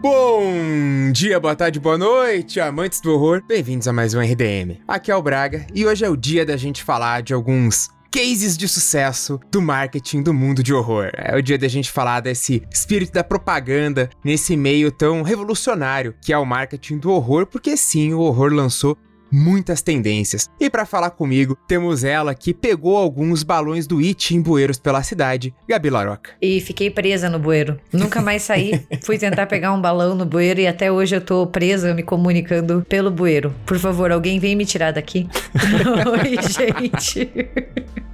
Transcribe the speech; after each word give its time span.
Bom 0.00 1.12
dia, 1.12 1.38
boa 1.38 1.54
tarde, 1.54 1.78
boa 1.78 1.98
noite, 1.98 2.58
amantes 2.58 3.02
do 3.02 3.12
horror. 3.12 3.42
Bem-vindos 3.46 3.86
a 3.86 3.92
mais 3.92 4.14
um 4.14 4.20
RDM. 4.20 4.80
Aqui 4.88 5.10
é 5.10 5.14
o 5.14 5.20
Braga 5.20 5.66
e 5.74 5.84
hoje 5.84 6.02
é 6.02 6.08
o 6.08 6.16
dia 6.16 6.46
da 6.46 6.56
gente 6.56 6.82
falar 6.82 7.20
de 7.20 7.34
alguns 7.34 7.90
cases 8.10 8.56
de 8.56 8.66
sucesso 8.66 9.38
do 9.52 9.60
marketing 9.60 10.22
do 10.22 10.32
mundo 10.32 10.62
de 10.62 10.72
horror. 10.72 11.10
É 11.14 11.36
o 11.36 11.42
dia 11.42 11.58
da 11.58 11.68
gente 11.68 11.92
falar 11.92 12.20
desse 12.20 12.62
espírito 12.72 13.12
da 13.12 13.22
propaganda 13.22 14.08
nesse 14.24 14.56
meio 14.56 14.90
tão 14.90 15.20
revolucionário 15.20 16.14
que 16.22 16.32
é 16.32 16.38
o 16.38 16.46
marketing 16.46 16.96
do 16.96 17.10
horror, 17.10 17.44
porque 17.44 17.76
sim, 17.76 18.14
o 18.14 18.20
horror 18.20 18.54
lançou 18.54 18.96
muitas 19.30 19.82
tendências. 19.82 20.48
E 20.58 20.68
para 20.68 20.86
falar 20.86 21.10
comigo, 21.10 21.56
temos 21.66 22.04
ela 22.04 22.34
que 22.34 22.52
pegou 22.52 22.96
alguns 22.96 23.42
balões 23.42 23.86
do 23.86 23.98
It 23.98 24.34
em 24.34 24.40
bueiros 24.40 24.78
pela 24.78 25.02
cidade, 25.02 25.54
Gabi 25.68 25.90
Laroca. 25.90 26.32
E 26.40 26.60
fiquei 26.60 26.90
presa 26.90 27.28
no 27.28 27.38
bueiro. 27.38 27.78
Nunca 27.92 28.20
mais 28.20 28.42
saí. 28.42 28.80
Fui 29.02 29.18
tentar 29.18 29.46
pegar 29.46 29.72
um 29.72 29.80
balão 29.80 30.14
no 30.14 30.24
bueiro 30.24 30.60
e 30.60 30.66
até 30.66 30.90
hoje 30.90 31.16
eu 31.16 31.20
tô 31.20 31.46
presa 31.46 31.94
me 31.94 32.02
comunicando 32.02 32.84
pelo 32.88 33.10
bueiro. 33.10 33.54
Por 33.64 33.78
favor, 33.78 34.10
alguém 34.10 34.38
vem 34.38 34.56
me 34.56 34.64
tirar 34.64 34.92
daqui. 34.92 35.28
Oi, 36.10 36.88
gente. 36.88 37.30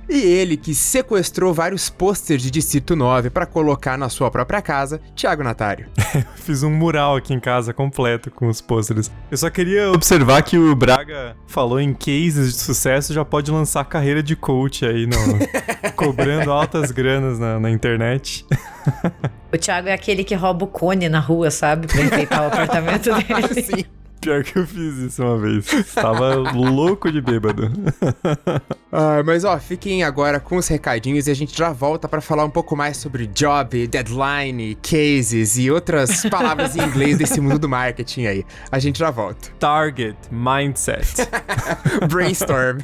E 0.09 0.19
ele 0.19 0.57
que 0.57 0.75
sequestrou 0.75 1.53
vários 1.53 1.91
pôsteres 1.91 2.43
de 2.43 2.51
Distrito 2.51 2.95
9 2.95 3.31
para 3.31 3.45
colocar 3.45 3.99
na 3.99 4.09
sua 4.09 4.31
própria 4.31 4.63
casa, 4.63 5.01
Thiago 5.15 5.43
Natário. 5.43 5.89
Fiz 6.37 6.63
um 6.63 6.71
mural 6.71 7.17
aqui 7.17 7.35
em 7.35 7.41
casa 7.41 7.73
completo 7.73 8.31
com 8.31 8.49
os 8.49 8.61
pôsteres. 8.61 9.11
Eu 9.31 9.37
só 9.37 9.51
queria 9.51 9.91
observar 9.91 10.43
que 10.43 10.57
o 10.57 10.75
Braga 10.77 11.37
falou 11.47 11.81
em 11.81 11.93
cases 11.93 12.53
de 12.53 12.59
sucesso, 12.59 13.13
já 13.13 13.25
pode 13.25 13.51
lançar 13.51 13.85
carreira 13.85 14.23
de 14.23 14.37
coach 14.37 14.85
aí, 14.85 15.07
no, 15.07 15.17
cobrando 15.97 16.53
altas 16.53 16.91
granas 16.93 17.39
na, 17.39 17.59
na 17.59 17.71
internet. 17.71 18.47
O 19.53 19.59
Thiago 19.59 19.89
é 19.89 19.93
aquele 19.93 20.23
que 20.23 20.35
rouba 20.35 20.65
o 20.65 20.69
cone 20.69 21.09
na 21.09 21.19
rua, 21.19 21.51
sabe? 21.51 21.87
Pra 21.87 22.03
enfeitar 22.03 22.43
o 22.43 22.47
apartamento 22.47 23.11
dele. 23.25 23.63
Sim. 23.63 23.85
Pior 24.21 24.43
que 24.43 24.59
eu 24.59 24.67
fiz 24.67 24.97
isso 24.97 25.23
uma 25.23 25.39
vez. 25.39 25.73
Estava 25.73 26.35
louco 26.53 27.11
de 27.11 27.21
bêbado. 27.21 27.71
Ah, 28.99 29.23
mas 29.23 29.45
ó, 29.45 29.59
fiquem 29.59 30.03
agora 30.03 30.41
com 30.41 30.57
os 30.57 30.69
recadinhos 30.69 31.27
e 31.27 31.31
a 31.31 31.35
gente 31.35 31.55
já 31.57 31.71
volta 31.71 32.09
para 32.09 32.23
falar 32.23 32.47
um 32.47 32.51
pouco 32.51 32.75
mais 32.75 32.97
sobre 32.97 33.27
job, 33.27 33.87
deadline, 33.87 34.75
cases 34.77 35.59
e 35.59 35.71
outras 35.71 36.23
palavras 36.31 36.77
em 36.77 36.83
inglês 36.83 37.19
desse 37.19 37.39
mundo 37.39 37.59
do 37.59 37.69
marketing 37.69 38.25
aí. 38.25 38.47
A 38.73 38.79
gente 38.79 38.99
já 38.99 39.11
volta. 39.11 39.51
Target 39.59 40.17
Mindset. 40.31 41.29
Brainstorm. 42.09 42.79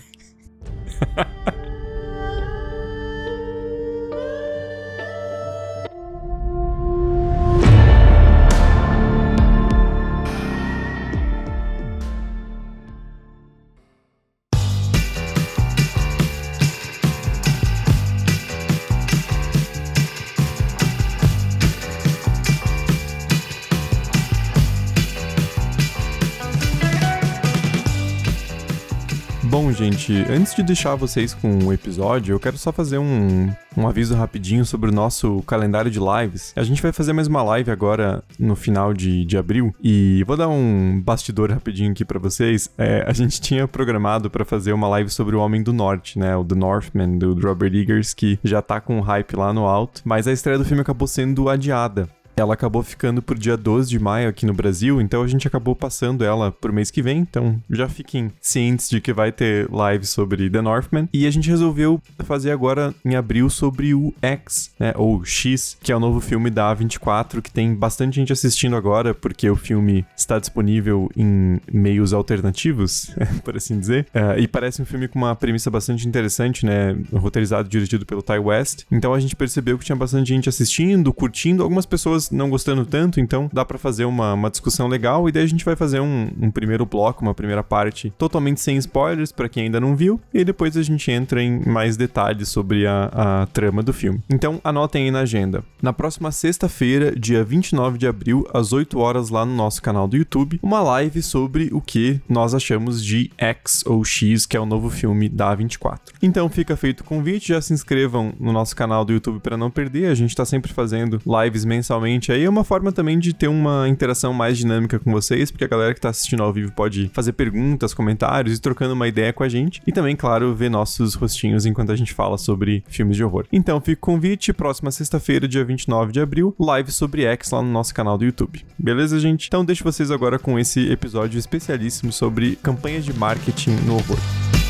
Gente, 29.72 30.12
antes 30.30 30.54
de 30.54 30.62
deixar 30.62 30.94
vocês 30.94 31.34
com 31.34 31.58
o 31.64 31.72
episódio, 31.72 32.34
eu 32.34 32.40
quero 32.40 32.58
só 32.58 32.72
fazer 32.72 32.98
um, 32.98 33.52
um 33.76 33.88
aviso 33.88 34.14
rapidinho 34.14 34.64
sobre 34.64 34.90
o 34.90 34.92
nosso 34.92 35.42
calendário 35.42 35.90
de 35.90 35.98
lives. 35.98 36.52
A 36.56 36.62
gente 36.62 36.82
vai 36.82 36.92
fazer 36.92 37.12
mais 37.12 37.26
uma 37.26 37.42
live 37.42 37.70
agora 37.70 38.22
no 38.38 38.54
final 38.54 38.92
de, 38.92 39.24
de 39.24 39.36
abril 39.36 39.74
e 39.82 40.24
vou 40.26 40.36
dar 40.36 40.48
um 40.48 41.00
bastidor 41.00 41.50
rapidinho 41.50 41.92
aqui 41.92 42.04
pra 42.04 42.18
vocês. 42.18 42.70
É, 42.76 43.04
a 43.06 43.12
gente 43.12 43.40
tinha 43.42 43.66
programado 43.66 44.30
pra 44.30 44.44
fazer 44.44 44.72
uma 44.72 44.88
live 44.88 45.10
sobre 45.10 45.36
o 45.36 45.40
Homem 45.40 45.62
do 45.62 45.72
Norte, 45.72 46.18
né? 46.18 46.36
O 46.36 46.44
The 46.44 46.54
Northman, 46.54 47.18
do 47.18 47.34
Robert 47.34 47.74
Eggers, 47.74 48.14
que 48.14 48.38
já 48.44 48.60
tá 48.60 48.80
com 48.80 49.00
hype 49.00 49.36
lá 49.36 49.52
no 49.52 49.66
alto, 49.66 50.02
mas 50.04 50.26
a 50.26 50.32
estreia 50.32 50.58
do 50.58 50.64
filme 50.64 50.82
acabou 50.82 51.08
sendo 51.08 51.48
adiada. 51.48 52.08
Ela 52.42 52.54
acabou 52.54 52.82
ficando 52.82 53.22
por 53.22 53.38
dia 53.38 53.56
12 53.56 53.88
de 53.88 54.00
maio 54.00 54.28
aqui 54.28 54.44
no 54.44 54.52
Brasil, 54.52 55.00
então 55.00 55.22
a 55.22 55.28
gente 55.28 55.46
acabou 55.46 55.76
passando 55.76 56.24
ela 56.24 56.50
pro 56.50 56.72
mês 56.72 56.90
que 56.90 57.00
vem. 57.00 57.18
Então 57.18 57.62
já 57.70 57.88
fiquem 57.88 58.32
cientes 58.40 58.90
de 58.90 59.00
que 59.00 59.12
vai 59.12 59.30
ter 59.30 59.70
live 59.70 60.04
sobre 60.04 60.50
The 60.50 60.60
Northman. 60.60 61.08
E 61.12 61.24
a 61.24 61.30
gente 61.30 61.48
resolveu 61.48 62.02
fazer 62.24 62.50
agora 62.50 62.92
em 63.04 63.14
abril 63.14 63.48
sobre 63.48 63.94
o 63.94 64.12
X, 64.20 64.72
né? 64.76 64.92
Ou 64.96 65.24
X, 65.24 65.76
que 65.80 65.92
é 65.92 65.96
o 65.96 66.00
novo 66.00 66.20
filme 66.20 66.50
da 66.50 66.74
A24, 66.74 67.40
que 67.40 67.50
tem 67.50 67.76
bastante 67.76 68.16
gente 68.16 68.32
assistindo 68.32 68.74
agora, 68.74 69.14
porque 69.14 69.48
o 69.48 69.54
filme 69.54 70.04
está 70.16 70.40
disponível 70.40 71.08
em 71.16 71.60
meios 71.72 72.12
alternativos, 72.12 73.14
por 73.44 73.56
assim 73.56 73.78
dizer. 73.78 74.08
Eh, 74.12 74.40
e 74.40 74.48
parece 74.48 74.82
um 74.82 74.84
filme 74.84 75.06
com 75.06 75.20
uma 75.20 75.36
premissa 75.36 75.70
bastante 75.70 76.08
interessante, 76.08 76.66
né? 76.66 76.98
Roteirizado 77.12 77.68
e 77.68 77.70
dirigido 77.70 78.04
pelo 78.04 78.20
Ty 78.20 78.38
West. 78.38 78.82
Então 78.90 79.14
a 79.14 79.20
gente 79.20 79.36
percebeu 79.36 79.78
que 79.78 79.84
tinha 79.84 79.94
bastante 79.94 80.26
gente 80.26 80.48
assistindo, 80.48 81.12
curtindo, 81.12 81.62
algumas 81.62 81.86
pessoas 81.86 82.31
não 82.32 82.50
gostando 82.50 82.84
tanto, 82.84 83.20
então 83.20 83.48
dá 83.52 83.64
pra 83.64 83.78
fazer 83.78 84.04
uma, 84.04 84.34
uma 84.34 84.50
discussão 84.50 84.88
legal. 84.88 85.28
E 85.28 85.32
daí 85.32 85.44
a 85.44 85.48
gente 85.48 85.64
vai 85.64 85.76
fazer 85.76 86.00
um, 86.00 86.30
um 86.40 86.50
primeiro 86.50 86.86
bloco, 86.86 87.22
uma 87.22 87.34
primeira 87.34 87.62
parte 87.62 88.12
totalmente 88.18 88.60
sem 88.60 88.76
spoilers 88.76 89.32
pra 89.32 89.48
quem 89.48 89.64
ainda 89.64 89.80
não 89.80 89.94
viu. 89.94 90.20
E 90.32 90.44
depois 90.44 90.76
a 90.76 90.82
gente 90.82 91.10
entra 91.10 91.42
em 91.42 91.60
mais 91.66 91.96
detalhes 91.96 92.48
sobre 92.48 92.86
a, 92.86 93.10
a 93.12 93.46
trama 93.46 93.82
do 93.82 93.92
filme. 93.92 94.20
Então 94.30 94.60
anotem 94.64 95.04
aí 95.04 95.10
na 95.10 95.20
agenda. 95.20 95.64
Na 95.80 95.92
próxima 95.92 96.30
sexta-feira, 96.32 97.14
dia 97.14 97.44
29 97.44 97.98
de 97.98 98.06
abril, 98.06 98.46
às 98.52 98.72
8 98.72 98.98
horas, 98.98 99.30
lá 99.30 99.44
no 99.44 99.54
nosso 99.54 99.82
canal 99.82 100.06
do 100.08 100.16
YouTube, 100.16 100.58
uma 100.62 100.80
live 100.80 101.22
sobre 101.22 101.68
o 101.72 101.80
que 101.80 102.20
nós 102.28 102.54
achamos 102.54 103.04
de 103.04 103.30
X 103.36 103.84
ou 103.86 104.04
X, 104.04 104.46
que 104.46 104.56
é 104.56 104.60
o 104.60 104.66
novo 104.66 104.90
filme 104.90 105.28
da 105.28 105.56
A24. 105.56 106.00
Então 106.22 106.48
fica 106.48 106.76
feito 106.76 107.00
o 107.00 107.04
convite, 107.04 107.48
já 107.48 107.60
se 107.60 107.72
inscrevam 107.72 108.32
no 108.38 108.52
nosso 108.52 108.74
canal 108.76 109.04
do 109.04 109.12
YouTube 109.12 109.40
para 109.40 109.56
não 109.56 109.70
perder. 109.70 110.06
A 110.06 110.14
gente 110.14 110.34
tá 110.34 110.44
sempre 110.44 110.72
fazendo 110.72 111.20
lives 111.26 111.64
mensalmente 111.64 112.11
aí. 112.32 112.44
É 112.44 112.50
uma 112.50 112.64
forma 112.64 112.92
também 112.92 113.18
de 113.18 113.32
ter 113.32 113.48
uma 113.48 113.88
interação 113.88 114.32
mais 114.32 114.58
dinâmica 114.58 114.98
com 114.98 115.10
vocês, 115.10 115.50
porque 115.50 115.64
a 115.64 115.68
galera 115.68 115.94
que 115.94 116.00
tá 116.00 116.10
assistindo 116.10 116.42
ao 116.42 116.52
vivo 116.52 116.72
pode 116.72 117.10
fazer 117.14 117.32
perguntas, 117.32 117.94
comentários 117.94 118.58
e 118.58 118.60
trocando 118.60 118.94
uma 118.94 119.08
ideia 119.08 119.32
com 119.32 119.42
a 119.42 119.48
gente. 119.48 119.80
E 119.86 119.92
também, 119.92 120.14
claro, 120.14 120.54
ver 120.54 120.70
nossos 120.70 121.14
rostinhos 121.14 121.66
enquanto 121.66 121.92
a 121.92 121.96
gente 121.96 122.12
fala 122.12 122.36
sobre 122.36 122.84
filmes 122.88 123.16
de 123.16 123.24
horror. 123.24 123.46
Então, 123.52 123.80
fica 123.80 123.98
o 123.98 124.12
convite, 124.12 124.52
próxima 124.52 124.90
sexta-feira, 124.90 125.48
dia 125.48 125.64
29 125.64 126.12
de 126.12 126.20
abril, 126.20 126.54
live 126.58 126.90
sobre 126.90 127.24
X 127.24 127.50
lá 127.50 127.62
no 127.62 127.70
nosso 127.70 127.94
canal 127.94 128.18
do 128.18 128.24
YouTube. 128.24 128.64
Beleza, 128.78 129.18
gente? 129.18 129.46
Então, 129.46 129.64
deixo 129.64 129.84
vocês 129.84 130.10
agora 130.10 130.38
com 130.38 130.58
esse 130.58 130.90
episódio 130.90 131.38
especialíssimo 131.38 132.12
sobre 132.12 132.56
campanhas 132.56 133.04
de 133.04 133.12
marketing 133.12 133.76
no 133.86 133.94
horror. 133.94 134.61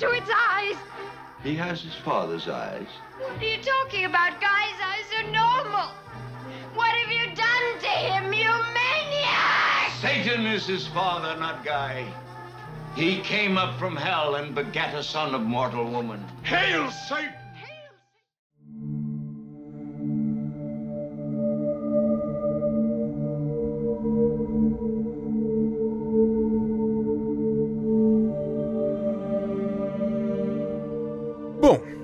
To 0.00 0.10
its 0.12 0.30
eyes? 0.34 0.76
He 1.42 1.54
has 1.56 1.82
his 1.82 1.94
father's 1.94 2.48
eyes. 2.48 2.86
What 3.18 3.38
are 3.38 3.44
you 3.44 3.62
talking 3.62 4.06
about? 4.06 4.40
Guy's 4.40 4.80
eyes 4.82 5.04
are 5.18 5.30
normal. 5.30 5.90
What 6.74 6.90
have 6.90 7.12
you 7.12 7.26
done 7.34 7.78
to 7.80 7.86
him, 7.86 8.32
you 8.32 8.48
maniac? 8.48 9.92
Satan 10.00 10.46
is 10.46 10.66
his 10.66 10.86
father, 10.86 11.38
not 11.38 11.64
Guy. 11.64 12.06
He 12.96 13.20
came 13.20 13.58
up 13.58 13.78
from 13.78 13.94
hell 13.94 14.36
and 14.36 14.54
begat 14.54 14.94
a 14.94 15.02
son 15.02 15.34
of 15.34 15.42
mortal 15.42 15.84
woman. 15.84 16.24
Hail, 16.42 16.90
Satan! 16.90 17.39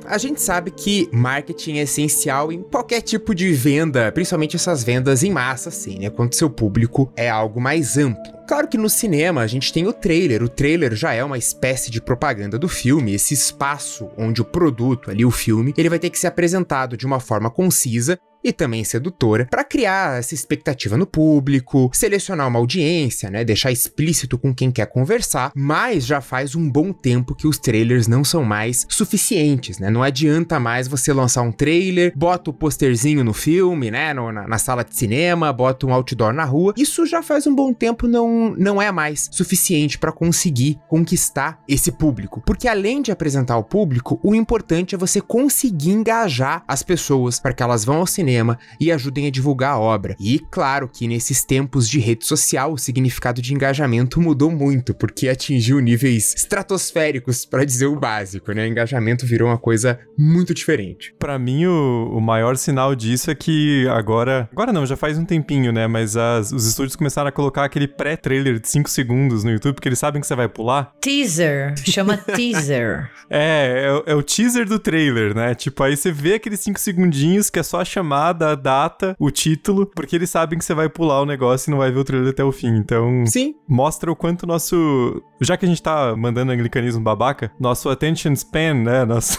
A 0.08 0.19
gente 0.19 0.41
sabe 0.41 0.70
que 0.70 1.08
marketing 1.12 1.79
é 1.79 1.82
essencial 1.82 2.53
em 2.53 2.62
qualquer 2.62 3.00
tipo 3.03 3.35
de 3.35 3.53
venda, 3.53 4.11
principalmente 4.12 4.56
essas 4.56 4.82
vendas 4.82 5.23
em 5.23 5.31
massa, 5.31 5.69
assim, 5.69 5.99
né? 5.99 6.11
Quando 6.11 6.35
seu 6.35 6.49
público 6.49 7.12
é 7.17 7.29
algo 7.29 7.61
mais 7.61 7.99
amplo. 7.99 8.37
Claro 8.47 8.69
que 8.69 8.79
no 8.79 8.88
cinema 8.88 9.41
a 9.41 9.47
gente 9.47 9.73
tem 9.73 9.87
o 9.87 9.93
trailer. 9.93 10.43
O 10.43 10.49
trailer 10.49 10.94
já 10.94 11.12
é 11.12 11.25
uma 11.25 11.37
espécie 11.37 11.91
de 11.91 12.00
propaganda 12.00 12.58
do 12.58 12.69
filme, 12.69 13.14
esse 13.14 13.35
espaço 13.35 14.08
onde 14.17 14.41
o 14.41 14.44
produto 14.44 15.11
ali, 15.11 15.25
o 15.25 15.31
filme, 15.31 15.75
ele 15.76 15.88
vai 15.88 15.99
ter 15.99 16.11
que 16.11 16.19
ser 16.19 16.29
apresentado 16.29 16.97
de 16.97 17.05
uma 17.05 17.19
forma 17.19 17.50
concisa 17.50 18.19
e 18.46 18.52
também 18.52 18.84
sedutora 18.84 19.48
para 19.50 19.64
criar 19.64 20.20
essa 20.20 20.32
expectativa 20.32 20.96
no 20.96 21.04
público, 21.04 21.90
selecionar 21.93 22.46
uma 22.46 22.60
audiência, 22.60 23.28
né, 23.28 23.44
deixar 23.44 23.72
explícito 23.72 24.38
com 24.38 24.54
quem 24.54 24.70
quer 24.70 24.87
conversar, 24.87 25.50
mas 25.52 26.06
já 26.06 26.20
faz 26.20 26.54
um 26.54 26.70
bom 26.70 26.93
tempo 26.93 27.34
que 27.34 27.48
os 27.48 27.58
trailers 27.58 28.06
não 28.06 28.22
são 28.22 28.44
mais 28.44 28.87
suficientes, 28.88 29.81
né? 29.81 29.90
Não 29.90 30.00
adianta 30.00 30.60
mais 30.60 30.87
você 30.87 31.12
lançar 31.12 31.43
um 31.43 31.50
trailer, 31.50 32.12
bota 32.14 32.50
o 32.50 32.52
posterzinho 32.52 33.25
no 33.25 33.32
filme, 33.32 33.90
né, 33.90 34.14
no, 34.14 34.31
na, 34.31 34.46
na 34.46 34.58
sala 34.58 34.84
de 34.84 34.96
cinema, 34.96 35.52
bota 35.52 35.84
um 35.84 35.93
outdoor 35.93 36.32
na 36.32 36.44
rua. 36.44 36.72
Isso 36.76 37.04
já 37.04 37.22
faz 37.22 37.48
um 37.48 37.54
bom 37.54 37.72
tempo 37.72 38.06
não 38.06 38.54
não 38.56 38.81
é 38.81 38.93
mais 38.93 39.28
suficiente 39.32 39.98
para 39.98 40.12
conseguir 40.12 40.78
conquistar 40.88 41.60
esse 41.69 41.90
público, 41.90 42.40
porque 42.46 42.69
além 42.69 43.02
de 43.02 43.10
apresentar 43.10 43.54
ao 43.54 43.64
público, 43.64 44.20
o 44.22 44.34
importante 44.34 44.94
é 44.94 44.98
você 44.98 45.20
conseguir 45.20 45.90
engajar 45.90 46.62
as 46.69 46.84
pessoas 46.84 47.40
para 47.40 47.52
que 47.52 47.62
elas 47.62 47.84
vão 47.84 47.96
ao 47.96 48.06
cinema 48.06 48.35
e 48.80 48.90
ajudem 48.90 49.26
a 49.26 49.30
divulgar 49.30 49.72
a 49.72 49.78
obra. 49.78 50.16
E 50.20 50.40
claro 50.50 50.88
que 50.88 51.06
nesses 51.06 51.44
tempos 51.44 51.88
de 51.88 51.98
rede 51.98 52.24
social, 52.24 52.72
o 52.72 52.78
significado 52.78 53.40
de 53.40 53.54
engajamento 53.54 54.20
mudou 54.20 54.50
muito, 54.50 54.94
porque 54.94 55.28
atingiu 55.28 55.80
níveis 55.80 56.34
estratosféricos, 56.34 57.44
para 57.44 57.64
dizer 57.64 57.86
o 57.86 57.98
básico, 57.98 58.52
né? 58.52 58.66
Engajamento 58.66 59.26
virou 59.26 59.48
uma 59.48 59.58
coisa 59.58 59.98
muito 60.18 60.54
diferente. 60.54 61.14
Para 61.18 61.38
mim, 61.38 61.66
o, 61.66 62.12
o, 62.14 62.20
maior 62.20 62.56
sinal 62.56 62.94
disso 62.94 63.30
é 63.30 63.34
que 63.34 63.86
agora. 63.88 64.48
Agora 64.52 64.72
não, 64.72 64.86
já 64.86 64.96
faz 64.96 65.18
um 65.18 65.24
tempinho, 65.24 65.72
né? 65.72 65.86
Mas 65.86 66.16
as, 66.16 66.52
os 66.52 66.66
estúdios 66.66 66.96
começaram 66.96 67.28
a 67.28 67.32
colocar 67.32 67.64
aquele 67.64 67.88
pré-trailer 67.88 68.58
de 68.58 68.68
5 68.68 68.88
segundos 68.90 69.44
no 69.44 69.50
YouTube, 69.50 69.74
porque 69.74 69.88
eles 69.88 69.98
sabem 69.98 70.20
que 70.20 70.26
você 70.26 70.34
vai 70.34 70.48
pular. 70.48 70.92
Teaser. 71.00 71.74
Chama 71.84 72.16
teaser. 72.34 73.10
É, 73.30 74.02
é, 74.06 74.12
é, 74.12 74.14
o 74.14 74.22
teaser 74.22 74.66
do 74.66 74.78
trailer, 74.78 75.34
né? 75.34 75.54
Tipo, 75.54 75.82
aí 75.82 75.96
você 75.96 76.10
vê 76.10 76.34
aqueles 76.34 76.60
5 76.60 76.78
segundinhos 76.80 77.50
que 77.50 77.58
é 77.58 77.62
só 77.62 77.80
a 77.80 77.84
chamada, 78.26 78.52
a 78.52 78.55
data, 78.55 79.17
o 79.19 79.31
título, 79.31 79.87
porque 79.87 80.17
eles 80.17 80.31
sabem 80.31 80.58
que 80.58 80.64
você 80.64 80.75
vai 80.75 80.88
pular 80.88 81.20
o 81.20 81.26
negócio 81.26 81.69
e 81.69 81.70
não 81.70 81.78
vai 81.78 81.90
ver 81.90 81.99
o 81.99 82.05
trailer 82.05 82.31
até 82.31 82.43
o 82.43 82.52
fim. 82.52 82.76
Então, 82.76 83.25
Sim. 83.26 83.55
mostra 83.69 84.11
o 84.11 84.17
quanto 84.17 84.46
nosso. 84.46 85.23
Já 85.40 85.56
que 85.56 85.67
a 85.67 85.69
gente 85.69 85.82
tá 85.82 86.17
mandando 86.17 86.52
anglicanismo 86.52 87.02
babaca, 87.02 87.52
nosso 87.61 87.88
attention 87.88 88.32
span, 88.34 88.75
né? 88.75 89.05
Nosso, 89.05 89.38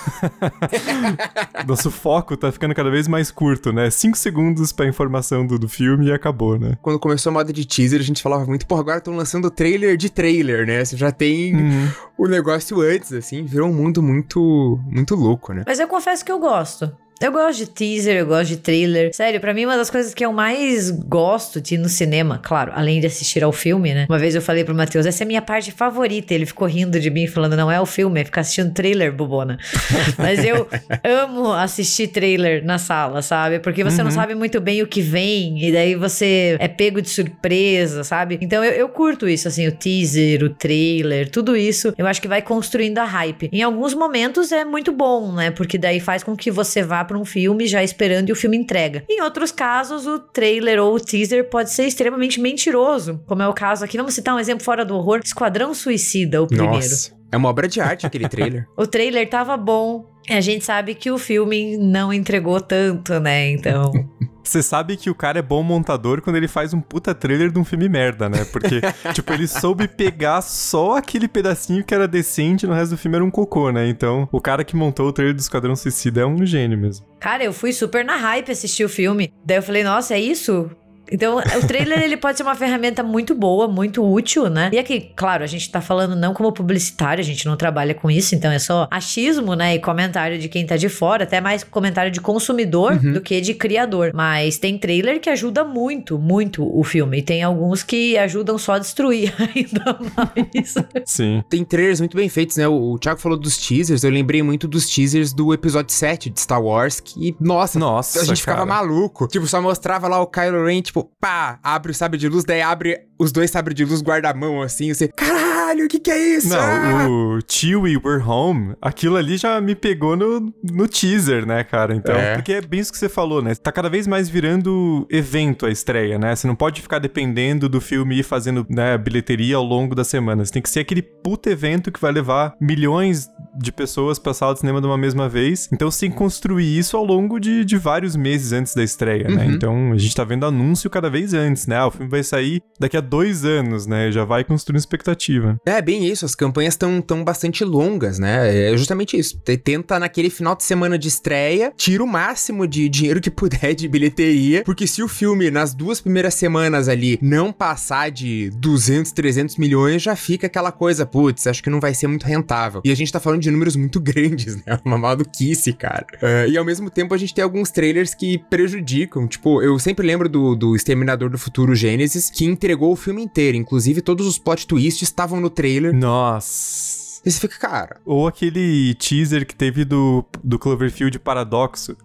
nosso 1.67 1.91
foco 1.91 2.37
tá 2.37 2.51
ficando 2.51 2.75
cada 2.75 2.89
vez 2.89 3.07
mais 3.07 3.31
curto, 3.31 3.73
né? 3.73 3.89
5 3.89 4.17
segundos 4.17 4.71
pra 4.71 4.87
informação 4.87 5.45
do, 5.45 5.57
do 5.57 5.67
filme 5.67 6.07
e 6.07 6.11
acabou, 6.11 6.59
né? 6.59 6.77
Quando 6.81 6.99
começou 6.99 7.31
a 7.31 7.33
moda 7.33 7.51
de 7.51 7.65
teaser, 7.65 7.99
a 7.99 8.03
gente 8.03 8.21
falava 8.21 8.45
muito, 8.45 8.65
pô, 8.67 8.75
agora 8.75 8.99
estão 8.99 9.15
lançando 9.15 9.49
trailer 9.49 9.97
de 9.97 10.09
trailer, 10.09 10.67
né? 10.67 10.85
Você 10.85 10.95
já 10.95 11.11
tem 11.11 11.55
uhum. 11.55 11.89
o 12.17 12.27
negócio 12.27 12.79
antes, 12.81 13.11
assim, 13.11 13.43
virou 13.43 13.69
um 13.69 13.73
mundo 13.73 14.01
muito, 14.01 14.79
muito 14.85 15.15
louco, 15.15 15.53
né? 15.53 15.63
Mas 15.65 15.79
eu 15.79 15.87
confesso 15.87 16.23
que 16.23 16.31
eu 16.31 16.39
gosto. 16.39 16.91
Eu 17.19 17.31
gosto 17.31 17.57
de 17.57 17.65
teaser, 17.65 18.17
eu 18.17 18.25
gosto 18.27 18.49
de 18.49 18.57
trailer. 18.57 19.11
Sério, 19.13 19.39
para 19.39 19.51
mim 19.53 19.65
uma 19.65 19.75
das 19.75 19.89
coisas 19.89 20.13
que 20.13 20.23
eu 20.23 20.31
mais 20.31 20.91
gosto 20.91 21.59
de 21.59 21.73
ir 21.73 21.77
no 21.79 21.89
cinema, 21.89 22.39
claro, 22.43 22.71
além 22.75 22.99
de 22.99 23.07
assistir 23.07 23.43
ao 23.43 23.51
filme, 23.51 23.91
né? 23.91 24.05
Uma 24.07 24.19
vez 24.19 24.35
eu 24.35 24.41
falei 24.41 24.63
pro 24.63 24.75
Matheus, 24.75 25.05
essa 25.05 25.23
é 25.23 25.25
a 25.25 25.27
minha 25.27 25.41
parte 25.41 25.71
favorita. 25.71 26.33
Ele 26.33 26.45
ficou 26.45 26.67
rindo 26.67 26.99
de 26.99 27.09
mim, 27.09 27.25
falando, 27.25 27.57
não 27.57 27.71
é 27.71 27.81
o 27.81 27.85
filme, 27.87 28.21
é 28.21 28.25
ficar 28.25 28.41
assistindo 28.41 28.71
trailer, 28.71 29.11
bobona. 29.11 29.57
Mas 30.17 30.45
eu 30.45 30.67
amo 31.03 31.51
assistir 31.53 32.09
trailer 32.09 32.63
na 32.63 32.77
sala, 32.77 33.23
sabe? 33.23 33.59
Porque 33.59 33.83
você 33.83 33.97
uhum. 33.97 34.05
não 34.05 34.11
sabe 34.11 34.35
muito 34.35 34.61
bem 34.61 34.83
o 34.83 34.87
que 34.87 35.01
vem, 35.01 35.63
e 35.63 35.71
daí 35.71 35.95
você 35.95 36.55
é 36.59 36.67
pego 36.67 37.01
de 37.01 37.09
surpresa, 37.09 38.03
sabe? 38.03 38.37
Então 38.41 38.63
eu, 38.63 38.73
eu 38.73 38.89
curto 38.89 39.27
isso, 39.27 39.47
assim, 39.47 39.67
o 39.67 39.71
teaser, 39.71 40.43
o 40.43 40.49
trailer, 40.49 41.31
tudo 41.31 41.57
isso. 41.57 41.93
Eu 41.97 42.05
acho 42.05 42.21
que 42.21 42.27
vai 42.27 42.43
construindo 42.43 42.99
a 42.99 43.05
hype. 43.05 43.49
Em 43.51 43.63
alguns 43.63 43.95
momentos 43.95 44.51
é 44.51 44.63
muito 44.63 44.91
bom, 44.91 45.31
né? 45.31 45.49
Porque 45.49 45.79
daí 45.79 45.99
faz 45.99 46.21
com 46.21 46.35
que 46.35 46.51
você 46.51 46.83
vá 46.83 47.06
para 47.07 47.17
um 47.17 47.25
filme 47.25 47.65
já 47.65 47.83
esperando 47.83 48.29
e 48.29 48.31
o 48.31 48.35
filme 48.35 48.57
entrega. 48.57 49.03
Em 49.09 49.21
outros 49.21 49.51
casos, 49.51 50.05
o 50.05 50.19
trailer 50.19 50.79
ou 50.79 50.95
o 50.95 50.99
teaser 50.99 51.49
pode 51.49 51.71
ser 51.71 51.85
extremamente 51.85 52.39
mentiroso, 52.39 53.21
como 53.25 53.41
é 53.41 53.47
o 53.47 53.53
caso 53.53 53.83
aqui. 53.83 53.97
Vamos 53.97 54.13
citar 54.13 54.35
um 54.35 54.39
exemplo 54.39 54.63
fora 54.63 54.85
do 54.85 54.95
horror: 54.95 55.21
Esquadrão 55.23 55.73
Suicida, 55.73 56.41
o 56.41 56.47
primeiro. 56.47 56.73
Nossa. 56.73 57.17
É 57.31 57.37
uma 57.37 57.49
obra 57.49 57.67
de 57.67 57.81
arte 57.81 58.05
aquele 58.05 58.27
trailer. 58.29 58.67
o 58.77 58.85
trailer 58.85 59.29
tava 59.29 59.57
bom. 59.57 60.05
A 60.29 60.41
gente 60.41 60.65
sabe 60.65 60.93
que 60.93 61.09
o 61.09 61.17
filme 61.17 61.77
não 61.77 62.11
entregou 62.11 62.59
tanto, 62.59 63.19
né? 63.19 63.49
Então. 63.49 63.91
Você 64.47 64.63
sabe 64.63 64.95
que 64.95 65.09
o 65.09 65.15
cara 65.15 65.39
é 65.39 65.41
bom 65.41 65.61
montador 65.61 66.21
quando 66.21 66.37
ele 66.37 66.47
faz 66.47 66.73
um 66.73 66.79
puta 66.79 67.13
trailer 67.13 67.51
de 67.51 67.59
um 67.59 67.65
filme 67.65 67.89
merda, 67.89 68.29
né? 68.29 68.45
Porque, 68.45 68.79
tipo, 69.13 69.33
ele 69.33 69.45
soube 69.45 69.89
pegar 69.89 70.41
só 70.41 70.95
aquele 70.95 71.27
pedacinho 71.27 71.83
que 71.83 71.93
era 71.93 72.07
decente 72.07 72.65
no 72.65 72.73
resto 72.73 72.91
do 72.91 72.97
filme 72.97 73.17
era 73.17 73.25
um 73.25 73.29
cocô, 73.29 73.71
né? 73.71 73.89
Então, 73.89 74.27
o 74.31 74.39
cara 74.39 74.63
que 74.63 74.75
montou 74.75 75.07
o 75.07 75.11
trailer 75.11 75.35
do 75.35 75.39
Esquadrão 75.39 75.75
Suicida 75.75 76.21
é 76.21 76.25
um 76.25 76.45
gênio 76.45 76.77
mesmo. 76.77 77.05
Cara, 77.19 77.43
eu 77.43 77.51
fui 77.51 77.73
super 77.73 78.05
na 78.05 78.15
hype 78.15 78.49
assistir 78.49 78.85
o 78.85 78.89
filme. 78.89 79.33
Daí 79.45 79.57
eu 79.57 79.63
falei, 79.63 79.83
nossa, 79.83 80.13
é 80.13 80.19
isso? 80.19 80.71
Então, 81.11 81.37
o 81.37 81.67
trailer 81.67 82.01
ele 82.01 82.17
pode 82.17 82.37
ser 82.37 82.43
uma 82.43 82.55
ferramenta 82.55 83.03
muito 83.03 83.33
boa, 83.33 83.67
muito 83.67 84.03
útil, 84.03 84.49
né? 84.49 84.69
E 84.73 84.77
aqui, 84.77 85.11
claro, 85.15 85.43
a 85.43 85.47
gente 85.47 85.69
tá 85.69 85.81
falando 85.81 86.15
não 86.15 86.33
como 86.33 86.51
publicitário, 86.51 87.21
a 87.21 87.25
gente 87.25 87.45
não 87.45 87.55
trabalha 87.55 87.93
com 87.93 88.09
isso, 88.09 88.35
então 88.35 88.51
é 88.51 88.59
só 88.59 88.87
achismo, 88.91 89.55
né? 89.55 89.75
E 89.75 89.79
comentário 89.79 90.37
de 90.37 90.49
quem 90.49 90.65
tá 90.65 90.75
de 90.75 90.89
fora, 90.89 91.23
até 91.23 91.39
mais 91.39 91.63
comentário 91.63 92.11
de 92.11 92.19
consumidor 92.19 92.93
uhum. 92.93 93.13
do 93.13 93.21
que 93.21 93.39
de 93.41 93.53
criador. 93.53 94.11
Mas 94.13 94.57
tem 94.57 94.77
trailer 94.77 95.19
que 95.19 95.29
ajuda 95.29 95.63
muito, 95.63 96.17
muito 96.17 96.67
o 96.77 96.83
filme. 96.83 97.19
E 97.19 97.21
tem 97.21 97.43
alguns 97.43 97.83
que 97.83 98.17
ajudam 98.17 98.57
só 98.57 98.73
a 98.73 98.79
destruir 98.79 99.33
ainda 99.39 99.99
mais. 100.15 100.75
Sim. 101.05 101.43
Tem 101.49 101.63
trailers 101.63 101.99
muito 101.99 102.15
bem 102.15 102.29
feitos, 102.29 102.57
né? 102.57 102.67
O, 102.67 102.93
o 102.93 102.99
Thiago 102.99 103.19
falou 103.19 103.37
dos 103.37 103.57
teasers, 103.57 104.03
eu 104.03 104.11
lembrei 104.11 104.41
muito 104.41 104.67
dos 104.67 104.87
teasers 104.87 105.33
do 105.33 105.53
episódio 105.53 105.93
7 105.93 106.29
de 106.29 106.39
Star 106.39 106.61
Wars, 106.61 106.99
que, 106.99 107.35
nossa, 107.39 107.79
nossa 107.79 108.19
a 108.19 108.25
gente 108.25 108.43
cara. 108.43 108.57
ficava 108.57 108.65
maluco. 108.65 109.27
Tipo, 109.27 109.47
só 109.47 109.61
mostrava 109.61 110.07
lá 110.07 110.21
o 110.21 110.27
Kylo 110.27 110.65
Ren, 110.65 110.81
tipo, 110.81 110.96
tipo, 110.97 111.15
pá, 111.19 111.59
abre 111.63 111.91
o 111.91 111.95
sabre 111.95 112.17
de 112.17 112.27
luz, 112.27 112.43
daí 112.43 112.61
abre 112.61 113.06
os 113.19 113.31
dois 113.31 113.49
sabres 113.49 113.75
de 113.75 113.83
luz 113.83 114.01
guarda-mão, 114.01 114.61
assim, 114.61 114.93
você, 114.93 115.07
caralho, 115.07 115.85
o 115.85 115.87
que 115.87 115.99
que 115.99 116.11
é 116.11 116.37
isso? 116.37 116.49
Não, 116.49 116.59
ah! 116.59 117.07
o 117.09 117.39
Chewie, 117.47 117.97
We're 117.97 118.23
Home, 118.23 118.75
aquilo 118.81 119.15
ali 119.15 119.37
já 119.37 119.59
me 119.59 119.75
pegou 119.75 120.15
no, 120.15 120.53
no 120.63 120.87
teaser, 120.87 121.45
né, 121.45 121.63
cara? 121.63 121.95
Então, 121.95 122.15
é. 122.15 122.35
porque 122.35 122.53
é 122.53 122.61
bem 122.61 122.79
isso 122.79 122.91
que 122.91 122.97
você 122.97 123.09
falou, 123.09 123.41
né? 123.41 123.55
Tá 123.55 123.71
cada 123.71 123.89
vez 123.89 124.07
mais 124.07 124.29
virando 124.29 125.07
evento 125.09 125.65
a 125.65 125.71
estreia, 125.71 126.19
né? 126.19 126.35
Você 126.35 126.47
não 126.47 126.55
pode 126.55 126.81
ficar 126.81 126.99
dependendo 126.99 127.67
do 127.67 127.81
filme 127.81 128.19
ir 128.19 128.23
fazendo, 128.23 128.65
né, 128.69 128.97
bilheteria 128.97 129.55
ao 129.55 129.63
longo 129.63 129.95
das 129.95 130.07
semanas. 130.07 130.51
Tem 130.51 130.61
que 130.61 130.69
ser 130.69 130.81
aquele 130.81 131.01
puto 131.01 131.49
evento 131.49 131.91
que 131.91 131.99
vai 131.99 132.11
levar 132.11 132.55
milhões 132.61 133.27
de 133.57 133.71
pessoas 133.71 134.19
pra 134.19 134.33
sala 134.33 134.53
de 134.53 134.59
cinema 134.59 134.79
de 134.79 134.87
uma 134.87 134.97
mesma 134.97 135.27
vez. 135.27 135.67
Então, 135.71 135.89
você 135.89 136.01
tem 136.01 136.11
que 136.11 136.17
construir 136.17 136.77
isso 136.77 136.95
ao 136.95 137.03
longo 137.03 137.39
de, 137.39 137.65
de 137.65 137.77
vários 137.77 138.15
meses 138.15 138.51
antes 138.51 138.75
da 138.75 138.83
estreia, 138.83 139.27
né? 139.27 139.29
uhum. 139.29 139.37
né? 139.37 139.45
Então, 139.47 139.91
a 139.93 139.97
gente 139.97 140.15
tá 140.15 140.23
vendo 140.23 140.45
anúncio 140.45 140.89
cada 140.89 141.09
vez 141.09 141.33
antes, 141.33 141.65
né? 141.65 141.77
Ah, 141.77 141.87
o 141.87 141.91
filme 141.91 142.09
vai 142.09 142.23
sair 142.23 142.61
daqui 142.79 142.95
a 142.95 143.01
dois 143.07 143.45
anos, 143.45 143.85
né? 143.85 144.11
Já 144.11 144.23
vai 144.23 144.43
construindo 144.43 144.79
expectativa. 144.79 145.59
É, 145.65 145.81
bem 145.81 146.05
isso. 146.05 146.25
As 146.25 146.35
campanhas 146.35 146.73
estão 146.73 147.01
tão 147.01 147.23
bastante 147.23 147.63
longas, 147.63 148.19
né? 148.19 148.71
É 148.71 148.77
justamente 148.77 149.17
isso. 149.17 149.39
Tenta 149.63 149.99
naquele 149.99 150.29
final 150.29 150.55
de 150.55 150.63
semana 150.63 150.97
de 150.97 151.07
estreia, 151.07 151.73
tira 151.75 152.03
o 152.03 152.07
máximo 152.07 152.67
de 152.67 152.87
dinheiro 152.89 153.21
que 153.21 153.29
puder 153.31 153.73
de 153.73 153.87
bilheteria, 153.87 154.63
porque 154.63 154.85
se 154.85 155.01
o 155.01 155.07
filme 155.07 155.49
nas 155.49 155.73
duas 155.73 156.01
primeiras 156.01 156.33
semanas 156.33 156.87
ali 156.87 157.17
não 157.21 157.51
passar 157.51 158.11
de 158.11 158.49
200, 158.55 159.11
300 159.11 159.57
milhões, 159.57 160.01
já 160.01 160.15
fica 160.15 160.47
aquela 160.47 160.71
coisa, 160.71 161.05
putz, 161.05 161.47
acho 161.47 161.63
que 161.63 161.69
não 161.69 161.79
vai 161.79 161.93
ser 161.93 162.07
muito 162.07 162.25
rentável. 162.25 162.81
E 162.83 162.91
a 162.91 162.95
gente 162.95 163.11
tá 163.11 163.19
falando 163.19 163.41
de 163.41 163.51
números 163.51 163.75
muito 163.75 163.99
grandes, 164.01 164.57
né? 164.57 164.79
Uma 164.83 164.97
maluquice, 164.97 165.73
cara. 165.73 166.05
Uh, 166.15 166.49
e 166.49 166.57
ao 166.57 166.65
mesmo 166.65 166.89
tempo 166.89 167.13
a 167.13 167.17
gente 167.17 167.33
tem 167.33 167.43
alguns 167.43 167.71
trailers 167.71 168.13
que 168.13 168.37
prejudicam. 168.49 169.27
Tipo, 169.27 169.61
eu 169.61 169.77
sempre 169.79 170.05
lembro 170.05 170.27
do, 170.27 170.55
do 170.55 170.75
Exterminador 170.75 171.29
do 171.29 171.37
Futuro 171.37 171.75
Gênesis, 171.75 172.29
que 172.29 172.45
entregou 172.45 172.91
o 172.91 172.95
filme 172.97 173.23
inteiro. 173.23 173.57
Inclusive, 173.57 174.01
todos 174.01 174.25
os 174.27 174.37
plot 174.37 174.67
twists 174.67 175.03
estavam 175.03 175.39
no 175.39 175.49
trailer. 175.49 175.93
Nossa. 175.93 177.21
E 177.25 177.31
você 177.31 177.39
fica, 177.39 177.57
cara. 177.57 177.99
Ou 178.05 178.27
aquele 178.27 178.93
teaser 178.95 179.45
que 179.45 179.55
teve 179.55 179.83
do, 179.83 180.23
do 180.43 180.57
Cloverfield 180.57 181.19
Paradoxo. 181.19 181.95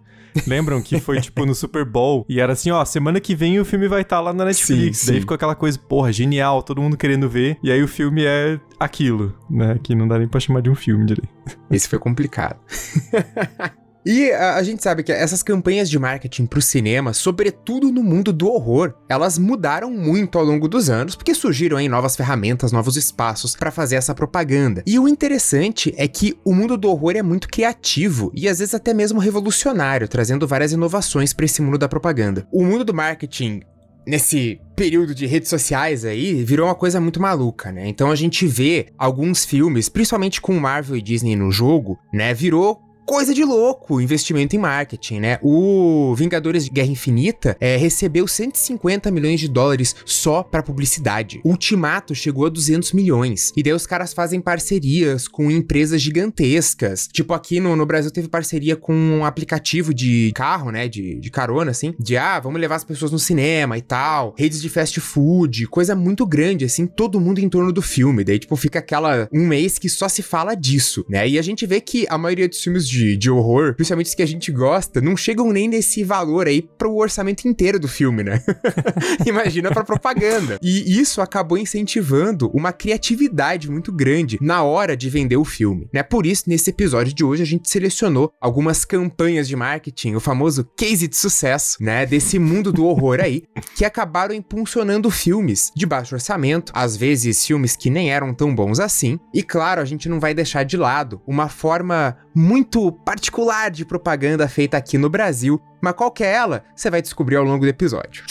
Lembram 0.47 0.81
que 0.81 0.99
foi 0.99 1.21
tipo 1.23 1.45
no 1.45 1.55
Super 1.55 1.85
Bowl 1.85 2.25
e 2.29 2.41
era 2.41 2.55
assim, 2.55 2.71
ó, 2.71 2.85
semana 2.85 3.21
que 3.21 3.35
vem 3.35 3.61
o 3.61 3.65
filme 3.65 3.87
vai 3.87 4.01
estar 4.01 4.17
tá 4.17 4.23
lá 4.23 4.33
na 4.33 4.47
Netflix. 4.47 4.99
Sim, 4.99 5.07
Daí 5.07 5.17
sim. 5.17 5.21
ficou 5.21 5.35
aquela 5.35 5.55
coisa, 5.55 5.79
porra, 5.79 6.13
genial, 6.13 6.63
todo 6.63 6.81
mundo 6.81 6.97
querendo 6.97 7.29
ver. 7.29 7.59
E 7.63 7.71
aí 7.71 7.83
o 7.83 7.89
filme 7.89 8.25
é 8.25 8.59
aquilo, 8.81 9.35
né? 9.51 9.79
Que 9.83 9.95
não 9.95 10.09
dá 10.09 10.19
nem 10.19 10.27
pra 10.29 10.41
chamar 10.41 10.63
de 10.63 10.71
um 10.71 10.75
filme 10.75 11.05
direito. 11.05 11.29
Esse 11.71 11.89
foi 11.89 11.99
complicado. 11.99 12.59
E 14.05 14.31
a, 14.33 14.57
a, 14.57 14.63
gente 14.63 14.83
sabe 14.83 15.03
que 15.03 15.13
essas 15.13 15.43
campanhas 15.43 15.89
de 15.89 15.99
marketing 15.99 16.47
pro 16.47 16.61
cinema, 16.61 17.13
sobretudo 17.13 17.93
no 17.93 18.03
mundo 18.03 18.33
do 18.33 18.49
horror, 18.49 18.95
elas 19.09 19.39
mudaram 19.39 19.91
muito 19.91 20.39
ao 20.39 20.45
longo 20.45 20.67
dos 20.67 20.91
anos, 20.91 21.15
porque 21.15 21.35
surgiram 21.35 21.77
aí 21.77 21.89
novas 21.89 22.17
ferramentas, 22.17 22.73
novos 22.73 22.97
espaços 22.97 23.55
para 23.55 23.71
fazer 23.71 23.97
essa 23.97 24.15
propaganda. 24.15 24.83
E 24.85 24.99
o 24.99 25.07
interessante 25.07 25.95
é 25.97 26.09
que 26.09 26.37
o 26.45 26.53
mundo 26.53 26.77
do 26.77 26.89
horror 26.89 27.15
é 27.17 27.23
muito 27.23 27.49
criativo 27.49 28.33
e 28.35 28.49
às 28.49 28.59
vezes 28.59 28.75
até 28.75 28.93
mesmo 28.93 29.21
revolucionário, 29.21 30.09
trazendo 30.09 30.47
várias 30.47 30.73
inovações 30.73 31.33
para 31.33 31.47
esse 31.47 31.63
mundo 31.63 31.79
da 31.79 31.89
propaganda. 31.89 32.47
O 32.53 32.65
mundo 32.65 32.85
do 32.85 32.95
marketing 32.95 33.63
nesse 34.07 34.61
período 34.75 35.15
de 35.15 35.27
redes 35.27 35.49
sociais 35.49 36.05
aí, 36.05 36.43
virou 36.43 36.67
uma 36.67 36.75
coisa 36.75 37.01
muito 37.01 37.21
maluca, 37.21 37.71
né? 37.71 37.87
Então 37.87 38.11
a 38.11 38.17
gente 38.17 38.47
vê 38.47 38.87
alguns 38.99 39.45
filmes, 39.45 39.89
principalmente 39.89 40.41
com 40.41 40.59
Marvel 40.59 40.97
e 40.97 41.03
Disney 41.03 41.37
no 41.37 41.51
jogo, 41.51 41.99
né? 42.13 42.35
Virou 42.35 42.82
coisa 43.05 43.35
de 43.35 43.45
louco 43.45 44.01
investimento 44.01 44.57
em 44.57 44.59
marketing, 44.59 45.21
né? 45.21 45.39
O 45.43 46.15
Vingadores 46.15 46.65
de 46.65 46.71
Guerra 46.71 46.89
Infinita 46.89 47.57
é, 47.61 47.77
recebeu 47.77 48.27
150 48.27 49.11
milhões 49.11 49.41
de 49.41 49.49
dólares 49.49 49.95
só 50.05 50.43
para 50.43 50.63
publicidade. 50.63 51.41
Ultimato 51.45 52.15
chegou 52.15 52.47
a 52.47 52.49
200 52.49 52.93
milhões. 52.93 53.53
E 53.57 53.63
daí 53.63 53.73
os 53.73 53.87
caras 53.87 54.13
fazem 54.13 54.41
parcerias 54.41 55.27
com 55.29 55.51
empresas 55.51 56.01
gigantescas. 56.01 57.09
Tipo, 57.13 57.35
aqui 57.35 57.61
no, 57.61 57.77
no 57.77 57.87
Brasil 57.87 58.11
teve 58.11 58.29
parceria 58.29 58.77
com 58.77 58.95
um 58.95 59.25
aplicativo 59.25 59.93
de 59.93 60.33
carro, 60.35 60.71
né? 60.71 60.89
De, 60.89 61.19
de 61.21 61.31
carona, 61.31 61.71
assim. 61.71 61.95
De, 61.99 62.17
ah, 62.17 62.41
vamos 62.41 62.61
levar 62.61 62.77
as 62.77 62.85
pessoas 62.85 63.11
no 63.11 63.19
cinema 63.19 63.77
e 63.77 63.83
tal. 63.83 64.35
Redes 64.39 64.61
de 64.61 64.69
fast 64.69 65.01
food, 65.01 65.67
coisa 65.67 65.95
muito 65.95 66.27
grande, 66.27 66.65
assim. 66.65 66.87
Todo 66.87 67.21
mundo 67.21 67.41
em 67.41 67.49
torno 67.49 67.73
do 67.73 67.83
filme. 67.83 68.25
Daí, 68.25 68.39
tipo, 68.39 68.57
fica 68.57 68.79
aquela... 68.79 69.29
Um 69.33 69.47
mês 69.47 69.79
que 69.79 69.89
só 69.89 70.09
se 70.09 70.23
fala 70.23 70.55
disso, 70.55 71.05
né? 71.09 71.29
E 71.29 71.39
a 71.39 71.43
gente 71.43 71.67
vê 71.67 71.81
que 71.81 72.07
a 72.09 72.17
maioria 72.17 72.49
dos 72.49 72.63
filmes 72.63 72.92
de, 72.93 73.17
de 73.17 73.31
horror, 73.31 73.75
principalmente 73.75 74.07
os 74.07 74.15
que 74.15 74.23
a 74.23 74.27
gente 74.27 74.53
gosta, 74.53 75.01
não 75.01 75.17
chegam 75.17 75.51
nem 75.51 75.67
nesse 75.69 76.05
valor 76.05 76.47
aí 76.47 76.63
pro 76.63 76.95
orçamento 76.95 77.49
inteiro 77.49 77.79
do 77.79 77.89
filme, 77.89 78.23
né? 78.23 78.43
Imagina 79.27 79.71
pra 79.71 79.85
propaganda. 79.85 80.59
E 80.63 81.01
isso 81.01 81.21
acabou 81.21 81.57
incentivando 81.57 82.51
uma 82.53 82.73
criatividade 82.73 83.71
muito 83.71 83.91
grande 83.91 84.39
na 84.41 84.63
hora 84.63 84.97
de 84.97 85.09
vender 85.09 85.37
o 85.37 85.45
filme, 85.45 85.89
né? 85.93 86.03
Por 86.03 86.27
isso, 86.27 86.45
nesse 86.47 86.71
episódio 86.71 87.15
de 87.15 87.25
hoje, 87.25 87.43
a 87.43 87.47
gente 87.47 87.71
selecionou 87.71 88.31
algumas 88.41 88.85
campanhas 88.85 89.49
de 89.49 89.57
marketing, 89.57 90.15
o 90.15 90.21
famoso 90.21 90.69
case 90.77 91.09
de 91.09 91.17
sucesso, 91.17 91.79
né? 91.81 92.05
Desse 92.05 92.39
mundo 92.39 92.73
do 92.73 92.85
horror 92.85 93.21
aí, 93.21 93.45
que 93.75 93.85
acabaram 93.85 94.35
impulsionando 94.35 95.11
filmes 95.11 95.71
de 95.75 95.87
baixo 95.87 96.15
orçamento, 96.15 96.73
às 96.75 96.97
vezes 96.97 97.47
filmes 97.47 97.77
que 97.77 97.89
nem 97.89 98.11
eram 98.11 98.35
tão 98.35 98.55
bons 98.55 98.79
assim. 98.79 99.19
E 99.33 99.43
claro, 99.43 99.81
a 99.81 99.85
gente 99.85 100.09
não 100.09 100.21
vai 100.21 100.35
deixar 100.35 100.65
de 100.65 100.77
lado 100.77 101.21
uma 101.27 101.49
forma 101.49 102.17
muito 102.35 102.82
particular 102.91 103.71
de 103.71 103.85
propaganda 103.85 104.49
feita 104.49 104.77
aqui 104.77 104.97
no 104.97 105.11
Brasil, 105.11 105.61
mas 105.81 105.95
qual 105.95 106.11
que 106.11 106.25
é 106.25 106.33
ela? 106.33 106.65
Você 106.75 106.91
vai 106.91 107.03
descobrir 107.03 107.37
ao 107.37 107.45
longo 107.45 107.65
do 107.65 107.69
episódio. 107.69 108.25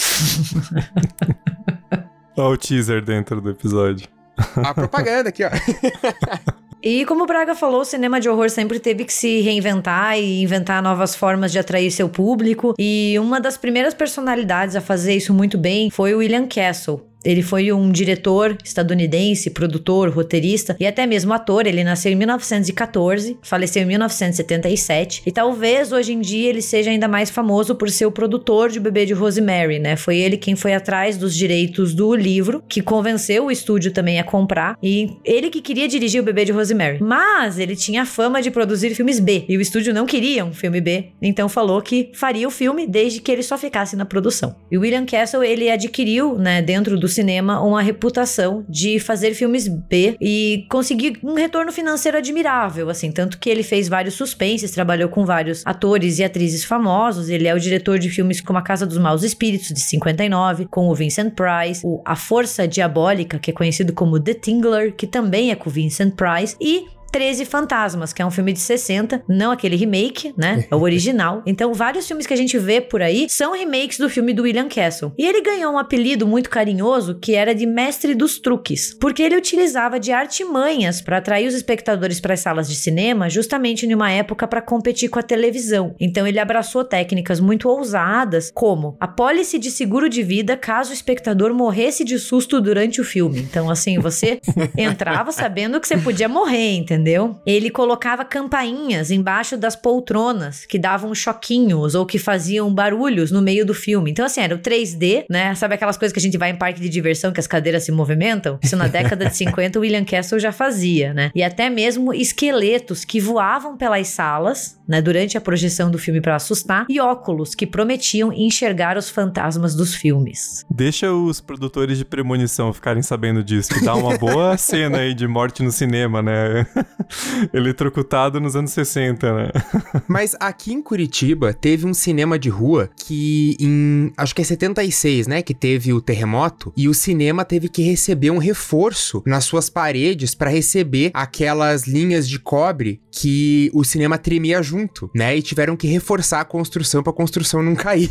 Olha 2.36 2.54
o 2.54 2.58
teaser 2.58 3.04
dentro 3.04 3.40
do 3.40 3.52
episódio. 3.52 4.08
A 4.56 4.74
propaganda 4.74 5.30
aqui, 5.30 5.44
ó. 5.44 5.50
E 6.84 7.06
como 7.06 7.26
o 7.26 7.28
Braga 7.28 7.54
falou, 7.54 7.82
o 7.82 7.86
cinema 7.86 8.20
de 8.20 8.28
horror 8.28 8.50
sempre 8.50 8.80
teve 8.80 9.06
que 9.06 9.14
se 9.14 9.40
reinventar 9.42 10.18
e 10.18 10.42
inventar 10.42 10.82
novas 10.82 11.16
formas 11.16 11.52
de 11.52 11.60
atrair 11.60 11.92
seu 11.92 12.10
público. 12.10 12.74
E 12.80 13.18
uma 13.20 13.40
das 13.40 13.56
primeiras 13.56 13.94
personalidades 13.94 14.76
a 14.76 14.82
fazer 14.82 15.16
isso 15.16 15.32
muito 15.32 15.60
bem 15.60 15.92
foi 15.92 16.16
o 16.16 16.18
William 16.18 16.48
Castle. 16.48 17.11
Ele 17.24 17.42
foi 17.42 17.72
um 17.72 17.92
diretor 17.92 18.58
estadunidense, 18.64 19.50
produtor, 19.50 20.10
roteirista 20.10 20.76
e 20.80 20.86
até 20.86 21.06
mesmo 21.06 21.34
ator. 21.34 21.68
Ele 21.68 21.84
nasceu 21.84 22.12
em 22.12 22.16
1914, 22.16 23.38
faleceu 23.42 23.84
em 23.84 23.86
1977 23.86 25.24
e 25.26 25.32
talvez 25.32 25.92
hoje 25.92 26.14
em 26.14 26.20
dia 26.20 26.50
ele 26.50 26.62
seja 26.62 26.90
ainda 26.90 27.08
mais 27.08 27.30
famoso 27.30 27.76
por 27.76 27.90
ser 27.90 28.06
o 28.06 28.12
produtor 28.12 28.70
de 28.70 28.80
O 28.80 28.82
Bebê 28.82 29.06
de 29.06 29.14
Rosemary, 29.14 29.80
né? 29.80 29.96
Foi 29.96 30.18
ele 30.18 30.38
quem 30.38 30.56
foi 30.56 30.74
atrás 30.74 31.18
dos 31.18 31.36
direitos 31.36 31.94
do 31.94 32.16
livro, 32.16 32.64
que 32.68 32.82
convenceu 32.82 33.46
o 33.46 33.52
estúdio 33.52 33.92
também 33.92 34.20
a 34.20 34.24
comprar 34.24 34.78
e 34.82 35.12
ele 35.24 35.50
que 35.50 35.62
queria 35.62 35.88
dirigir 35.88 36.22
O 36.22 36.26
Bebê 36.26 36.46
de 36.46 36.52
Rosemary. 36.52 37.02
Mas 37.02 37.60
ele 37.60 37.76
tinha 37.76 38.04
a 38.04 38.06
fama 38.06 38.42
de 38.42 38.50
produzir 38.50 38.96
filmes 38.96 39.20
B 39.20 39.46
e 39.48 39.58
o 39.58 39.62
estúdio 39.62 39.94
não 39.94 40.06
queria 40.06 40.44
um 40.44 40.54
filme 40.54 40.82
B, 40.82 41.10
então 41.22 41.48
falou 41.48 41.82
que 41.82 42.12
faria 42.14 42.48
o 42.48 42.52
filme 42.52 42.88
desde 42.88 43.22
que 43.22 43.32
ele 43.32 43.44
só 43.44 43.58
ficasse 43.58 43.96
na 43.96 44.06
produção. 44.06 44.56
E 44.72 44.78
William 44.78 45.06
Castle 45.06 45.44
ele 45.44 45.70
adquiriu, 45.70 46.38
né, 46.38 46.62
dentro 46.62 46.98
do 46.98 47.08
cinema 47.12 47.62
uma 47.62 47.82
reputação 47.82 48.66
de 48.68 49.00
fazer 49.00 49.34
filmes 49.34 49.68
B 49.68 50.16
e 50.20 50.66
conseguir 50.70 51.20
um 51.24 51.34
retorno 51.34 51.72
financeiro 51.72 52.18
admirável, 52.18 52.90
assim, 52.90 53.12
tanto 53.12 53.38
que 53.38 53.50
ele 53.50 53.64
fez 53.64 53.88
vários 53.88 54.16
suspenses, 54.16 54.72
trabalhou 54.72 55.10
com 55.10 55.26
vários 55.26 55.62
atores 55.66 56.20
e 56.20 56.24
atrizes 56.24 56.64
famosos, 56.64 57.30
ele 57.30 57.48
é 57.48 57.54
o 57.54 57.60
diretor 57.60 58.00
de 58.00 58.10
filmes 58.10 58.42
como 58.42 58.60
A 58.60 58.62
Casa 58.62 58.86
dos 58.86 58.98
Maus 58.98 59.24
Espíritos, 59.24 59.70
de 59.70 59.80
59, 59.80 60.66
com 60.66 60.88
o 60.90 60.96
Vincent 60.96 61.34
Price, 61.34 61.82
o 61.84 62.02
A 62.06 62.16
Força 62.16 62.68
Diabólica, 62.68 63.40
que 63.40 63.52
é 63.52 63.54
conhecido 63.54 63.94
como 63.94 64.20
The 64.20 64.34
Tingler, 64.34 64.96
que 64.96 65.08
também 65.08 65.52
é 65.52 65.56
com 65.56 65.70
o 65.70 65.74
Vincent 65.74 66.16
Price, 66.16 66.56
e 66.60 66.86
13 67.12 67.46
Fantasmas, 67.46 68.14
que 68.14 68.22
é 68.22 68.26
um 68.26 68.32
filme 68.32 68.54
de 68.54 68.60
60, 68.60 69.24
não 69.28 69.52
aquele 69.52 69.76
remake, 69.76 70.34
né? 70.38 70.66
É 70.72 70.76
o 70.76 70.80
original. 70.82 71.44
Então, 71.46 71.74
vários 71.74 72.08
filmes 72.08 72.26
que 72.26 72.34
a 72.34 72.38
gente 72.38 72.58
vê 72.58 72.80
por 72.80 73.02
aí 73.02 73.28
são 73.30 73.54
remakes 73.54 73.98
do 73.98 74.10
filme 74.10 74.34
do 74.34 74.44
William 74.44 74.70
Castle. 74.70 75.12
E 75.18 75.26
ele 75.26 75.42
ganhou 75.42 75.74
um 75.74 75.78
apelido 75.78 76.26
muito 76.26 76.50
carinhoso 76.50 77.16
que 77.16 77.36
era 77.36 77.54
de 77.54 77.66
Mestre 77.66 78.16
dos 78.16 78.40
Truques, 78.40 78.96
porque 79.00 79.22
ele 79.22 79.36
utilizava 79.36 80.00
de 80.00 80.12
artimanhas 80.12 81.02
para 81.02 81.18
atrair 81.18 81.48
os 81.48 81.54
espectadores 81.54 82.20
para 82.20 82.34
as 82.34 82.40
salas 82.40 82.70
de 82.70 82.76
cinema, 82.76 83.30
justamente 83.30 83.86
em 83.86 83.94
uma 83.94 84.10
época 84.10 84.48
para 84.48 84.62
competir 84.62 85.10
com 85.10 85.20
a 85.20 85.24
televisão. 85.24 85.94
Então, 86.00 86.26
ele 86.26 86.40
abraçou 86.40 86.86
técnicas 86.86 87.40
muito 87.40 87.68
ousadas, 87.68 88.50
como 88.54 88.96
a 89.00 89.08
pólice 89.08 89.60
de 89.60 89.70
seguro 89.70 90.08
de 90.08 90.24
vida 90.24 90.56
caso 90.56 90.92
o 90.92 90.94
espectador 90.94 91.54
morresse 91.54 92.06
de 92.06 92.18
susto 92.18 92.62
durante 92.62 93.02
o 93.02 93.04
filme. 93.04 93.40
Então, 93.40 93.70
assim, 93.70 94.00
você 94.00 94.40
entrava 94.78 95.32
sabendo 95.32 95.80
que 95.80 95.88
você 95.88 95.98
podia 95.98 96.30
morrer, 96.30 96.78
entendeu? 96.78 97.01
Entendeu? 97.02 97.36
Ele 97.46 97.70
colocava 97.70 98.24
campainhas 98.24 99.10
embaixo 99.10 99.58
das 99.58 99.76
poltronas 99.76 100.66
que 100.66 100.78
davam 100.78 101.14
choquinhos 101.16 101.96
ou 101.96 102.06
que 102.06 102.20
faziam 102.20 102.74
barulhos 102.74 103.32
no 103.32 103.42
meio 103.42 103.66
do 103.66 103.74
filme. 103.74 104.12
Então, 104.12 104.26
assim, 104.26 104.42
era 104.42 104.56
o 104.56 104.60
3D, 104.60 105.26
né? 105.30 105.56
Sabe 105.56 105.74
aquelas 105.74 105.98
coisas 105.98 106.14
que 106.14 106.20
a 106.20 106.22
gente 106.22 106.38
vai 106.38 106.52
em 106.52 106.56
parque 106.56 106.80
de 106.80 106.88
diversão 106.88 107.34
que 107.34 107.40
as 107.40 107.48
cadeiras 107.48 107.84
se 107.84 107.92
movimentam? 107.92 108.60
Isso 108.62 108.78
na 108.78 108.88
década 108.88 109.26
de 109.26 109.36
50 109.42 109.80
o 109.80 109.82
William 109.82 110.06
Castle 110.06 110.40
já 110.40 110.52
fazia, 110.52 111.14
né? 111.14 111.32
E 111.34 111.44
até 111.44 111.70
mesmo 111.70 112.14
esqueletos 112.14 113.04
que 113.04 113.20
voavam 113.20 113.76
pelas 113.76 114.08
salas, 114.08 114.80
né, 114.88 115.02
durante 115.02 115.38
a 115.38 115.42
projeção 115.42 115.90
do 115.90 115.98
filme 115.98 116.22
para 116.22 116.36
assustar, 116.36 116.86
e 116.90 117.00
óculos 117.00 117.56
que 117.56 117.66
prometiam 117.66 118.32
enxergar 118.34 118.98
os 118.98 119.10
fantasmas 119.10 119.74
dos 119.74 119.96
filmes. 119.96 120.66
Deixa 120.70 121.12
os 121.12 121.40
produtores 121.40 121.98
de 121.98 122.06
premonição 122.06 122.74
ficarem 122.74 123.02
sabendo 123.02 123.44
disso, 123.44 123.70
que 123.74 123.84
dá 123.84 123.96
uma 123.96 124.18
boa 124.18 124.56
cena 124.60 125.00
aí 125.00 125.14
de 125.14 125.26
morte 125.28 125.64
no 125.64 125.72
cinema, 125.72 126.22
né? 126.22 126.68
Eletrocutado 127.54 128.40
nos 128.40 128.56
anos 128.56 128.72
60, 128.72 129.34
né? 129.34 129.50
Mas 130.08 130.36
aqui 130.40 130.74
em 130.74 130.82
Curitiba 130.82 131.54
teve 131.54 131.86
um 131.86 131.94
cinema 131.94 132.38
de 132.38 132.50
rua 132.50 132.90
que 132.96 133.56
em 133.60 134.12
acho 134.18 134.36
que 134.36 134.42
é 134.42 134.46
76, 134.46 135.28
né, 135.28 135.42
que 135.42 135.54
teve 135.54 135.94
o 135.94 136.02
terremoto 136.02 136.74
e 136.76 136.88
o 136.88 136.94
cinema 136.94 137.46
teve 137.46 137.70
que 137.70 137.82
receber 137.82 138.32
um 138.32 138.38
reforço 138.38 139.22
nas 139.26 139.46
suas 139.46 139.70
paredes 139.70 140.36
para 140.36 140.50
receber 140.50 141.12
aquelas 141.14 141.86
linhas 141.88 142.28
de 142.28 142.40
cobre 142.40 143.02
que 143.12 143.70
o 143.74 143.84
cinema 143.84 144.18
tremia 144.18 144.62
junto, 144.62 145.10
né? 145.14 145.36
E 145.36 145.42
tiveram 145.42 145.76
que 145.76 145.88
reforçar 145.88 146.42
a 146.42 146.46
construção 146.46 147.04
para 147.04 147.12
a 147.12 147.16
construção 147.16 147.62
não 147.62 147.76
cair. 147.76 148.10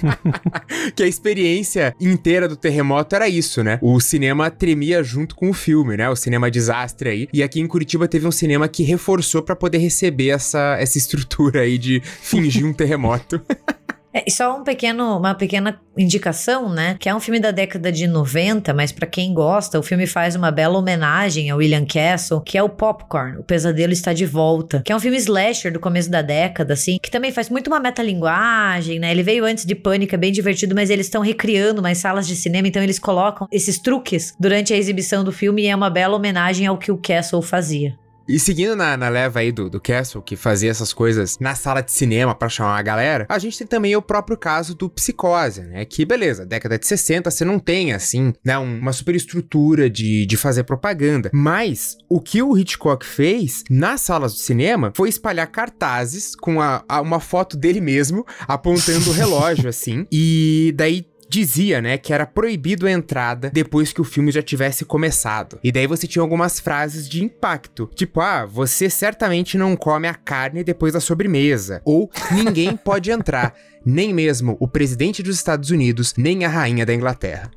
que 0.94 1.02
a 1.02 1.06
experiência 1.06 1.94
inteira 2.00 2.48
do 2.48 2.56
terremoto 2.56 3.14
era 3.14 3.28
isso, 3.28 3.62
né? 3.62 3.78
O 3.82 4.00
cinema 4.00 4.50
tremia 4.50 5.02
junto 5.02 5.34
com 5.34 5.50
o 5.50 5.52
filme, 5.52 5.96
né? 5.96 6.08
O 6.08 6.16
cinema 6.16 6.50
desastre 6.50 7.08
aí. 7.08 7.28
E 7.32 7.42
aqui 7.42 7.60
em 7.60 7.66
Curitiba 7.70 8.06
teve 8.06 8.26
um 8.26 8.32
cinema 8.32 8.68
que 8.68 8.82
reforçou 8.82 9.42
para 9.42 9.56
poder 9.56 9.78
receber 9.78 10.28
essa, 10.28 10.76
essa 10.78 10.98
estrutura 10.98 11.62
aí 11.62 11.78
de 11.78 12.00
fingir 12.00 12.66
um 12.66 12.72
terremoto. 12.72 13.40
É, 14.12 14.28
só 14.28 14.58
um 14.58 14.64
pequeno, 14.64 15.18
uma 15.18 15.34
pequena 15.34 15.80
indicação, 15.96 16.68
né? 16.68 16.96
Que 16.98 17.08
é 17.08 17.14
um 17.14 17.20
filme 17.20 17.38
da 17.38 17.52
década 17.52 17.92
de 17.92 18.08
90, 18.08 18.74
mas 18.74 18.90
para 18.90 19.06
quem 19.06 19.32
gosta, 19.32 19.78
o 19.78 19.82
filme 19.82 20.06
faz 20.06 20.34
uma 20.34 20.50
bela 20.50 20.76
homenagem 20.78 21.48
ao 21.48 21.58
William 21.58 21.86
Castle, 21.86 22.40
que 22.40 22.58
é 22.58 22.62
o 22.62 22.68
Popcorn, 22.68 23.38
O 23.38 23.44
Pesadelo 23.44 23.92
Está 23.92 24.12
de 24.12 24.26
Volta, 24.26 24.82
que 24.84 24.90
é 24.90 24.96
um 24.96 25.00
filme 25.00 25.16
slasher 25.16 25.72
do 25.72 25.78
começo 25.78 26.10
da 26.10 26.22
década, 26.22 26.74
assim, 26.74 26.98
que 27.00 27.10
também 27.10 27.30
faz 27.30 27.48
muito 27.48 27.68
uma 27.68 27.78
metalinguagem, 27.78 28.98
né? 28.98 29.12
Ele 29.12 29.22
veio 29.22 29.44
antes 29.44 29.64
de 29.64 29.74
Pânico, 29.74 30.14
é 30.14 30.18
bem 30.18 30.32
divertido, 30.32 30.74
mas 30.74 30.90
eles 30.90 31.06
estão 31.06 31.22
recriando 31.22 31.80
mais 31.80 31.98
salas 31.98 32.26
de 32.26 32.34
cinema, 32.34 32.66
então 32.66 32.82
eles 32.82 32.98
colocam 32.98 33.46
esses 33.52 33.78
truques 33.78 34.34
durante 34.40 34.74
a 34.74 34.76
exibição 34.76 35.22
do 35.22 35.32
filme 35.32 35.62
e 35.62 35.66
é 35.66 35.76
uma 35.76 35.90
bela 35.90 36.16
homenagem 36.16 36.66
ao 36.66 36.78
que 36.78 36.90
o 36.90 36.98
Castle 36.98 37.42
fazia. 37.42 37.94
E 38.28 38.38
seguindo 38.38 38.76
na, 38.76 38.96
na 38.96 39.08
leva 39.08 39.40
aí 39.40 39.50
do, 39.50 39.68
do 39.68 39.80
Castle, 39.80 40.22
que 40.22 40.36
fazia 40.36 40.70
essas 40.70 40.92
coisas 40.92 41.38
na 41.38 41.54
sala 41.54 41.80
de 41.80 41.90
cinema 41.90 42.34
para 42.34 42.48
chamar 42.48 42.78
a 42.78 42.82
galera, 42.82 43.26
a 43.28 43.38
gente 43.38 43.58
tem 43.58 43.66
também 43.66 43.96
o 43.96 44.02
próprio 44.02 44.36
caso 44.36 44.74
do 44.74 44.88
Psicose, 44.88 45.62
né? 45.62 45.84
Que, 45.84 46.04
beleza, 46.04 46.46
década 46.46 46.78
de 46.78 46.86
60 46.86 47.30
você 47.30 47.44
não 47.44 47.58
tem, 47.58 47.92
assim, 47.92 48.32
né, 48.44 48.56
uma 48.58 48.92
superestrutura 48.92 49.90
de, 49.90 50.26
de 50.26 50.36
fazer 50.36 50.64
propaganda. 50.64 51.30
Mas 51.32 51.96
o 52.08 52.20
que 52.20 52.42
o 52.42 52.56
Hitchcock 52.56 53.04
fez 53.04 53.64
nas 53.68 54.00
salas 54.02 54.34
de 54.34 54.40
cinema 54.40 54.92
foi 54.94 55.08
espalhar 55.08 55.46
cartazes 55.48 56.34
com 56.34 56.60
a, 56.60 56.84
a 56.88 57.00
uma 57.00 57.20
foto 57.20 57.56
dele 57.56 57.80
mesmo 57.80 58.24
apontando 58.46 59.10
o 59.10 59.12
relógio, 59.12 59.68
assim. 59.70 60.06
E 60.10 60.72
daí 60.76 61.09
dizia, 61.30 61.80
né, 61.80 61.96
que 61.96 62.12
era 62.12 62.26
proibido 62.26 62.86
a 62.86 62.90
entrada 62.90 63.50
depois 63.54 63.92
que 63.92 64.00
o 64.00 64.04
filme 64.04 64.32
já 64.32 64.42
tivesse 64.42 64.84
começado. 64.84 65.60
E 65.62 65.70
daí 65.70 65.86
você 65.86 66.06
tinha 66.08 66.22
algumas 66.22 66.58
frases 66.58 67.08
de 67.08 67.22
impacto, 67.22 67.88
tipo, 67.94 68.20
ah, 68.20 68.44
você 68.44 68.90
certamente 68.90 69.56
não 69.56 69.76
come 69.76 70.08
a 70.08 70.14
carne 70.14 70.64
depois 70.64 70.92
da 70.92 70.98
sobremesa, 71.00 71.80
ou 71.84 72.10
ninguém 72.32 72.76
pode 72.76 73.12
entrar 73.12 73.54
nem 73.86 74.12
mesmo 74.12 74.56
o 74.58 74.66
presidente 74.66 75.22
dos 75.22 75.36
Estados 75.36 75.70
Unidos, 75.70 76.14
nem 76.18 76.44
a 76.44 76.48
rainha 76.48 76.84
da 76.84 76.92
Inglaterra. 76.92 77.50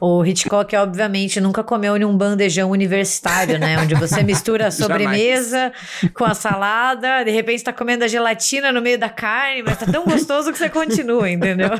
O 0.00 0.24
Hitchcock, 0.24 0.74
obviamente, 0.76 1.40
nunca 1.40 1.62
comeu 1.62 1.96
em 1.96 2.04
um 2.04 2.16
bandejão 2.16 2.70
universitário, 2.70 3.58
né? 3.58 3.78
Onde 3.80 3.94
você 3.94 4.22
mistura 4.22 4.68
a 4.68 4.70
sobremesa 4.72 5.72
com 6.12 6.24
a 6.24 6.34
salada, 6.34 7.24
de 7.24 7.30
repente 7.30 7.64
tá 7.64 7.72
comendo 7.72 8.04
a 8.04 8.08
gelatina 8.08 8.72
no 8.72 8.80
meio 8.80 8.98
da 8.98 9.08
carne, 9.08 9.62
mas 9.62 9.78
tá 9.78 9.86
tão 9.86 10.04
gostoso 10.04 10.52
que 10.52 10.58
você 10.58 10.68
continua, 10.68 11.30
entendeu? 11.30 11.70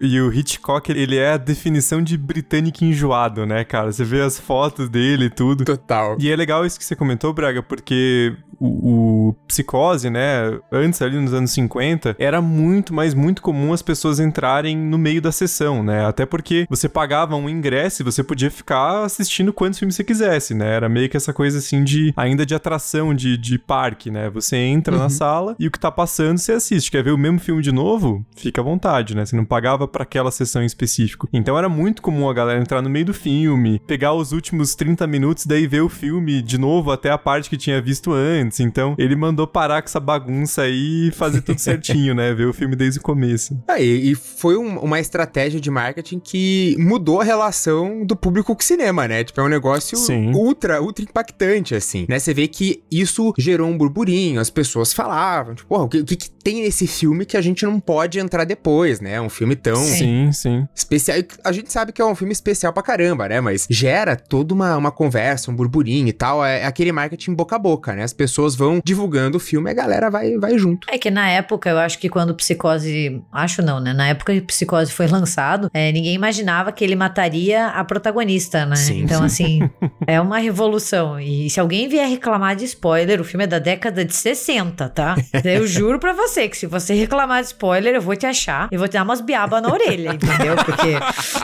e 0.00 0.20
o 0.20 0.32
Hitchcock, 0.32 0.90
ele 0.90 1.16
é 1.16 1.32
a 1.32 1.36
definição 1.36 2.02
de 2.02 2.16
britânico 2.16 2.84
enjoado, 2.84 3.46
né, 3.46 3.64
cara? 3.64 3.92
Você 3.92 4.04
vê 4.04 4.20
as 4.20 4.38
fotos 4.38 4.88
dele 4.88 5.26
e 5.26 5.30
tudo. 5.30 5.64
Total. 5.64 6.16
E 6.18 6.30
é 6.30 6.36
legal 6.36 6.64
isso 6.66 6.78
que 6.78 6.84
você 6.84 6.96
comentou, 6.96 7.32
Braga, 7.32 7.62
porque 7.62 8.36
o, 8.58 9.28
o, 9.28 9.34
Psicose, 9.46 10.08
né, 10.08 10.58
antes 10.70 11.02
ali 11.02 11.18
nos 11.18 11.34
anos 11.34 11.50
50, 11.50 12.16
era 12.18 12.40
muito, 12.40 12.94
mas 12.94 13.12
muito 13.12 13.42
comum 13.42 13.72
as 13.72 13.82
pessoas 13.82 14.20
entrarem 14.20 14.76
no 14.76 14.96
meio 14.96 15.20
da 15.20 15.32
sessão, 15.32 15.82
né? 15.82 16.06
Até 16.06 16.24
porque 16.24 16.41
você 16.68 16.88
pagava 16.88 17.36
um 17.36 17.48
ingresso 17.48 18.02
e 18.02 18.04
você 18.04 18.22
podia 18.22 18.50
ficar 18.50 19.04
assistindo 19.04 19.52
quantos 19.52 19.78
filmes 19.78 19.94
você 19.94 20.04
quisesse, 20.04 20.54
né? 20.54 20.74
Era 20.74 20.88
meio 20.88 21.08
que 21.08 21.16
essa 21.16 21.32
coisa 21.32 21.58
assim 21.58 21.84
de 21.84 22.12
ainda 22.16 22.44
de 22.44 22.54
atração 22.54 23.14
de, 23.14 23.36
de 23.36 23.58
parque, 23.58 24.10
né? 24.10 24.30
Você 24.30 24.56
entra 24.56 24.94
uhum. 24.94 25.02
na 25.02 25.08
sala 25.08 25.56
e 25.58 25.66
o 25.66 25.70
que 25.70 25.78
tá 25.78 25.90
passando 25.90 26.38
você 26.38 26.52
assiste. 26.52 26.90
Quer 26.90 27.04
ver 27.04 27.12
o 27.12 27.18
mesmo 27.18 27.38
filme 27.38 27.62
de 27.62 27.72
novo? 27.72 28.24
Fica 28.36 28.60
à 28.60 28.64
vontade, 28.64 29.14
né? 29.14 29.24
Você 29.24 29.36
não 29.36 29.44
pagava 29.44 29.86
para 29.86 30.02
aquela 30.02 30.30
sessão 30.30 30.62
em 30.62 30.66
específico. 30.66 31.28
Então 31.32 31.56
era 31.56 31.68
muito 31.68 32.02
comum 32.02 32.28
a 32.28 32.34
galera 32.34 32.60
entrar 32.60 32.82
no 32.82 32.90
meio 32.90 33.06
do 33.06 33.14
filme, 33.14 33.80
pegar 33.86 34.12
os 34.14 34.32
últimos 34.32 34.74
30 34.74 35.06
minutos, 35.06 35.46
daí 35.46 35.66
ver 35.66 35.82
o 35.82 35.88
filme 35.88 36.42
de 36.42 36.58
novo 36.58 36.90
até 36.90 37.10
a 37.10 37.18
parte 37.18 37.48
que 37.48 37.56
tinha 37.56 37.80
visto 37.80 38.12
antes 38.12 38.32
antes. 38.32 38.60
Então, 38.60 38.94
ele 38.98 39.16
mandou 39.16 39.46
parar 39.46 39.82
com 39.82 39.86
essa 39.86 40.00
bagunça 40.00 40.62
aí 40.62 41.08
e 41.08 41.10
fazer 41.10 41.42
tudo 41.42 41.58
certinho, 41.60 42.14
né? 42.14 42.32
Ver 42.34 42.46
o 42.46 42.52
filme 42.52 42.76
desde 42.76 42.98
o 42.98 43.02
começo. 43.02 43.62
Ah, 43.68 43.80
e, 43.80 44.12
e 44.12 44.14
foi 44.14 44.56
um, 44.56 44.78
uma 44.78 45.00
estratégia 45.00 45.60
de 45.60 45.70
marketing 45.70 46.18
que 46.18 46.31
mudou 46.78 47.20
a 47.20 47.24
relação 47.24 48.04
do 48.04 48.16
público 48.16 48.54
com 48.54 48.60
o 48.60 48.64
cinema, 48.64 49.06
né? 49.06 49.24
Tipo, 49.24 49.40
é 49.40 49.44
um 49.44 49.48
negócio 49.48 49.96
Sim. 49.96 50.32
ultra, 50.34 50.82
ultra 50.82 51.04
impactante, 51.04 51.74
assim. 51.74 52.06
Né? 52.08 52.18
Você 52.18 52.32
vê 52.34 52.48
que 52.48 52.82
isso 52.90 53.32
gerou 53.38 53.68
um 53.68 53.76
burburinho, 53.76 54.40
as 54.40 54.50
pessoas 54.50 54.92
falavam, 54.92 55.54
tipo, 55.54 55.68
porra, 55.68 55.84
o 55.84 55.88
que, 55.88 55.98
o 55.98 56.04
que, 56.04 56.30
tem 56.42 56.62
nesse 56.62 56.88
filme 56.88 57.24
que 57.24 57.36
a 57.36 57.40
gente 57.40 57.64
não 57.64 57.78
pode 57.78 58.18
entrar 58.18 58.44
depois, 58.44 59.00
né? 59.00 59.20
Um 59.20 59.28
filme 59.28 59.54
tão... 59.54 59.76
Sim, 59.76 60.32
sim. 60.32 60.66
Especial. 60.74 61.18
A 61.44 61.52
gente 61.52 61.72
sabe 61.72 61.92
que 61.92 62.02
é 62.02 62.04
um 62.04 62.16
filme 62.16 62.32
especial 62.32 62.72
pra 62.72 62.82
caramba, 62.82 63.28
né? 63.28 63.40
Mas 63.40 63.64
gera 63.70 64.16
toda 64.16 64.52
uma, 64.52 64.76
uma 64.76 64.90
conversa, 64.90 65.52
um 65.52 65.54
burburinho 65.54 66.08
e 66.08 66.12
tal. 66.12 66.44
É, 66.44 66.62
é 66.62 66.66
aquele 66.66 66.90
marketing 66.90 67.34
boca 67.34 67.54
a 67.54 67.58
boca, 67.60 67.94
né? 67.94 68.02
As 68.02 68.12
pessoas 68.12 68.56
vão 68.56 68.80
divulgando 68.84 69.36
o 69.36 69.40
filme, 69.40 69.70
a 69.70 69.74
galera 69.74 70.10
vai, 70.10 70.36
vai 70.36 70.58
junto. 70.58 70.88
É 70.90 70.98
que 70.98 71.10
na 71.10 71.28
época, 71.28 71.70
eu 71.70 71.78
acho 71.78 71.98
que 71.98 72.08
quando 72.08 72.34
Psicose. 72.34 73.22
Acho 73.30 73.62
não, 73.62 73.78
né? 73.78 73.92
Na 73.92 74.08
época 74.08 74.34
que 74.34 74.40
Psicose 74.40 74.90
foi 74.92 75.06
lançado, 75.06 75.70
é, 75.72 75.92
ninguém 75.92 76.18
imaginava 76.22 76.70
que 76.70 76.84
ele 76.84 76.94
mataria 76.94 77.66
a 77.66 77.84
protagonista, 77.84 78.64
né? 78.64 78.76
Sim, 78.76 79.02
então, 79.02 79.28
sim. 79.28 79.64
assim, 79.64 79.70
é 80.06 80.20
uma 80.20 80.38
revolução. 80.38 81.18
E 81.18 81.50
se 81.50 81.58
alguém 81.58 81.88
vier 81.88 82.08
reclamar 82.08 82.54
de 82.54 82.64
spoiler, 82.64 83.20
o 83.20 83.24
filme 83.24 83.44
é 83.44 83.46
da 83.48 83.58
década 83.58 84.04
de 84.04 84.14
60, 84.14 84.88
tá? 84.90 85.16
Eu 85.44 85.66
juro 85.66 85.98
pra 85.98 86.12
você 86.12 86.48
que 86.48 86.56
se 86.56 86.66
você 86.66 86.94
reclamar 86.94 87.40
de 87.40 87.48
spoiler, 87.48 87.94
eu 87.94 88.00
vou 88.00 88.14
te 88.14 88.26
achar 88.26 88.68
e 88.70 88.76
vou 88.76 88.86
te 88.86 88.92
dar 88.92 89.02
umas 89.02 89.20
biabas 89.20 89.60
na 89.60 89.72
orelha, 89.72 90.14
entendeu? 90.14 90.54
Porque 90.56 90.98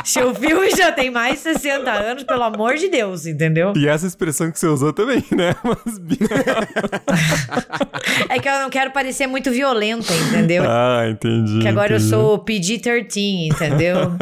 se 0.04 0.22
o 0.22 0.34
filme 0.34 0.70
já 0.70 0.92
tem 0.92 1.10
mais 1.10 1.34
de 1.34 1.40
60 1.40 1.90
anos, 1.90 2.22
pelo 2.22 2.42
amor 2.42 2.76
de 2.76 2.88
Deus, 2.88 3.26
entendeu? 3.26 3.72
E 3.76 3.88
essa 3.88 4.06
expressão 4.06 4.50
que 4.50 4.58
você 4.58 4.66
usou 4.66 4.92
também, 4.92 5.24
né? 5.32 5.54
É 8.28 8.38
que 8.38 8.48
eu 8.48 8.60
não 8.60 8.70
quero 8.70 8.90
parecer 8.90 9.26
muito 9.26 9.50
violenta, 9.50 10.12
entendeu? 10.28 10.64
Ah, 10.66 11.06
entendi. 11.08 11.60
Que 11.60 11.68
agora 11.68 11.94
entendi. 11.94 12.12
eu 12.12 12.18
sou 12.18 12.38
PG-13, 12.38 13.52
entendeu? 13.52 14.12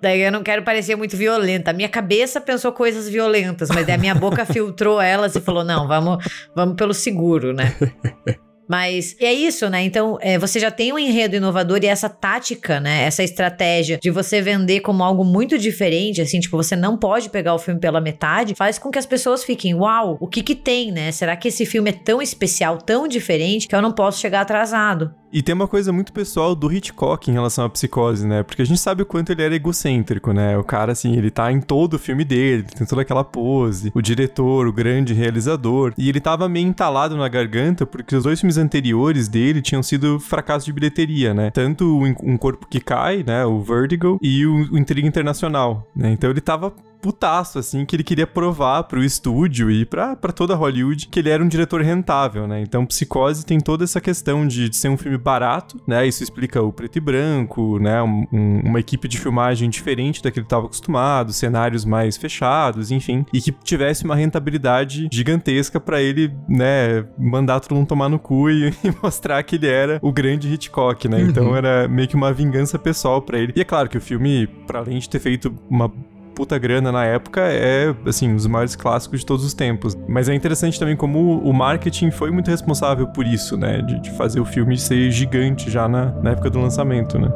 Daí 0.00 0.20
eu 0.22 0.32
não 0.32 0.42
quero 0.42 0.62
parecer 0.62 0.96
muito 0.96 1.16
violenta. 1.16 1.70
A 1.70 1.74
minha 1.74 1.88
cabeça 1.88 2.40
pensou 2.40 2.72
coisas 2.72 3.08
violentas, 3.08 3.68
mas 3.68 3.86
daí 3.86 3.94
a 3.94 3.98
minha 3.98 4.14
boca 4.14 4.44
filtrou 4.46 5.00
elas 5.00 5.34
e 5.36 5.40
falou: 5.40 5.64
não, 5.64 5.86
vamos, 5.86 6.24
vamos 6.54 6.76
pelo 6.76 6.94
seguro, 6.94 7.52
né? 7.52 7.74
Mas 8.68 9.14
é 9.20 9.32
isso, 9.32 9.68
né? 9.68 9.82
Então, 9.82 10.18
é, 10.20 10.38
você 10.38 10.58
já 10.58 10.70
tem 10.70 10.92
um 10.92 10.98
enredo 10.98 11.36
inovador 11.36 11.80
e 11.82 11.86
essa 11.86 12.08
tática, 12.08 12.80
né? 12.80 13.04
Essa 13.04 13.22
estratégia 13.22 13.98
de 14.00 14.10
você 14.10 14.40
vender 14.40 14.80
como 14.80 15.04
algo 15.04 15.24
muito 15.24 15.58
diferente, 15.58 16.20
assim, 16.20 16.40
tipo, 16.40 16.56
você 16.56 16.74
não 16.74 16.96
pode 16.96 17.28
pegar 17.28 17.54
o 17.54 17.58
filme 17.58 17.78
pela 17.78 18.00
metade, 18.00 18.54
faz 18.54 18.78
com 18.78 18.90
que 18.90 18.98
as 18.98 19.06
pessoas 19.06 19.44
fiquem, 19.44 19.74
uau, 19.74 20.16
o 20.20 20.26
que 20.26 20.42
que 20.42 20.54
tem, 20.54 20.90
né? 20.90 21.12
Será 21.12 21.36
que 21.36 21.48
esse 21.48 21.66
filme 21.66 21.90
é 21.90 21.92
tão 21.92 22.22
especial, 22.22 22.78
tão 22.78 23.06
diferente, 23.06 23.68
que 23.68 23.74
eu 23.74 23.82
não 23.82 23.92
posso 23.92 24.20
chegar 24.20 24.40
atrasado? 24.40 25.14
E 25.34 25.42
tem 25.42 25.52
uma 25.52 25.66
coisa 25.66 25.92
muito 25.92 26.12
pessoal 26.12 26.54
do 26.54 26.72
Hitchcock 26.72 27.28
em 27.28 27.34
relação 27.34 27.64
à 27.64 27.68
psicose, 27.68 28.24
né? 28.24 28.44
Porque 28.44 28.62
a 28.62 28.64
gente 28.64 28.78
sabe 28.78 29.02
o 29.02 29.06
quanto 29.06 29.32
ele 29.32 29.42
era 29.42 29.56
egocêntrico, 29.56 30.32
né? 30.32 30.56
O 30.56 30.62
cara, 30.62 30.92
assim, 30.92 31.16
ele 31.16 31.28
tá 31.28 31.50
em 31.50 31.60
todo 31.60 31.94
o 31.94 31.98
filme 31.98 32.24
dele, 32.24 32.62
tem 32.62 32.86
toda 32.86 33.02
aquela 33.02 33.24
pose, 33.24 33.90
o 33.92 34.00
diretor, 34.00 34.68
o 34.68 34.72
grande 34.72 35.12
realizador. 35.12 35.92
E 35.98 36.08
ele 36.08 36.20
tava 36.20 36.48
meio 36.48 36.68
entalado 36.68 37.16
na 37.16 37.26
garganta 37.26 37.84
porque 37.84 38.14
os 38.14 38.22
dois 38.22 38.38
filmes 38.38 38.56
anteriores 38.56 39.26
dele 39.26 39.60
tinham 39.60 39.82
sido 39.82 40.20
fracassos 40.20 40.66
de 40.66 40.72
bilheteria, 40.72 41.34
né? 41.34 41.50
Tanto 41.50 42.00
Um 42.22 42.36
Corpo 42.36 42.68
que 42.68 42.78
Cai, 42.78 43.24
né? 43.26 43.44
O 43.44 43.60
Vertigo, 43.60 44.20
e 44.22 44.46
o 44.46 44.78
Intriga 44.78 45.08
Internacional, 45.08 45.84
né? 45.96 46.12
Então 46.12 46.30
ele 46.30 46.40
tava 46.40 46.72
putaço, 47.04 47.58
assim, 47.58 47.84
que 47.84 47.94
ele 47.94 48.02
queria 48.02 48.26
provar 48.26 48.84
pro 48.84 49.04
estúdio 49.04 49.70
e 49.70 49.84
pra, 49.84 50.16
pra 50.16 50.32
toda 50.32 50.54
Hollywood 50.54 51.06
que 51.08 51.18
ele 51.18 51.28
era 51.28 51.44
um 51.44 51.46
diretor 51.46 51.82
rentável, 51.82 52.46
né? 52.46 52.62
Então, 52.62 52.86
Psicose 52.86 53.44
tem 53.44 53.60
toda 53.60 53.84
essa 53.84 54.00
questão 54.00 54.46
de, 54.46 54.70
de 54.70 54.76
ser 54.76 54.88
um 54.88 54.96
filme 54.96 55.18
barato, 55.18 55.78
né? 55.86 56.06
Isso 56.06 56.22
explica 56.22 56.62
o 56.62 56.72
preto 56.72 56.96
e 56.96 57.00
branco, 57.02 57.78
né? 57.78 58.02
Um, 58.02 58.26
um, 58.32 58.60
uma 58.64 58.80
equipe 58.80 59.06
de 59.06 59.18
filmagem 59.18 59.68
diferente 59.68 60.22
da 60.22 60.30
que 60.30 60.38
ele 60.38 60.46
estava 60.46 60.64
acostumado, 60.64 61.30
cenários 61.30 61.84
mais 61.84 62.16
fechados, 62.16 62.90
enfim, 62.90 63.26
e 63.34 63.38
que 63.38 63.52
tivesse 63.52 64.06
uma 64.06 64.16
rentabilidade 64.16 65.10
gigantesca 65.12 65.78
para 65.78 66.00
ele, 66.00 66.32
né, 66.48 67.04
mandar 67.18 67.60
todo 67.60 67.74
mundo 67.74 67.86
tomar 67.86 68.08
no 68.08 68.18
cu 68.18 68.48
e, 68.48 68.70
e, 68.82 68.94
mostrar 69.02 69.42
que 69.42 69.56
ele 69.56 69.66
era 69.66 69.98
o 70.00 70.10
grande 70.10 70.50
Hitchcock, 70.50 71.06
né? 71.06 71.20
Então 71.20 71.48
uhum. 71.48 71.56
era 71.56 71.86
meio 71.86 72.08
que 72.08 72.16
uma 72.16 72.32
vingança 72.32 72.78
pessoal 72.78 73.20
para 73.20 73.38
ele. 73.38 73.52
E 73.54 73.60
é 73.60 73.64
claro 73.64 73.90
que 73.90 73.98
o 73.98 74.00
filme, 74.00 74.46
para 74.66 74.78
além 74.78 74.98
de 74.98 75.06
ter 75.06 75.18
feito 75.18 75.54
uma 75.68 75.92
puta 76.34 76.58
grana 76.58 76.90
na 76.90 77.04
época, 77.04 77.40
é, 77.42 77.94
assim, 78.06 78.30
um 78.30 78.36
dos 78.36 78.46
maiores 78.46 78.74
clássicos 78.76 79.20
de 79.20 79.26
todos 79.26 79.44
os 79.44 79.54
tempos. 79.54 79.96
Mas 80.08 80.28
é 80.28 80.34
interessante 80.34 80.78
também 80.78 80.96
como 80.96 81.38
o 81.40 81.52
marketing 81.52 82.10
foi 82.10 82.30
muito 82.30 82.50
responsável 82.50 83.06
por 83.06 83.26
isso, 83.26 83.56
né? 83.56 83.80
De, 83.80 84.00
de 84.00 84.10
fazer 84.12 84.40
o 84.40 84.44
filme 84.44 84.76
ser 84.76 85.10
gigante 85.10 85.70
já 85.70 85.88
na, 85.88 86.06
na 86.22 86.30
época 86.30 86.50
do 86.50 86.58
lançamento, 86.60 87.18
né? 87.18 87.30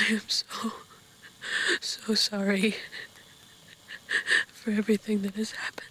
I 0.00 0.12
am 0.14 0.22
so, 0.28 0.72
so 1.80 2.14
sorry 2.14 2.76
for 4.52 4.70
everything 4.70 5.20
that 5.22 5.34
has 5.34 5.52
happened. 5.52 5.88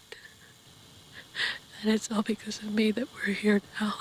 And 1.82 1.94
it's 1.94 2.12
all 2.12 2.24
because 2.24 2.60
of 2.60 2.74
me 2.74 2.90
that 2.92 3.08
we're 3.14 3.34
here 3.34 3.62
now. 3.80 3.94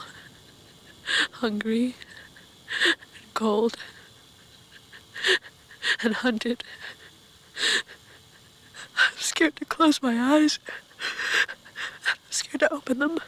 Hungry 1.33 1.95
and 2.85 3.35
cold 3.35 3.77
and 6.03 6.15
hunted. 6.15 6.65
I'm 8.97 9.19
scared 9.19 9.57
to 9.57 9.67
close 9.67 10.01
my 10.01 10.19
eyes. 10.19 10.59
I'm 12.09 12.17
scared 12.31 12.61
to 12.61 12.73
open 12.73 12.99
them. 12.99 13.19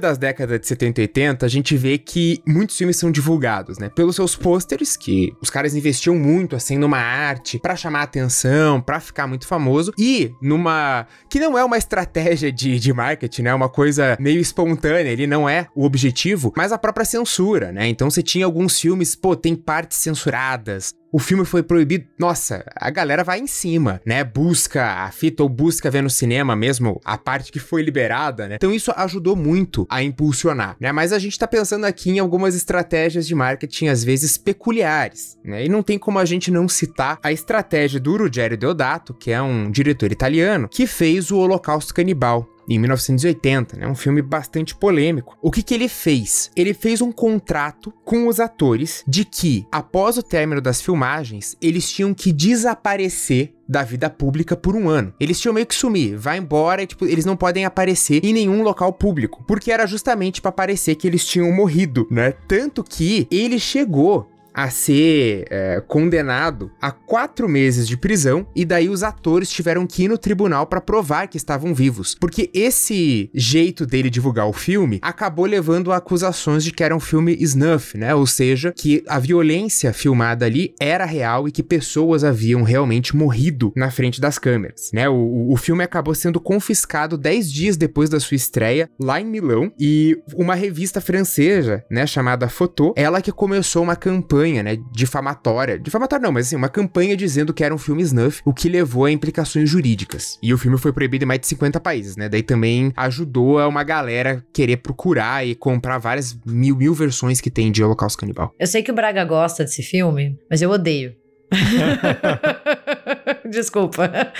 Das 0.00 0.16
décadas 0.16 0.58
de 0.58 0.66
70 0.66 1.00
e 1.00 1.02
80, 1.02 1.46
a 1.46 1.48
gente 1.48 1.76
vê 1.76 1.98
que 1.98 2.40
muitos 2.46 2.76
filmes 2.76 2.96
são 2.96 3.10
divulgados, 3.10 3.78
né? 3.78 3.90
Pelos 3.90 4.16
seus 4.16 4.34
pôsteres, 4.34 4.96
que 4.96 5.32
os 5.42 5.50
caras 5.50 5.74
investiam 5.74 6.16
muito, 6.16 6.56
assim, 6.56 6.78
numa 6.78 6.98
arte 6.98 7.58
para 7.58 7.76
chamar 7.76 8.02
atenção, 8.02 8.80
para 8.80 8.98
ficar 8.98 9.26
muito 9.26 9.46
famoso, 9.46 9.92
e 9.98 10.32
numa. 10.40 11.06
que 11.28 11.38
não 11.38 11.58
é 11.58 11.64
uma 11.64 11.76
estratégia 11.76 12.50
de, 12.50 12.78
de 12.78 12.92
marketing, 12.92 13.42
né? 13.42 13.54
Uma 13.54 13.68
coisa 13.68 14.16
meio 14.18 14.40
espontânea, 14.40 15.10
ele 15.10 15.26
não 15.26 15.48
é 15.48 15.66
o 15.74 15.84
objetivo, 15.84 16.52
mas 16.56 16.72
a 16.72 16.78
própria 16.78 17.04
censura, 17.04 17.70
né? 17.70 17.86
Então 17.86 18.10
você 18.10 18.22
tinha 18.22 18.46
alguns 18.46 18.80
filmes, 18.80 19.14
pô, 19.14 19.36
tem 19.36 19.54
partes 19.54 19.98
censuradas, 19.98 20.94
o 21.12 21.18
filme 21.18 21.44
foi 21.44 21.62
proibido, 21.62 22.06
nossa, 22.18 22.64
a 22.74 22.90
galera 22.90 23.24
vai 23.24 23.40
em 23.40 23.46
cima, 23.46 24.00
né? 24.06 24.22
Busca 24.22 25.04
a 25.04 25.10
fita 25.10 25.42
ou 25.42 25.48
busca 25.48 25.90
ver 25.90 26.02
no 26.02 26.10
cinema 26.10 26.54
mesmo 26.54 27.00
a 27.04 27.18
parte 27.18 27.50
que 27.50 27.58
foi 27.58 27.82
liberada, 27.82 28.48
né? 28.48 28.54
Então 28.56 28.72
isso 28.72 28.92
ajudou 28.96 29.34
muito 29.34 29.86
a 29.90 30.02
impulsionar, 30.02 30.76
né? 30.78 30.92
Mas 30.92 31.12
a 31.12 31.18
gente 31.18 31.38
tá 31.38 31.46
pensando 31.46 31.84
aqui 31.84 32.10
em 32.10 32.18
algumas 32.18 32.54
estratégias 32.54 33.26
de 33.26 33.34
marketing 33.34 33.88
às 33.88 34.04
vezes 34.04 34.38
peculiares, 34.38 35.36
né? 35.44 35.64
E 35.64 35.68
não 35.68 35.82
tem 35.82 35.98
como 35.98 36.18
a 36.18 36.24
gente 36.24 36.50
não 36.50 36.68
citar 36.68 37.18
a 37.22 37.32
estratégia 37.32 37.98
do 37.98 38.16
Ruggero 38.16 38.56
Deodato, 38.56 39.14
que 39.14 39.30
é 39.30 39.42
um 39.42 39.70
diretor 39.70 40.12
italiano, 40.12 40.68
que 40.68 40.86
fez 40.86 41.30
o 41.30 41.38
Holocausto 41.38 41.94
Canibal, 41.94 42.48
em 42.70 42.78
1980, 42.78 43.76
né? 43.76 43.88
Um 43.88 43.96
filme 43.96 44.22
bastante 44.22 44.76
polêmico. 44.76 45.36
O 45.42 45.50
que 45.50 45.62
que 45.62 45.74
ele 45.74 45.88
fez? 45.88 46.52
Ele 46.54 46.72
fez 46.72 47.00
um 47.02 47.10
contrato 47.10 47.92
com 48.04 48.28
os 48.28 48.38
atores 48.38 49.02
de 49.08 49.24
que, 49.24 49.66
após 49.72 50.16
o 50.16 50.22
término 50.22 50.60
das 50.60 50.80
filmagens, 50.80 51.56
eles 51.60 51.90
tinham 51.90 52.14
que 52.14 52.32
desaparecer 52.32 53.52
da 53.68 53.82
vida 53.82 54.08
pública 54.08 54.56
por 54.56 54.74
um 54.74 54.88
ano. 54.88 55.12
Eles 55.18 55.40
tinham 55.40 55.54
meio 55.54 55.66
que 55.66 55.74
sumir, 55.74 56.16
vai 56.16 56.38
embora, 56.38 56.82
e, 56.82 56.86
tipo, 56.86 57.06
eles 57.06 57.24
não 57.24 57.36
podem 57.36 57.64
aparecer 57.64 58.24
em 58.24 58.32
nenhum 58.32 58.62
local 58.62 58.92
público, 58.92 59.44
porque 59.46 59.70
era 59.70 59.86
justamente 59.86 60.40
para 60.40 60.50
parecer 60.52 60.94
que 60.94 61.06
eles 61.06 61.26
tinham 61.26 61.52
morrido, 61.52 62.06
né? 62.10 62.32
Tanto 62.48 62.82
que 62.82 63.28
ele 63.30 63.58
chegou 63.58 64.28
a 64.60 64.68
ser 64.68 65.46
é, 65.48 65.82
condenado 65.88 66.70
a 66.82 66.90
quatro 66.90 67.48
meses 67.48 67.88
de 67.88 67.96
prisão 67.96 68.46
e 68.54 68.62
daí 68.62 68.90
os 68.90 69.02
atores 69.02 69.48
tiveram 69.48 69.86
que 69.86 70.02
ir 70.02 70.08
no 70.08 70.18
tribunal 70.18 70.66
para 70.66 70.82
provar 70.82 71.28
que 71.28 71.38
estavam 71.38 71.74
vivos, 71.74 72.14
porque 72.20 72.50
esse 72.52 73.30
jeito 73.32 73.86
dele 73.86 74.10
divulgar 74.10 74.46
o 74.46 74.52
filme 74.52 74.98
acabou 75.00 75.46
levando 75.46 75.90
a 75.90 75.96
acusações 75.96 76.62
de 76.62 76.72
que 76.72 76.84
era 76.84 76.94
um 76.94 77.00
filme 77.00 77.34
snuff, 77.40 77.96
né? 77.96 78.14
Ou 78.14 78.26
seja, 78.26 78.74
que 78.76 79.02
a 79.08 79.18
violência 79.18 79.94
filmada 79.94 80.44
ali 80.44 80.74
era 80.78 81.06
real 81.06 81.48
e 81.48 81.52
que 81.52 81.62
pessoas 81.62 82.22
haviam 82.22 82.62
realmente 82.62 83.16
morrido 83.16 83.72
na 83.74 83.90
frente 83.90 84.20
das 84.20 84.38
câmeras, 84.38 84.90
né? 84.92 85.08
O, 85.08 85.52
o 85.52 85.56
filme 85.56 85.82
acabou 85.82 86.14
sendo 86.14 86.38
confiscado 86.38 87.16
dez 87.16 87.50
dias 87.50 87.78
depois 87.78 88.10
da 88.10 88.20
sua 88.20 88.34
estreia 88.34 88.90
lá 89.00 89.18
em 89.18 89.24
Milão 89.24 89.72
e 89.80 90.18
uma 90.34 90.54
revista 90.54 91.00
francesa, 91.00 91.82
né, 91.90 92.06
chamada 92.06 92.48
Photo, 92.48 92.92
ela 92.94 93.22
que 93.22 93.32
começou 93.32 93.82
uma 93.82 93.96
campanha 93.96 94.49
campanha, 94.50 94.62
né, 94.62 94.78
difamatória. 94.92 95.78
Difamatória 95.78 96.22
não, 96.22 96.32
mas 96.32 96.46
assim, 96.46 96.56
uma 96.56 96.68
campanha 96.68 97.16
dizendo 97.16 97.54
que 97.54 97.62
era 97.62 97.74
um 97.74 97.78
filme 97.78 98.02
snuff, 98.02 98.42
o 98.44 98.52
que 98.52 98.68
levou 98.68 99.04
a 99.04 99.10
implicações 99.10 99.68
jurídicas. 99.68 100.38
E 100.42 100.52
o 100.52 100.58
filme 100.58 100.76
foi 100.76 100.92
proibido 100.92 101.24
em 101.24 101.28
mais 101.28 101.40
de 101.40 101.46
50 101.46 101.80
países, 101.80 102.16
né? 102.16 102.28
Daí 102.28 102.42
também 102.42 102.92
ajudou 102.96 103.58
a 103.58 103.68
uma 103.68 103.82
galera 103.84 104.44
querer 104.52 104.78
procurar 104.78 105.46
e 105.46 105.54
comprar 105.54 105.98
várias 105.98 106.38
mil, 106.44 106.76
mil 106.76 106.94
versões 106.94 107.40
que 107.40 107.50
tem 107.50 107.70
de 107.70 107.82
Holocausto 107.82 108.18
Canibal. 108.18 108.54
Eu 108.58 108.66
sei 108.66 108.82
que 108.82 108.90
o 108.90 108.94
Braga 108.94 109.24
gosta 109.24 109.64
desse 109.64 109.82
filme, 109.82 110.38
mas 110.50 110.60
eu 110.60 110.70
odeio. 110.70 111.14
Desculpa. 113.50 114.32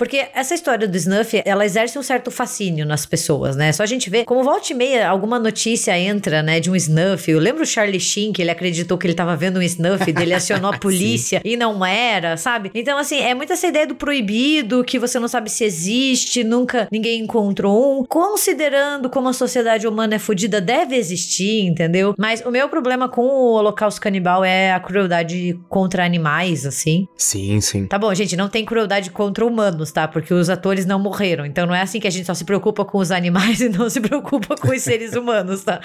Porque 0.00 0.28
essa 0.32 0.54
história 0.54 0.88
do 0.88 0.96
snuff, 0.96 1.42
ela 1.44 1.62
exerce 1.62 1.98
um 1.98 2.02
certo 2.02 2.30
fascínio 2.30 2.86
nas 2.86 3.04
pessoas, 3.04 3.54
né? 3.54 3.70
Só 3.70 3.82
a 3.82 3.86
gente 3.86 4.08
vê 4.08 4.24
como 4.24 4.42
volta 4.42 4.72
e 4.72 4.74
meia 4.74 5.06
alguma 5.06 5.38
notícia 5.38 5.98
entra, 5.98 6.42
né, 6.42 6.58
de 6.58 6.70
um 6.70 6.74
snuff. 6.74 7.30
Eu 7.30 7.38
lembro 7.38 7.64
o 7.64 7.66
Charlie 7.66 8.00
Sheen, 8.00 8.32
que 8.32 8.40
ele 8.40 8.50
acreditou 8.50 8.96
que 8.96 9.06
ele 9.06 9.12
tava 9.12 9.36
vendo 9.36 9.58
um 9.58 9.62
snuff, 9.62 10.00
dele 10.10 10.32
acionou 10.32 10.72
a 10.72 10.78
polícia 10.78 11.42
e 11.44 11.54
não 11.54 11.84
era, 11.84 12.38
sabe? 12.38 12.70
Então, 12.74 12.96
assim, 12.96 13.18
é 13.18 13.34
muito 13.34 13.52
essa 13.52 13.66
ideia 13.66 13.86
do 13.86 13.94
proibido, 13.94 14.82
que 14.84 14.98
você 14.98 15.18
não 15.18 15.28
sabe 15.28 15.50
se 15.50 15.64
existe, 15.64 16.42
nunca 16.42 16.88
ninguém 16.90 17.20
encontrou 17.20 18.00
um. 18.00 18.06
Considerando 18.06 19.10
como 19.10 19.28
a 19.28 19.34
sociedade 19.34 19.86
humana 19.86 20.14
é 20.14 20.18
fodida, 20.18 20.62
deve 20.62 20.96
existir, 20.96 21.66
entendeu? 21.66 22.14
Mas 22.16 22.40
o 22.40 22.50
meu 22.50 22.70
problema 22.70 23.06
com 23.06 23.20
o 23.20 23.52
Holocausto 23.52 24.00
Canibal 24.00 24.42
é 24.42 24.72
a 24.72 24.80
crueldade 24.80 25.60
contra 25.68 26.06
animais, 26.06 26.64
assim. 26.64 27.06
Sim, 27.18 27.60
sim. 27.60 27.86
Tá 27.86 27.98
bom, 27.98 28.14
gente, 28.14 28.34
não 28.34 28.48
tem 28.48 28.64
crueldade 28.64 29.10
contra 29.10 29.44
humanos, 29.44 29.89
tá? 29.90 30.06
Porque 30.08 30.32
os 30.32 30.48
atores 30.48 30.86
não 30.86 30.98
morreram. 30.98 31.44
Então 31.46 31.66
não 31.66 31.74
é 31.74 31.82
assim 31.82 32.00
que 32.00 32.06
a 32.06 32.10
gente 32.10 32.26
só 32.26 32.34
se 32.34 32.44
preocupa 32.44 32.84
com 32.84 32.98
os 32.98 33.10
animais 33.10 33.60
e 33.62 33.68
não 33.68 33.88
se 33.88 34.00
preocupa 34.00 34.56
com 34.56 34.68
os 34.68 34.82
seres 34.82 35.14
humanos, 35.14 35.64
tá? 35.64 35.80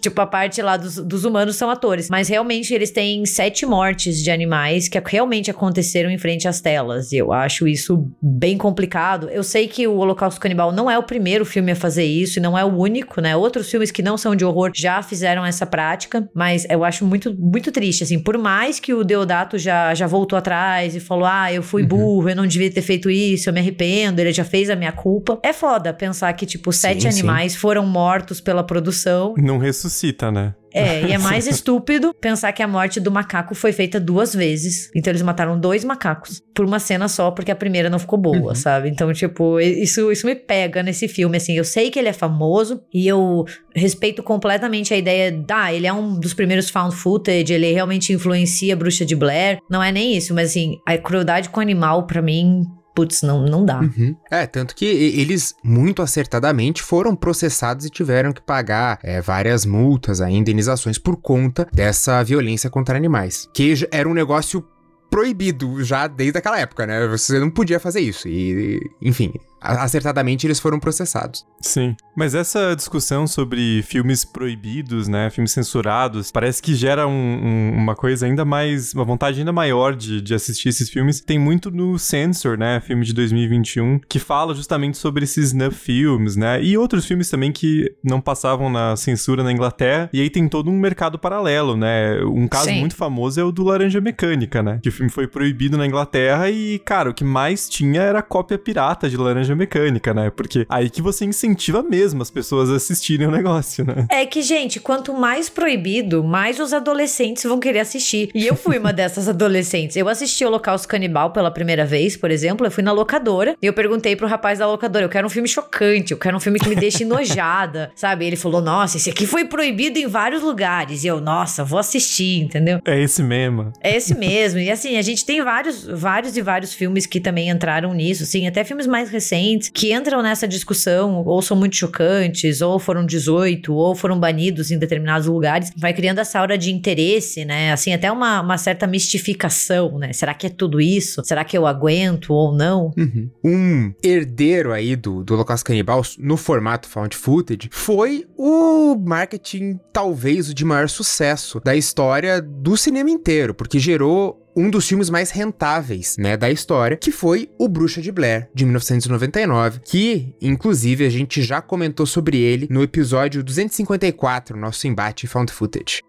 Tipo, 0.00 0.20
a 0.20 0.26
parte 0.26 0.60
lá 0.62 0.76
dos, 0.76 0.96
dos 0.96 1.24
humanos 1.24 1.56
são 1.56 1.70
atores. 1.70 2.08
Mas 2.10 2.28
realmente 2.28 2.72
eles 2.74 2.90
têm 2.90 3.24
sete 3.26 3.66
mortes 3.66 4.22
de 4.22 4.30
animais 4.30 4.88
que 4.88 5.02
realmente 5.04 5.50
aconteceram 5.50 6.10
em 6.10 6.18
frente 6.18 6.48
às 6.48 6.60
telas. 6.60 7.12
E 7.12 7.16
eu 7.16 7.32
acho 7.32 7.66
isso 7.66 8.08
bem 8.20 8.56
complicado. 8.56 9.28
Eu 9.28 9.42
sei 9.42 9.68
que 9.68 9.86
o 9.86 9.96
Holocausto 9.96 10.40
Canibal 10.40 10.72
não 10.72 10.90
é 10.90 10.98
o 10.98 11.02
primeiro 11.02 11.44
filme 11.44 11.72
a 11.72 11.76
fazer 11.76 12.04
isso 12.04 12.38
e 12.38 12.42
não 12.42 12.56
é 12.56 12.64
o 12.64 12.68
único, 12.68 13.20
né? 13.20 13.36
Outros 13.36 13.70
filmes 13.70 13.90
que 13.90 14.02
não 14.02 14.16
são 14.16 14.34
de 14.34 14.44
horror 14.44 14.70
já 14.74 15.02
fizeram 15.02 15.44
essa 15.44 15.66
prática, 15.66 16.28
mas 16.34 16.66
eu 16.68 16.84
acho 16.84 17.04
muito, 17.04 17.34
muito 17.34 17.70
triste, 17.70 18.04
assim. 18.04 18.18
Por 18.18 18.38
mais 18.38 18.78
que 18.80 18.94
o 18.94 19.04
Deodato 19.04 19.58
já, 19.58 19.94
já 19.94 20.06
voltou 20.06 20.38
atrás 20.38 20.94
e 20.94 21.00
falou: 21.00 21.24
ah, 21.24 21.52
eu 21.52 21.62
fui 21.62 21.82
burro, 21.82 22.28
eu 22.28 22.36
não 22.36 22.46
devia 22.46 22.70
ter 22.70 22.82
feito 22.82 23.10
isso, 23.10 23.41
eu 23.48 23.54
me 23.54 23.60
arrependo, 23.60 24.20
ele 24.20 24.32
já 24.32 24.44
fez 24.44 24.70
a 24.70 24.76
minha 24.76 24.92
culpa. 24.92 25.38
É 25.42 25.52
foda 25.52 25.92
pensar 25.92 26.32
que, 26.34 26.46
tipo, 26.46 26.72
sete 26.72 27.02
Sim, 27.02 27.08
animais 27.08 27.54
foram 27.54 27.86
mortos 27.86 28.40
pela 28.40 28.62
produção. 28.64 29.34
Não 29.38 29.58
ressuscita, 29.58 30.30
né? 30.30 30.54
É, 30.74 31.02
e 31.02 31.12
é 31.12 31.18
mais 31.18 31.46
estúpido 31.46 32.14
pensar 32.18 32.50
que 32.52 32.62
a 32.62 32.66
morte 32.66 32.98
do 32.98 33.10
macaco 33.10 33.54
foi 33.54 33.72
feita 33.72 34.00
duas 34.00 34.34
vezes. 34.34 34.90
Então 34.96 35.10
eles 35.10 35.20
mataram 35.20 35.60
dois 35.60 35.84
macacos 35.84 36.40
por 36.54 36.64
uma 36.64 36.78
cena 36.78 37.08
só, 37.08 37.30
porque 37.30 37.50
a 37.50 37.54
primeira 37.56 37.90
não 37.90 37.98
ficou 37.98 38.18
boa, 38.18 38.38
Uhum. 38.48 38.54
sabe? 38.54 38.88
Então, 38.88 39.12
tipo, 39.12 39.60
isso, 39.60 40.10
isso 40.10 40.26
me 40.26 40.34
pega 40.34 40.82
nesse 40.82 41.08
filme, 41.08 41.36
assim. 41.36 41.52
Eu 41.54 41.64
sei 41.64 41.90
que 41.90 41.98
ele 41.98 42.08
é 42.08 42.12
famoso 42.14 42.80
e 42.92 43.06
eu 43.06 43.44
respeito 43.76 44.22
completamente 44.22 44.94
a 44.94 44.96
ideia 44.96 45.30
da, 45.30 45.64
ah, 45.64 45.74
ele 45.74 45.86
é 45.86 45.92
um 45.92 46.18
dos 46.18 46.32
primeiros 46.32 46.70
found 46.70 46.94
footage, 46.96 47.52
ele 47.52 47.70
realmente 47.72 48.10
influencia 48.12 48.72
a 48.72 48.76
Bruxa 48.76 49.04
de 49.04 49.14
Blair. 49.14 49.58
Não 49.70 49.82
é 49.82 49.92
nem 49.92 50.16
isso, 50.16 50.32
mas 50.34 50.50
assim, 50.50 50.76
a 50.88 50.96
crueldade 50.96 51.50
com 51.50 51.60
o 51.60 51.62
animal, 51.62 52.06
pra 52.06 52.22
mim, 52.22 52.62
putz, 52.94 53.22
não, 53.22 53.42
não 53.44 53.64
dá. 53.64 53.80
Uhum. 53.80 54.16
É, 54.30 54.46
tanto 54.46 54.74
que 54.74 54.84
eles, 54.84 55.54
muito 55.62 56.02
acertadamente, 56.02 56.82
foram 56.82 57.14
processados 57.14 57.86
e 57.86 57.90
tiveram 57.90 58.32
que 58.32 58.40
pagar 58.40 58.98
é, 59.02 59.20
várias 59.20 59.64
multas, 59.64 60.20
aí, 60.20 60.34
indenizações 60.34 60.98
por 60.98 61.16
conta 61.16 61.66
dessa 61.72 62.22
violência 62.22 62.70
contra 62.70 62.96
animais. 62.96 63.48
Que 63.54 63.74
era 63.90 64.08
um 64.08 64.14
negócio 64.14 64.64
proibido 65.10 65.84
já 65.84 66.06
desde 66.06 66.38
aquela 66.38 66.58
época, 66.58 66.86
né? 66.86 67.06
Você 67.08 67.38
não 67.38 67.50
podia 67.50 67.78
fazer 67.78 68.00
isso. 68.00 68.26
E, 68.28 68.80
enfim, 69.00 69.34
acertadamente 69.62 70.46
eles 70.46 70.58
foram 70.60 70.78
processados. 70.78 71.46
Sim. 71.60 71.96
Mas 72.16 72.34
essa 72.34 72.74
discussão 72.76 73.26
sobre 73.26 73.82
filmes 73.82 74.24
proibidos, 74.24 75.08
né? 75.08 75.30
Filmes 75.30 75.52
censurados, 75.52 76.30
parece 76.30 76.60
que 76.62 76.74
gera 76.74 77.06
um- 77.06 77.12
um- 77.12 77.74
uma 77.76 77.94
coisa 77.94 78.26
ainda 78.26 78.44
mais. 78.44 78.92
Uma 78.92 79.04
vontade 79.04 79.38
ainda 79.38 79.52
maior 79.52 79.94
de, 79.94 80.20
de 80.20 80.34
assistir 80.34 80.68
esses 80.68 80.90
filmes. 80.90 81.20
Tem 81.20 81.38
muito 81.38 81.70
no 81.70 81.98
Censor, 81.98 82.58
né? 82.58 82.80
Filme 82.80 83.04
de 83.04 83.12
2021, 83.12 84.00
que 84.08 84.18
fala 84.18 84.54
justamente 84.54 84.98
sobre 84.98 85.24
esses 85.24 85.48
snuff 85.52 85.76
filmes, 85.78 86.36
né? 86.36 86.62
E 86.62 86.76
outros 86.76 87.04
filmes 87.06 87.30
também 87.30 87.50
que 87.52 87.92
não 88.04 88.20
passavam 88.20 88.68
na 88.70 88.96
censura 88.96 89.42
na 89.42 89.52
Inglaterra. 89.52 90.10
E 90.12 90.20
aí 90.20 90.28
tem 90.30 90.48
todo 90.48 90.70
um 90.70 90.78
mercado 90.78 91.18
paralelo, 91.18 91.76
né? 91.76 92.20
Um 92.24 92.46
caso 92.48 92.66
Sim. 92.66 92.80
muito 92.80 92.94
famoso 92.96 93.40
é 93.40 93.44
o 93.44 93.52
do 93.52 93.62
Laranja 93.64 94.00
Mecânica, 94.00 94.62
né? 94.62 94.78
Que 94.82 94.88
o 94.88 94.92
filme 94.92 95.10
foi 95.10 95.26
proibido 95.26 95.76
na 95.76 95.86
Inglaterra 95.86 96.50
e, 96.50 96.78
cara, 96.80 97.10
o 97.10 97.14
que 97.14 97.24
mais 97.24 97.68
tinha 97.68 98.02
era 98.02 98.22
cópia 98.22 98.58
pirata 98.58 99.08
de 99.08 99.16
Laranja 99.16 99.51
Mecânica, 99.56 100.12
né? 100.14 100.30
Porque 100.30 100.66
aí 100.68 100.90
que 100.90 101.02
você 101.02 101.24
incentiva 101.24 101.82
mesmo 101.82 102.22
as 102.22 102.30
pessoas 102.30 102.70
a 102.70 102.76
assistirem 102.76 103.26
o 103.26 103.30
negócio, 103.30 103.84
né? 103.84 104.06
É 104.10 104.24
que, 104.26 104.42
gente, 104.42 104.80
quanto 104.80 105.12
mais 105.14 105.48
proibido, 105.48 106.22
mais 106.22 106.58
os 106.58 106.72
adolescentes 106.72 107.44
vão 107.44 107.58
querer 107.58 107.80
assistir. 107.80 108.30
E 108.34 108.46
eu 108.46 108.56
fui 108.56 108.78
uma 108.78 108.92
dessas 108.92 109.28
adolescentes. 109.28 109.96
Eu 109.96 110.08
assisti 110.08 110.44
Holocausto 110.44 110.88
Canibal 110.88 111.30
pela 111.30 111.50
primeira 111.50 111.84
vez, 111.84 112.16
por 112.16 112.30
exemplo. 112.30 112.66
Eu 112.66 112.70
fui 112.70 112.82
na 112.82 112.92
locadora 112.92 113.56
e 113.60 113.66
eu 113.66 113.72
perguntei 113.72 114.16
pro 114.16 114.26
rapaz 114.26 114.58
da 114.58 114.66
locadora: 114.66 115.04
eu 115.04 115.08
quero 115.08 115.26
um 115.26 115.30
filme 115.30 115.48
chocante, 115.48 116.12
eu 116.12 116.18
quero 116.18 116.36
um 116.36 116.40
filme 116.40 116.58
que 116.58 116.68
me 116.68 116.76
deixe 116.76 117.02
enojada, 117.02 117.90
sabe? 117.96 118.26
Ele 118.26 118.36
falou: 118.36 118.60
nossa, 118.60 118.96
esse 118.96 119.10
aqui 119.10 119.26
foi 119.26 119.44
proibido 119.44 119.98
em 119.98 120.06
vários 120.06 120.42
lugares. 120.42 121.04
E 121.04 121.06
eu, 121.06 121.20
nossa, 121.20 121.64
vou 121.64 121.78
assistir, 121.78 122.42
entendeu? 122.42 122.80
É 122.84 123.00
esse 123.00 123.22
mesmo. 123.22 123.72
É 123.80 123.96
esse 123.96 124.14
mesmo. 124.14 124.58
E 124.58 124.70
assim, 124.70 124.96
a 124.96 125.02
gente 125.02 125.24
tem 125.24 125.42
vários, 125.42 125.84
vários 125.84 126.36
e 126.36 126.42
vários 126.42 126.72
filmes 126.72 127.06
que 127.06 127.20
também 127.20 127.48
entraram 127.48 127.92
nisso, 127.92 128.24
sim, 128.24 128.46
até 128.46 128.64
filmes 128.64 128.86
mais 128.86 129.10
recentes. 129.10 129.41
Adolescentes 129.42 129.68
que 129.68 129.92
entram 129.92 130.22
nessa 130.22 130.46
discussão, 130.46 131.24
ou 131.24 131.42
são 131.42 131.56
muito 131.56 131.76
chocantes, 131.76 132.60
ou 132.60 132.78
foram 132.78 133.04
18, 133.04 133.72
ou 133.72 133.94
foram 133.94 134.18
banidos 134.18 134.70
em 134.70 134.78
determinados 134.78 135.26
lugares, 135.26 135.70
vai 135.76 135.92
criando 135.92 136.18
essa 136.18 136.38
aura 136.38 136.56
de 136.56 136.72
interesse, 136.72 137.44
né? 137.44 137.72
Assim, 137.72 137.92
até 137.92 138.10
uma, 138.10 138.40
uma 138.40 138.58
certa 138.58 138.86
mistificação, 138.86 139.98
né? 139.98 140.12
Será 140.12 140.34
que 140.34 140.46
é 140.46 140.50
tudo 140.50 140.80
isso? 140.80 141.22
Será 141.24 141.44
que 141.44 141.56
eu 141.56 141.66
aguento 141.66 142.32
ou 142.32 142.54
não? 142.54 142.92
Uhum. 142.96 143.30
Um 143.44 143.94
herdeiro 144.02 144.72
aí 144.72 144.96
do, 144.96 145.24
do 145.24 145.34
Holocausto 145.34 145.66
Canibal 145.66 146.02
no 146.18 146.36
formato 146.36 146.88
found 146.88 147.16
footage 147.16 147.68
foi 147.70 148.26
o 148.36 148.96
marketing, 148.96 149.78
talvez, 149.92 150.48
o 150.48 150.54
de 150.54 150.64
maior 150.64 150.88
sucesso 150.88 151.60
da 151.64 151.74
história 151.74 152.40
do 152.40 152.76
cinema 152.76 153.10
inteiro, 153.10 153.54
porque 153.54 153.78
gerou 153.78 154.41
um 154.56 154.70
dos 154.70 154.86
filmes 154.86 155.10
mais 155.10 155.30
rentáveis, 155.30 156.16
né, 156.18 156.36
da 156.36 156.50
história, 156.50 156.96
que 156.96 157.10
foi 157.10 157.50
O 157.58 157.68
Bruxa 157.68 158.00
de 158.00 158.12
Blair, 158.12 158.48
de 158.54 158.64
1999, 158.64 159.80
que, 159.84 160.34
inclusive, 160.40 161.06
a 161.06 161.10
gente 161.10 161.42
já 161.42 161.60
comentou 161.60 162.06
sobre 162.06 162.38
ele 162.38 162.66
no 162.70 162.82
episódio 162.82 163.42
254, 163.42 164.56
nosso 164.56 164.86
embate 164.86 165.26
found 165.26 165.52
footage 165.52 166.02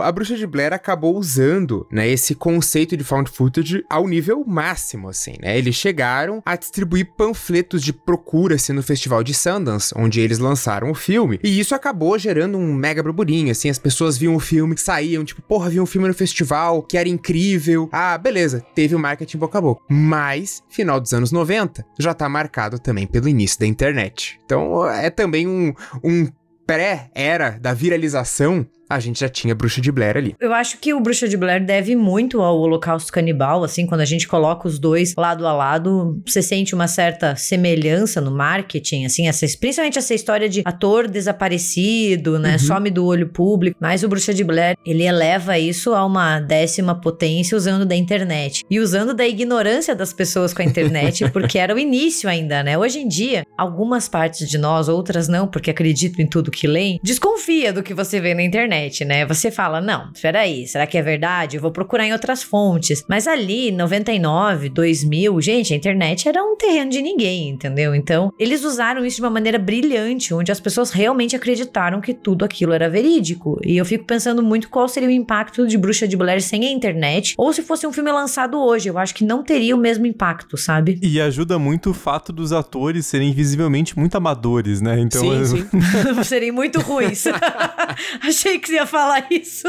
a 0.00 0.12
Bruxa 0.12 0.36
de 0.36 0.46
Blair 0.46 0.72
acabou 0.72 1.16
usando, 1.16 1.86
né, 1.90 2.08
esse 2.08 2.34
conceito 2.34 2.96
de 2.96 3.04
found 3.04 3.30
footage 3.30 3.84
ao 3.88 4.06
nível 4.06 4.44
máximo, 4.46 5.08
assim, 5.08 5.34
né? 5.40 5.58
Eles 5.58 5.74
chegaram 5.74 6.42
a 6.44 6.56
distribuir 6.56 7.12
panfletos 7.16 7.82
de 7.82 7.92
procura-se 7.92 8.72
no 8.72 8.82
Festival 8.82 9.22
de 9.22 9.34
Sundance, 9.34 9.94
onde 9.96 10.20
eles 10.20 10.38
lançaram 10.38 10.90
o 10.90 10.94
filme, 10.94 11.38
e 11.42 11.58
isso 11.58 11.74
acabou 11.74 12.18
gerando 12.18 12.58
um 12.58 12.72
mega 12.72 13.02
burburinho, 13.02 13.50
assim, 13.50 13.68
as 13.68 13.78
pessoas 13.78 14.16
viam 14.16 14.34
o 14.34 14.40
filme, 14.40 14.76
saíam, 14.76 15.24
tipo, 15.24 15.42
porra, 15.42 15.70
vi 15.70 15.80
um 15.80 15.86
filme 15.86 16.08
no 16.08 16.14
festival, 16.14 16.82
que 16.82 16.96
era 16.96 17.08
incrível. 17.08 17.88
Ah, 17.92 18.16
beleza, 18.18 18.64
teve 18.74 18.94
o 18.94 18.98
marketing 18.98 19.38
boca 19.38 19.58
a 19.58 19.60
boca. 19.60 19.82
Mas, 19.88 20.62
final 20.68 21.00
dos 21.00 21.12
anos 21.12 21.32
90, 21.32 21.84
já 21.98 22.14
tá 22.14 22.28
marcado 22.28 22.78
também 22.78 23.06
pelo 23.06 23.28
início 23.28 23.58
da 23.60 23.66
internet. 23.66 24.38
Então, 24.44 24.88
é 24.88 25.10
também 25.10 25.46
um, 25.46 25.72
um 26.02 26.28
pré-era 26.66 27.58
da 27.58 27.72
viralização 27.72 28.66
a 28.88 28.98
gente 28.98 29.20
já 29.20 29.28
tinha 29.28 29.54
Bruxa 29.54 29.80
de 29.80 29.92
Blair 29.92 30.16
ali. 30.16 30.34
Eu 30.40 30.54
acho 30.54 30.78
que 30.78 30.94
o 30.94 31.00
Bruxa 31.00 31.28
de 31.28 31.36
Blair 31.36 31.64
deve 31.64 31.94
muito 31.94 32.40
ao 32.40 32.58
Holocausto 32.58 33.12
Canibal, 33.12 33.62
assim, 33.62 33.86
quando 33.86 34.00
a 34.00 34.06
gente 34.06 34.26
coloca 34.26 34.66
os 34.66 34.78
dois 34.78 35.14
lado 35.16 35.46
a 35.46 35.52
lado, 35.52 36.20
você 36.26 36.40
sente 36.40 36.74
uma 36.74 36.88
certa 36.88 37.36
semelhança 37.36 38.20
no 38.20 38.30
marketing, 38.30 39.04
assim, 39.04 39.28
essa, 39.28 39.46
principalmente 39.60 39.98
essa 39.98 40.14
história 40.14 40.48
de 40.48 40.62
ator 40.64 41.06
desaparecido, 41.08 42.38
né, 42.38 42.52
uhum. 42.52 42.58
some 42.58 42.90
do 42.90 43.04
olho 43.04 43.28
público, 43.28 43.76
mas 43.80 44.02
o 44.02 44.08
Bruxa 44.08 44.32
de 44.32 44.44
Blair, 44.44 44.76
ele 44.86 45.04
eleva 45.04 45.58
isso 45.58 45.94
a 45.94 46.04
uma 46.04 46.40
décima 46.40 46.94
potência 46.94 47.56
usando 47.56 47.84
da 47.84 47.94
internet 47.94 48.64
e 48.70 48.80
usando 48.80 49.12
da 49.12 49.26
ignorância 49.26 49.94
das 49.94 50.12
pessoas 50.12 50.54
com 50.54 50.62
a 50.62 50.64
internet, 50.64 51.28
porque 51.32 51.58
era 51.58 51.74
o 51.74 51.78
início 51.78 52.28
ainda, 52.28 52.62
né? 52.62 52.78
Hoje 52.78 53.00
em 53.00 53.08
dia, 53.08 53.44
algumas 53.56 54.08
partes 54.08 54.48
de 54.48 54.56
nós, 54.56 54.88
outras 54.88 55.28
não, 55.28 55.46
porque 55.46 55.70
acreditam 55.70 56.24
em 56.24 56.28
tudo 56.28 56.50
que 56.50 56.66
leem, 56.66 57.00
desconfia 57.02 57.72
do 57.72 57.82
que 57.82 57.92
você 57.92 58.20
vê 58.20 58.34
na 58.34 58.42
internet 58.42 58.77
internet, 58.78 59.04
né? 59.04 59.26
Você 59.26 59.50
fala, 59.50 59.80
não, 59.80 60.10
espera 60.14 60.40
aí, 60.40 60.66
será 60.66 60.86
que 60.86 60.96
é 60.96 61.02
verdade? 61.02 61.56
Eu 61.56 61.62
vou 61.62 61.70
procurar 61.70 62.06
em 62.06 62.12
outras 62.12 62.42
fontes. 62.42 63.04
Mas 63.08 63.26
ali, 63.26 63.72
99, 63.72 64.68
2000, 64.68 65.40
gente, 65.40 65.74
a 65.74 65.76
internet 65.76 66.28
era 66.28 66.42
um 66.42 66.56
terreno 66.56 66.90
de 66.90 67.02
ninguém, 67.02 67.48
entendeu? 67.48 67.94
Então, 67.94 68.32
eles 68.38 68.64
usaram 68.64 69.04
isso 69.04 69.16
de 69.16 69.22
uma 69.22 69.30
maneira 69.30 69.58
brilhante, 69.58 70.32
onde 70.32 70.52
as 70.52 70.60
pessoas 70.60 70.90
realmente 70.90 71.34
acreditaram 71.34 72.00
que 72.00 72.14
tudo 72.14 72.44
aquilo 72.44 72.72
era 72.72 72.88
verídico. 72.88 73.58
E 73.64 73.76
eu 73.76 73.84
fico 73.84 74.04
pensando 74.04 74.42
muito 74.42 74.68
qual 74.68 74.88
seria 74.88 75.08
o 75.08 75.12
impacto 75.12 75.66
de 75.66 75.76
Bruxa 75.76 76.06
de 76.06 76.16
Blair 76.16 76.42
sem 76.42 76.64
a 76.66 76.70
internet, 76.70 77.34
ou 77.36 77.52
se 77.52 77.62
fosse 77.62 77.86
um 77.86 77.92
filme 77.92 78.12
lançado 78.12 78.58
hoje, 78.58 78.88
eu 78.88 78.98
acho 78.98 79.14
que 79.14 79.24
não 79.24 79.42
teria 79.42 79.74
o 79.74 79.78
mesmo 79.78 80.06
impacto, 80.06 80.56
sabe? 80.56 80.98
E 81.02 81.20
ajuda 81.20 81.58
muito 81.58 81.90
o 81.90 81.94
fato 81.94 82.32
dos 82.32 82.52
atores 82.52 83.06
serem 83.06 83.32
visivelmente 83.32 83.98
muito 83.98 84.16
amadores, 84.16 84.80
né? 84.80 84.98
Então, 85.00 85.20
sim, 85.20 85.38
eu... 85.38 85.46
sim. 85.46 85.68
serem 86.24 86.52
muito 86.52 86.80
ruins. 86.80 87.24
Achei 88.22 88.58
que 88.58 88.67
que 88.68 88.72
você 88.72 88.74
ia 88.74 88.86
falar 88.86 89.26
isso. 89.30 89.64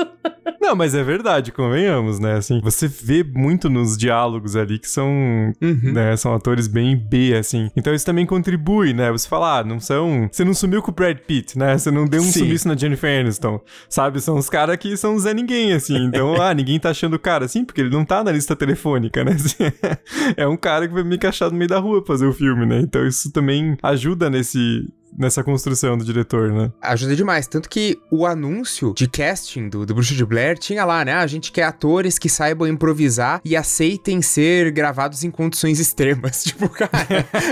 Não, 0.62 0.75
mas 0.75 0.93
é 0.93 1.03
verdade, 1.03 1.51
convenhamos, 1.51 2.19
né? 2.19 2.33
Assim, 2.33 2.59
você 2.62 2.88
vê 2.88 3.23
muito 3.23 3.69
nos 3.69 3.97
diálogos 3.97 4.55
ali 4.55 4.77
que 4.77 4.89
são, 4.89 5.09
uhum. 5.62 5.93
né, 5.93 6.15
são 6.17 6.33
atores 6.33 6.67
bem 6.67 6.95
B, 6.97 7.35
assim. 7.35 7.71
Então 7.75 7.93
isso 7.93 8.05
também 8.05 8.25
contribui, 8.25 8.93
né? 8.93 9.12
Você 9.12 9.27
fala, 9.27 9.59
ah, 9.59 9.63
não 9.63 9.79
são... 9.79 10.27
Você 10.31 10.43
não 10.43 10.53
sumiu 10.53 10.81
com 10.81 10.91
o 10.91 10.93
Brad 10.93 11.17
Pitt, 11.17 11.57
né? 11.57 11.77
Você 11.77 11.89
não 11.89 12.05
deu 12.05 12.21
um 12.21 12.25
Sim. 12.25 12.39
sumiço 12.39 12.67
na 12.67 12.75
Jennifer 12.75 13.19
Aniston, 13.19 13.62
sabe? 13.88 14.19
São 14.19 14.38
os 14.38 14.49
caras 14.49 14.77
que 14.77 14.97
são 14.97 15.17
Zé 15.17 15.33
Ninguém, 15.33 15.73
assim. 15.73 15.97
Então, 16.05 16.41
ah, 16.41 16.53
ninguém 16.53 16.79
tá 16.79 16.89
achando 16.89 17.15
o 17.15 17.19
cara, 17.19 17.45
assim, 17.45 17.63
porque 17.63 17.81
ele 17.81 17.89
não 17.89 18.03
tá 18.03 18.23
na 18.23 18.31
lista 18.31 18.55
telefônica, 18.55 19.23
né? 19.23 19.38
é 20.35 20.47
um 20.47 20.57
cara 20.57 20.88
que 20.88 20.93
vai 20.93 21.03
me 21.03 21.15
encaixar 21.15 21.49
no 21.49 21.57
meio 21.57 21.69
da 21.69 21.79
rua 21.79 22.03
fazer 22.05 22.25
o 22.25 22.33
filme, 22.33 22.65
né? 22.65 22.79
Então 22.79 23.05
isso 23.05 23.31
também 23.31 23.77
ajuda 23.81 24.29
nesse, 24.29 24.88
nessa 25.17 25.43
construção 25.43 25.98
do 25.98 26.04
diretor, 26.04 26.52
né? 26.52 26.72
Ajuda 26.82 27.15
demais. 27.15 27.48
Tanto 27.48 27.69
que 27.69 28.00
o 28.12 28.26
anúncio 28.26 28.93
de 28.95 29.08
casting 29.08 29.69
do, 29.69 29.86
do 29.86 29.93
Bruxo 29.93 30.13
de 30.13 30.26
Blair 30.26 30.58
tinha 30.58 30.86
lá, 30.86 31.04
né? 31.04 31.13
A 31.13 31.28
gente 31.28 31.52
quer 31.52 31.63
atores 31.63 32.17
que 32.17 32.30
saibam 32.30 32.67
improvisar 32.67 33.41
e 33.43 33.56
aceitem 33.56 34.22
ser 34.22 34.72
gravados 34.72 35.24
em 35.24 35.32
condições 35.32 35.80
extremas. 35.82 36.43
Tipo, 36.50 36.67
cara, 36.67 36.89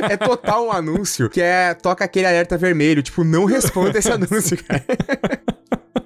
é 0.10 0.18
total 0.18 0.68
um 0.68 0.72
anúncio 0.72 1.30
que 1.30 1.40
é 1.40 1.74
toca 1.74 2.04
aquele 2.04 2.26
alerta 2.26 2.58
vermelho. 2.58 3.04
Tipo, 3.04 3.24
não 3.24 3.46
responda 3.46 4.00
esse 4.00 4.10
anúncio, 4.12 4.58
cara. 4.64 4.84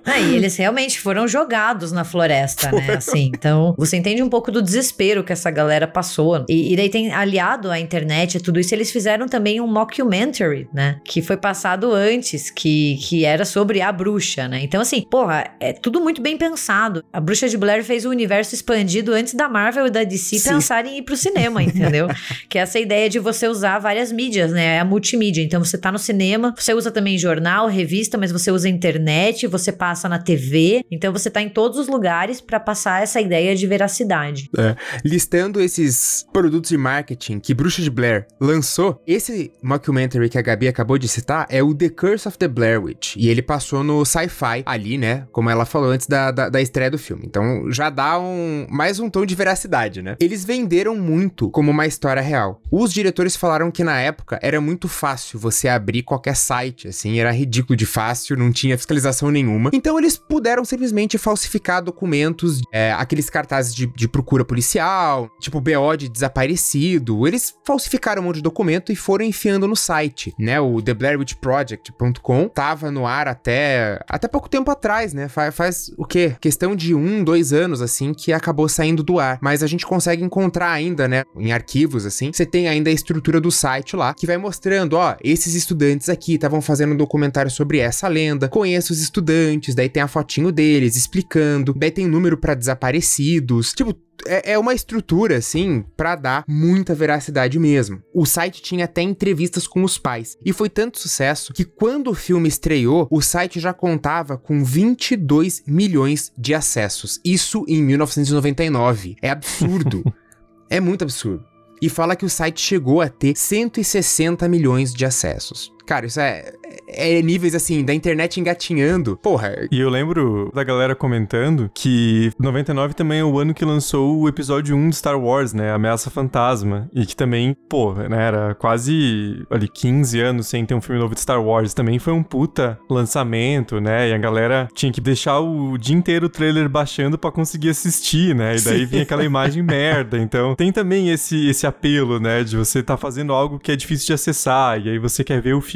Ah, 0.06 0.20
e 0.20 0.36
eles 0.36 0.56
realmente 0.56 1.00
foram 1.00 1.28
jogados 1.28 1.92
na 1.92 2.04
floresta, 2.04 2.72
né? 2.72 2.96
Assim, 2.98 3.32
então 3.34 3.74
você 3.78 3.98
entende 3.98 4.22
um 4.22 4.30
pouco 4.30 4.52
do 4.52 4.62
desespero 4.62 5.24
que 5.24 5.32
essa 5.32 5.52
galera 5.52 5.88
passou. 5.88 6.44
E, 6.50 6.74
e 6.74 6.76
daí 6.76 6.90
tem 6.90 7.12
aliado 7.12 7.70
à 7.70 7.80
internet 7.80 8.36
e 8.36 8.40
tudo 8.40 8.60
isso, 8.60 8.74
eles 8.74 8.92
fizeram 8.92 9.28
também 9.28 9.62
um 9.62 9.68
mockumentary, 9.68 10.68
né? 10.74 11.00
Que 11.06 11.22
foi 11.22 11.38
passado 11.38 11.94
antes, 11.94 12.50
que, 12.50 12.98
que 13.02 13.26
era 13.26 13.46
sobre 13.46 13.82
a 13.82 13.92
bruxa, 13.92 14.48
né? 14.48 14.62
Então, 14.64 14.82
assim, 14.82 15.02
porra, 15.02 15.52
é 15.60 15.72
tudo 15.74 16.02
muito 16.02 16.22
bem 16.22 16.38
pensado. 16.38 17.04
A 17.14 17.20
bruxa 17.20 17.48
de 17.48 17.58
Blair 17.58 17.84
fez 17.84 18.06
o 18.06 18.10
universo 18.10 18.56
expandido 18.56 19.14
antes 19.14 19.34
da 19.34 19.48
Marvel 19.48 19.88
e 19.88 19.92
da 19.92 20.04
DC 20.04 20.40
Sim. 20.40 20.50
pensarem 20.50 20.94
em 20.94 20.98
ir 20.98 21.02
pro 21.04 21.16
cinema, 21.16 21.62
entendeu? 21.64 22.08
que 22.50 22.58
é 22.58 22.62
essa 22.62 22.80
ideia 22.80 23.10
de 23.10 23.20
você 23.20 23.48
usar 23.48 23.80
várias 23.80 24.12
mídias, 24.12 24.52
né? 24.52 24.78
É 24.78 24.80
a 24.80 24.86
multimídia. 24.86 25.44
Então 25.44 25.64
você 25.64 25.78
tá 25.78 25.92
no 25.92 26.00
cinema, 26.00 26.54
você 26.58 26.74
usa 26.74 26.92
também 26.92 27.18
jornal, 27.18 27.68
revista, 27.68 28.18
mas 28.18 28.32
você 28.32 28.52
usa 28.52 28.68
internet, 28.68 29.48
você 29.48 29.72
passa 29.72 29.90
passa 29.91 30.08
na 30.08 30.17
TV. 30.17 30.86
Então 30.89 31.12
você 31.12 31.30
tá 31.30 31.41
em 31.41 31.49
todos 31.49 31.77
os 31.77 31.89
lugares 31.89 32.39
para 32.39 32.60
passar 32.62 33.04
essa 33.04 33.19
ideia 33.19 33.54
de 33.54 33.67
veracidade. 33.67 34.49
É. 34.58 34.75
Listando 35.04 35.60
esses 35.60 36.25
produtos 36.32 36.69
de 36.69 36.77
marketing 36.77 37.39
que 37.39 37.54
Bruxa 37.54 37.82
de 37.82 37.89
Blair 37.89 38.25
lançou, 38.39 39.01
esse 39.06 39.51
mockumentary 39.62 40.30
que 40.30 40.38
a 40.38 40.41
Gabi 40.41 40.69
acabou 40.69 40.97
de 40.97 41.10
citar 41.10 41.45
é 41.49 41.62
o 41.62 41.75
The 41.75 41.89
Curse 41.89 42.25
of 42.25 42.38
the 42.38 42.47
Blair 42.47 42.82
Witch. 42.82 43.17
E 43.17 43.27
ele 43.27 43.41
passou 43.41 43.84
no 43.84 44.06
Sci-Fi 44.06 44.63
ali, 44.65 44.97
né? 44.97 45.27
Como 45.30 45.49
ela 45.49 45.65
falou 45.65 45.89
antes 45.89 46.08
da, 46.08 46.32
da, 46.32 46.47
da 46.47 46.62
estreia 46.62 46.89
do 46.89 46.97
filme. 46.97 47.23
Então 47.25 47.69
já 47.69 47.89
dá 47.89 48.17
um 48.17 48.65
mais 48.69 48.97
um 48.97 49.10
tom 49.10 49.25
de 49.25 49.36
veracidade, 49.36 50.01
né? 50.01 50.15
Eles 50.21 50.45
venderam 50.45 50.95
muito 50.95 51.49
como 51.49 51.69
uma 51.69 51.86
história 51.86 52.21
real. 52.21 52.62
Os 52.71 52.93
diretores 52.93 53.36
falaram 53.36 53.69
que 53.69 53.84
na 53.84 53.99
época 53.99 54.39
era 54.41 54.62
muito 54.62 54.88
fácil 54.88 55.38
você 55.38 55.67
abrir 55.67 56.04
qualquer 56.04 56.38
site, 56.38 56.88
assim, 56.88 57.19
era 57.19 57.32
ridículo 57.32 57.75
de 57.75 57.86
fácil, 57.86 58.38
não 58.38 58.54
tinha 58.54 58.77
fiscalização 58.77 59.30
nenhuma. 59.30 59.69
Então 59.82 59.98
eles 59.98 60.15
puderam 60.15 60.63
simplesmente 60.63 61.17
falsificar 61.17 61.82
documentos, 61.82 62.62
é, 62.72 62.91
aqueles 62.91 63.32
cartazes 63.32 63.74
de, 63.74 63.88
de, 63.88 64.08
procura 64.08 64.46
policial, 64.46 65.28
tipo 65.39 65.60
BO 65.60 65.98
de 65.98 66.08
desaparecido. 66.08 67.26
Eles 67.28 67.56
falsificaram 67.65 68.22
um 68.22 68.26
monte 68.26 68.36
de 68.36 68.41
documento 68.44 68.91
e 68.91 68.96
foram 68.96 69.26
enfiando 69.26 69.67
no 69.67 69.76
site, 69.76 70.36
né? 70.38 70.62
O 70.62 70.80
TheBlairWitchProject.com 70.80 72.48
tava 72.48 72.91
no 72.91 73.08
ar 73.08 73.28
até, 73.28 74.00
até 74.08 74.28
pouco 74.28 74.48
tempo 74.48 74.70
atrás, 74.70 75.15
né? 75.15 75.28
Faz, 75.28 75.56
faz 75.56 75.91
o 75.98 76.06
quê? 76.06 76.36
Questão 76.39 76.76
de 76.76 76.94
um, 76.94 77.24
dois 77.24 77.52
anos, 77.52 77.82
assim, 77.82 78.13
que 78.13 78.32
acabou 78.32 78.70
saindo 78.70 79.02
do 79.02 79.20
ar. 79.20 79.39
Mas 79.41 79.63
a 79.63 79.67
gente 79.67 79.84
consegue 79.84 80.24
encontrar 80.24 80.70
ainda, 80.70 81.08
né? 81.08 81.24
Em 81.36 81.52
arquivos, 81.52 82.06
assim, 82.06 82.32
você 82.32 82.46
tem 82.46 82.67
ainda 82.67 82.91
a 82.91 82.94
estrutura 82.94 83.41
do 83.41 83.50
site 83.50 83.96
lá, 83.96 84.13
que 84.13 84.28
vai 84.28 84.38
mostrando, 84.38 84.94
ó, 84.94 85.15
esses 85.24 85.56
estudantes 85.56 86.08
aqui 86.08 86.36
estavam 86.36 86.62
fazendo 86.62 86.94
um 86.94 86.98
documentário 86.98 87.50
sobre 87.50 87.80
essa 87.80 88.08
lenda, 88.08 88.48
conheço 88.48 88.94
os 88.94 89.02
estudantes, 89.02 89.70
daí 89.75 89.89
tem 89.89 90.03
a 90.03 90.07
fotinho 90.07 90.51
deles 90.51 90.95
explicando, 90.95 91.73
daí 91.73 91.91
tem 91.91 92.07
número 92.07 92.38
para 92.38 92.53
desaparecidos. 92.55 93.73
Tipo, 93.73 93.95
é, 94.25 94.53
é, 94.53 94.60
uma 94.60 94.73
estrutura, 94.73 95.38
assim, 95.38 95.84
para 95.95 96.15
dar 96.15 96.43
muita 96.47 96.93
veracidade 96.93 97.57
mesmo. 97.60 98.01
O 98.13 98.25
site 98.25 98.62
tinha 98.62 98.86
até 98.86 99.01
entrevistas 99.01 99.67
com 99.67 99.84
os 99.84 99.97
pais. 99.97 100.38
E 100.45 100.53
foi 100.53 100.69
tanto 100.69 100.99
sucesso 100.99 101.53
que 101.53 101.65
quando 101.65 102.10
o 102.10 102.15
filme 102.15 102.47
estreou, 102.47 103.07
o 103.10 103.21
site 103.21 103.60
já 103.60 103.73
contava 103.73 104.38
com 104.38 104.63
22 104.63 105.63
milhões 105.65 106.31
de 106.38 106.53
acessos. 106.53 107.19
Isso 107.23 107.65
em 107.67 107.81
1999. 107.84 109.15
É 109.21 109.29
absurdo. 109.29 110.03
é 110.69 110.79
muito 110.79 111.03
absurdo. 111.03 111.45
E 111.81 111.89
fala 111.89 112.15
que 112.15 112.25
o 112.25 112.29
site 112.29 112.62
chegou 112.62 113.01
a 113.01 113.10
ter 113.10 113.36
160 113.36 114.47
milhões 114.47 114.93
de 114.93 115.03
acessos. 115.03 115.71
Cara, 115.86 116.06
isso 116.06 116.20
é, 116.20 116.54
é 116.88 117.22
níveis 117.22 117.56
assim, 117.56 117.84
da 117.84 117.94
internet 117.94 118.39
engatinhando. 118.39 119.17
Porra. 119.17 119.67
E 119.72 119.80
eu 119.80 119.89
lembro 119.89 120.52
da 120.54 120.63
galera 120.63 120.96
comentando 120.96 121.70
que 121.74 122.32
99 122.39 122.94
também 122.94 123.20
é 123.20 123.24
o 123.24 123.39
ano 123.39 123.54
que 123.54 123.65
lançou 123.65 124.20
o 124.20 124.28
episódio 124.28 124.76
1 124.76 124.89
de 124.89 124.96
Star 124.96 125.20
Wars, 125.20 125.54
né? 125.54 125.72
Ameaça 125.72 126.10
Fantasma. 126.10 126.89
E 126.94 127.06
que 127.06 127.15
também, 127.15 127.56
pô, 127.70 127.94
né? 127.94 128.22
Era 128.22 128.56
quase 128.56 129.46
ali 129.50 129.67
15 129.67 130.20
anos 130.20 130.48
sem 130.48 130.65
ter 130.65 130.76
um 130.76 130.82
filme 130.82 131.02
novo 131.02 131.15
de 131.15 131.22
Star 131.22 131.44
Wars. 131.44 131.74
Também 131.74 132.00
foi 132.00 132.13
um 132.13 132.24
puta 132.24 132.80
lançamento, 132.89 133.80
né? 133.80 134.10
E 134.10 134.13
a 134.13 134.17
galera 134.17 134.67
tinha 134.74 134.91
que 134.91 135.02
deixar 135.02 135.39
o 135.39 135.78
dia 135.78 135.96
inteiro 135.96 136.28
o 136.28 136.30
trailer 136.30 136.70
baixando 136.70 137.17
para 137.17 137.32
conseguir 137.32 137.70
assistir, 137.70 138.36
né? 138.36 138.56
E 138.56 138.62
daí 138.62 138.80
Sim. 138.82 138.86
vinha 138.86 139.04
aquela 139.04 139.24
imagem 139.24 139.63
merda. 139.63 140.17
Então 140.17 140.56
tem 140.56 140.72
também 140.72 141.10
esse, 141.10 141.50
esse 141.50 141.65
apelo, 141.65 142.20
né? 142.20 142.44
De 142.44 142.56
você 142.56 142.84
tá 142.84 142.96
fazendo 142.98 143.34
algo 143.34 143.60
que 143.60 143.72
é 143.72 143.76
difícil 143.76 144.08
de 144.08 144.13
acessar. 144.13 144.80
E 144.80 144.89
aí 144.89 145.00
você 145.00 145.24
quer 145.24 145.41
ver 145.41 145.54
o 145.54 145.62
filme 145.62 145.70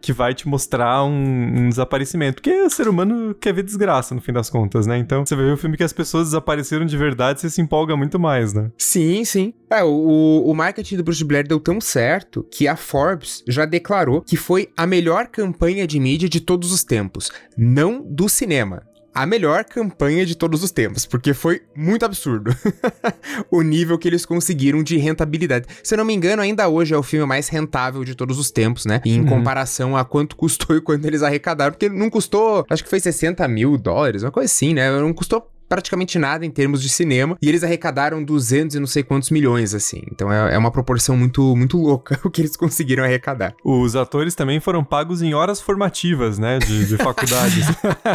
que 0.00 0.12
vai 0.12 0.34
te 0.34 0.48
mostrar 0.48 1.04
um, 1.04 1.64
um 1.64 1.68
desaparecimento. 1.68 2.36
Porque 2.36 2.52
o 2.62 2.70
ser 2.70 2.88
humano 2.88 3.34
quer 3.34 3.52
ver 3.52 3.62
desgraça, 3.62 4.14
no 4.14 4.20
fim 4.20 4.32
das 4.32 4.50
contas, 4.50 4.86
né? 4.86 4.98
Então 4.98 5.24
você 5.24 5.34
vai 5.34 5.46
ver 5.46 5.52
o 5.52 5.56
filme 5.56 5.76
que 5.76 5.84
as 5.84 5.92
pessoas 5.92 6.28
desapareceram 6.28 6.86
de 6.86 6.96
verdade, 6.96 7.40
você 7.40 7.50
se 7.50 7.60
empolga 7.60 7.96
muito 7.96 8.18
mais, 8.18 8.52
né? 8.52 8.70
Sim, 8.76 9.24
sim. 9.24 9.52
É, 9.70 9.84
o, 9.84 10.42
o 10.46 10.54
marketing 10.54 10.96
do 10.96 11.04
Bruce 11.04 11.24
Blair 11.24 11.46
deu 11.46 11.60
tão 11.60 11.80
certo 11.80 12.46
que 12.50 12.66
a 12.66 12.76
Forbes 12.76 13.42
já 13.46 13.64
declarou 13.64 14.20
que 14.20 14.36
foi 14.36 14.68
a 14.76 14.86
melhor 14.86 15.28
campanha 15.28 15.86
de 15.86 16.00
mídia 16.00 16.28
de 16.28 16.40
todos 16.40 16.72
os 16.72 16.82
tempos. 16.82 17.30
Não 17.56 18.02
do 18.02 18.28
cinema, 18.28 18.82
a 19.14 19.26
melhor 19.26 19.64
campanha 19.64 20.24
de 20.24 20.36
todos 20.36 20.62
os 20.62 20.70
tempos, 20.70 21.04
porque 21.04 21.34
foi 21.34 21.62
muito 21.74 22.04
absurdo 22.04 22.54
o 23.50 23.62
nível 23.62 23.98
que 23.98 24.08
eles 24.08 24.24
conseguiram 24.24 24.82
de 24.82 24.96
rentabilidade. 24.96 25.66
Se 25.82 25.94
eu 25.94 25.98
não 25.98 26.04
me 26.04 26.14
engano, 26.14 26.42
ainda 26.42 26.68
hoje 26.68 26.94
é 26.94 26.96
o 26.96 27.02
filme 27.02 27.26
mais 27.26 27.48
rentável 27.48 28.04
de 28.04 28.14
todos 28.14 28.38
os 28.38 28.50
tempos, 28.50 28.86
né? 28.86 29.00
Em 29.04 29.20
uhum. 29.20 29.26
comparação 29.26 29.96
a 29.96 30.04
quanto 30.04 30.36
custou 30.36 30.74
e 30.76 30.80
quanto 30.80 31.04
eles 31.06 31.22
arrecadaram, 31.22 31.72
porque 31.72 31.88
não 31.88 32.08
custou, 32.08 32.64
acho 32.70 32.84
que 32.84 32.90
foi 32.90 33.00
60 33.00 33.46
mil 33.48 33.76
dólares, 33.76 34.22
uma 34.22 34.30
coisa 34.30 34.46
assim, 34.46 34.74
né? 34.74 34.90
Não 34.90 35.12
custou 35.12 35.50
praticamente 35.70 36.18
nada 36.18 36.44
em 36.44 36.50
termos 36.50 36.82
de 36.82 36.88
cinema, 36.88 37.38
e 37.40 37.48
eles 37.48 37.62
arrecadaram 37.62 38.24
200 38.24 38.74
e 38.74 38.80
não 38.80 38.88
sei 38.88 39.04
quantos 39.04 39.30
milhões, 39.30 39.72
assim. 39.72 40.02
Então 40.10 40.30
é, 40.32 40.54
é 40.54 40.58
uma 40.58 40.72
proporção 40.72 41.16
muito, 41.16 41.54
muito 41.54 41.78
louca 41.78 42.18
o 42.26 42.30
que 42.30 42.40
eles 42.40 42.56
conseguiram 42.56 43.04
arrecadar. 43.04 43.54
Os 43.64 43.94
atores 43.94 44.34
também 44.34 44.58
foram 44.58 44.82
pagos 44.82 45.22
em 45.22 45.32
horas 45.32 45.60
formativas, 45.60 46.40
né, 46.40 46.58
de, 46.58 46.86
de 46.86 46.96
faculdades. 46.98 47.66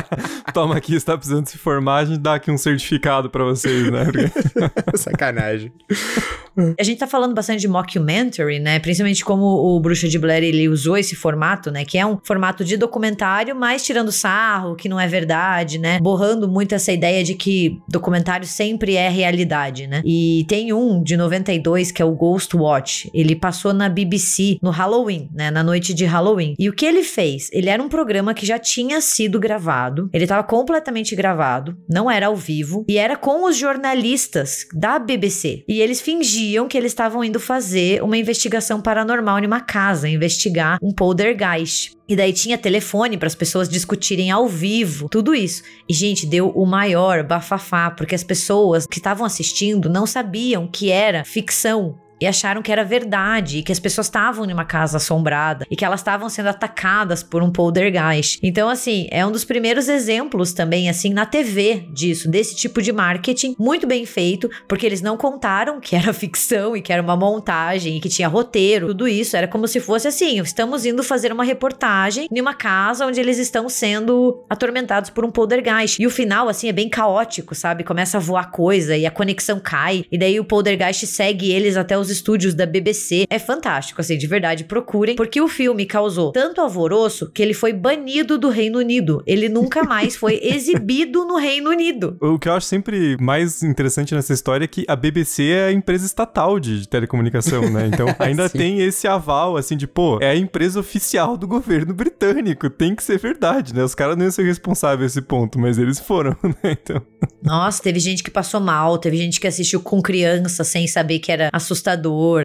Toma 0.53 0.75
aqui, 0.75 0.95
está 0.95 1.17
precisando 1.17 1.47
se 1.47 1.57
formar, 1.57 1.99
a 1.99 2.05
gente 2.05 2.19
dá 2.19 2.35
aqui 2.35 2.51
um 2.51 2.57
certificado 2.57 3.29
para 3.29 3.45
vocês, 3.45 3.89
né? 3.89 4.05
Sacanagem. 4.95 5.71
A 6.77 6.83
gente 6.83 6.99
tá 6.99 7.07
falando 7.07 7.33
bastante 7.33 7.61
de 7.61 7.67
mockumentary, 7.67 8.59
né? 8.59 8.79
Principalmente 8.79 9.23
como 9.23 9.45
o 9.45 9.79
Bruxa 9.79 10.07
de 10.07 10.17
Blair 10.17 10.43
ele 10.43 10.69
usou 10.69 10.97
esse 10.97 11.15
formato, 11.15 11.69
né? 11.69 11.83
Que 11.85 11.97
é 11.97 12.05
um 12.05 12.17
formato 12.23 12.63
de 12.63 12.77
documentário, 12.77 13.55
mas 13.55 13.83
tirando 13.83 14.11
sarro, 14.11 14.75
que 14.75 14.87
não 14.87 14.99
é 14.99 15.07
verdade, 15.07 15.77
né? 15.77 15.99
Borrando 15.99 16.47
muito 16.47 16.73
essa 16.73 16.91
ideia 16.91 17.23
de 17.23 17.35
que 17.35 17.44
que 17.45 17.79
documentário 17.87 18.47
sempre 18.47 18.95
é 18.95 19.07
realidade, 19.07 19.85
né? 19.85 20.01
E 20.03 20.47
tem 20.47 20.73
um 20.73 21.03
de 21.03 21.15
92 21.15 21.91
que 21.91 22.01
é 22.01 22.05
o 22.05 22.15
Ghost 22.15 22.57
Watch. 22.57 23.07
Ele 23.13 23.35
passou 23.35 23.71
na 23.71 23.87
BBC 23.87 24.57
no 24.63 24.71
Halloween, 24.71 25.29
né? 25.31 25.51
Na 25.51 25.63
noite 25.63 25.93
de 25.93 26.05
Halloween. 26.05 26.55
E 26.57 26.67
o 26.67 26.73
que 26.73 26.83
ele 26.83 27.03
fez? 27.03 27.51
Ele 27.53 27.69
era 27.69 27.83
um 27.83 27.87
programa 27.87 28.33
que 28.33 28.47
já 28.47 28.57
tinha 28.57 28.99
sido 28.99 29.39
gravado. 29.39 30.09
Ele 30.11 30.23
estava 30.23 30.41
completamente 30.41 31.15
gravado, 31.15 31.77
não 31.87 32.09
era 32.09 32.25
ao 32.25 32.35
vivo 32.35 32.83
e 32.89 32.97
era 32.97 33.15
com 33.15 33.45
os 33.47 33.55
jornalistas 33.55 34.65
da 34.73 34.97
BBC. 34.97 35.63
E 35.67 35.81
eles 35.81 36.01
fingiam 36.01 36.67
que 36.67 36.75
eles 36.75 36.93
estavam 36.93 37.23
indo 37.23 37.39
fazer 37.39 38.01
uma 38.01 38.17
investigação 38.17 38.81
paranormal 38.81 39.37
em 39.37 39.45
uma 39.45 39.61
casa, 39.61 40.09
investigar 40.09 40.79
um 40.81 40.91
poltergeist. 40.91 41.94
E 42.07 42.15
daí 42.15 42.31
tinha 42.31 42.57
telefone 42.57 43.17
para 43.17 43.27
as 43.27 43.35
pessoas 43.35 43.67
discutirem 43.67 44.29
ao 44.29 44.47
vivo, 44.47 45.09
tudo 45.09 45.33
isso. 45.33 45.63
E 45.89 45.93
gente, 45.93 46.25
deu 46.25 46.49
o 46.49 46.65
maior 46.65 47.23
bafafá, 47.23 47.89
porque 47.89 48.13
as 48.13 48.23
pessoas 48.23 48.85
que 48.85 48.99
estavam 48.99 49.25
assistindo 49.25 49.89
não 49.89 50.05
sabiam 50.05 50.67
que 50.67 50.91
era 50.91 51.23
ficção 51.23 51.97
e 52.19 52.27
acharam 52.27 52.61
que 52.61 52.71
era 52.71 52.83
verdade, 52.83 53.59
e 53.59 53.63
que 53.63 53.71
as 53.71 53.79
pessoas 53.79 54.07
estavam 54.07 54.45
em 54.45 54.53
uma 54.53 54.65
casa 54.65 54.97
assombrada 54.97 55.65
e 55.69 55.75
que 55.75 55.83
elas 55.83 55.99
estavam 55.99 56.29
sendo 56.29 56.47
atacadas 56.47 57.23
por 57.23 57.43
um 57.43 57.51
poltergeist. 57.51 58.39
Então, 58.41 58.69
assim, 58.69 59.07
é 59.11 59.25
um 59.25 59.31
dos 59.31 59.45
primeiros 59.45 59.87
exemplos 59.89 60.53
também, 60.53 60.89
assim, 60.89 61.13
na 61.13 61.25
TV 61.25 61.87
disso, 61.91 62.29
desse 62.29 62.55
tipo 62.55 62.81
de 62.81 62.91
marketing 62.91 63.55
muito 63.59 63.85
bem 63.85 64.05
feito, 64.05 64.49
porque 64.67 64.85
eles 64.85 65.01
não 65.01 65.17
contaram 65.17 65.79
que 65.79 65.95
era 65.95 66.11
ficção 66.13 66.75
e 66.75 66.81
que 66.81 66.91
era 66.91 67.01
uma 67.01 67.15
montagem 67.15 67.97
e 67.97 67.99
que 67.99 68.09
tinha 68.09 68.27
roteiro, 68.27 68.87
tudo 68.87 69.07
isso. 69.07 69.35
Era 69.35 69.47
como 69.47 69.67
se 69.67 69.79
fosse 69.79 70.07
assim: 70.07 70.39
estamos 70.39 70.85
indo 70.85 71.03
fazer 71.03 71.31
uma 71.31 71.43
reportagem 71.43 72.27
em 72.31 72.41
uma 72.41 72.53
casa 72.53 73.05
onde 73.05 73.19
eles 73.19 73.37
estão 73.37 73.67
sendo 73.67 74.43
atormentados 74.49 75.09
por 75.09 75.25
um 75.25 75.31
poltergeist. 75.31 76.01
E 76.01 76.07
o 76.07 76.09
final, 76.09 76.47
assim, 76.47 76.69
é 76.69 76.73
bem 76.73 76.89
caótico, 76.89 77.53
sabe? 77.53 77.83
Começa 77.83 78.17
a 78.17 78.19
voar 78.19 78.51
coisa 78.51 78.95
e 78.95 79.05
a 79.05 79.11
conexão 79.11 79.59
cai, 79.59 80.05
e 80.11 80.17
daí 80.17 80.39
o 80.39 80.45
poltergeist 80.45 81.05
segue 81.07 81.51
eles 81.51 81.77
até 81.77 81.97
os 81.97 82.04
os 82.05 82.09
estúdios 82.11 82.53
da 82.53 82.65
BBC. 82.65 83.25
É 83.29 83.39
fantástico, 83.39 83.99
assim, 83.99 84.17
de 84.17 84.27
verdade, 84.27 84.63
procurem, 84.63 85.15
porque 85.15 85.41
o 85.41 85.47
filme 85.47 85.85
causou 85.85 86.31
tanto 86.31 86.61
alvoroço 86.61 87.29
que 87.31 87.41
ele 87.41 87.53
foi 87.53 87.73
banido 87.73 88.37
do 88.37 88.49
Reino 88.49 88.79
Unido. 88.79 89.23
Ele 89.25 89.49
nunca 89.49 89.83
mais 89.83 90.15
foi 90.15 90.39
exibido 90.43 91.25
no 91.25 91.37
Reino 91.37 91.69
Unido. 91.69 92.17
O 92.21 92.39
que 92.39 92.47
eu 92.47 92.53
acho 92.53 92.67
sempre 92.67 93.17
mais 93.19 93.63
interessante 93.63 94.13
nessa 94.13 94.33
história 94.33 94.65
é 94.65 94.67
que 94.67 94.85
a 94.87 94.95
BBC 94.95 95.49
é 95.49 95.65
a 95.65 95.71
empresa 95.71 96.05
estatal 96.05 96.59
de 96.59 96.87
telecomunicação, 96.87 97.69
né? 97.69 97.87
Então 97.87 98.07
ainda 98.19 98.49
tem 98.49 98.81
esse 98.81 99.07
aval, 99.07 99.57
assim, 99.57 99.75
de, 99.75 99.87
pô, 99.87 100.19
é 100.21 100.29
a 100.29 100.35
empresa 100.35 100.79
oficial 100.79 101.35
do 101.35 101.47
governo 101.47 101.93
britânico. 101.93 102.69
Tem 102.69 102.95
que 102.95 103.03
ser 103.03 103.17
verdade, 103.17 103.73
né? 103.73 103.83
Os 103.83 103.95
caras 103.95 104.15
não 104.15 104.23
iam 104.23 104.31
ser 104.31 104.43
responsáveis 104.43 105.11
a 105.11 105.19
esse 105.19 105.21
ponto, 105.21 105.59
mas 105.59 105.77
eles 105.77 105.99
foram, 105.99 106.35
né? 106.43 106.77
Então. 106.81 107.01
Nossa, 107.41 107.81
teve 107.81 107.99
gente 107.99 108.23
que 108.23 108.31
passou 108.31 108.59
mal, 108.59 108.97
teve 108.97 109.17
gente 109.17 109.39
que 109.39 109.47
assistiu 109.47 109.79
com 109.79 110.01
criança 110.01 110.63
sem 110.63 110.87
saber 110.87 111.19
que 111.19 111.31
era 111.31 111.49
assustador 111.51 111.94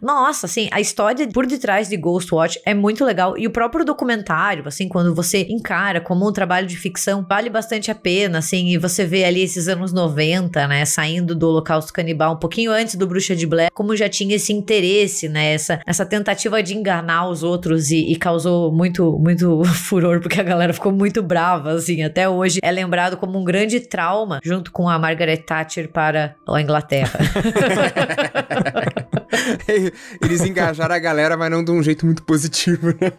nossa, 0.01 0.45
assim, 0.45 0.69
a 0.71 0.79
história 0.79 1.27
por 1.27 1.45
detrás 1.45 1.89
de 1.89 1.97
Ghostwatch 1.97 2.59
é 2.65 2.73
muito 2.73 3.05
legal 3.05 3.37
e 3.37 3.47
o 3.47 3.51
próprio 3.51 3.85
documentário, 3.85 4.67
assim, 4.67 4.87
quando 4.87 5.13
você 5.13 5.45
encara 5.49 6.01
como 6.01 6.27
um 6.27 6.31
trabalho 6.31 6.67
de 6.67 6.77
ficção, 6.77 7.25
vale 7.27 7.49
bastante 7.49 7.91
a 7.91 7.95
pena, 7.95 8.39
assim, 8.39 8.67
e 8.67 8.77
você 8.77 9.05
vê 9.05 9.23
ali 9.23 9.41
esses 9.41 9.67
anos 9.67 9.93
90, 9.93 10.67
né, 10.67 10.85
saindo 10.85 11.35
do 11.35 11.47
Holocausto 11.47 11.93
Canibal 11.93 12.33
um 12.33 12.39
pouquinho 12.39 12.71
antes 12.71 12.95
do 12.95 13.07
Bruxa 13.07 13.35
de 13.35 13.45
Blair, 13.45 13.69
como 13.73 13.95
já 13.95 14.09
tinha 14.09 14.35
esse 14.35 14.53
interesse, 14.53 15.27
né, 15.29 15.53
essa, 15.53 15.79
essa 15.85 16.05
tentativa 16.05 16.61
de 16.61 16.75
enganar 16.75 17.27
os 17.29 17.43
outros 17.43 17.91
e, 17.91 18.11
e 18.11 18.15
causou 18.15 18.71
muito, 18.71 19.17
muito 19.19 19.63
furor, 19.73 20.19
porque 20.19 20.39
a 20.39 20.43
galera 20.43 20.73
ficou 20.73 20.91
muito 20.91 21.21
brava, 21.21 21.71
assim, 21.71 22.03
até 22.03 22.27
hoje 22.27 22.59
é 22.61 22.71
lembrado 22.71 23.17
como 23.17 23.39
um 23.39 23.43
grande 23.43 23.79
trauma 23.79 24.39
junto 24.43 24.71
com 24.71 24.89
a 24.89 24.97
Margaret 24.97 25.37
Thatcher 25.37 25.89
para 25.89 26.35
a 26.47 26.61
Inglaterra. 26.61 27.19
Eles 30.21 30.41
engajaram 30.41 30.95
a 30.95 30.99
galera, 30.99 31.37
mas 31.37 31.51
não 31.51 31.63
de 31.63 31.71
um 31.71 31.81
jeito 31.81 32.05
muito 32.05 32.23
positivo, 32.23 32.87
né? 32.87 33.11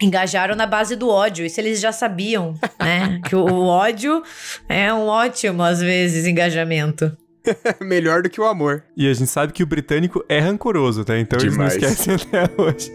Engajaram 0.00 0.54
na 0.54 0.66
base 0.66 0.94
do 0.94 1.08
ódio, 1.08 1.46
isso 1.46 1.58
eles 1.58 1.80
já 1.80 1.90
sabiam, 1.90 2.54
né? 2.78 3.18
que 3.24 3.34
o 3.34 3.64
ódio 3.64 4.22
é 4.68 4.92
um 4.92 5.06
ótimo, 5.06 5.62
às 5.62 5.80
vezes, 5.80 6.26
engajamento. 6.26 7.16
Melhor 7.80 8.22
do 8.22 8.28
que 8.28 8.40
o 8.40 8.44
amor. 8.44 8.82
E 8.96 9.08
a 9.08 9.14
gente 9.14 9.30
sabe 9.30 9.52
que 9.52 9.62
o 9.62 9.66
britânico 9.66 10.24
é 10.28 10.38
rancoroso, 10.38 11.04
tá? 11.04 11.18
Então 11.18 11.38
Demais. 11.38 11.76
eles 11.76 11.82
não 11.82 11.90
esquecem 11.90 12.14
até 12.14 12.62
hoje. 12.62 12.92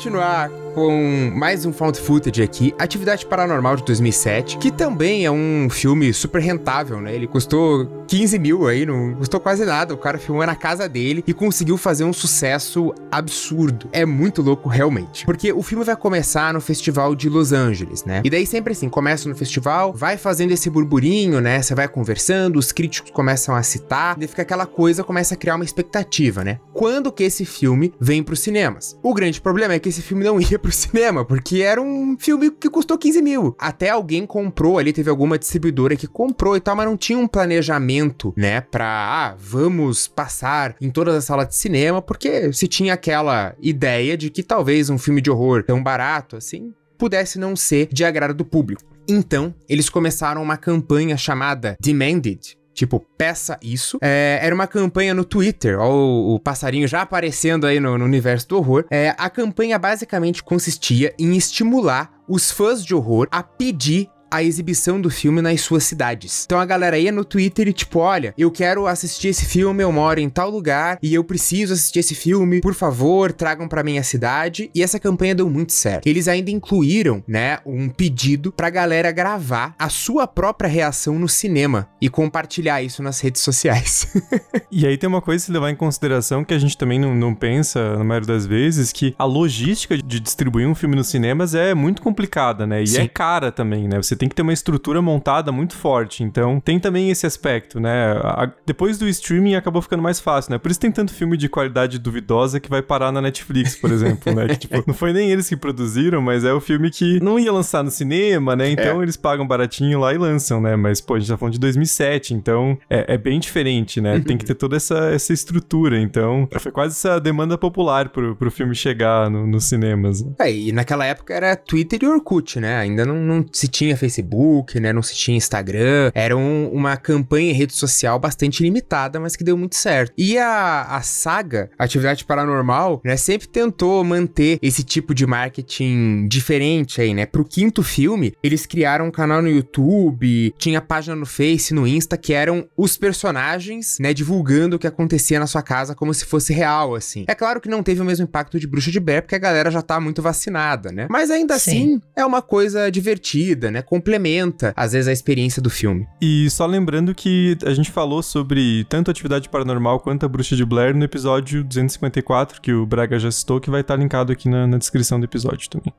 Continuar 0.00 0.50
com 0.74 1.32
mais 1.34 1.64
um 1.64 1.72
found 1.72 1.98
footage 2.00 2.42
aqui, 2.42 2.74
Atividade 2.78 3.26
Paranormal 3.26 3.76
de 3.76 3.84
2007, 3.84 4.58
que 4.58 4.70
também 4.70 5.24
é 5.24 5.30
um 5.30 5.68
filme 5.70 6.12
super 6.12 6.40
rentável, 6.40 7.00
né? 7.00 7.14
Ele 7.14 7.26
custou 7.26 8.04
15 8.06 8.38
mil 8.38 8.66
aí, 8.66 8.86
não 8.86 9.14
custou 9.14 9.40
quase 9.40 9.64
nada. 9.64 9.94
O 9.94 9.98
cara 9.98 10.18
filmou 10.18 10.44
na 10.46 10.54
casa 10.54 10.88
dele 10.88 11.22
e 11.26 11.32
conseguiu 11.32 11.76
fazer 11.76 12.04
um 12.04 12.12
sucesso 12.12 12.94
absurdo. 13.10 13.88
É 13.92 14.04
muito 14.04 14.42
louco, 14.42 14.68
realmente. 14.68 15.24
Porque 15.24 15.52
o 15.52 15.62
filme 15.62 15.84
vai 15.84 15.96
começar 15.96 16.52
no 16.54 16.60
Festival 16.60 17.14
de 17.14 17.28
Los 17.28 17.52
Angeles, 17.52 18.04
né? 18.04 18.22
E 18.24 18.30
daí 18.30 18.46
sempre 18.46 18.72
assim, 18.72 18.88
começa 18.88 19.28
no 19.28 19.34
festival, 19.34 19.92
vai 19.92 20.16
fazendo 20.16 20.52
esse 20.52 20.70
burburinho, 20.70 21.40
né? 21.40 21.60
Você 21.62 21.74
vai 21.74 21.88
conversando, 21.88 22.58
os 22.58 22.72
críticos 22.72 23.10
começam 23.10 23.54
a 23.54 23.62
citar, 23.62 24.16
e 24.20 24.26
fica 24.26 24.42
aquela 24.42 24.66
coisa, 24.66 25.02
começa 25.02 25.34
a 25.34 25.36
criar 25.36 25.56
uma 25.56 25.64
expectativa, 25.64 26.44
né? 26.44 26.60
Quando 26.72 27.12
que 27.12 27.24
esse 27.24 27.44
filme 27.44 27.92
vem 28.00 28.22
pros 28.22 28.40
cinemas? 28.40 28.98
O 29.02 29.12
grande 29.12 29.40
problema 29.40 29.74
é 29.74 29.78
que 29.78 29.88
esse 29.88 30.02
filme 30.02 30.24
não 30.24 30.40
ia 30.40 30.58
pro 30.60 30.70
cinema, 30.72 31.24
porque 31.24 31.62
era 31.62 31.80
um 31.80 32.16
filme 32.18 32.50
que 32.50 32.68
custou 32.68 32.98
15 32.98 33.22
mil. 33.22 33.56
Até 33.58 33.90
alguém 33.90 34.26
comprou 34.26 34.78
ali, 34.78 34.92
teve 34.92 35.10
alguma 35.10 35.38
distribuidora 35.38 35.96
que 35.96 36.06
comprou 36.06 36.56
e 36.56 36.60
tal, 36.60 36.76
mas 36.76 36.86
não 36.86 36.96
tinha 36.96 37.18
um 37.18 37.26
planejamento, 37.26 38.32
né, 38.36 38.60
pra, 38.60 38.86
ah, 38.86 39.34
vamos 39.38 40.06
passar 40.06 40.76
em 40.80 40.90
todas 40.90 41.14
as 41.14 41.24
salas 41.24 41.48
de 41.48 41.56
cinema, 41.56 42.02
porque 42.02 42.52
se 42.52 42.68
tinha 42.68 42.94
aquela 42.94 43.54
ideia 43.60 44.16
de 44.16 44.30
que 44.30 44.42
talvez 44.42 44.90
um 44.90 44.98
filme 44.98 45.20
de 45.20 45.30
horror 45.30 45.64
tão 45.64 45.82
barato 45.82 46.36
assim 46.36 46.72
pudesse 46.98 47.38
não 47.38 47.56
ser 47.56 47.88
de 47.90 48.04
agrado 48.04 48.34
do 48.34 48.44
público. 48.44 48.82
Então, 49.08 49.54
eles 49.68 49.88
começaram 49.88 50.42
uma 50.42 50.56
campanha 50.56 51.16
chamada 51.16 51.76
Demanded, 51.80 52.56
Tipo, 52.74 53.00
peça 53.18 53.58
isso. 53.62 53.98
É, 54.00 54.38
era 54.42 54.54
uma 54.54 54.66
campanha 54.66 55.12
no 55.12 55.24
Twitter, 55.24 55.78
ó, 55.78 55.90
o, 55.90 56.34
o 56.34 56.40
passarinho 56.40 56.86
já 56.86 57.02
aparecendo 57.02 57.66
aí 57.66 57.80
no, 57.80 57.98
no 57.98 58.04
universo 58.04 58.48
do 58.48 58.56
horror. 58.56 58.86
É, 58.90 59.14
a 59.18 59.28
campanha 59.28 59.78
basicamente 59.78 60.42
consistia 60.42 61.14
em 61.18 61.36
estimular 61.36 62.12
os 62.28 62.50
fãs 62.50 62.84
de 62.84 62.94
horror 62.94 63.26
a 63.30 63.42
pedir 63.42 64.08
a 64.30 64.42
exibição 64.42 65.00
do 65.00 65.10
filme 65.10 65.42
nas 65.42 65.60
suas 65.60 65.84
cidades. 65.84 66.44
Então 66.44 66.60
a 66.60 66.64
galera 66.64 66.98
ia 66.98 67.12
no 67.12 67.24
Twitter 67.24 67.68
e 67.68 67.72
tipo, 67.72 67.98
olha, 67.98 68.34
eu 68.36 68.50
quero 68.50 68.86
assistir 68.86 69.28
esse 69.28 69.44
filme, 69.44 69.82
eu 69.82 69.92
moro 69.92 70.20
em 70.20 70.28
tal 70.28 70.50
lugar 70.50 70.98
e 71.02 71.14
eu 71.14 71.24
preciso 71.24 71.72
assistir 71.72 72.00
esse 72.00 72.14
filme, 72.14 72.60
por 72.60 72.74
favor, 72.74 73.32
tragam 73.32 73.68
para 73.68 73.82
minha 73.82 74.02
cidade. 74.02 74.70
E 74.74 74.82
essa 74.82 74.98
campanha 74.98 75.34
deu 75.34 75.48
muito 75.48 75.72
certo. 75.72 76.06
Eles 76.06 76.28
ainda 76.28 76.50
incluíram, 76.50 77.22
né, 77.26 77.58
um 77.66 77.88
pedido 77.88 78.52
pra 78.52 78.70
galera 78.70 79.10
gravar 79.10 79.74
a 79.78 79.88
sua 79.88 80.26
própria 80.26 80.68
reação 80.68 81.18
no 81.18 81.28
cinema 81.28 81.88
e 82.00 82.08
compartilhar 82.08 82.82
isso 82.82 83.02
nas 83.02 83.20
redes 83.20 83.42
sociais. 83.42 84.06
e 84.70 84.86
aí 84.86 84.96
tem 84.96 85.08
uma 85.08 85.20
coisa 85.22 85.42
a 85.42 85.46
se 85.46 85.52
levar 85.52 85.70
em 85.70 85.76
consideração 85.76 86.44
que 86.44 86.54
a 86.54 86.58
gente 86.58 86.76
também 86.76 86.98
não, 86.98 87.14
não 87.14 87.34
pensa 87.34 87.96
na 87.96 88.04
maioria 88.04 88.26
das 88.26 88.46
vezes, 88.46 88.92
que 88.92 89.14
a 89.18 89.24
logística 89.24 89.96
de 89.96 90.20
distribuir 90.20 90.66
um 90.66 90.74
filme 90.74 90.96
nos 90.96 91.08
cinemas 91.08 91.54
é 91.54 91.74
muito 91.74 92.02
complicada, 92.02 92.66
né? 92.66 92.82
E 92.82 92.86
Sim. 92.86 93.02
é 93.02 93.08
cara 93.08 93.50
também, 93.50 93.88
né? 93.88 93.96
Você 93.96 94.16
tem 94.20 94.28
que 94.28 94.34
ter 94.34 94.42
uma 94.42 94.52
estrutura 94.52 95.00
montada 95.00 95.50
muito 95.50 95.74
forte. 95.74 96.22
Então, 96.22 96.60
tem 96.60 96.78
também 96.78 97.10
esse 97.10 97.26
aspecto, 97.26 97.80
né? 97.80 98.12
A, 98.22 98.52
depois 98.66 98.98
do 98.98 99.08
streaming 99.08 99.54
acabou 99.54 99.80
ficando 99.80 100.02
mais 100.02 100.20
fácil, 100.20 100.52
né? 100.52 100.58
Por 100.58 100.70
isso 100.70 100.78
tem 100.78 100.92
tanto 100.92 101.14
filme 101.14 101.38
de 101.38 101.48
qualidade 101.48 101.98
duvidosa 101.98 102.60
que 102.60 102.68
vai 102.68 102.82
parar 102.82 103.10
na 103.10 103.22
Netflix, 103.22 103.76
por 103.76 103.90
exemplo, 103.90 104.34
né? 104.34 104.48
Que, 104.48 104.58
tipo, 104.58 104.74
não 104.86 104.92
foi 104.92 105.14
nem 105.14 105.30
eles 105.30 105.48
que 105.48 105.56
produziram, 105.56 106.20
mas 106.20 106.44
é 106.44 106.52
o 106.52 106.60
filme 106.60 106.90
que 106.90 107.18
não 107.20 107.38
ia 107.38 107.50
lançar 107.50 107.82
no 107.82 107.90
cinema, 107.90 108.54
né? 108.54 108.70
Então 108.70 109.00
é. 109.00 109.04
eles 109.04 109.16
pagam 109.16 109.48
baratinho 109.48 109.98
lá 109.98 110.12
e 110.12 110.18
lançam, 110.18 110.60
né? 110.60 110.76
Mas, 110.76 111.00
pô, 111.00 111.14
a 111.14 111.18
gente 111.18 111.30
tá 111.30 111.38
falando 111.38 111.54
de 111.54 111.60
2007, 111.60 112.34
então 112.34 112.76
é, 112.90 113.14
é 113.14 113.16
bem 113.16 113.40
diferente, 113.40 114.02
né? 114.02 114.20
Tem 114.20 114.36
que 114.36 114.44
ter 114.44 114.54
toda 114.54 114.76
essa, 114.76 114.98
essa 115.14 115.32
estrutura. 115.32 115.98
Então, 115.98 116.46
foi 116.58 116.70
quase 116.70 116.92
essa 116.92 117.18
demanda 117.18 117.56
popular 117.56 118.10
pro, 118.10 118.36
pro 118.36 118.50
filme 118.50 118.74
chegar 118.74 119.30
no, 119.30 119.46
nos 119.46 119.64
cinemas. 119.64 120.22
É, 120.38 120.52
e 120.52 120.72
naquela 120.72 121.06
época 121.06 121.32
era 121.32 121.56
Twitter 121.56 122.00
e 122.02 122.06
Orkut, 122.06 122.60
né? 122.60 122.76
Ainda 122.76 123.06
não, 123.06 123.16
não 123.16 123.46
se 123.50 123.66
tinha 123.66 123.96
Facebook 123.96 124.09
Facebook, 124.10 124.80
né? 124.80 124.92
Não 124.92 125.02
se 125.02 125.14
tinha 125.14 125.36
Instagram. 125.36 126.10
Era 126.14 126.36
um, 126.36 126.68
uma 126.72 126.96
campanha 126.96 127.50
em 127.50 127.54
rede 127.54 127.74
social 127.74 128.18
bastante 128.18 128.62
limitada, 128.62 129.20
mas 129.20 129.36
que 129.36 129.44
deu 129.44 129.56
muito 129.56 129.76
certo. 129.76 130.12
E 130.18 130.36
a, 130.36 130.82
a 130.82 131.02
saga, 131.02 131.70
Atividade 131.78 132.24
Paranormal, 132.24 133.00
né? 133.04 133.16
Sempre 133.16 133.48
tentou 133.48 134.02
manter 134.04 134.58
esse 134.60 134.82
tipo 134.82 135.14
de 135.14 135.26
marketing 135.26 136.26
diferente 136.28 137.00
aí, 137.00 137.14
né? 137.14 137.24
Pro 137.24 137.44
quinto 137.44 137.82
filme, 137.82 138.34
eles 138.42 138.66
criaram 138.66 139.06
um 139.06 139.10
canal 139.10 139.40
no 139.40 139.48
YouTube, 139.48 140.52
tinha 140.58 140.80
página 140.80 141.14
no 141.14 141.26
Face, 141.26 141.72
no 141.72 141.86
Insta, 141.86 142.16
que 142.16 142.32
eram 142.32 142.68
os 142.76 142.96
personagens, 142.96 143.98
né? 144.00 144.12
Divulgando 144.12 144.76
o 144.76 144.78
que 144.78 144.86
acontecia 144.86 145.38
na 145.38 145.46
sua 145.46 145.62
casa 145.62 145.94
como 145.94 146.12
se 146.12 146.24
fosse 146.24 146.52
real, 146.52 146.94
assim. 146.94 147.24
É 147.28 147.34
claro 147.34 147.60
que 147.60 147.68
não 147.68 147.82
teve 147.82 148.00
o 148.00 148.04
mesmo 148.04 148.24
impacto 148.24 148.58
de 148.58 148.66
Bruxa 148.66 148.90
de 148.90 148.98
Blair, 148.98 149.22
porque 149.22 149.34
a 149.34 149.38
galera 149.38 149.70
já 149.70 149.82
tá 149.82 150.00
muito 150.00 150.20
vacinada, 150.20 150.90
né? 150.90 151.06
Mas 151.08 151.30
ainda 151.30 151.58
Sim. 151.58 151.70
assim, 151.70 152.02
é 152.16 152.24
uma 152.24 152.42
coisa 152.42 152.90
divertida, 152.90 153.70
né? 153.70 153.82
Complementa, 154.00 154.72
às 154.74 154.92
vezes, 154.92 155.06
a 155.06 155.12
experiência 155.12 155.60
do 155.60 155.68
filme. 155.68 156.08
E 156.20 156.48
só 156.50 156.64
lembrando 156.64 157.14
que 157.14 157.56
a 157.64 157.74
gente 157.74 157.90
falou 157.90 158.22
sobre 158.22 158.84
tanto 158.84 159.10
Atividade 159.10 159.48
Paranormal 159.48 160.00
quanto 160.00 160.24
a 160.24 160.28
Bruxa 160.28 160.56
de 160.56 160.64
Blair 160.64 160.96
no 160.96 161.04
episódio 161.04 161.62
254, 161.62 162.60
que 162.60 162.72
o 162.72 162.86
Braga 162.86 163.18
já 163.18 163.30
citou, 163.30 163.60
que 163.60 163.70
vai 163.70 163.82
estar 163.82 163.96
linkado 163.96 164.32
aqui 164.32 164.48
na, 164.48 164.66
na 164.66 164.78
descrição 164.78 165.20
do 165.20 165.24
episódio 165.24 165.68
também. 165.68 165.92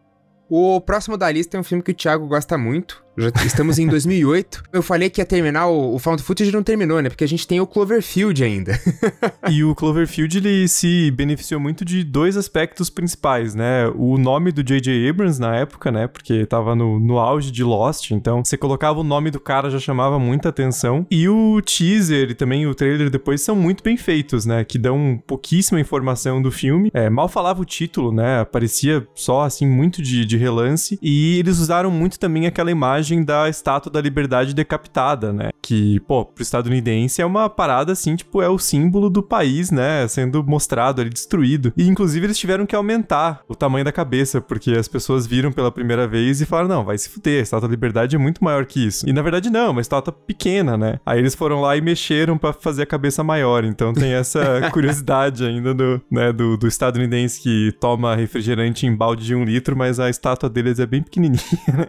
O 0.50 0.82
próximo 0.82 1.16
da 1.16 1.32
lista 1.32 1.56
é 1.56 1.60
um 1.60 1.64
filme 1.64 1.82
que 1.82 1.92
o 1.92 1.96
Thiago 1.96 2.28
gosta 2.28 2.58
muito, 2.58 3.02
já 3.18 3.30
estamos 3.46 3.78
em 3.78 3.88
2008. 3.88 4.64
Eu 4.72 4.82
falei 4.82 5.10
que 5.10 5.22
ia 5.22 5.26
terminar 5.26 5.68
o, 5.68 5.96
o 5.96 6.00
Found 6.00 6.22
Footage 6.24 6.52
não 6.52 6.64
terminou, 6.64 7.02
né? 7.02 7.10
Porque 7.10 7.24
a 7.24 7.28
gente 7.28 7.48
tem 7.48 7.60
o 7.60 7.68
Cloverfield 7.68 8.44
ainda. 8.44 8.80
e 9.50 9.64
o 9.64 9.76
Cloverfield, 9.76 10.38
ele 10.38 10.68
se 10.68 11.12
beneficiou 11.12 11.60
muito 11.60 11.84
de 11.84 12.04
dois 12.04 12.38
aspectos 12.38 12.90
principais, 12.90 13.54
né? 13.54 13.88
O 13.96 14.18
nome 14.18 14.52
do 14.52 14.64
J.J. 14.64 15.10
Abrams 15.10 15.40
na 15.40 15.56
época, 15.56 15.92
né? 15.92 16.08
Porque 16.08 16.46
tava 16.46 16.76
no, 16.76 17.00
no 17.00 17.20
auge 17.20 17.52
de 17.52 17.64
Lost, 17.64 18.12
então 18.12 18.44
você 18.44 18.58
colocava 18.58 19.00
o 19.00 19.04
nome 19.04 19.30
do 19.30 19.40
cara 19.40 19.70
já 19.70 19.80
chamava 19.80 20.18
muita 20.18 20.50
atenção. 20.50 21.06
E 21.12 21.28
o 21.28 21.62
teaser 21.62 22.32
e 22.32 22.36
também 22.36 22.66
o 22.66 22.74
trailer 22.74 23.10
depois 23.10 23.42
são 23.42 23.56
muito 23.56 23.84
bem 23.84 23.98
feitos, 23.98 24.46
né? 24.46 24.64
Que 24.64 24.78
dão 24.78 25.22
pouquíssima 25.28 25.80
informação 25.80 26.42
do 26.42 26.52
filme. 26.52 26.90
É, 26.94 27.10
mal 27.10 27.28
falava 27.28 27.62
o 27.62 27.66
título, 27.66 28.12
né? 28.12 28.40
Aparecia 28.40 29.06
só, 29.14 29.42
assim, 29.42 29.68
muito 29.68 30.02
de, 30.02 30.26
de 30.26 30.38
relance. 30.38 30.98
E 31.02 31.38
eles 31.40 31.60
usaram 31.60 31.92
muito 31.92 32.18
também 32.18 32.48
aquela 32.48 32.72
imagem 32.72 33.01
imagem 33.02 33.24
da 33.24 33.50
Estátua 33.50 33.92
da 33.92 34.00
Liberdade 34.00 34.54
decapitada, 34.54 35.34
né? 35.34 35.50
Que, 35.62 36.00
pô, 36.02 36.24
pro 36.24 36.44
estadunidense 36.44 37.22
é 37.22 37.26
uma 37.26 37.50
parada 37.50 37.92
assim, 37.92 38.16
tipo, 38.16 38.42
é 38.42 38.50
o 38.50 38.60
símbolo 38.60 39.10
do 39.10 39.24
país, 39.24 39.72
né? 39.72 40.08
Sendo 40.08 40.44
mostrado 40.44 41.02
ali, 41.02 41.10
destruído. 41.10 41.74
E 41.76 41.88
inclusive 41.88 42.28
eles 42.28 42.38
tiveram 42.38 42.66
que 42.66 42.76
aumentar 42.76 43.42
o 43.48 43.56
tamanho 43.56 43.84
da 43.84 43.92
cabeça, 43.92 44.40
porque 44.40 44.72
as 44.72 44.88
pessoas 44.88 45.26
viram 45.26 45.52
pela 45.52 45.72
primeira 45.72 46.08
vez 46.08 46.42
e 46.42 46.46
falaram: 46.46 46.70
não, 46.70 46.86
vai 46.86 46.98
se 46.98 47.10
fuder, 47.10 47.40
a 47.40 47.44
Estátua 47.44 47.68
da 47.68 47.72
Liberdade 47.72 48.16
é 48.16 48.20
muito 48.20 48.44
maior 48.44 48.66
que 48.66 48.86
isso. 48.86 49.08
E 49.10 49.14
na 49.14 49.22
verdade, 49.22 49.50
não, 49.50 49.68
é 49.68 49.70
uma 49.70 49.82
estátua 49.82 50.14
pequena, 50.14 50.78
né? 50.78 51.00
Aí 51.06 51.20
eles 51.20 51.36
foram 51.36 51.62
lá 51.62 51.76
e 51.76 51.82
mexeram 51.82 52.38
para 52.38 52.54
fazer 52.54 52.84
a 52.84 52.86
cabeça 52.86 53.24
maior. 53.24 53.64
Então 53.64 53.94
tem 53.94 54.14
essa 54.14 54.70
curiosidade 54.72 55.44
ainda 55.44 55.74
do, 55.74 56.02
né, 56.10 56.32
do, 56.32 56.58
do 56.58 56.68
estadunidense 56.68 57.42
que 57.42 57.74
toma 57.80 58.16
refrigerante 58.16 58.86
em 58.86 58.96
balde 58.96 59.26
de 59.26 59.36
um 59.36 59.44
litro, 59.44 59.76
mas 59.76 60.00
a 60.00 60.10
estátua 60.10 60.50
deles 60.50 60.80
é 60.80 60.86
bem 60.86 61.02
pequenininha, 61.02 61.42
né? 61.68 61.88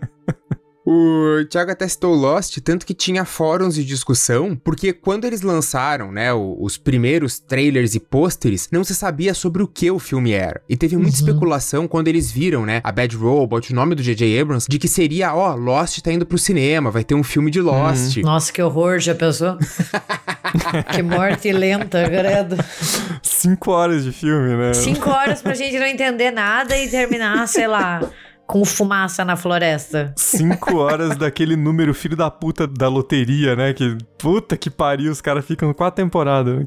O 0.85 1.45
Thiago 1.49 1.71
até 1.71 1.87
citou 1.87 2.13
Lost, 2.13 2.59
tanto 2.59 2.85
que 2.85 2.93
tinha 2.93 3.25
fóruns 3.25 3.77
de 3.77 3.85
discussão, 3.85 4.57
porque 4.57 4.93
quando 4.93 5.25
eles 5.25 5.41
lançaram, 5.41 6.11
né, 6.11 6.33
os 6.35 6.77
primeiros 6.77 7.39
trailers 7.39 7.95
e 7.95 8.01
pôsteres, 8.01 8.69
não 8.73 8.83
se 8.83 8.95
sabia 8.95 9.33
sobre 9.33 9.63
o 9.63 9.69
que 9.69 9.91
o 9.91 10.01
filme 10.01 10.33
era. 10.33 10.61
E 10.69 10.77
teve 10.77 10.97
muita 10.97 11.17
uhum. 11.17 11.27
especulação 11.27 11.87
quando 11.87 12.09
eles 12.09 12.33
viram, 12.33 12.67
né, 12.67 12.81
a 12.83 12.91
Bad 12.91 13.17
Robot, 13.17 13.73
o 13.73 13.77
nome 13.77 13.95
do 13.95 14.03
J.J. 14.03 14.41
Abrams, 14.41 14.67
de 14.69 14.79
que 14.79 14.89
seria, 14.89 15.35
ó, 15.35 15.55
Lost 15.55 16.01
tá 16.01 16.13
indo 16.13 16.27
pro 16.27 16.37
cinema, 16.37 16.91
vai 16.91 17.05
ter 17.05 17.15
um 17.15 17.23
filme 17.23 17.51
de 17.51 17.61
Lost. 17.61 18.17
Uhum. 18.17 18.23
Nossa, 18.23 18.53
que 18.53 18.61
horror, 18.61 18.99
já 18.99 19.15
pensou? 19.15 19.57
que 20.93 21.03
morte 21.03 21.53
lenta, 21.53 22.03
credo. 22.09 22.57
Cinco 23.23 23.71
horas 23.71 24.03
de 24.03 24.11
filme, 24.11 24.57
né? 24.57 24.75
Cinco 24.75 25.11
horas 25.11 25.41
pra 25.41 25.55
gente 25.55 25.79
não 25.79 25.87
entender 25.87 26.33
nada 26.33 26.77
e 26.77 26.91
terminar, 26.91 27.47
sei 27.47 27.69
lá 27.69 28.01
com 28.53 28.67
fumaça 28.67 29.25
na 29.25 29.35
floresta. 29.35 30.13
Cinco 30.15 30.77
horas 30.77 31.17
daquele 31.17 31.57
número 31.57 31.95
filho 31.95 32.15
da 32.15 32.31
puta 32.31 32.67
da 32.67 32.87
loteria, 32.87 33.57
né? 33.57 33.73
Que 33.73 33.97
puta 34.19 34.59
que 34.59 34.69
pariu, 34.69 35.11
os 35.11 35.23
caras 35.23 35.47
ficam 35.47 35.73
quatro 35.73 36.05
temporadas. 36.05 36.63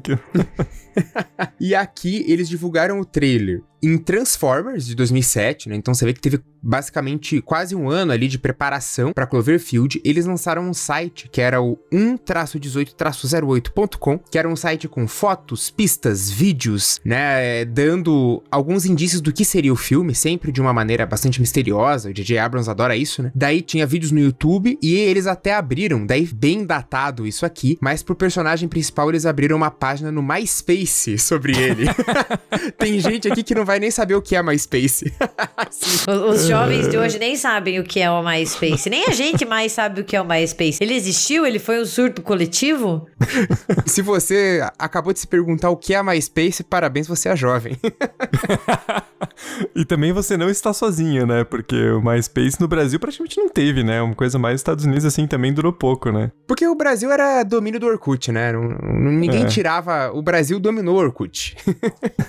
E 1.60 1.74
aqui 1.74 2.24
eles 2.26 2.48
divulgaram 2.48 2.98
o 2.98 3.04
trailer 3.04 3.62
em 3.88 3.98
Transformers 3.98 4.86
de 4.86 4.94
2007, 4.94 5.68
né? 5.68 5.74
Então 5.76 5.92
você 5.94 6.04
vê 6.04 6.12
que 6.12 6.20
teve 6.20 6.40
basicamente 6.62 7.40
quase 7.40 7.74
um 7.76 7.88
ano 7.88 8.12
ali 8.12 8.28
de 8.28 8.38
preparação 8.38 9.12
para 9.12 9.26
Cloverfield. 9.26 10.00
Eles 10.04 10.26
lançaram 10.26 10.62
um 10.62 10.74
site 10.74 11.28
que 11.30 11.40
era 11.40 11.62
o 11.62 11.78
1-18-08.com, 11.92 14.18
que 14.18 14.38
era 14.38 14.48
um 14.48 14.56
site 14.56 14.88
com 14.88 15.06
fotos, 15.06 15.70
pistas, 15.70 16.28
vídeos, 16.30 16.98
né, 17.04 17.64
dando 17.64 18.42
alguns 18.50 18.84
indícios 18.84 19.20
do 19.20 19.32
que 19.32 19.44
seria 19.44 19.72
o 19.72 19.76
filme, 19.76 20.12
sempre 20.14 20.50
de 20.50 20.60
uma 20.60 20.72
maneira 20.72 21.06
bastante 21.06 21.40
misteriosa. 21.40 22.10
O 22.10 22.12
DJ 22.12 22.38
Abrams 22.38 22.68
adora 22.68 22.96
isso, 22.96 23.22
né? 23.22 23.30
Daí 23.34 23.62
tinha 23.62 23.86
vídeos 23.86 24.10
no 24.10 24.18
YouTube 24.18 24.76
e 24.82 24.94
eles 24.94 25.28
até 25.28 25.54
abriram, 25.54 26.04
daí 26.04 26.26
bem 26.26 26.66
datado 26.66 27.24
isso 27.26 27.46
aqui, 27.46 27.78
mas 27.80 28.02
pro 28.02 28.16
personagem 28.16 28.68
principal 28.68 29.08
eles 29.08 29.24
abriram 29.26 29.56
uma 29.56 29.70
página 29.70 30.10
no 30.10 30.20
MySpace 30.22 31.16
sobre 31.18 31.56
ele. 31.56 31.86
Tem 32.78 32.98
gente 33.00 33.30
aqui 33.30 33.42
que 33.42 33.54
não 33.54 33.64
vai 33.64 33.75
nem 33.78 33.90
saber 33.90 34.14
o 34.14 34.22
que 34.22 34.34
é 34.36 34.42
MySpace. 34.42 35.12
Os, 35.68 36.06
os 36.06 36.46
jovens 36.46 36.88
de 36.88 36.96
hoje 36.96 37.18
nem 37.18 37.36
sabem 37.36 37.78
o 37.80 37.84
que 37.84 38.00
é 38.00 38.10
o 38.10 38.22
MySpace. 38.22 38.88
Nem 38.88 39.04
a 39.06 39.10
gente 39.10 39.44
mais 39.44 39.72
sabe 39.72 40.00
o 40.00 40.04
que 40.04 40.14
é 40.16 40.20
o 40.20 40.24
MySpace. 40.24 40.78
Ele 40.80 40.94
existiu? 40.94 41.44
Ele 41.46 41.58
foi 41.58 41.80
um 41.80 41.84
surto 41.84 42.22
coletivo? 42.22 43.06
Se 43.86 44.02
você 44.02 44.66
acabou 44.78 45.12
de 45.12 45.18
se 45.20 45.26
perguntar 45.26 45.70
o 45.70 45.76
que 45.76 45.94
é 45.94 46.02
MySpace, 46.02 46.62
parabéns, 46.62 47.06
você 47.08 47.28
é 47.28 47.36
jovem. 47.36 47.76
e 49.74 49.84
também 49.84 50.12
você 50.12 50.36
não 50.36 50.48
está 50.48 50.72
sozinho, 50.72 51.26
né? 51.26 51.44
Porque 51.44 51.76
o 51.90 52.02
MySpace 52.02 52.60
no 52.60 52.68
Brasil 52.68 52.98
praticamente 53.00 53.38
não 53.38 53.48
teve, 53.48 53.82
né? 53.82 54.00
Uma 54.02 54.14
coisa 54.14 54.38
mais 54.38 54.56
Estados 54.60 54.84
Unidos 54.84 55.04
assim 55.04 55.26
também 55.26 55.52
durou 55.52 55.72
pouco, 55.72 56.10
né? 56.10 56.30
Porque 56.46 56.66
o 56.66 56.74
Brasil 56.74 57.10
era 57.10 57.42
domínio 57.42 57.80
do 57.80 57.86
Orkut, 57.86 58.30
né? 58.32 58.52
Ninguém 58.52 59.44
É. 59.44 59.46
tirava. 59.46 60.10
O 60.12 60.22
Brasil 60.22 60.58
dominou 60.60 60.96
o 60.96 60.98
Orkut. 60.98 61.56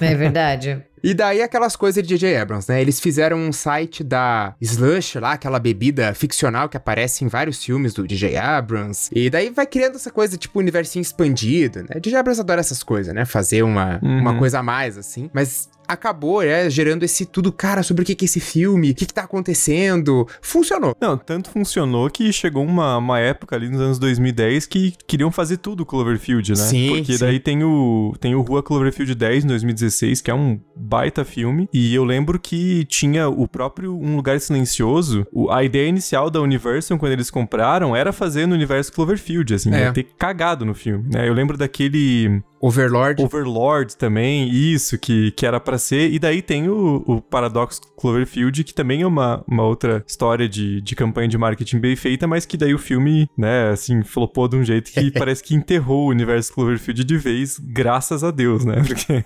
É 0.02 0.16
verdade. 0.16 0.84
E 1.10 1.14
daí 1.14 1.42
aquelas 1.42 1.78
coisas 1.78 2.04
de 2.04 2.10
J.J. 2.18 2.36
Abrams, 2.36 2.70
né? 2.70 2.82
Eles 2.82 3.00
fizeram 3.00 3.38
um 3.38 3.54
site 3.54 4.04
da 4.04 4.54
Slush 4.60 5.16
lá, 5.20 5.32
aquela 5.32 5.58
bebida 5.58 6.14
ficcional 6.14 6.68
que 6.68 6.76
aparece 6.76 7.24
em 7.24 7.30
vários 7.30 7.64
filmes 7.64 7.94
do 7.94 8.06
J.J. 8.06 8.36
Abrams. 8.36 9.10
E 9.14 9.30
daí 9.30 9.50
vai 9.50 9.66
criando 9.66 9.96
essa 9.96 10.12
coisa, 10.12 10.36
tipo, 10.38 10.60
universinho 10.60 11.02
expandido, 11.02 11.80
né? 11.84 11.96
J.J. 12.02 12.18
Abrams 12.18 12.42
adora 12.42 12.60
essas 12.60 12.84
coisas, 12.84 13.14
né? 13.14 13.24
Fazer 13.24 13.64
uma, 13.64 14.02
Uhum. 14.04 14.20
uma 14.20 14.38
coisa 14.38 14.60
a 14.60 14.64
mais, 14.64 14.98
assim. 14.98 15.30
Mas 15.34 15.70
acabou, 15.88 16.42
né? 16.42 16.70
Gerando 16.70 17.04
esse 17.04 17.26
tudo, 17.26 17.52
cara, 17.52 17.84
sobre 17.84 18.04
o 18.04 18.06
que 18.06 18.16
que 18.16 18.26
é 18.26 18.28
esse 18.28 18.40
filme, 18.40 18.92
o 18.92 18.96
que 18.96 19.06
que 19.06 19.14
tá 19.14 19.24
acontecendo. 19.24 20.28
Funcionou. 20.42 20.96
Não, 21.00 21.18
tanto 21.18 21.50
funcionou 21.50 22.10
que 22.10 22.32
chegou 22.34 22.64
uma, 22.66 22.98
uma 22.98 23.20
época 23.20 23.56
ali 23.56 23.70
nos 23.70 23.80
anos 23.82 24.00
2010 24.00 24.66
que 24.66 24.94
queriam 25.08 25.32
fazer 25.32 25.58
tudo 25.58 25.86
Cloverfield, 25.86 26.50
né? 26.52 26.56
Sim, 26.56 26.90
Porque 26.98 27.14
sim. 27.14 27.20
daí 27.20 27.40
tem 27.40 27.64
o, 27.64 28.14
tem 28.20 28.36
o 28.36 28.42
Rua 28.42 28.62
Cloverfield 28.64 29.14
10 29.16 29.46
em 29.46 29.48
2016, 29.48 30.22
que 30.22 30.32
é 30.32 30.34
um 30.34 30.60
baita 30.76 31.24
filme. 31.26 31.68
E 31.74 31.94
eu 31.94 32.04
lembro 32.04 32.40
que 32.40 32.86
tinha 32.86 33.28
o 33.30 33.48
próprio 33.48 33.98
Um 33.98 34.16
Lugar 34.16 34.40
Silencioso. 34.40 35.26
o- 35.32 35.50
a 35.52 35.64
ideia 35.64 35.88
inicial 35.88 36.30
da 36.30 36.42
Universal, 36.42 36.98
quando 36.98 37.12
eles 37.14 37.30
compraram, 37.30 37.96
era 37.96 38.12
fazer 38.12 38.46
no 38.46 38.54
universo 38.56 38.92
Cloverfield, 38.92 39.54
assim, 39.54 39.74
É. 39.74 39.86
ia 39.86 39.94
ter 39.94 40.04
cagado 40.18 40.66
no 40.66 40.74
filme, 40.74 41.06
né? 41.14 41.28
Eu 41.28 41.34
lembro 41.34 41.58
daquele 41.58 42.42
Overlord. 42.60 43.22
Overlord 43.24 43.96
também, 43.98 44.50
isso, 44.50 44.98
que, 44.98 45.32
que 45.32 45.46
era 45.46 45.60
pra 45.60 45.77
ser. 45.78 46.12
E 46.12 46.20
daí 46.20 46.42
tem 46.42 46.70
o, 46.70 47.04
o 47.06 47.22
Paradox 47.22 47.80
Cloverfield, 47.98 48.64
que 48.64 48.74
também 48.74 49.02
é 49.02 49.08
uma, 49.08 49.44
uma 49.48 49.64
outra 49.64 50.04
história 50.08 50.48
de, 50.48 50.82
de 50.82 50.96
campanha 50.96 51.28
de 51.28 51.38
marketing 51.38 51.80
bem 51.80 51.96
feita, 51.96 52.28
mas 52.28 52.46
que 52.46 52.58
daí 52.58 52.74
o 52.74 52.80
filme, 52.80 53.30
né, 53.38 53.70
assim, 53.70 54.04
flopou 54.04 54.48
de 54.48 54.56
um 54.56 54.64
jeito 54.64 54.92
que 54.92 55.12
parece 55.18 55.44
que 55.44 55.56
enterrou 55.56 56.08
o 56.08 56.10
universo 56.10 56.54
Cloverfield 56.54 57.04
de 57.04 57.18
vez, 57.18 57.60
graças 57.60 58.24
a 58.24 58.32
Deus, 58.32 58.66
né? 58.66 58.84
Porque 58.86 59.24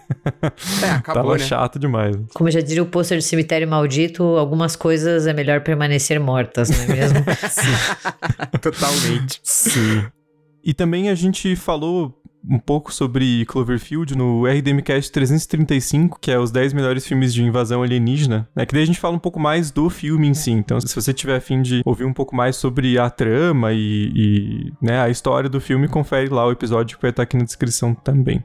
É, 0.84 0.90
acabou, 0.96 1.24
tava 1.24 1.38
né? 1.38 1.40
chato 1.40 1.80
demais. 1.80 2.16
Como 2.34 2.50
já 2.50 2.62
diria 2.62 2.84
o 2.84 2.86
pôster 2.86 3.18
do 3.18 3.24
cemitério 3.24 3.68
maldito, 3.68 4.24
algumas 4.24 4.76
coisas 4.76 5.28
é 5.28 5.34
melhor 5.34 5.62
permanecer 5.62 6.20
mortas, 6.20 6.70
não 6.70 6.84
é 6.84 6.88
mesmo? 6.88 7.20
Totalmente. 8.62 9.40
Sim. 9.44 10.04
E 10.64 10.74
também 10.74 11.10
a 11.10 11.16
gente 11.16 11.56
falou 11.56 12.21
um 12.48 12.60
pouco 12.60 12.94
sobre 12.94 13.46
Cloverfield 13.46 14.18
no 14.18 14.46
RDMcast 14.46 15.12
335, 15.12 16.20
que 16.20 16.32
é 16.32 16.40
os 16.40 16.52
10 16.52 16.74
melhores 16.74 17.06
filmes 17.06 17.34
de 17.34 17.44
invasão 17.44 17.84
alienígena, 17.84 18.48
né? 18.56 18.66
Que 18.66 18.74
daí 18.74 18.84
a 18.84 18.88
gente 18.88 19.00
fala 19.00 19.16
um 19.16 19.20
pouco 19.20 19.40
mais 19.40 19.72
do 19.72 19.90
filme 19.90 20.28
em 20.28 20.34
si. 20.34 20.52
Então, 20.52 20.80
se 20.80 20.96
você 20.96 21.14
tiver 21.14 21.36
afim 21.36 21.62
de 21.62 21.82
ouvir 21.86 22.06
um 22.06 22.14
pouco 22.14 22.36
mais 22.36 22.56
sobre 22.56 22.98
a 22.98 23.10
trama 23.10 23.74
e, 23.74 24.12
e, 24.16 24.74
né, 24.82 25.00
a 25.00 25.10
história 25.10 25.50
do 25.50 25.62
filme, 25.62 25.88
confere 25.88 26.30
lá 26.30 26.46
o 26.46 26.52
episódio 26.52 26.98
que 26.98 27.02
vai 27.02 27.12
estar 27.12 27.24
aqui 27.24 27.38
na 27.38 27.44
descrição 27.44 27.94
também. 27.94 28.44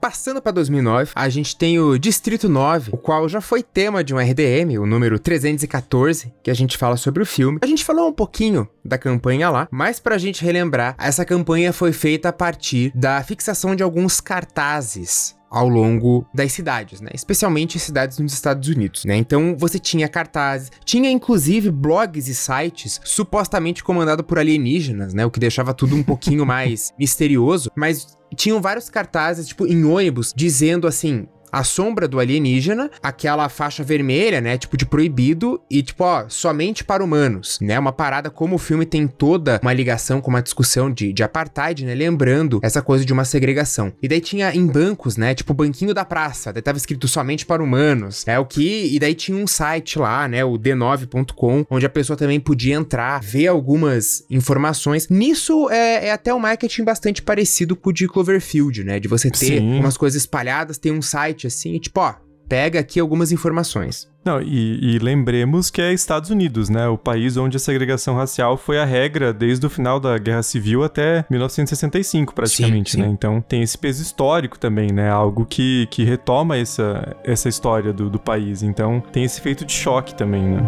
Passando 0.00 0.40
pra 0.40 0.52
2009, 0.52 1.10
a 1.14 1.28
gente 1.28 1.56
tem 1.56 1.80
o 1.80 1.98
Distrito 1.98 2.48
9, 2.48 2.90
o 2.92 2.96
qual 2.96 3.28
já 3.28 3.40
foi 3.40 3.62
tema 3.62 4.04
de 4.04 4.14
um 4.14 4.18
RDM, 4.18 4.78
o 4.78 4.86
número 4.86 5.18
314, 5.18 6.32
que 6.42 6.50
a 6.50 6.54
gente 6.54 6.78
fala 6.78 6.96
sobre 6.96 7.22
o 7.22 7.26
filme. 7.26 7.58
A 7.60 7.66
gente 7.66 7.84
falou 7.84 8.08
um 8.08 8.12
pouquinho 8.12 8.68
da 8.84 8.96
campanha 8.96 9.50
lá, 9.50 9.68
mas 9.70 9.98
pra 9.98 10.16
gente 10.16 10.44
relembrar, 10.44 10.94
essa 10.98 11.24
campanha 11.24 11.72
foi 11.72 11.92
feita 11.92 12.28
a 12.28 12.32
partir 12.32 12.92
da 12.94 13.22
fixação 13.24 13.74
de 13.74 13.82
alguns 13.82 14.20
cartazes 14.20 15.36
ao 15.50 15.68
longo 15.68 16.26
das 16.32 16.52
cidades, 16.52 17.00
né? 17.00 17.10
Especialmente 17.14 17.78
cidades 17.78 18.18
nos 18.18 18.32
Estados 18.32 18.68
Unidos, 18.68 19.04
né? 19.04 19.16
Então 19.16 19.56
você 19.56 19.78
tinha 19.78 20.08
cartazes, 20.08 20.70
tinha 20.84 21.10
inclusive 21.10 21.70
blogs 21.70 22.28
e 22.28 22.34
sites 22.34 23.00
supostamente 23.04 23.82
comandado 23.82 24.22
por 24.22 24.38
alienígenas, 24.38 25.14
né? 25.14 25.24
O 25.24 25.30
que 25.30 25.40
deixava 25.40 25.72
tudo 25.72 25.96
um 25.96 26.02
pouquinho 26.02 26.44
mais 26.46 26.92
misterioso, 26.98 27.70
mas 27.74 28.17
tinham 28.34 28.60
vários 28.60 28.88
cartazes, 28.88 29.48
tipo, 29.48 29.66
em 29.66 29.84
ônibus, 29.84 30.32
dizendo 30.34 30.86
assim. 30.86 31.26
A 31.52 31.64
sombra 31.64 32.06
do 32.06 32.20
alienígena, 32.20 32.90
aquela 33.02 33.48
faixa 33.48 33.82
vermelha, 33.82 34.40
né? 34.40 34.58
Tipo 34.58 34.76
de 34.76 34.86
proibido, 34.86 35.60
e 35.70 35.82
tipo, 35.82 36.04
ó, 36.04 36.26
somente 36.28 36.84
para 36.84 37.02
humanos, 37.02 37.58
né? 37.60 37.78
Uma 37.78 37.92
parada 37.92 38.30
como 38.30 38.56
o 38.56 38.58
filme 38.58 38.84
tem 38.84 39.06
toda 39.06 39.60
uma 39.62 39.72
ligação 39.72 40.20
com 40.20 40.30
uma 40.30 40.42
discussão 40.42 40.90
de, 40.90 41.12
de 41.12 41.22
apartheid, 41.22 41.84
né? 41.84 41.94
Lembrando 41.94 42.60
essa 42.62 42.82
coisa 42.82 43.04
de 43.04 43.12
uma 43.12 43.24
segregação. 43.24 43.92
E 44.02 44.08
daí 44.08 44.20
tinha 44.20 44.54
em 44.54 44.66
bancos, 44.66 45.16
né? 45.16 45.34
Tipo, 45.34 45.54
banquinho 45.54 45.94
da 45.94 46.04
praça, 46.04 46.52
daí 46.52 46.62
tava 46.62 46.78
escrito 46.78 47.06
somente 47.08 47.46
para 47.46 47.62
humanos. 47.62 48.26
É 48.26 48.38
o 48.38 48.44
que. 48.44 48.94
E 48.94 48.98
daí 48.98 49.14
tinha 49.14 49.36
um 49.36 49.46
site 49.46 49.98
lá, 49.98 50.28
né? 50.28 50.44
O 50.44 50.58
d9.com, 50.58 51.66
onde 51.70 51.86
a 51.86 51.90
pessoa 51.90 52.16
também 52.16 52.40
podia 52.40 52.74
entrar, 52.74 53.20
ver 53.20 53.48
algumas 53.48 54.24
informações. 54.30 55.08
Nisso 55.08 55.68
é, 55.70 56.06
é 56.06 56.12
até 56.12 56.32
um 56.32 56.38
marketing 56.38 56.84
bastante 56.84 57.22
parecido 57.22 57.76
com 57.76 57.90
o 57.90 57.92
de 57.92 58.08
Cloverfield, 58.08 58.84
né? 58.84 58.98
De 58.98 59.08
você 59.08 59.30
ter 59.30 59.58
Sim. 59.58 59.78
umas 59.78 59.96
coisas 59.96 60.20
espalhadas, 60.22 60.78
tem 60.78 60.92
um 60.92 61.02
site 61.02 61.37
assim, 61.46 61.74
e 61.74 61.80
tipo, 61.80 62.00
ó, 62.00 62.14
pega 62.48 62.80
aqui 62.80 62.98
algumas 62.98 63.30
informações. 63.30 64.08
Não, 64.24 64.40
e, 64.40 64.94
e 64.94 64.98
lembremos 64.98 65.70
que 65.70 65.80
é 65.80 65.92
Estados 65.92 66.30
Unidos, 66.30 66.68
né? 66.68 66.88
O 66.88 66.98
país 66.98 67.36
onde 67.36 67.56
a 67.56 67.60
segregação 67.60 68.14
racial 68.16 68.56
foi 68.56 68.78
a 68.78 68.84
regra 68.84 69.32
desde 69.32 69.66
o 69.66 69.70
final 69.70 70.00
da 70.00 70.18
Guerra 70.18 70.42
Civil 70.42 70.82
até 70.82 71.24
1965, 71.30 72.34
praticamente, 72.34 72.92
Sim, 72.92 72.98
sim. 72.98 73.02
né? 73.02 73.08
Então 73.08 73.40
tem 73.40 73.62
esse 73.62 73.76
peso 73.76 74.02
histórico 74.02 74.58
também, 74.58 74.92
né? 74.92 75.10
Algo 75.10 75.46
que, 75.46 75.86
que 75.90 76.04
retoma 76.04 76.56
essa, 76.56 77.16
essa 77.24 77.48
história 77.48 77.92
do, 77.92 78.10
do 78.10 78.18
país. 78.18 78.62
Então 78.62 79.02
tem 79.12 79.24
esse 79.24 79.40
efeito 79.40 79.64
de 79.64 79.72
choque 79.72 80.14
também, 80.14 80.42
né? 80.42 80.62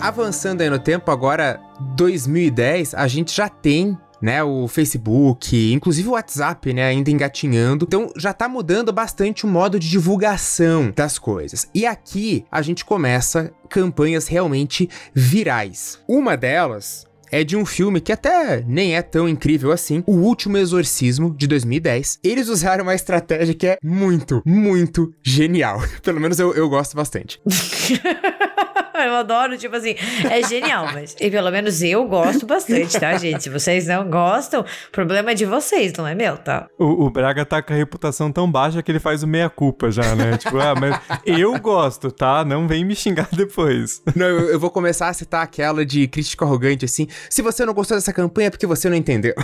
Avançando 0.00 0.62
aí 0.62 0.70
no 0.70 0.78
tempo, 0.78 1.10
agora 1.10 1.60
2010, 1.98 2.94
a 2.94 3.08
gente 3.08 3.34
já 3.34 3.48
tem 3.48 3.98
né, 4.22 4.42
o 4.42 4.68
Facebook, 4.68 5.72
inclusive 5.72 6.08
o 6.08 6.12
WhatsApp, 6.12 6.72
né, 6.72 6.84
ainda 6.84 7.10
engatinhando. 7.10 7.84
Então 7.84 8.12
já 8.16 8.32
tá 8.32 8.48
mudando 8.48 8.92
bastante 8.92 9.44
o 9.44 9.48
modo 9.48 9.80
de 9.80 9.90
divulgação 9.90 10.92
das 10.94 11.18
coisas. 11.18 11.68
E 11.74 11.84
aqui 11.84 12.44
a 12.50 12.62
gente 12.62 12.84
começa 12.84 13.52
campanhas 13.68 14.28
realmente 14.28 14.88
virais. 15.12 15.98
Uma 16.08 16.36
delas 16.36 17.04
é 17.30 17.42
de 17.42 17.56
um 17.56 17.66
filme 17.66 18.00
que 18.00 18.12
até 18.12 18.64
nem 18.66 18.96
é 18.96 19.02
tão 19.02 19.28
incrível 19.28 19.72
assim, 19.72 20.02
O 20.06 20.12
Último 20.12 20.56
Exorcismo, 20.56 21.34
de 21.36 21.46
2010. 21.48 22.20
Eles 22.22 22.48
usaram 22.48 22.84
uma 22.84 22.94
estratégia 22.94 23.54
que 23.54 23.66
é 23.66 23.76
muito, 23.82 24.40
muito 24.46 25.12
genial. 25.22 25.82
Pelo 26.02 26.20
menos 26.20 26.38
eu, 26.38 26.54
eu 26.54 26.68
gosto 26.68 26.96
bastante. 26.96 27.40
Eu 29.08 29.14
adoro, 29.16 29.56
tipo 29.56 29.74
assim, 29.76 29.94
é 30.28 30.42
genial, 30.42 30.86
mas 30.92 31.14
e 31.20 31.30
pelo 31.30 31.50
menos 31.50 31.82
eu 31.82 32.06
gosto 32.06 32.46
bastante, 32.46 32.98
tá, 32.98 33.16
gente? 33.18 33.44
Se 33.44 33.50
vocês 33.50 33.86
não 33.86 34.08
gostam, 34.08 34.60
o 34.60 34.90
problema 34.90 35.30
é 35.30 35.34
de 35.34 35.44
vocês, 35.44 35.92
não 35.94 36.06
é 36.06 36.14
meu, 36.14 36.36
tá? 36.36 36.68
O, 36.78 37.06
o 37.06 37.10
Braga 37.10 37.44
tá 37.44 37.62
com 37.62 37.72
a 37.72 37.76
reputação 37.76 38.30
tão 38.32 38.50
baixa 38.50 38.82
que 38.82 38.90
ele 38.90 38.98
faz 38.98 39.22
o 39.22 39.26
meia-culpa 39.26 39.90
já, 39.90 40.14
né? 40.14 40.36
tipo, 40.38 40.58
ah, 40.58 40.74
mas 40.74 41.00
eu 41.24 41.58
gosto, 41.60 42.10
tá? 42.10 42.44
Não 42.44 42.66
vem 42.66 42.84
me 42.84 42.94
xingar 42.94 43.28
depois. 43.32 44.02
Não, 44.14 44.26
eu, 44.26 44.50
eu 44.50 44.60
vou 44.60 44.70
começar 44.70 45.08
a 45.08 45.12
citar 45.12 45.42
aquela 45.42 45.84
de 45.84 46.06
crítico 46.08 46.44
arrogante 46.44 46.84
assim. 46.84 47.06
Se 47.30 47.42
você 47.42 47.64
não 47.64 47.72
gostou 47.72 47.96
dessa 47.96 48.12
campanha 48.12 48.48
é 48.48 48.50
porque 48.50 48.66
você 48.66 48.88
não 48.88 48.96
entendeu. 48.96 49.34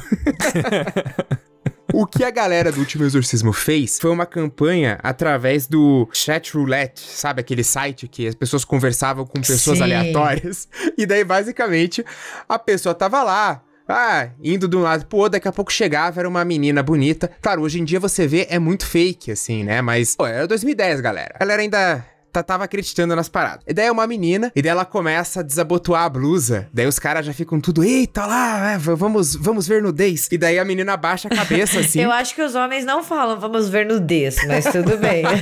O 1.97 2.07
que 2.07 2.25
a 2.25 2.31
galera 2.31 2.73
do 2.73 2.81
Último 2.81 3.05
Exorcismo 3.05 3.53
fez 3.53 4.01
foi 4.01 4.11
uma 4.11 4.27
campanha 4.27 4.99
através 5.01 5.69
do 5.69 6.09
Chat 6.13 6.53
Roulette, 6.53 7.01
sabe? 7.01 7.41
Aquele 7.41 7.63
site 7.63 8.09
que 8.09 8.27
as 8.27 8.35
pessoas 8.35 8.65
conversavam 8.65 9.25
com 9.25 9.41
pessoas 9.41 9.79
Sim. 9.79 9.85
aleatórias. 9.85 10.67
E 10.99 11.07
daí, 11.07 11.23
basicamente, 11.23 12.05
a 12.49 12.59
pessoa 12.59 12.97
tava 12.97 13.23
lá. 13.23 13.63
Ah, 13.89 14.29
indo 14.43 14.67
de 14.67 14.77
um 14.77 14.81
lado 14.81 15.07
pro 15.07 15.19
outro, 15.19 15.33
daqui 15.33 15.47
a 15.47 15.53
pouco 15.53 15.73
chegava, 15.73 16.19
era 16.19 16.29
uma 16.29 16.45
menina 16.45 16.83
bonita. 16.83 17.31
Claro, 17.41 17.63
hoje 17.63 17.81
em 17.81 17.85
dia 17.85 18.01
você 18.01 18.27
vê, 18.27 18.49
é 18.51 18.59
muito 18.59 18.85
fake, 18.85 19.31
assim, 19.31 19.63
né? 19.63 19.81
Mas, 19.81 20.17
pô, 20.17 20.27
era 20.27 20.49
2010, 20.49 21.01
galera. 21.01 21.35
A 21.37 21.39
galera 21.39 21.63
ainda 21.63 22.05
tava 22.43 22.65
acreditando 22.65 23.15
nas 23.15 23.29
paradas. 23.29 23.65
E 23.67 23.73
daí 23.73 23.87
é 23.87 23.93
uma 23.93 24.07
menina, 24.07 24.51
e 24.55 24.63
daí 24.63 24.71
ela 24.71 24.85
começa 24.85 25.41
a 25.41 25.43
desabotoar 25.43 26.05
a 26.05 26.09
blusa. 26.09 26.69
Daí 26.73 26.87
os 26.87 26.99
caras 26.99 27.27
já 27.27 27.33
ficam 27.33 27.61
tudo, 27.61 27.85
eita 27.85 28.27
lá, 28.27 28.73
é, 28.73 28.79
vamos, 28.79 29.35
vamos 29.35 29.67
ver 29.67 29.83
nudez. 29.83 30.29
E 30.31 30.39
daí 30.39 30.59
a 30.59 30.65
menina 30.65 30.95
abaixa 30.95 31.29
a 31.29 31.35
cabeça 31.35 31.81
assim. 31.81 32.01
Eu 32.05 32.13
acho 32.13 32.35
que 32.35 32.43
os 32.43 32.55
homens 32.55 32.85
não 32.85 33.03
falam, 33.03 33.39
vamos 33.39 33.69
ver 33.69 33.87
nudez, 33.87 34.37
mas 34.47 34.65
tudo 34.65 34.97
bem. 34.99 35.25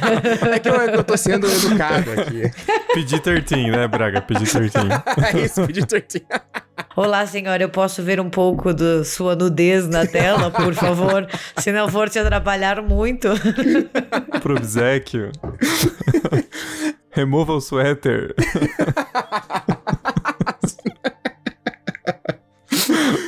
É 0.53 0.59
que 0.59 0.69
eu, 0.69 0.75
é 0.75 0.97
eu 0.97 1.05
tô 1.05 1.17
sendo 1.17 1.47
educado 1.47 2.11
aqui. 2.13 2.43
PG-13, 2.95 3.71
né, 3.71 3.89
Braga? 3.89 4.21
PG-13. 4.21 5.03
É 5.35 5.41
isso, 5.45 5.67
pedi 5.67 5.87
tortinha. 5.87 6.25
Olá, 6.97 7.27
senhora, 7.27 7.63
eu 7.63 7.69
posso 7.69 8.03
ver 8.03 8.21
um 8.21 8.29
pouco 8.29 8.75
da 8.75 9.05
sua 9.05 9.35
nudez 9.35 9.89
na 9.89 10.07
tela, 10.07 10.51
por 10.51 10.75
favor? 10.75 11.27
Se 11.59 11.73
não 11.73 11.89
for 11.89 12.09
te 12.09 12.19
atrapalhar 12.19 12.83
muito. 12.83 13.29
Pro 14.43 14.57
obsequio. 14.57 15.31
Remova 17.13 17.53
o 17.53 17.61
suéter. 17.61 18.35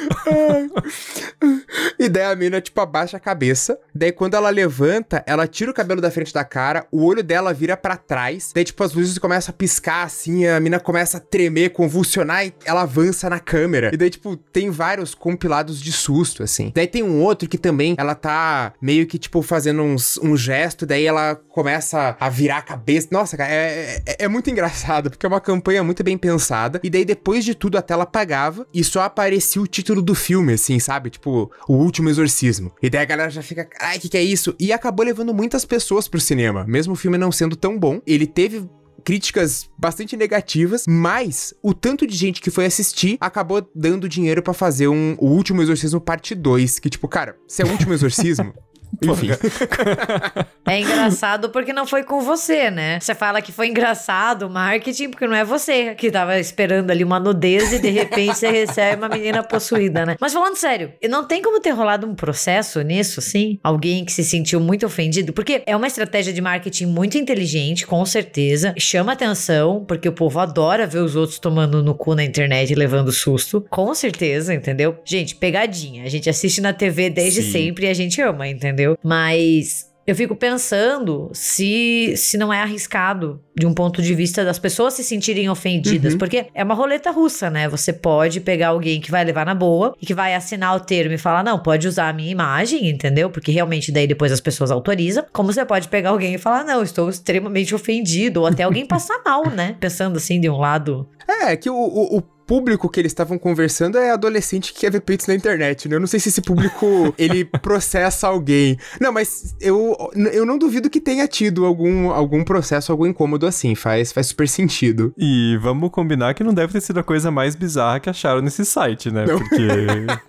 E 1.98 2.08
daí 2.08 2.24
a 2.24 2.36
mina, 2.36 2.60
tipo, 2.60 2.80
abaixa 2.80 3.16
a 3.16 3.20
cabeça. 3.20 3.78
Daí 3.94 4.12
quando 4.12 4.34
ela 4.34 4.50
levanta, 4.50 5.22
ela 5.26 5.46
tira 5.46 5.70
o 5.70 5.74
cabelo 5.74 6.00
da 6.00 6.10
frente 6.10 6.34
da 6.34 6.44
cara, 6.44 6.86
o 6.90 7.04
olho 7.04 7.22
dela 7.22 7.52
vira 7.52 7.76
pra 7.76 7.96
trás. 7.96 8.50
Daí, 8.54 8.64
tipo, 8.64 8.82
as 8.82 8.92
luzes 8.92 9.16
começam 9.18 9.52
a 9.52 9.56
piscar 9.56 10.04
assim, 10.04 10.46
a 10.46 10.60
mina 10.60 10.80
começa 10.80 11.16
a 11.18 11.20
tremer, 11.20 11.70
convulsionar 11.70 12.46
e 12.46 12.54
ela 12.64 12.82
avança 12.82 13.30
na 13.30 13.38
câmera. 13.38 13.90
E 13.92 13.96
daí, 13.96 14.10
tipo, 14.10 14.36
tem 14.36 14.70
vários 14.70 15.14
compilados 15.14 15.80
de 15.80 15.92
susto, 15.92 16.42
assim. 16.42 16.72
Daí 16.74 16.86
tem 16.86 17.02
um 17.02 17.22
outro 17.22 17.48
que 17.48 17.58
também 17.58 17.94
ela 17.96 18.14
tá 18.14 18.72
meio 18.80 19.06
que, 19.06 19.18
tipo, 19.18 19.40
fazendo 19.42 19.82
uns, 19.82 20.18
um 20.18 20.36
gesto, 20.36 20.84
daí 20.84 21.06
ela 21.06 21.36
começa 21.36 22.16
a 22.18 22.28
virar 22.28 22.58
a 22.58 22.62
cabeça. 22.62 23.08
Nossa, 23.10 23.36
cara, 23.36 23.50
é, 23.50 24.02
é, 24.06 24.24
é 24.24 24.28
muito 24.28 24.50
engraçado, 24.50 25.10
porque 25.10 25.24
é 25.24 25.28
uma 25.28 25.40
campanha 25.40 25.82
muito 25.82 26.02
bem 26.02 26.18
pensada. 26.18 26.80
E 26.82 26.90
daí, 26.90 27.04
depois 27.04 27.44
de 27.44 27.54
tudo, 27.54 27.78
a 27.78 27.82
tela 27.82 28.02
apagava 28.02 28.66
e 28.74 28.82
só 28.82 29.02
aparecia 29.02 29.62
o 29.62 29.66
título 29.66 29.93
do 30.02 30.14
filme, 30.14 30.52
assim, 30.54 30.78
sabe? 30.78 31.10
Tipo, 31.10 31.50
O 31.68 31.74
Último 31.74 32.08
Exorcismo. 32.08 32.72
E 32.82 32.88
daí 32.88 33.02
a 33.02 33.06
galera 33.06 33.30
já 33.30 33.42
fica, 33.42 33.68
ai, 33.80 33.98
o 33.98 34.00
que, 34.00 34.08
que 34.08 34.16
é 34.16 34.22
isso? 34.22 34.54
E 34.58 34.72
acabou 34.72 35.04
levando 35.04 35.34
muitas 35.34 35.64
pessoas 35.64 36.08
pro 36.08 36.20
cinema. 36.20 36.64
Mesmo 36.66 36.94
o 36.94 36.96
filme 36.96 37.18
não 37.18 37.32
sendo 37.32 37.56
tão 37.56 37.78
bom, 37.78 38.00
ele 38.06 38.26
teve 38.26 38.68
críticas 39.04 39.68
bastante 39.78 40.16
negativas, 40.16 40.86
mas 40.88 41.52
o 41.62 41.74
tanto 41.74 42.06
de 42.06 42.16
gente 42.16 42.40
que 42.40 42.50
foi 42.50 42.64
assistir 42.64 43.18
acabou 43.20 43.68
dando 43.74 44.08
dinheiro 44.08 44.42
pra 44.42 44.54
fazer 44.54 44.88
um 44.88 45.14
O 45.18 45.26
Último 45.26 45.60
Exorcismo 45.60 46.00
parte 46.00 46.34
2, 46.34 46.78
que 46.78 46.88
tipo, 46.88 47.06
cara, 47.06 47.36
se 47.46 47.62
é 47.62 47.66
o 47.66 47.70
último 47.70 47.92
exorcismo, 47.92 48.54
enfim. 49.02 49.28
É 50.66 50.80
engraçado 50.80 51.50
porque 51.50 51.74
não 51.74 51.86
foi 51.86 52.02
com 52.04 52.20
você, 52.22 52.70
né? 52.70 52.98
Você 52.98 53.14
fala 53.14 53.42
que 53.42 53.52
foi 53.52 53.68
engraçado 53.68 54.46
o 54.46 54.50
marketing 54.50 55.10
porque 55.10 55.26
não 55.26 55.36
é 55.36 55.44
você 55.44 55.94
que 55.94 56.10
tava 56.10 56.38
esperando 56.38 56.90
ali 56.90 57.04
uma 57.04 57.20
nudez 57.20 57.70
e 57.74 57.78
de 57.78 57.90
repente 57.90 58.38
você 58.38 58.50
recebe 58.50 58.96
uma 58.96 59.08
menina 59.08 59.42
possuída, 59.42 60.06
né? 60.06 60.16
Mas 60.18 60.32
falando 60.32 60.56
sério, 60.56 60.92
não 61.06 61.24
tem 61.24 61.42
como 61.42 61.60
ter 61.60 61.70
rolado 61.70 62.06
um 62.06 62.14
processo 62.14 62.80
nisso, 62.80 63.20
assim? 63.20 63.58
Alguém 63.62 64.06
que 64.06 64.12
se 64.12 64.24
sentiu 64.24 64.58
muito 64.58 64.86
ofendido? 64.86 65.34
Porque 65.34 65.62
é 65.66 65.76
uma 65.76 65.86
estratégia 65.86 66.32
de 66.32 66.40
marketing 66.40 66.86
muito 66.86 67.18
inteligente, 67.18 67.86
com 67.86 68.04
certeza. 68.06 68.74
Chama 68.78 69.12
atenção, 69.12 69.84
porque 69.86 70.08
o 70.08 70.12
povo 70.12 70.40
adora 70.40 70.86
ver 70.86 71.00
os 71.00 71.14
outros 71.14 71.38
tomando 71.38 71.82
no 71.82 71.94
cu 71.94 72.14
na 72.14 72.24
internet 72.24 72.70
e 72.70 72.74
levando 72.74 73.12
susto. 73.12 73.64
Com 73.68 73.94
certeza, 73.94 74.54
entendeu? 74.54 74.96
Gente, 75.04 75.36
pegadinha. 75.36 76.04
A 76.04 76.08
gente 76.08 76.30
assiste 76.30 76.62
na 76.62 76.72
TV 76.72 77.10
desde 77.10 77.42
Sim. 77.42 77.52
sempre 77.52 77.86
e 77.86 77.90
a 77.90 77.94
gente 77.94 78.20
ama, 78.22 78.48
entendeu? 78.48 78.73
Mas 79.02 79.92
eu 80.06 80.14
fico 80.14 80.36
pensando 80.36 81.30
se, 81.32 82.12
se 82.16 82.36
não 82.36 82.52
é 82.52 82.60
arriscado 82.60 83.40
de 83.56 83.64
um 83.64 83.72
ponto 83.72 84.02
de 84.02 84.14
vista 84.14 84.44
das 84.44 84.58
pessoas 84.58 84.94
se 84.94 85.04
sentirem 85.04 85.48
ofendidas, 85.48 86.12
Uhum. 86.12 86.18
porque 86.18 86.46
é 86.54 86.62
uma 86.64 86.74
roleta 86.74 87.10
russa, 87.10 87.48
né? 87.48 87.68
Você 87.68 87.92
pode 87.92 88.40
pegar 88.40 88.68
alguém 88.68 89.00
que 89.00 89.10
vai 89.10 89.24
levar 89.24 89.46
na 89.46 89.54
boa 89.54 89.94
e 90.02 90.04
que 90.04 90.12
vai 90.12 90.34
assinar 90.34 90.74
o 90.76 90.80
termo 90.80 91.14
e 91.14 91.18
falar, 91.18 91.42
não, 91.44 91.58
pode 91.58 91.86
usar 91.88 92.08
a 92.08 92.12
minha 92.12 92.30
imagem, 92.30 92.88
entendeu? 92.90 93.30
Porque 93.30 93.52
realmente 93.52 93.90
daí 93.92 94.06
depois 94.06 94.32
as 94.32 94.40
pessoas 94.40 94.70
autorizam. 94.70 95.24
Como 95.32 95.52
você 95.52 95.64
pode 95.64 95.88
pegar 95.88 96.10
alguém 96.10 96.34
e 96.34 96.38
falar, 96.38 96.64
não, 96.64 96.82
estou 96.82 97.08
extremamente 97.08 97.74
ofendido, 97.74 98.40
ou 98.40 98.46
até 98.46 98.64
alguém 98.64 98.84
passar 98.84 99.20
mal, 99.24 99.48
né? 99.48 99.76
Pensando 99.80 100.16
assim 100.18 100.38
de 100.40 100.50
um 100.50 100.58
lado. 100.58 101.08
É, 101.26 101.56
que 101.56 101.70
o, 101.70 101.74
o, 101.74 102.18
o 102.18 102.22
público 102.46 102.88
que 102.88 103.00
eles 103.00 103.12
estavam 103.12 103.38
conversando 103.38 103.98
é 103.98 104.10
adolescente 104.10 104.72
que 104.72 104.80
quer 104.80 104.90
ver 104.90 105.00
peitos 105.00 105.26
na 105.26 105.34
internet, 105.34 105.88
né? 105.88 105.96
Eu 105.96 106.00
não 106.00 106.06
sei 106.06 106.20
se 106.20 106.28
esse 106.28 106.42
público, 106.42 107.14
ele 107.18 107.44
processa 107.44 108.28
alguém. 108.28 108.76
Não, 109.00 109.12
mas 109.12 109.54
eu, 109.60 109.96
eu 110.32 110.44
não 110.46 110.58
duvido 110.58 110.90
que 110.90 111.00
tenha 111.00 111.26
tido 111.26 111.64
algum, 111.64 112.10
algum 112.10 112.44
processo, 112.44 112.92
algum 112.92 113.06
incômodo 113.06 113.46
assim. 113.46 113.74
Faz, 113.74 114.12
faz 114.12 114.28
super 114.28 114.48
sentido. 114.48 115.12
E 115.18 115.58
vamos 115.60 115.90
combinar 115.90 116.34
que 116.34 116.44
não 116.44 116.54
deve 116.54 116.72
ter 116.72 116.80
sido 116.80 117.00
a 117.00 117.02
coisa 117.02 117.30
mais 117.30 117.54
bizarra 117.54 118.00
que 118.00 118.10
acharam 118.10 118.40
nesse 118.40 118.64
site, 118.64 119.10
né? 119.10 119.24
Não. 119.26 119.38
Porque, 119.38 119.66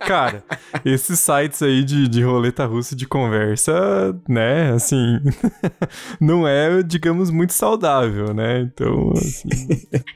cara, 0.06 0.42
esses 0.84 1.18
sites 1.20 1.62
aí 1.62 1.84
de, 1.84 2.08
de 2.08 2.22
roleta 2.22 2.64
russa 2.64 2.96
de 2.96 3.06
conversa, 3.06 3.72
né, 4.28 4.72
assim, 4.72 5.18
não 6.20 6.46
é, 6.46 6.82
digamos, 6.82 7.30
muito 7.30 7.52
saudável, 7.52 8.32
né? 8.32 8.60
Então, 8.60 9.12
assim, 9.16 9.48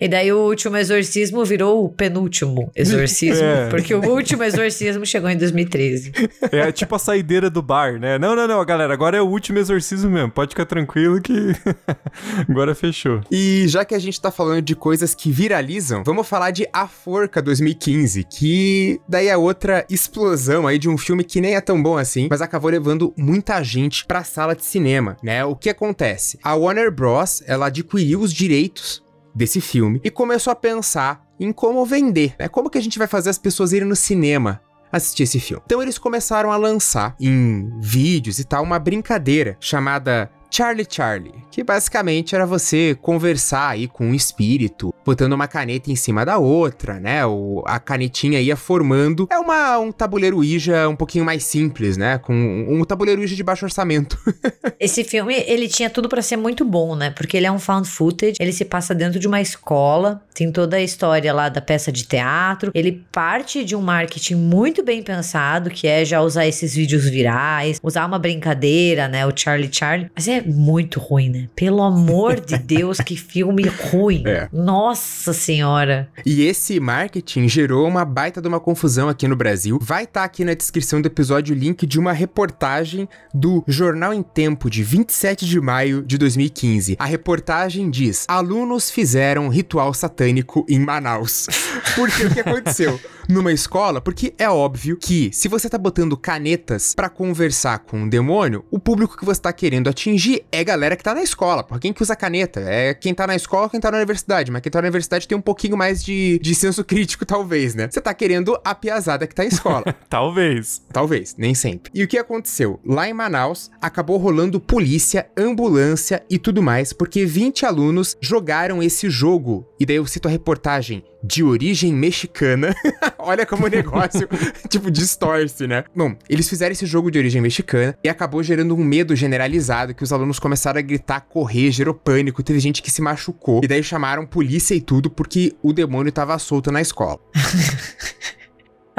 E 0.01 0.09
daí 0.09 0.33
o 0.33 0.39
último 0.39 0.70
exorcismo 0.77 1.45
virou 1.45 1.85
o 1.85 1.89
penúltimo 1.89 2.71
exorcismo, 2.75 3.45
É. 3.51 3.69
porque 3.69 3.95
o 3.95 4.05
último 4.11 4.43
exorcismo 4.43 5.05
chegou 5.07 5.29
em 5.31 5.37
2013. 5.37 6.13
é 6.53 6.71
tipo 6.73 6.95
a 6.95 6.99
saideira 6.99 7.49
do 7.51 7.63
bar, 7.63 7.99
né? 7.99 8.19
Não, 8.19 8.35
não, 8.37 8.47
não, 8.47 8.65
galera, 8.65 8.93
agora 8.93 9.17
é 9.17 9.23
o 9.23 9.27
último 9.27 9.59
exorcismo 9.59 10.11
mesmo, 10.11 10.31
pode 10.31 10.51
ficar 10.51 10.67
tranquilo 10.67 11.21
que 11.21 11.33
agora 12.49 12.75
fechou. 12.75 13.21
E 13.31 13.65
já 13.69 13.85
que 13.85 13.95
a 13.95 13.99
gente 13.99 14.21
tá 14.21 14.31
falando 14.31 14.63
de 14.63 14.75
coisas 14.75 15.15
que 15.15 15.31
viralizam, 15.31 16.03
vamos 16.05 16.27
falar 16.29 16.51
de 16.51 16.67
A 16.73 16.87
Forca 16.87 17.41
2015, 17.43 18.25
que 18.25 19.01
daí 19.09 19.29
é 19.29 19.37
outra 19.37 19.85
explosão 19.91 20.67
aí 20.67 20.79
de 20.79 20.89
um 20.89 20.99
filme 20.99 21.25
que 21.25 21.41
nem 21.41 21.55
é 21.55 21.61
tão 21.61 21.83
bom 21.83 21.97
assim, 21.97 22.29
mas 22.31 22.41
acabou 22.43 22.71
levando 22.71 23.13
muita 23.17 23.63
gente 23.63 24.05
pra 24.05 24.25
sala 24.25 24.55
de 24.55 24.65
cinema, 24.65 25.17
né? 25.23 25.45
O 25.45 25.55
que 25.57 25.71
acontece? 25.71 26.39
A 26.43 26.55
Warner 26.55 26.91
Bros, 26.91 27.43
ela 27.47 27.67
adquiriu 27.67 28.21
os 28.21 28.33
direitos 28.33 29.03
desse 29.35 29.61
filme 29.61 30.01
e 30.05 30.11
começou 30.11 30.51
a 30.51 30.57
pensar 30.57 31.25
em 31.39 31.53
como 31.53 31.85
vender, 31.85 32.35
né? 32.39 32.49
Como 32.49 32.69
que 32.69 32.79
a 32.79 32.83
gente 32.83 32.99
vai 32.99 33.07
fazer 33.07 33.31
as 33.31 33.39
pessoas 33.39 33.73
irem 33.73 33.89
no 33.89 33.97
cinema 33.97 34.61
assistir 34.93 35.23
esse 35.23 35.41
filme. 35.41 35.63
Então 35.67 35.83
eles 35.83 35.99
começaram 35.99 36.51
a 36.51 36.57
lançar 36.57 37.15
em 37.21 37.71
vídeos 37.81 38.39
e 38.39 38.45
tal 38.45 38.63
uma 38.63 38.79
brincadeira 38.79 39.57
chamada 39.61 40.31
Charlie 40.51 40.87
Charlie, 40.89 41.45
que 41.61 41.65
basicamente 41.65 42.35
era 42.35 42.47
você 42.47 42.97
conversar 43.03 43.69
aí 43.69 43.87
com 43.87 44.07
um 44.07 44.15
espírito, 44.15 44.95
botando 45.05 45.35
uma 45.35 45.47
caneta 45.47 45.93
em 45.93 45.97
cima 45.97 46.25
da 46.25 46.39
outra, 46.39 46.99
né? 46.99 47.27
O, 47.27 47.63
a 47.67 47.79
canetinha 47.79 48.41
ia 48.41 48.57
formando. 48.57 49.29
É 49.31 49.39
uma, 49.39 49.79
um 49.79 49.93
tabuleiro 49.93 50.39
Ouija 50.39 50.89
um 50.89 50.97
pouquinho 50.97 51.23
mais 51.23 51.45
simples, 51.45 51.99
né? 51.99 52.17
Com 52.17 52.33
um, 52.33 52.81
um 52.81 52.85
tabuleiro 52.85 53.21
Ouija 53.21 53.37
de 53.37 53.43
baixo 53.43 53.67
orçamento. 53.67 54.19
Esse 54.81 55.05
filme, 55.05 55.35
ele 55.47 55.69
tinha 55.69 55.91
tudo 55.91 56.09
pra 56.09 56.23
ser 56.23 56.37
muito 56.37 56.65
bom, 56.65 56.97
né? 56.97 57.11
Porque 57.11 57.37
ele 57.37 57.45
é 57.45 57.53
um 57.53 57.59
found 57.59 57.87
footage, 57.87 58.37
ele 58.41 58.53
se 58.53 58.65
passa 58.65 58.95
dentro 58.95 59.21
de 59.21 59.29
uma 59.29 59.43
escola, 59.43 60.23
tem 60.33 60.51
toda 60.51 60.79
a 60.79 60.83
história 60.83 61.35
lá 61.35 61.51
da 61.51 61.61
peça 61.61 61.93
de 61.93 62.05
teatro, 62.05 62.71
ele 62.75 63.05
parte 63.13 63.67
de 63.67 63.77
um 63.77 63.83
marketing 63.83 64.37
muito 64.37 64.83
bem 64.83 65.03
pensado, 65.03 65.69
que 65.69 65.87
é 65.87 66.07
já 66.07 66.23
usar 66.23 66.47
esses 66.47 66.75
vídeos 66.75 67.05
virais, 67.05 67.79
usar 67.83 68.07
uma 68.07 68.19
brincadeira, 68.19 69.07
né? 69.09 69.27
O 69.27 69.33
Charlie 69.37 69.69
Charlie. 69.71 70.11
Mas 70.17 70.27
é 70.27 70.41
muito 70.41 70.99
ruim, 70.99 71.29
né? 71.29 71.50
Pelo 71.55 71.83
amor 71.83 72.41
de 72.41 72.57
Deus, 72.59 72.99
que 72.99 73.17
filme 73.17 73.65
ruim. 73.65 74.23
É. 74.27 74.49
Nossa 74.53 75.33
senhora. 75.33 76.09
E 76.25 76.43
esse 76.43 76.79
marketing 76.81 77.49
gerou 77.49 77.87
uma 77.87 78.05
baita 78.05 78.41
de 78.41 78.49
uma 78.49 78.61
confusão 78.61 79.09
aqui 79.09 79.27
no 79.29 79.37
Brasil. 79.37 79.79
Vai 79.81 80.05
estar 80.05 80.25
aqui 80.25 80.45
na 80.45 80.55
descrição 80.55 81.01
do 81.01 81.07
episódio 81.07 81.55
o 81.55 81.59
link 81.59 81.87
de 81.87 81.99
uma 81.99 82.13
reportagem 82.13 83.09
do 83.35 83.65
Jornal 83.67 84.13
em 84.13 84.23
Tempo 84.23 84.71
de 84.71 84.83
27 84.83 85.47
de 85.47 85.61
maio 85.61 86.03
de 86.03 86.17
2015. 86.19 86.97
A 86.99 87.05
reportagem 87.05 87.91
diz: 87.91 88.25
alunos 88.29 88.91
fizeram 88.91 89.49
ritual 89.49 89.93
satânico 89.93 90.65
em 90.69 90.79
Manaus. 90.79 91.47
Porque 91.95 92.25
o 92.25 92.31
que 92.33 92.41
aconteceu? 92.41 93.01
Numa 93.29 93.53
escola, 93.53 94.01
porque 94.01 94.35
é 94.37 94.51
óbvio 94.51 94.97
que 94.97 95.31
se 95.33 95.47
você 95.47 95.69
tá 95.69 95.79
botando 95.79 96.17
canetas 96.17 96.95
pra 96.97 97.09
conversar 97.09 97.79
com 97.79 98.01
um 98.01 98.09
demônio, 98.09 98.65
o 98.73 98.79
público 98.79 99.17
que 99.17 99.25
você 99.25 99.41
tá 99.41 99.53
querendo 99.53 99.89
atingir 99.89 100.45
é 100.51 100.59
a 100.59 100.65
galera 100.65 100.97
que 100.97 101.05
tá 101.05 101.15
na 101.15 101.23
escola. 101.31 101.63
Por 101.63 101.81
quem 101.81 101.93
que 101.93 102.03
usa 102.03 102.15
caneta? 102.15 102.61
É 102.61 102.95
quem 102.95 103.15
tá 103.15 103.27
na 103.27 103.35
escola, 103.35 103.69
quem 103.69 103.81
tá 103.81 103.91
na 103.91 103.97
universidade. 103.97 104.51
Mas 104.51 104.63
quem 104.63 104.71
tá 104.71 104.81
na 104.81 104.87
universidade 104.87 105.27
tem 105.27 105.37
um 105.37 105.41
pouquinho 105.41 105.77
mais 105.77 106.05
de, 106.05 106.39
de 106.41 106.55
senso 106.55 106.85
crítico, 106.85 107.25
talvez, 107.25 107.75
né? 107.75 107.89
Você 107.91 108.01
tá 108.01 108.13
querendo 108.13 108.59
a 108.65 108.75
piazada 108.75 109.27
que 109.27 109.35
tá 109.35 109.45
em 109.45 109.49
escola. 109.49 109.85
Talvez. 110.09 110.83
Talvez, 110.93 111.37
nem 111.39 111.55
sempre. 111.55 111.91
E 111.95 112.03
o 112.03 112.09
que 112.09 112.19
aconteceu? 112.19 112.81
Lá 112.85 113.09
em 113.09 113.13
Manaus, 113.13 113.71
acabou 113.81 114.17
rolando 114.17 114.61
polícia, 114.61 115.31
ambulância 115.37 116.23
e 116.29 116.39
tudo 116.39 116.63
mais, 116.63 116.93
porque 116.93 117.25
20 117.25 117.65
alunos 117.65 118.17
jogaram 118.21 118.83
esse 118.83 119.09
jogo. 119.09 119.67
E 119.79 119.87
daí 119.87 119.97
eu 119.97 120.07
cito 120.07 120.29
a 120.29 120.31
reportagem 120.31 121.05
de 121.23 121.43
origem 121.43 121.93
mexicana. 121.93 122.75
Olha 123.19 123.47
como 123.47 123.67
o 123.67 123.69
negócio, 123.69 124.29
tipo, 124.69 124.91
distorce, 124.91 125.67
né? 125.67 125.85
Bom, 125.95 126.15
eles 126.29 126.49
fizeram 126.49 126.73
esse 126.73 126.87
jogo 126.87 127.11
de 127.11 127.19
origem 127.19 127.41
mexicana 127.41 127.97
e 128.03 128.09
acabou 128.09 128.43
gerando 128.43 128.75
um 128.75 128.85
medo 128.85 129.15
generalizado 129.15 129.95
que 129.95 130.03
os 130.03 130.13
alunos 130.13 130.39
começaram 130.39 130.79
a 130.79 130.83
gritar, 130.83 131.21
correr, 131.21 131.71
gerou 131.71 131.95
pânico, 131.95 132.43
teve 132.43 132.59
gente 132.61 132.83
que 132.83 132.91
se 132.91 133.03
machucou. 133.03 133.61
E 133.63 133.69
daí 133.69 133.83
chamaram 133.83 134.27
polícia 134.27 134.75
e 134.75 134.81
tudo 134.81 135.11
porque 135.11 135.55
o 135.63 135.73
demônio 135.73 136.13
tava 136.13 136.39
solto 136.39 136.73
na 136.73 136.81
escola. 136.81 137.19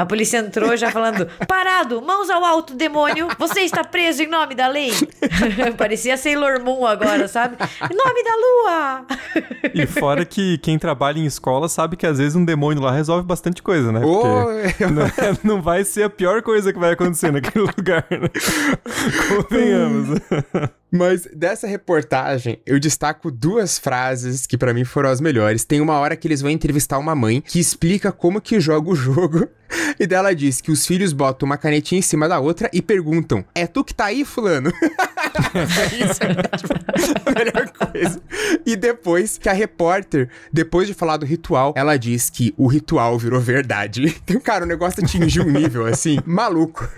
A 0.02 0.06
polícia 0.06 0.38
entrou 0.38 0.76
já 0.76 0.90
falando: 0.90 1.28
Parado, 1.46 2.02
mãos 2.02 2.28
ao 2.28 2.44
alto, 2.44 2.74
demônio! 2.74 3.28
Você 3.38 3.60
está 3.60 3.84
preso 3.84 4.20
em 4.24 4.26
nome 4.26 4.52
da 4.52 4.66
lei! 4.66 4.90
Parecia 5.78 6.16
Sailor 6.16 6.60
Moon 6.60 6.84
agora, 6.84 7.28
sabe? 7.28 7.56
Em 7.88 7.94
nome 7.94 8.24
da 8.24 8.34
lua! 8.36 9.06
E 9.72 9.86
fora 9.86 10.24
que 10.24 10.58
quem 10.58 10.76
trabalha 10.76 11.20
em 11.20 11.24
escola 11.24 11.68
sabe 11.68 11.96
que 11.96 12.04
às 12.04 12.18
vezes 12.18 12.34
um 12.34 12.44
demônio 12.44 12.82
lá 12.82 12.90
resolve 12.90 13.24
bastante 13.24 13.62
coisa, 13.62 13.92
né? 13.92 14.00
Ô, 14.04 14.24
não, 14.90 15.02
é- 15.06 15.38
não 15.44 15.62
vai 15.62 15.84
ser 15.84 16.02
a 16.02 16.10
pior 16.10 16.42
coisa 16.42 16.72
que 16.72 16.80
vai 16.80 16.94
acontecer 16.94 17.30
naquele 17.32 17.64
lugar, 17.76 18.04
né? 18.10 18.28
Convenhamos. 19.48 20.18
Mas 20.92 21.26
dessa 21.34 21.66
reportagem, 21.66 22.60
eu 22.66 22.78
destaco 22.78 23.30
duas 23.30 23.78
frases 23.78 24.46
que 24.46 24.58
pra 24.58 24.74
mim 24.74 24.84
foram 24.84 25.08
as 25.08 25.22
melhores. 25.22 25.64
Tem 25.64 25.80
uma 25.80 25.98
hora 25.98 26.14
que 26.14 26.28
eles 26.28 26.42
vão 26.42 26.50
entrevistar 26.50 26.98
uma 26.98 27.14
mãe 27.14 27.40
que 27.40 27.58
explica 27.58 28.12
como 28.12 28.42
que 28.42 28.60
joga 28.60 28.90
o 28.90 28.94
jogo. 28.94 29.48
E 29.98 30.06
dela 30.06 30.34
diz 30.34 30.60
que 30.60 30.70
os 30.70 30.86
filhos 30.86 31.12
botam 31.12 31.46
uma 31.46 31.56
canetinha 31.56 31.98
em 31.98 32.02
cima 32.02 32.28
da 32.28 32.38
outra 32.38 32.68
e 32.72 32.82
perguntam: 32.82 33.44
É 33.54 33.66
tu 33.66 33.82
que 33.82 33.94
tá 33.94 34.06
aí, 34.06 34.24
fulano? 34.24 34.70
Isso 35.92 36.20
é 36.22 36.56
tipo, 36.56 36.74
a 37.24 37.30
melhor 37.32 37.70
coisa. 37.70 38.20
E 38.66 38.76
depois 38.76 39.38
que 39.38 39.48
a 39.48 39.52
repórter, 39.52 40.28
depois 40.52 40.86
de 40.86 40.94
falar 40.94 41.16
do 41.16 41.26
ritual, 41.26 41.72
ela 41.76 41.96
diz 41.96 42.28
que 42.28 42.54
o 42.56 42.66
ritual 42.66 43.18
virou 43.18 43.40
verdade. 43.40 44.02
Então, 44.22 44.40
cara, 44.40 44.64
o 44.64 44.68
negócio 44.68 45.02
atingiu 45.02 45.44
um 45.44 45.50
nível 45.50 45.84
assim, 45.84 46.18
maluco. 46.24 46.88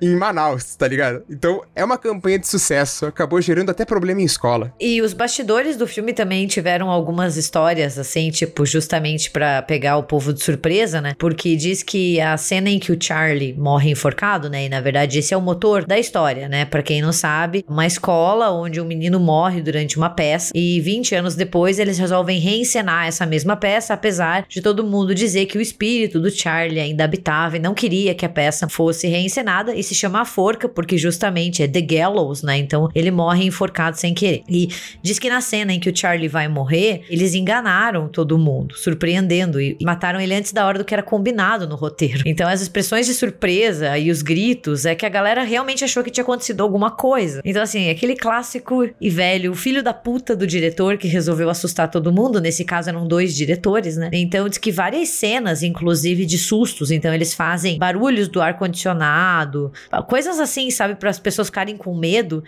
em 0.00 0.14
Manaus, 0.14 0.76
tá 0.76 0.86
ligado? 0.86 1.24
Então, 1.28 1.62
é 1.74 1.84
uma 1.84 1.98
campanha 1.98 2.38
de 2.38 2.46
sucesso. 2.46 3.06
Acabou 3.14 3.40
gerando 3.40 3.70
até 3.70 3.84
problema 3.84 4.20
em 4.20 4.24
escola. 4.24 4.74
E 4.80 5.00
os 5.00 5.12
bastidores 5.12 5.76
do 5.76 5.86
filme 5.86 6.12
também 6.12 6.48
tiveram 6.48 6.90
algumas 6.90 7.36
histórias, 7.36 7.96
assim, 7.96 8.28
tipo, 8.30 8.66
justamente 8.66 9.30
pra 9.30 9.62
pegar 9.62 9.96
o 9.96 10.02
povo 10.02 10.32
de 10.32 10.42
surpresa, 10.42 11.00
né? 11.00 11.14
Porque 11.16 11.54
diz 11.54 11.84
que 11.84 12.20
a 12.20 12.36
cena 12.36 12.68
em 12.68 12.80
que 12.80 12.90
o 12.90 12.98
Charlie 13.00 13.54
morre 13.56 13.90
enforcado, 13.90 14.50
né? 14.50 14.64
E 14.64 14.68
na 14.68 14.80
verdade 14.80 15.20
esse 15.20 15.32
é 15.32 15.36
o 15.36 15.40
motor 15.40 15.86
da 15.86 15.96
história, 15.96 16.48
né? 16.48 16.64
Pra 16.64 16.82
quem 16.82 17.00
não 17.00 17.12
sabe, 17.12 17.64
uma 17.68 17.86
escola 17.86 18.50
onde 18.50 18.80
um 18.80 18.84
menino 18.84 19.20
morre 19.20 19.62
durante 19.62 19.96
uma 19.96 20.10
peça 20.10 20.52
e 20.52 20.80
20 20.80 21.14
anos 21.14 21.36
depois 21.36 21.78
eles 21.78 21.98
resolvem 21.98 22.40
reencenar 22.40 23.06
essa 23.06 23.24
mesma 23.24 23.56
peça, 23.56 23.94
apesar 23.94 24.44
de 24.48 24.60
todo 24.60 24.84
mundo 24.84 25.14
dizer 25.14 25.46
que 25.46 25.56
o 25.56 25.60
espírito 25.60 26.18
do 26.18 26.30
Charlie 26.30 26.80
ainda 26.80 27.04
habitava 27.04 27.56
e 27.56 27.60
não 27.60 27.74
queria 27.74 28.14
que 28.14 28.26
a 28.26 28.28
peça 28.28 28.68
fosse 28.68 29.06
reencenada 29.06 29.74
e 29.74 29.82
se 29.82 29.94
chama 29.94 30.20
A 30.20 30.24
Forca, 30.24 30.68
porque 30.68 30.98
justamente 30.98 31.62
é 31.62 31.68
The 31.68 31.80
Gallows, 31.80 32.42
né? 32.42 32.58
Então 32.58 32.88
ele 32.94 33.03
morre 33.10 33.44
enforcado 33.44 33.96
sem 33.98 34.14
querer. 34.14 34.42
E 34.48 34.68
diz 35.02 35.18
que 35.18 35.28
na 35.28 35.40
cena 35.40 35.72
em 35.72 35.80
que 35.80 35.88
o 35.88 35.96
Charlie 35.96 36.28
vai 36.28 36.48
morrer, 36.48 37.02
eles 37.08 37.34
enganaram 37.34 38.08
todo 38.08 38.38
mundo, 38.38 38.76
surpreendendo 38.76 39.60
e 39.60 39.76
mataram 39.82 40.20
ele 40.20 40.34
antes 40.34 40.52
da 40.52 40.66
hora 40.66 40.78
do 40.78 40.84
que 40.84 40.94
era 40.94 41.02
combinado 41.02 41.66
no 41.66 41.76
roteiro. 41.76 42.24
Então 42.34 42.48
as 42.48 42.60
expressões 42.60 43.06
de 43.06 43.14
surpresa 43.14 43.96
e 43.96 44.10
os 44.10 44.20
gritos 44.20 44.84
é 44.84 44.94
que 44.94 45.06
a 45.06 45.08
galera 45.08 45.44
realmente 45.44 45.84
achou 45.84 46.02
que 46.02 46.10
tinha 46.10 46.24
acontecido 46.24 46.62
alguma 46.62 46.90
coisa. 46.90 47.40
Então 47.44 47.62
assim, 47.62 47.90
aquele 47.90 48.16
clássico 48.16 48.88
e 49.00 49.08
velho, 49.08 49.54
filho 49.54 49.82
da 49.82 49.94
puta 49.94 50.34
do 50.34 50.44
diretor 50.46 50.98
que 50.98 51.06
resolveu 51.06 51.48
assustar 51.48 51.88
todo 51.88 52.12
mundo, 52.12 52.40
nesse 52.40 52.64
caso 52.64 52.88
eram 52.88 53.06
dois 53.06 53.36
diretores, 53.36 53.96
né? 53.96 54.10
Então 54.12 54.48
diz 54.48 54.58
que 54.58 54.72
várias 54.72 55.10
cenas, 55.10 55.62
inclusive 55.62 56.26
de 56.26 56.38
sustos, 56.38 56.90
então 56.90 57.14
eles 57.14 57.34
fazem 57.34 57.78
barulhos 57.78 58.26
do 58.26 58.40
ar 58.40 58.58
condicionado, 58.58 59.72
coisas 60.08 60.40
assim, 60.40 60.70
sabe, 60.70 60.96
para 60.96 61.10
as 61.10 61.18
pessoas 61.18 61.48
ficarem 61.48 61.76
com 61.76 61.96
medo. 61.96 62.42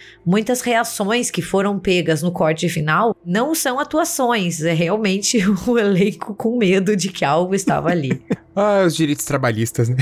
Muitas 0.47 0.61
reações 0.61 1.29
que 1.29 1.43
foram 1.43 1.77
pegas 1.77 2.23
no 2.23 2.31
corte 2.31 2.69
final 2.69 3.17
não 3.27 3.53
são 3.53 3.81
atuações, 3.81 4.63
é 4.63 4.73
realmente 4.73 5.39
o 5.67 5.77
elenco 5.77 6.37
com 6.37 6.57
medo 6.57 6.95
de 6.95 7.09
que 7.09 7.25
algo 7.25 7.53
estava 7.53 7.89
ali. 7.89 8.23
Ah, 8.59 8.85
os 8.87 8.97
direitos 8.97 9.27
trabalhistas, 9.27 9.91
né? 9.91 9.99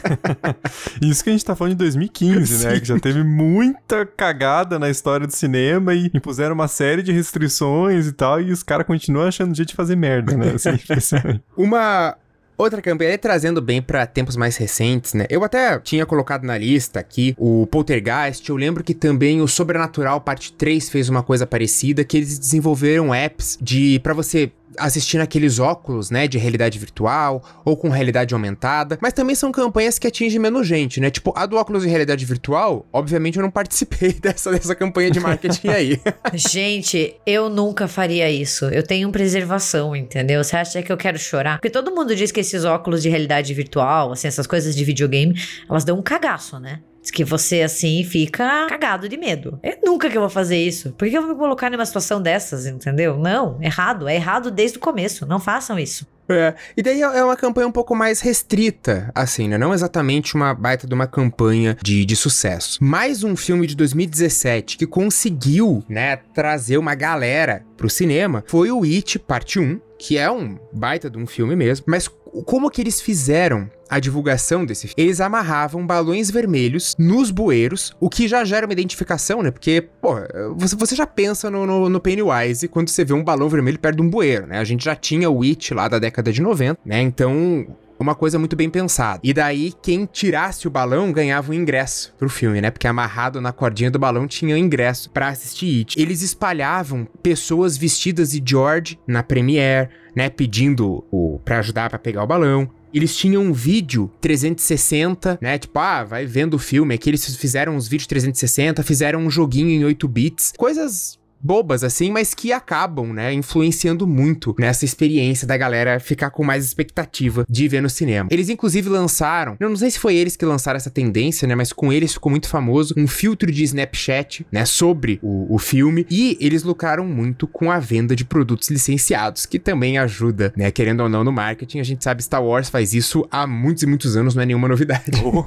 Isso 1.00 1.24
que 1.24 1.30
a 1.30 1.32
gente 1.32 1.42
tá 1.42 1.56
falando 1.56 1.72
de 1.72 1.78
2015, 1.78 2.66
né? 2.66 2.74
Sim. 2.74 2.80
Que 2.80 2.84
já 2.86 3.00
teve 3.00 3.24
muita 3.24 4.04
cagada 4.04 4.78
na 4.78 4.90
história 4.90 5.26
do 5.26 5.32
cinema 5.32 5.94
e 5.94 6.10
impuseram 6.12 6.54
uma 6.54 6.68
série 6.68 7.02
de 7.02 7.12
restrições 7.12 8.06
e 8.06 8.12
tal, 8.12 8.42
e 8.42 8.52
os 8.52 8.62
caras 8.62 8.86
continuam 8.86 9.26
achando 9.26 9.56
jeito 9.56 9.70
de 9.70 9.74
fazer 9.74 9.96
merda, 9.96 10.36
né? 10.36 10.52
Assim. 10.54 11.40
Uma 11.56 12.14
outra 12.60 12.82
campanha, 12.82 13.16
trazendo 13.18 13.60
bem 13.60 13.80
pra 13.80 14.06
tempos 14.06 14.36
mais 14.36 14.56
recentes, 14.56 15.14
né? 15.14 15.26
Eu 15.28 15.42
até 15.44 15.78
tinha 15.78 16.04
colocado 16.06 16.44
na 16.44 16.56
lista 16.56 17.00
aqui 17.00 17.34
o 17.38 17.66
Poltergeist. 17.66 18.48
Eu 18.48 18.56
lembro 18.56 18.84
que 18.84 18.94
também 18.94 19.40
o 19.40 19.48
Sobrenatural 19.48 20.20
Parte 20.20 20.52
3 20.52 20.88
fez 20.88 21.08
uma 21.08 21.22
coisa 21.22 21.46
parecida, 21.46 22.04
que 22.04 22.16
eles 22.16 22.38
desenvolveram 22.38 23.14
apps 23.14 23.58
de 23.60 23.98
para 24.00 24.14
você 24.14 24.52
assistir 24.78 25.18
naqueles 25.18 25.58
óculos, 25.58 26.10
né, 26.10 26.28
de 26.28 26.38
realidade 26.38 26.78
virtual 26.78 27.42
ou 27.64 27.76
com 27.76 27.88
realidade 27.88 28.34
aumentada, 28.34 28.98
mas 29.00 29.12
também 29.12 29.34
são 29.34 29.50
campanhas 29.52 29.98
que 29.98 30.06
atingem 30.06 30.38
menos 30.40 30.66
gente, 30.66 31.00
né? 31.00 31.10
Tipo, 31.10 31.32
a 31.36 31.46
do 31.46 31.56
óculos 31.56 31.82
de 31.82 31.88
realidade 31.88 32.24
virtual, 32.24 32.86
obviamente 32.92 33.36
eu 33.38 33.42
não 33.42 33.50
participei 33.50 34.12
dessa, 34.20 34.50
dessa 34.50 34.74
campanha 34.74 35.10
de 35.10 35.20
marketing 35.20 35.68
aí. 35.68 36.00
Gente, 36.34 37.16
eu 37.26 37.48
nunca 37.48 37.88
faria 37.88 38.30
isso. 38.30 38.66
Eu 38.66 38.82
tenho 38.82 39.10
preservação, 39.10 39.94
entendeu? 39.94 40.42
Você 40.42 40.56
acha 40.56 40.82
que 40.82 40.92
eu 40.92 40.96
quero 40.96 41.18
chorar? 41.18 41.56
Porque 41.56 41.70
todo 41.70 41.94
mundo 41.94 42.14
diz 42.14 42.30
que 42.30 42.40
esses 42.40 42.64
óculos 42.64 43.02
de 43.02 43.08
realidade 43.08 43.52
virtual, 43.52 44.12
assim, 44.12 44.28
essas 44.28 44.46
coisas 44.46 44.74
de 44.74 44.84
videogame, 44.84 45.34
elas 45.68 45.84
dão 45.84 45.98
um 45.98 46.02
cagaço, 46.02 46.58
né? 46.58 46.80
Que 47.12 47.24
você, 47.24 47.62
assim, 47.62 48.04
fica 48.04 48.66
cagado 48.68 49.08
de 49.08 49.16
medo. 49.16 49.58
Eu 49.62 49.78
nunca 49.84 50.08
que 50.08 50.16
eu 50.16 50.20
vou 50.20 50.30
fazer 50.30 50.58
isso. 50.58 50.92
Por 50.92 51.08
que 51.08 51.16
eu 51.16 51.22
vou 51.22 51.32
me 51.32 51.36
colocar 51.36 51.70
numa 51.70 51.84
situação 51.86 52.20
dessas, 52.20 52.66
entendeu? 52.66 53.18
Não, 53.18 53.58
errado. 53.60 54.08
É 54.08 54.14
errado 54.14 54.50
desde 54.50 54.78
o 54.78 54.80
começo. 54.80 55.26
Não 55.26 55.40
façam 55.40 55.78
isso. 55.78 56.06
É, 56.30 56.54
e 56.76 56.82
daí 56.82 57.02
é 57.02 57.24
uma 57.24 57.36
campanha 57.36 57.66
um 57.66 57.72
pouco 57.72 57.94
mais 57.94 58.20
restrita, 58.20 59.10
assim, 59.14 59.48
né? 59.48 59.58
Não 59.58 59.74
exatamente 59.74 60.34
uma 60.36 60.54
baita 60.54 60.86
de 60.86 60.94
uma 60.94 61.06
campanha 61.06 61.76
de, 61.82 62.04
de 62.04 62.16
sucesso. 62.16 62.82
Mais 62.82 63.24
um 63.24 63.34
filme 63.34 63.66
de 63.66 63.74
2017 63.74 64.78
que 64.78 64.86
conseguiu, 64.86 65.82
né, 65.88 66.16
trazer 66.32 66.78
uma 66.78 66.94
galera 66.94 67.64
pro 67.76 67.90
cinema 67.90 68.44
foi 68.46 68.70
o 68.70 68.84
It 68.84 69.18
Parte 69.18 69.58
1, 69.58 69.80
que 69.98 70.16
é 70.16 70.30
um 70.30 70.56
baita 70.72 71.10
de 71.10 71.18
um 71.18 71.26
filme 71.26 71.54
mesmo, 71.56 71.84
mas 71.88 72.08
como 72.44 72.70
que 72.70 72.80
eles 72.80 73.00
fizeram 73.00 73.68
a 73.88 73.98
divulgação 73.98 74.64
desse 74.64 74.88
filme? 74.88 75.02
Eles 75.02 75.20
amarravam 75.20 75.86
balões 75.86 76.30
vermelhos 76.30 76.94
nos 76.98 77.30
bueiros, 77.30 77.94
o 77.98 78.08
que 78.08 78.28
já 78.28 78.44
gera 78.44 78.66
uma 78.66 78.72
identificação, 78.72 79.42
né? 79.42 79.50
Porque, 79.50 79.88
pô, 80.00 80.14
você, 80.56 80.94
já 80.94 81.06
pensa 81.06 81.50
no, 81.50 81.66
no, 81.66 81.88
no 81.88 82.00
Pennywise 82.00 82.68
quando 82.68 82.88
você 82.88 83.04
vê 83.04 83.12
um 83.12 83.24
balão 83.24 83.48
vermelho 83.48 83.78
perto 83.78 83.96
de 83.96 84.02
um 84.02 84.08
bueiro, 84.08 84.46
né? 84.46 84.58
A 84.58 84.64
gente 84.64 84.84
já 84.84 84.94
tinha 84.94 85.28
o 85.28 85.42
It 85.42 85.74
lá 85.74 85.88
da 85.88 85.98
década 85.98 86.32
de 86.32 86.40
90, 86.40 86.80
né? 86.84 87.00
Então, 87.00 87.66
uma 88.02 88.14
coisa 88.14 88.38
muito 88.38 88.56
bem 88.56 88.70
pensada. 88.70 89.20
E 89.22 89.32
daí, 89.32 89.72
quem 89.82 90.06
tirasse 90.06 90.66
o 90.66 90.70
balão 90.70 91.12
ganhava 91.12 91.52
um 91.52 91.54
ingresso 91.54 92.14
pro 92.18 92.30
filme, 92.30 92.60
né? 92.60 92.70
Porque 92.70 92.86
amarrado 92.86 93.40
na 93.40 93.52
cordinha 93.52 93.90
do 93.90 93.98
balão 93.98 94.26
tinha 94.26 94.54
um 94.54 94.58
ingresso 94.58 95.10
pra 95.10 95.28
assistir 95.28 95.80
It. 95.80 96.00
Eles 96.00 96.22
espalhavam 96.22 97.06
pessoas 97.22 97.76
vestidas 97.76 98.30
de 98.32 98.42
George 98.44 98.98
na 99.06 99.22
Premiere, 99.22 99.90
né? 100.14 100.30
Pedindo 100.30 101.04
o 101.10 101.40
para 101.44 101.58
ajudar 101.58 101.90
pra 101.90 101.98
pegar 101.98 102.24
o 102.24 102.26
balão. 102.26 102.70
Eles 102.92 103.16
tinham 103.16 103.42
um 103.42 103.52
vídeo 103.52 104.10
360, 104.20 105.38
né? 105.40 105.58
Tipo, 105.58 105.78
ah, 105.78 106.02
vai 106.02 106.26
vendo 106.26 106.54
o 106.54 106.58
filme. 106.58 106.94
Aqui 106.94 107.10
eles 107.10 107.36
fizeram 107.36 107.76
uns 107.76 107.86
vídeos 107.86 108.08
360, 108.08 108.82
fizeram 108.82 109.20
um 109.20 109.30
joguinho 109.30 109.70
em 109.70 109.84
8 109.84 110.08
bits. 110.08 110.52
Coisas 110.56 111.19
bobas 111.42 111.84
assim, 111.84 112.10
mas 112.10 112.34
que 112.34 112.52
acabam, 112.52 113.12
né, 113.12 113.32
influenciando 113.32 114.06
muito 114.06 114.54
nessa 114.58 114.84
experiência 114.84 115.46
da 115.46 115.56
galera 115.56 116.00
ficar 116.00 116.30
com 116.30 116.44
mais 116.44 116.64
expectativa 116.64 117.44
de 117.48 117.68
ver 117.68 117.80
no 117.80 117.90
cinema. 117.90 118.28
Eles 118.30 118.48
inclusive 118.48 118.88
lançaram, 118.88 119.56
eu 119.58 119.68
não 119.68 119.76
sei 119.76 119.90
se 119.90 119.98
foi 119.98 120.14
eles 120.14 120.36
que 120.36 120.44
lançaram 120.44 120.76
essa 120.76 120.90
tendência, 120.90 121.46
né, 121.46 121.54
mas 121.54 121.72
com 121.72 121.92
eles 121.92 122.12
ficou 122.12 122.30
muito 122.30 122.48
famoso 122.48 122.94
um 122.96 123.06
filtro 123.06 123.50
de 123.50 123.64
Snapchat, 123.64 124.46
né, 124.50 124.64
sobre 124.64 125.18
o, 125.22 125.54
o 125.54 125.58
filme 125.58 126.06
e 126.10 126.36
eles 126.40 126.62
lucraram 126.62 127.04
muito 127.04 127.46
com 127.46 127.70
a 127.70 127.78
venda 127.78 128.14
de 128.14 128.24
produtos 128.24 128.70
licenciados, 128.70 129.46
que 129.46 129.58
também 129.58 129.98
ajuda, 129.98 130.52
né, 130.56 130.70
querendo 130.70 131.00
ou 131.00 131.08
não 131.08 131.24
no 131.24 131.32
marketing. 131.32 131.80
A 131.80 131.84
gente 131.84 132.04
sabe 132.04 132.22
Star 132.22 132.42
Wars 132.42 132.68
faz 132.68 132.94
isso 132.94 133.26
há 133.30 133.46
muitos 133.46 133.82
e 133.82 133.86
muitos 133.86 134.16
anos, 134.16 134.34
não 134.34 134.42
é 134.42 134.46
nenhuma 134.46 134.68
novidade. 134.68 135.10
Pô, 135.20 135.46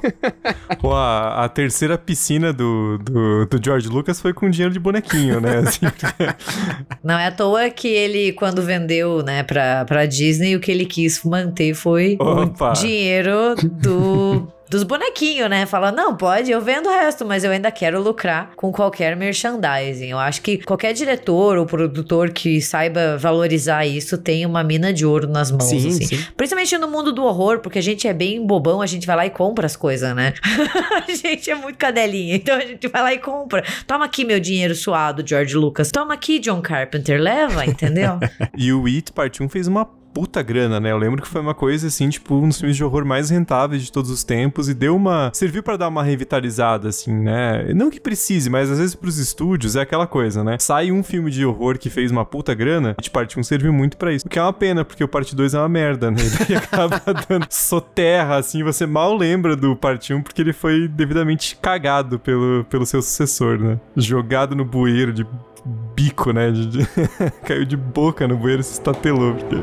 Pô, 0.80 0.92
a, 0.94 1.44
a 1.44 1.48
terceira 1.48 1.96
piscina 1.96 2.52
do, 2.52 2.98
do, 2.98 3.46
do 3.46 3.64
George 3.64 3.88
Lucas 3.88 4.20
foi 4.20 4.32
com 4.32 4.48
dinheiro 4.48 4.72
de 4.72 4.78
bonequinho, 4.78 5.40
né? 5.40 5.58
Assim, 5.58 5.83
Não 7.02 7.18
é 7.18 7.26
à 7.26 7.30
toa 7.30 7.70
que 7.70 7.88
ele, 7.88 8.32
quando 8.32 8.62
vendeu, 8.62 9.22
né, 9.22 9.42
pra, 9.42 9.84
pra 9.84 10.06
Disney, 10.06 10.56
o 10.56 10.60
que 10.60 10.70
ele 10.70 10.86
quis 10.86 11.22
manter 11.24 11.74
foi 11.74 12.16
Opa. 12.20 12.70
o 12.70 12.72
dinheiro 12.72 13.54
do 13.56 14.46
dos 14.68 14.82
bonequinhos, 14.82 15.48
né? 15.48 15.66
Fala, 15.66 15.92
não, 15.92 16.16
pode, 16.16 16.50
eu 16.50 16.60
vendo 16.60 16.88
o 16.88 16.92
resto, 16.92 17.24
mas 17.24 17.44
eu 17.44 17.50
ainda 17.50 17.70
quero 17.70 18.00
lucrar 18.02 18.52
com 18.56 18.72
qualquer 18.72 19.16
merchandising. 19.16 20.08
Eu 20.08 20.18
acho 20.18 20.40
que 20.42 20.58
qualquer 20.58 20.92
diretor 20.92 21.58
ou 21.58 21.66
produtor 21.66 22.30
que 22.30 22.60
saiba 22.60 23.16
valorizar 23.18 23.86
isso 23.86 24.18
tem 24.18 24.44
uma 24.46 24.64
mina 24.64 24.92
de 24.92 25.04
ouro 25.04 25.28
nas 25.28 25.50
mãos, 25.50 25.64
Sim, 25.64 25.88
assim. 25.88 26.04
sim. 26.04 26.26
Principalmente 26.36 26.76
no 26.78 26.88
mundo 26.88 27.12
do 27.12 27.24
horror, 27.24 27.60
porque 27.60 27.78
a 27.78 27.82
gente 27.82 28.08
é 28.08 28.12
bem 28.12 28.44
bobão, 28.44 28.80
a 28.80 28.86
gente 28.86 29.06
vai 29.06 29.16
lá 29.16 29.26
e 29.26 29.30
compra 29.30 29.66
as 29.66 29.76
coisas, 29.76 30.14
né? 30.14 30.32
a 31.06 31.12
gente 31.12 31.50
é 31.50 31.54
muito 31.54 31.76
cadelinha, 31.76 32.36
então 32.36 32.56
a 32.56 32.60
gente 32.60 32.88
vai 32.88 33.02
lá 33.02 33.12
e 33.14 33.18
compra. 33.18 33.62
Toma 33.86 34.04
aqui 34.04 34.24
meu 34.24 34.40
dinheiro 34.40 34.74
suado, 34.74 35.22
George 35.26 35.54
Lucas. 35.56 35.90
Toma 35.90 36.14
aqui, 36.14 36.38
John 36.38 36.60
Carpenter, 36.60 37.20
leva, 37.20 37.64
entendeu? 37.66 38.18
E 38.56 38.72
o 38.72 38.86
It 38.86 39.12
Part 39.12 39.42
1 39.42 39.48
fez 39.48 39.66
uma 39.66 39.88
puta 40.14 40.40
grana, 40.40 40.78
né? 40.78 40.92
Eu 40.92 40.96
lembro 40.96 41.20
que 41.20 41.28
foi 41.28 41.40
uma 41.40 41.54
coisa 41.54 41.88
assim, 41.88 42.08
tipo, 42.08 42.36
um 42.36 42.48
dos 42.48 42.58
filmes 42.58 42.76
de 42.76 42.84
horror 42.84 43.04
mais 43.04 43.30
rentáveis 43.30 43.82
de 43.82 43.90
todos 43.90 44.10
os 44.10 44.22
tempos 44.22 44.68
e 44.68 44.74
deu 44.74 44.94
uma. 44.94 45.32
serviu 45.34 45.62
pra 45.62 45.76
dar 45.76 45.88
uma 45.88 46.04
revitalizada, 46.04 46.88
assim, 46.88 47.12
né? 47.12 47.72
Não 47.74 47.90
que 47.90 48.00
precise, 48.00 48.48
mas 48.48 48.70
às 48.70 48.78
vezes 48.78 48.94
pros 48.94 49.18
estúdios 49.18 49.74
é 49.74 49.80
aquela 49.80 50.06
coisa, 50.06 50.44
né? 50.44 50.56
Sai 50.60 50.92
um 50.92 51.02
filme 51.02 51.30
de 51.30 51.44
horror 51.44 51.76
que 51.78 51.90
fez 51.90 52.12
uma 52.12 52.24
puta 52.24 52.54
grana, 52.54 52.90
It 52.90 53.10
Part 53.10 53.38
1 53.38 53.42
serviu 53.42 53.72
muito 53.72 53.96
pra 53.96 54.12
isso. 54.12 54.24
O 54.24 54.30
que 54.30 54.38
é 54.38 54.42
uma 54.42 54.52
pena, 54.52 54.84
porque 54.84 55.02
o 55.02 55.08
Parte 55.08 55.34
2 55.34 55.54
é 55.54 55.58
uma 55.58 55.68
merda, 55.68 56.10
né? 56.10 56.18
E 56.24 56.46
daí 56.46 56.56
acaba 56.56 57.00
dando 57.28 57.46
soterra, 57.50 58.36
assim, 58.36 58.62
você 58.62 58.86
mal 58.86 59.16
lembra 59.16 59.56
do 59.56 59.74
Parte 59.74 60.14
1 60.14 60.22
porque 60.22 60.40
ele 60.40 60.52
foi 60.52 60.86
devidamente 60.86 61.56
cagado 61.60 62.18
pelo, 62.18 62.64
pelo 62.64 62.86
seu 62.86 63.02
sucessor, 63.02 63.58
né? 63.58 63.80
Jogado 63.96 64.54
no 64.54 64.64
bueiro 64.64 65.12
de 65.12 65.26
bico, 65.66 66.32
né? 66.32 66.50
De- 66.50 66.66
de- 66.66 66.86
Caiu 67.46 67.64
de 67.64 67.76
boca 67.76 68.26
no 68.28 68.36
bueiro 68.36 68.60
e 68.60 68.64
se 68.64 68.72
estatelou. 68.74 69.34
Porque... 69.34 69.56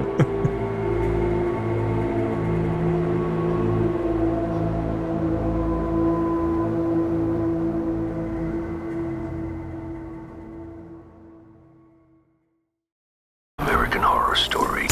American 13.60 14.04
Horror 14.04 14.36
Story. 14.36 14.88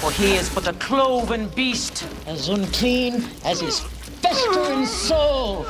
For 0.00 0.10
he 0.12 0.34
is 0.34 0.48
but 0.50 0.66
a 0.68 0.72
cloven 0.74 1.48
beast, 1.48 2.06
as 2.26 2.48
unclean 2.48 3.24
as 3.44 3.60
his 3.60 3.80
festering 4.20 4.86
soul. 4.86 5.64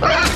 Ah! 0.00 0.28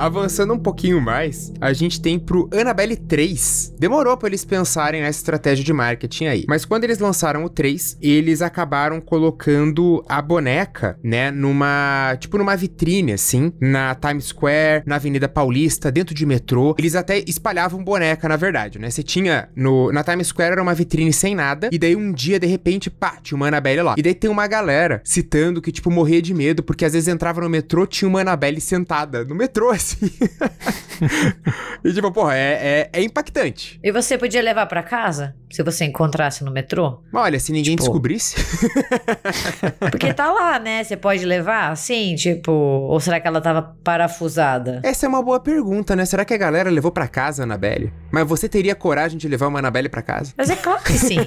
Avançando 0.00 0.54
um 0.54 0.58
pouquinho 0.58 0.98
mais, 0.98 1.52
a 1.60 1.74
gente 1.74 2.00
tem 2.00 2.18
pro 2.18 2.48
Annabelle 2.54 2.96
3. 2.96 3.74
Demorou 3.78 4.16
pra 4.16 4.30
eles 4.30 4.46
pensarem 4.46 5.02
nessa 5.02 5.18
estratégia 5.18 5.62
de 5.62 5.74
marketing 5.74 6.24
aí. 6.24 6.44
Mas 6.48 6.64
quando 6.64 6.84
eles 6.84 6.98
lançaram 6.98 7.44
o 7.44 7.50
3, 7.50 7.98
eles 8.00 8.40
acabaram 8.40 8.98
colocando 8.98 10.02
a 10.08 10.22
boneca, 10.22 10.98
né, 11.04 11.30
numa, 11.30 12.16
tipo 12.18 12.38
numa 12.38 12.56
vitrine 12.56 13.12
assim, 13.12 13.52
na 13.60 13.94
Times 13.94 14.24
Square, 14.24 14.84
na 14.86 14.94
Avenida 14.94 15.28
Paulista, 15.28 15.92
dentro 15.92 16.14
de 16.14 16.24
metrô. 16.24 16.74
Eles 16.78 16.94
até 16.94 17.18
espalhavam 17.26 17.84
boneca, 17.84 18.26
na 18.26 18.36
verdade, 18.36 18.78
né? 18.78 18.88
Você 18.88 19.02
tinha 19.02 19.50
no 19.54 19.92
na 19.92 20.02
Times 20.02 20.28
Square 20.28 20.52
era 20.52 20.62
uma 20.62 20.72
vitrine 20.72 21.12
sem 21.12 21.34
nada, 21.34 21.68
e 21.70 21.78
daí 21.78 21.94
um 21.94 22.10
dia 22.10 22.40
de 22.40 22.46
repente, 22.46 22.88
pá, 22.88 23.18
tinha 23.22 23.36
uma 23.36 23.48
Annabelle 23.48 23.82
lá. 23.82 23.96
E 23.98 24.02
daí 24.02 24.14
tem 24.14 24.30
uma 24.30 24.46
galera 24.46 25.02
citando 25.04 25.60
que 25.60 25.70
tipo 25.70 25.90
morria 25.90 26.22
de 26.22 26.32
medo 26.32 26.62
porque 26.62 26.86
às 26.86 26.94
vezes 26.94 27.06
entrava 27.06 27.42
no 27.42 27.50
metrô, 27.50 27.86
tinha 27.86 28.08
uma 28.08 28.22
Annabelle 28.22 28.62
sentada 28.62 29.26
no 29.26 29.34
metrô 29.34 29.68
assim. 29.68 29.89
e 31.84 31.92
tipo, 31.92 32.10
porra, 32.12 32.34
é, 32.36 32.88
é, 32.92 33.00
é 33.00 33.02
impactante. 33.02 33.78
E 33.82 33.90
você 33.90 34.16
podia 34.18 34.42
levar 34.42 34.66
pra 34.66 34.82
casa? 34.82 35.34
Se 35.50 35.62
você 35.62 35.84
encontrasse 35.84 36.44
no 36.44 36.50
metrô? 36.52 37.02
Mas 37.12 37.22
olha, 37.24 37.40
se 37.40 37.52
ninguém 37.52 37.74
Tipo- 37.76 37.84
descobrisse. 37.84 38.36
Porque 39.90 40.12
tá 40.12 40.30
lá, 40.32 40.58
né? 40.58 40.84
Você 40.84 40.96
pode 40.96 41.24
levar 41.24 41.70
assim, 41.70 42.14
tipo. 42.14 42.52
Ou 42.52 43.00
será 43.00 43.20
que 43.20 43.26
ela 43.26 43.40
tava 43.40 43.76
parafusada? 43.82 44.80
Essa 44.84 45.06
é 45.06 45.08
uma 45.08 45.22
boa 45.22 45.40
pergunta, 45.40 45.96
né? 45.96 46.04
Será 46.04 46.24
que 46.24 46.34
a 46.34 46.38
galera 46.38 46.70
levou 46.70 46.90
pra 46.92 47.08
casa 47.08 47.42
a 47.42 47.44
Annabelle? 47.44 47.92
Mas 48.10 48.26
você 48.26 48.48
teria 48.48 48.74
coragem 48.74 49.18
de 49.18 49.28
levar 49.28 49.46
uma 49.48 49.58
Annabelle 49.58 49.88
pra 49.88 50.02
casa? 50.02 50.32
Mas 50.36 50.50
é 50.50 50.56
claro 50.56 50.82
que 50.82 50.92
sim. 50.92 51.18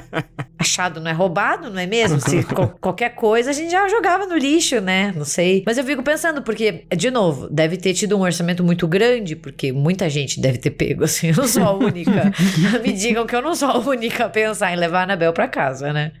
Achado 0.58 1.00
não 1.00 1.10
é 1.10 1.14
roubado, 1.14 1.70
não 1.70 1.80
é 1.80 1.86
mesmo? 1.86 2.20
Se 2.20 2.44
qualquer 2.80 3.14
coisa 3.14 3.50
a 3.50 3.52
gente 3.52 3.70
já 3.70 3.88
jogava 3.88 4.26
no 4.26 4.36
lixo, 4.36 4.80
né? 4.80 5.12
Não 5.16 5.24
sei. 5.24 5.62
Mas 5.66 5.78
eu 5.78 5.84
fico 5.84 6.02
pensando, 6.02 6.42
porque, 6.42 6.84
de 6.94 7.10
novo, 7.10 7.48
deve 7.50 7.76
ter 7.76 7.94
tido 7.94 8.16
um 8.16 8.20
orçamento 8.20 8.62
muito 8.62 8.86
grande, 8.86 9.34
porque 9.34 9.72
muita 9.72 10.08
gente 10.10 10.40
deve 10.40 10.58
ter 10.58 10.70
pego, 10.70 11.04
assim. 11.04 11.28
Eu 11.28 11.36
não 11.36 11.48
sou 11.48 11.62
a 11.62 11.72
única. 11.72 12.32
Me 12.82 12.92
digam 12.92 13.26
que 13.26 13.34
eu 13.34 13.40
não 13.40 13.54
sou 13.54 13.68
a 13.68 13.78
única 13.78 14.26
a 14.26 14.28
pensar 14.28 14.72
em 14.72 14.76
levar 14.76 15.00
a 15.00 15.02
Anabel 15.04 15.32
pra 15.32 15.48
casa, 15.48 15.92
né? 15.92 16.12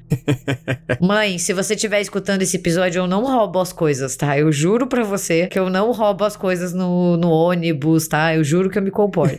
Mãe, 1.00 1.38
se 1.38 1.52
você 1.52 1.74
estiver 1.74 2.00
escutando 2.00 2.42
esse 2.42 2.56
episódio, 2.56 3.00
eu 3.00 3.06
não 3.06 3.24
roubo 3.24 3.60
as 3.60 3.72
coisas, 3.72 4.16
tá? 4.16 4.38
Eu 4.38 4.50
juro 4.50 4.86
pra 4.86 5.02
você 5.04 5.46
que 5.46 5.58
eu 5.58 5.68
não 5.68 5.92
roubo 5.92 6.24
as 6.24 6.36
coisas 6.36 6.72
no, 6.72 7.16
no 7.16 7.30
ônibus, 7.30 8.08
tá? 8.08 8.34
Eu 8.34 8.42
juro 8.42 8.70
que 8.70 8.78
eu 8.78 8.82
me 8.82 8.90
comporto. 8.90 9.38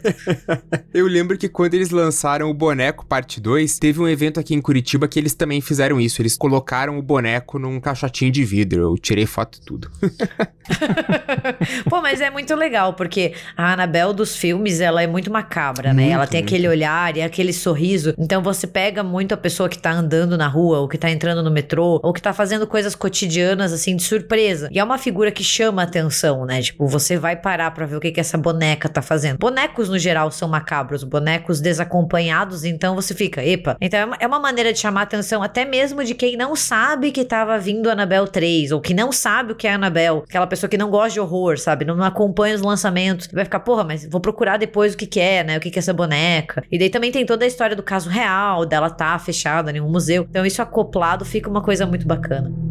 Eu 0.94 1.08
lembro 1.08 1.38
que 1.38 1.50
quando 1.50 1.74
eles 1.74 1.90
lançaram 1.90 2.50
o 2.50 2.54
boneco 2.54 3.06
parte 3.06 3.40
2, 3.40 3.80
teve 3.80 4.00
um 4.00 4.08
evento 4.08 4.40
aqui 4.40 4.54
em 4.54 4.62
Curitiba 4.62 5.08
que 5.08 5.20
eles 5.20 5.34
também 5.34 5.62
fizeram 5.62 6.00
isso. 6.00 6.22
Eles 6.22 6.38
colocaram 6.38 6.98
o 6.98 7.02
boneco 7.02 7.60
num 7.60 7.80
caixotinho 7.80 8.32
de 8.32 8.44
vidro. 8.44 8.82
Eu 8.82 8.98
tirei 8.98 9.26
foto 9.26 9.60
e 9.62 9.66
tudo. 9.66 9.92
Pô, 11.90 12.02
mas 12.02 12.22
é 12.22 12.30
muito 12.30 12.56
legal, 12.56 12.94
porque 12.94 13.34
a 13.56 13.74
Anabel 13.74 14.14
dos 14.14 14.36
filmes, 14.36 14.80
ela 14.80 15.02
é 15.02 15.08
muito 15.08 15.32
macabra, 15.32 15.94
né? 15.94 16.04
Muito, 16.04 16.14
ela 16.14 16.28
tem 16.28 16.42
muito. 16.42 16.54
aquele 16.54 16.68
olhar 16.68 17.16
e 17.18 17.22
aquele 17.22 17.54
sorriso. 17.54 18.14
Então 18.18 18.42
você 18.42 18.68
pega 18.68 19.04
muito 19.04 19.34
a 19.34 19.38
pessoa 19.38 19.68
que 19.68 19.78
tá 19.78 19.92
andando 19.92 20.38
na 20.38 20.48
rua, 20.48 20.80
ou 20.80 20.88
que 20.88 20.98
tá 20.98 21.10
entrando 21.10 21.44
no 21.44 21.52
metrô, 21.52 22.00
ou 22.04 22.14
que 22.14 22.22
tá 22.22 22.34
fazendo 22.34 22.66
coisas 22.68 22.96
cotidianas, 22.96 23.74
assim, 23.74 23.96
de 23.96 24.04
surpresa. 24.04 24.70
E 24.72 24.80
é 24.80 24.84
uma 24.84 24.98
figura 24.98 25.32
que 25.32 25.44
chama 25.44 25.82
a 25.82 25.86
atenção, 25.86 26.46
né? 26.46 26.62
Tipo, 26.62 26.88
você 26.88 27.18
vai 27.18 27.36
parar 27.36 27.72
pra 27.72 27.86
ver 27.86 27.96
o 27.96 28.00
que, 28.00 28.12
que 28.12 28.20
essa 28.20 28.38
boneca 28.38 28.88
tá 28.88 29.02
fazendo. 29.02 29.38
Bonecos, 29.38 29.90
no 29.90 30.00
geral, 30.00 30.32
são 30.32 30.48
macabros, 30.52 31.04
bonecos 31.04 31.60
desacompanhados, 31.60 32.64
então 32.64 32.96
você 32.96 33.16
fica, 33.16 33.44
epa. 33.44 33.78
Então 33.82 34.00
é 34.00 34.06
uma, 34.06 34.18
é 34.20 34.28
uma 34.28 34.40
maneira 34.40 34.72
de 34.74 34.80
chamar 34.80 35.04
atenção 35.04 35.42
até 35.42 35.66
mesmo 35.66 36.04
de 36.04 36.14
quem 36.14 36.38
não 36.38 36.56
sabe 36.56 37.12
que 37.12 37.26
tava 37.26 37.58
vindo 37.58 37.90
Anabel 37.90 38.28
3, 38.28 38.72
ou 38.72 38.82
que 38.82 38.94
não 38.94 39.12
sabe 39.12 39.54
o 39.54 39.56
que 39.56 39.68
é 39.68 39.74
Anabel, 39.74 40.24
aquela 40.28 40.46
pessoa 40.46 40.70
que 40.70 40.78
não 40.78 40.90
gosta 40.90 41.14
de 41.14 41.20
horror, 41.20 41.58
sabe? 41.58 41.86
Não 41.86 42.02
acompanha 42.04 42.56
os 42.56 42.62
lançamentos. 42.62 43.28
Vai 43.32 43.46
ficar, 43.46 43.62
porra, 43.62 43.84
mas 43.84 44.06
vou 44.06 44.22
procurar 44.22 44.58
depois 44.58 44.94
o 44.94 44.98
que 44.98 45.08
que 45.08 45.20
é, 45.20 45.44
né? 45.44 45.58
O 45.58 45.62
que 45.62 45.72
que 45.72 45.80
é 45.80 45.82
essa 45.82 45.94
boneca. 45.94 46.64
E 46.72 46.78
daí 46.78 46.90
também 46.90 47.12
tem 47.12 47.26
toda 47.26 47.46
a 47.46 47.48
história 47.48 47.76
do 47.76 47.84
caso 47.84 48.10
real, 48.10 48.66
dela 48.66 48.90
tá 48.90 49.18
fechada 49.18 49.72
em 49.72 49.82
um 49.82 49.90
museu. 49.90 50.28
Então 50.30 50.46
isso 50.46 50.62
acoplado 50.62 51.26
fica 51.26 51.50
uma 51.50 51.62
coisa 51.62 51.86
muito 51.86 52.06
bacana. 52.06 52.71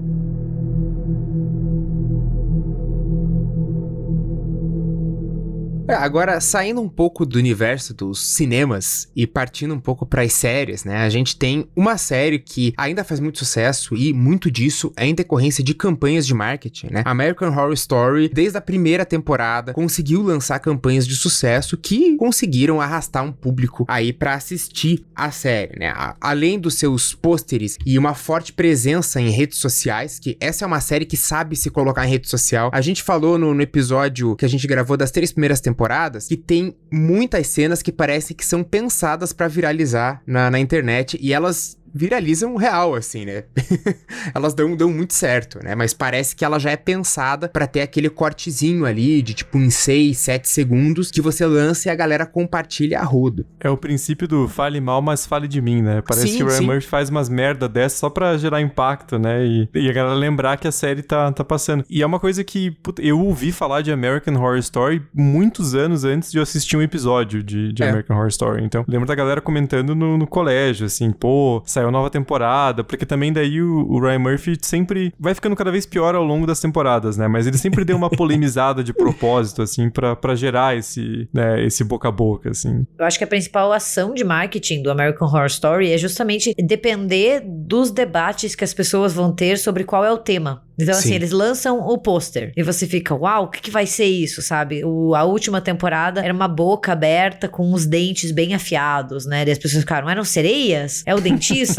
Agora, 5.89 6.41
saindo 6.41 6.81
um 6.81 6.89
pouco 6.89 7.26
do 7.26 7.39
universo 7.39 7.93
dos 7.93 8.28
cinemas 8.28 9.09
e 9.14 9.26
partindo 9.26 9.74
um 9.74 9.81
pouco 9.81 10.07
para 10.07 10.22
as 10.22 10.33
séries, 10.33 10.85
né? 10.85 10.99
A 10.99 11.09
gente 11.09 11.37
tem 11.37 11.68
uma 11.74 11.99
série 11.99 12.39
que 12.39 12.72
ainda 12.76 13.03
faz 13.03 13.20
muito 13.20 13.39
sucesso 13.39 13.97
e 13.97 14.12
muito 14.12 14.51
disso 14.51 14.93
é 14.97 15.07
em 15.07 15.14
decorrência 15.14 15.64
de 15.64 15.74
campanhas 15.74 16.26
de 16.26 16.35
marketing, 16.35 16.89
né? 16.91 17.03
American 17.05 17.49
Horror 17.49 17.72
Story, 17.72 18.28
desde 18.33 18.57
a 18.59 18.61
primeira 18.61 19.05
temporada, 19.05 19.72
conseguiu 19.72 20.22
lançar 20.22 20.59
campanhas 20.61 21.07
de 21.07 21.16
sucesso 21.16 21.76
que 21.76 22.16
conseguiram 22.16 22.81
arrastar 22.81 23.24
um 23.24 23.33
público 23.33 23.85
aí 23.89 24.12
para 24.12 24.35
assistir 24.35 25.05
a 25.14 25.31
série, 25.31 25.78
né? 25.78 25.93
Além 26.20 26.59
dos 26.59 26.74
seus 26.74 27.14
pôsteres 27.14 27.76
e 27.85 27.99
uma 27.99 28.14
forte 28.14 28.53
presença 28.53 29.20
em 29.20 29.31
redes 29.31 29.59
sociais, 29.59 30.18
que 30.18 30.37
essa 30.41 30.64
é 30.64 30.66
uma 30.66 30.81
série 30.81 31.05
que 31.05 31.16
sabe 31.16 31.57
se 31.57 31.70
colocar 31.70 32.07
em 32.07 32.11
rede 32.11 32.28
social. 32.28 32.70
A 32.72 32.81
gente 32.81 33.03
falou 33.03 33.39
no, 33.39 33.53
no 33.55 33.62
episódio 33.62 34.37
que 34.37 34.45
a 34.45 34.49
gente 34.49 34.66
gravou 34.66 34.97
das 34.97 35.11
três 35.11 35.33
primeiras 35.33 35.61
temporadas 35.61 35.80
que 36.28 36.37
tem 36.37 36.76
muitas 36.93 37.47
cenas 37.47 37.83
que 37.83 37.91
parecem 37.91 38.37
que 38.37 38.45
são 38.45 38.62
pensadas 38.62 39.33
pra 39.33 39.49
viralizar 39.49 40.22
na, 40.26 40.51
na 40.51 40.59
internet 40.59 41.18
e 41.20 41.33
elas 41.33 41.78
viralizam 41.93 42.57
real, 42.57 42.95
assim, 42.95 43.24
né? 43.24 43.45
elas 44.34 44.55
dão, 44.55 44.76
dão 44.76 44.91
muito 44.91 45.14
certo, 45.14 45.59
né? 45.62 45.74
Mas 45.74 45.93
parece 45.93 46.34
que 46.34 46.45
ela 46.45 46.59
já 46.59 46.70
é 46.70 46.76
pensada 46.76 47.49
para 47.49 47.66
ter 47.66 47.82
aquele 47.82 48.09
cortezinho 48.09 48.84
ali 48.84 49.22
de 49.22 49.34
tipo 49.34 49.59
em 49.59 49.70
6, 49.70 50.16
7 50.16 50.49
segundos 50.49 51.11
que 51.11 51.20
você 51.20 51.47
lança 51.47 51.88
e 51.88 51.91
a 51.91 51.95
galera 51.95 52.26
compartilha 52.26 53.01
a 53.01 53.05
rodo. 53.05 53.45
É 53.59 53.68
o 53.68 53.76
princípio 53.76 54.26
do 54.28 54.49
fale 54.49 54.80
mal, 54.80 55.03
mas 55.03 55.26
fale 55.26 55.49
de 55.49 55.61
mim, 55.61 55.82
né? 55.82 56.03
Parece 56.07 56.28
Sim, 56.28 56.36
que 56.38 56.43
o 56.45 56.49
Ryan. 56.49 56.62
Murphy 56.62 56.86
faz 56.86 57.09
umas 57.09 57.28
merda 57.28 57.68
dessas 57.68 57.99
só 57.99 58.09
pra 58.11 58.36
gerar 58.36 58.61
impacto, 58.61 59.18
né? 59.18 59.45
E, 59.45 59.68
e 59.74 59.88
a 59.88 59.93
galera 59.93 60.14
lembrar 60.14 60.57
que 60.57 60.68
a 60.68 60.72
série 60.72 61.03
tá, 61.03 61.30
tá 61.32 61.45
passando. 61.45 61.84
E 61.88 62.03
é 62.03 62.07
uma 62.07 62.18
coisa 62.20 62.43
que 62.45 62.70
puta, 62.70 63.03
eu 63.03 63.20
ouvi 63.20 63.53
falar 63.53 63.82
de 63.82 63.93
American 63.93 64.34
Horror 64.34 64.59
Story 64.59 65.03
muitos 65.14 65.74
anos 65.74 66.05
antes 66.05 66.30
de 66.30 66.38
eu 66.38 66.43
assistir 66.43 66.76
um 66.76 66.82
episódio 66.82 67.43
de, 67.43 67.72
de 67.72 67.82
É. 67.82 67.88
American 67.88 68.16
Horror 68.16 68.28
Story. 68.28 68.64
Então, 68.64 68.84
lembro 68.88 69.07
da 69.07 69.14
galera 69.14 69.41
comentando 69.41 69.95
no, 69.95 70.16
no 70.16 70.26
colégio, 70.26 70.86
assim, 70.86 71.11
pô, 71.11 71.62
saiu 71.81 71.91
nova 71.91 72.11
temporada, 72.11 72.85
porque 72.85 73.07
também 73.07 73.33
daí 73.33 73.61
o, 73.61 73.87
o 73.89 74.01
Ryan 74.01 74.18
Murphy 74.18 74.59
sempre 74.61 75.12
vai 75.18 75.35
ficando 75.35 75.57
cada 75.57 75.70
vez 75.70 75.87
pior 75.87 76.14
ao 76.14 76.22
longo 76.22 76.47
das 76.47 76.61
temporadas, 76.61 77.16
né? 77.16 77.26
Mas 77.26 77.47
ele 77.47 77.57
sempre 77.57 77.85
deu 77.85 77.97
uma 77.97 78.11
polemizada 78.11 78.85
de 78.85 78.93
propósito, 78.93 79.62
assim, 79.62 79.89
pra, 79.89 80.14
pra 80.14 80.35
gerar 80.35 80.76
esse, 80.76 81.28
né, 81.33 81.64
esse 81.64 81.83
boca 81.83 82.09
a 82.09 82.12
boca, 82.12 82.51
assim. 82.51 82.87
Eu 82.99 83.07
acho 83.07 83.18
que 83.18 83.24
a 83.24 83.26
principal 83.26 83.72
ação 83.72 84.14
de 84.14 84.24
marketing 84.24 84.83
do 84.83 84.91
American 84.91 85.26
Horror 85.26 85.47
Story 85.47 85.91
é 85.91 85.99
justamente 85.99 86.55
depender 86.59 87.43
dos 87.47 87.91
debates 87.91 88.55
que 88.55 88.64
as 88.64 88.74
pessoas 88.74 89.12
vão 89.12 89.33
ter 89.33 89.59
sobre 89.59 89.85
qual 89.85 90.05
é 90.05 90.12
o 90.12 90.18
tema. 90.18 90.62
Então, 90.83 90.95
assim, 90.95 91.11
Sim. 91.11 91.14
eles 91.14 91.31
lançam 91.31 91.78
o 91.78 91.99
pôster 91.99 92.53
e 92.57 92.62
você 92.62 92.87
fica, 92.87 93.14
uau, 93.14 93.45
o 93.45 93.49
que, 93.49 93.61
que 93.61 93.70
vai 93.70 93.87
ser 93.87 94.07
isso, 94.07 94.41
sabe? 94.41 94.83
O, 94.85 95.14
a 95.14 95.24
última 95.24 95.61
temporada 95.61 96.22
era 96.22 96.33
uma 96.33 96.49
boca 96.49 96.93
aberta 96.93 97.49
com 97.49 97.72
os 97.72 97.85
dentes 97.85 98.33
bem 98.33 98.55
afiados, 98.55 99.26
né? 99.26 99.45
E 99.47 99.51
as 99.51 99.59
pessoas 99.59 99.83
ficaram, 99.83 100.09
eram 100.09 100.24
sereias? 100.24 101.03
É 101.05 101.14
o 101.14 101.20
dentista? 101.20 101.69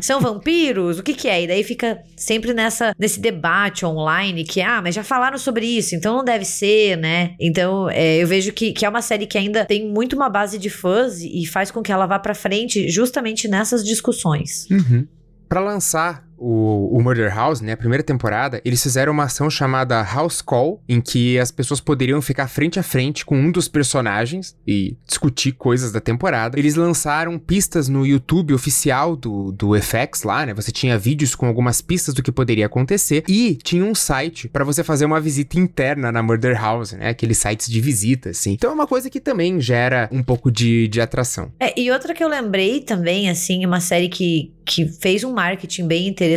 São 0.00 0.20
vampiros? 0.20 0.98
O 0.98 1.02
que 1.02 1.14
que 1.14 1.28
é? 1.28 1.42
E 1.42 1.46
daí 1.46 1.64
fica 1.64 2.02
sempre 2.16 2.52
nessa, 2.54 2.94
nesse 2.98 3.20
debate 3.20 3.84
online 3.84 4.44
que, 4.44 4.60
ah, 4.60 4.80
mas 4.82 4.94
já 4.94 5.02
falaram 5.02 5.38
sobre 5.38 5.66
isso, 5.66 5.94
então 5.94 6.16
não 6.16 6.24
deve 6.24 6.44
ser, 6.44 6.96
né? 6.96 7.34
Então, 7.40 7.88
é, 7.90 8.16
eu 8.16 8.26
vejo 8.26 8.52
que, 8.52 8.72
que 8.72 8.84
é 8.84 8.88
uma 8.88 9.02
série 9.02 9.26
que 9.26 9.38
ainda 9.38 9.64
tem 9.64 9.88
muito 9.88 10.14
uma 10.14 10.28
base 10.28 10.58
de 10.58 10.70
fãs 10.70 11.20
e 11.20 11.46
faz 11.46 11.70
com 11.70 11.82
que 11.82 11.92
ela 11.92 12.06
vá 12.06 12.18
pra 12.18 12.34
frente 12.34 12.88
justamente 12.88 13.48
nessas 13.48 13.84
discussões. 13.84 14.66
Uhum. 14.70 15.06
Pra 15.48 15.60
lançar 15.60 16.24
o, 16.44 16.98
o 16.98 17.02
Murder 17.02 17.34
House, 17.34 17.62
né, 17.62 17.72
a 17.72 17.76
primeira 17.76 18.04
temporada, 18.04 18.60
eles 18.64 18.82
fizeram 18.82 19.12
uma 19.12 19.24
ação 19.24 19.48
chamada 19.48 20.02
House 20.02 20.42
Call, 20.42 20.82
em 20.86 21.00
que 21.00 21.38
as 21.38 21.50
pessoas 21.50 21.80
poderiam 21.80 22.20
ficar 22.20 22.48
frente 22.48 22.78
a 22.78 22.82
frente 22.82 23.24
com 23.24 23.36
um 23.36 23.50
dos 23.50 23.66
personagens 23.66 24.54
e 24.66 24.94
discutir 25.06 25.52
coisas 25.52 25.90
da 25.90 26.00
temporada. 26.00 26.58
Eles 26.58 26.74
lançaram 26.74 27.38
pistas 27.38 27.88
no 27.88 28.06
YouTube 28.06 28.52
oficial 28.52 29.16
do, 29.16 29.52
do 29.52 29.70
FX 29.80 30.22
lá, 30.22 30.44
né? 30.44 30.52
Você 30.52 30.70
tinha 30.70 30.98
vídeos 30.98 31.34
com 31.34 31.46
algumas 31.46 31.80
pistas 31.80 32.12
do 32.12 32.22
que 32.22 32.30
poderia 32.30 32.66
acontecer 32.66 33.24
e 33.26 33.56
tinha 33.62 33.84
um 33.84 33.94
site 33.94 34.48
pra 34.48 34.64
você 34.64 34.84
fazer 34.84 35.06
uma 35.06 35.20
visita 35.20 35.58
interna 35.58 36.12
na 36.12 36.22
Murder 36.22 36.60
House, 36.60 36.92
né? 36.92 37.08
Aqueles 37.08 37.38
sites 37.38 37.70
de 37.70 37.80
visita, 37.80 38.30
assim. 38.30 38.52
Então 38.52 38.70
é 38.70 38.74
uma 38.74 38.86
coisa 38.86 39.08
que 39.08 39.20
também 39.20 39.60
gera 39.60 40.10
um 40.12 40.22
pouco 40.22 40.50
de, 40.50 40.88
de 40.88 41.00
atração. 41.00 41.50
É, 41.58 41.78
e 41.80 41.90
outra 41.90 42.12
que 42.12 42.22
eu 42.22 42.28
lembrei 42.28 42.80
também, 42.80 43.30
assim, 43.30 43.64
uma 43.64 43.80
série 43.80 44.08
que, 44.08 44.52
que 44.66 44.86
fez 44.86 45.24
um 45.24 45.32
marketing 45.32 45.86
bem 45.86 46.06
interessante 46.06 46.33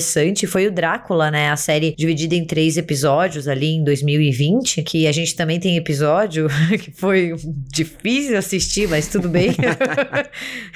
foi 0.48 0.68
o 0.68 0.72
Drácula, 0.72 1.32
né? 1.32 1.50
A 1.50 1.56
série 1.56 1.96
dividida 1.98 2.36
em 2.36 2.46
três 2.46 2.78
episódios 2.78 3.48
ali 3.48 3.72
em 3.72 3.84
2020, 3.84 4.84
que 4.84 5.08
a 5.08 5.12
gente 5.12 5.36
também 5.36 5.60
tem 5.60 5.78
episódio 5.78 6.48
que 6.82 6.92
foi 6.92 7.34
difícil 7.72 8.38
assistir, 8.38 8.88
mas 8.88 9.08
tudo 9.08 9.30
bem. 9.30 9.56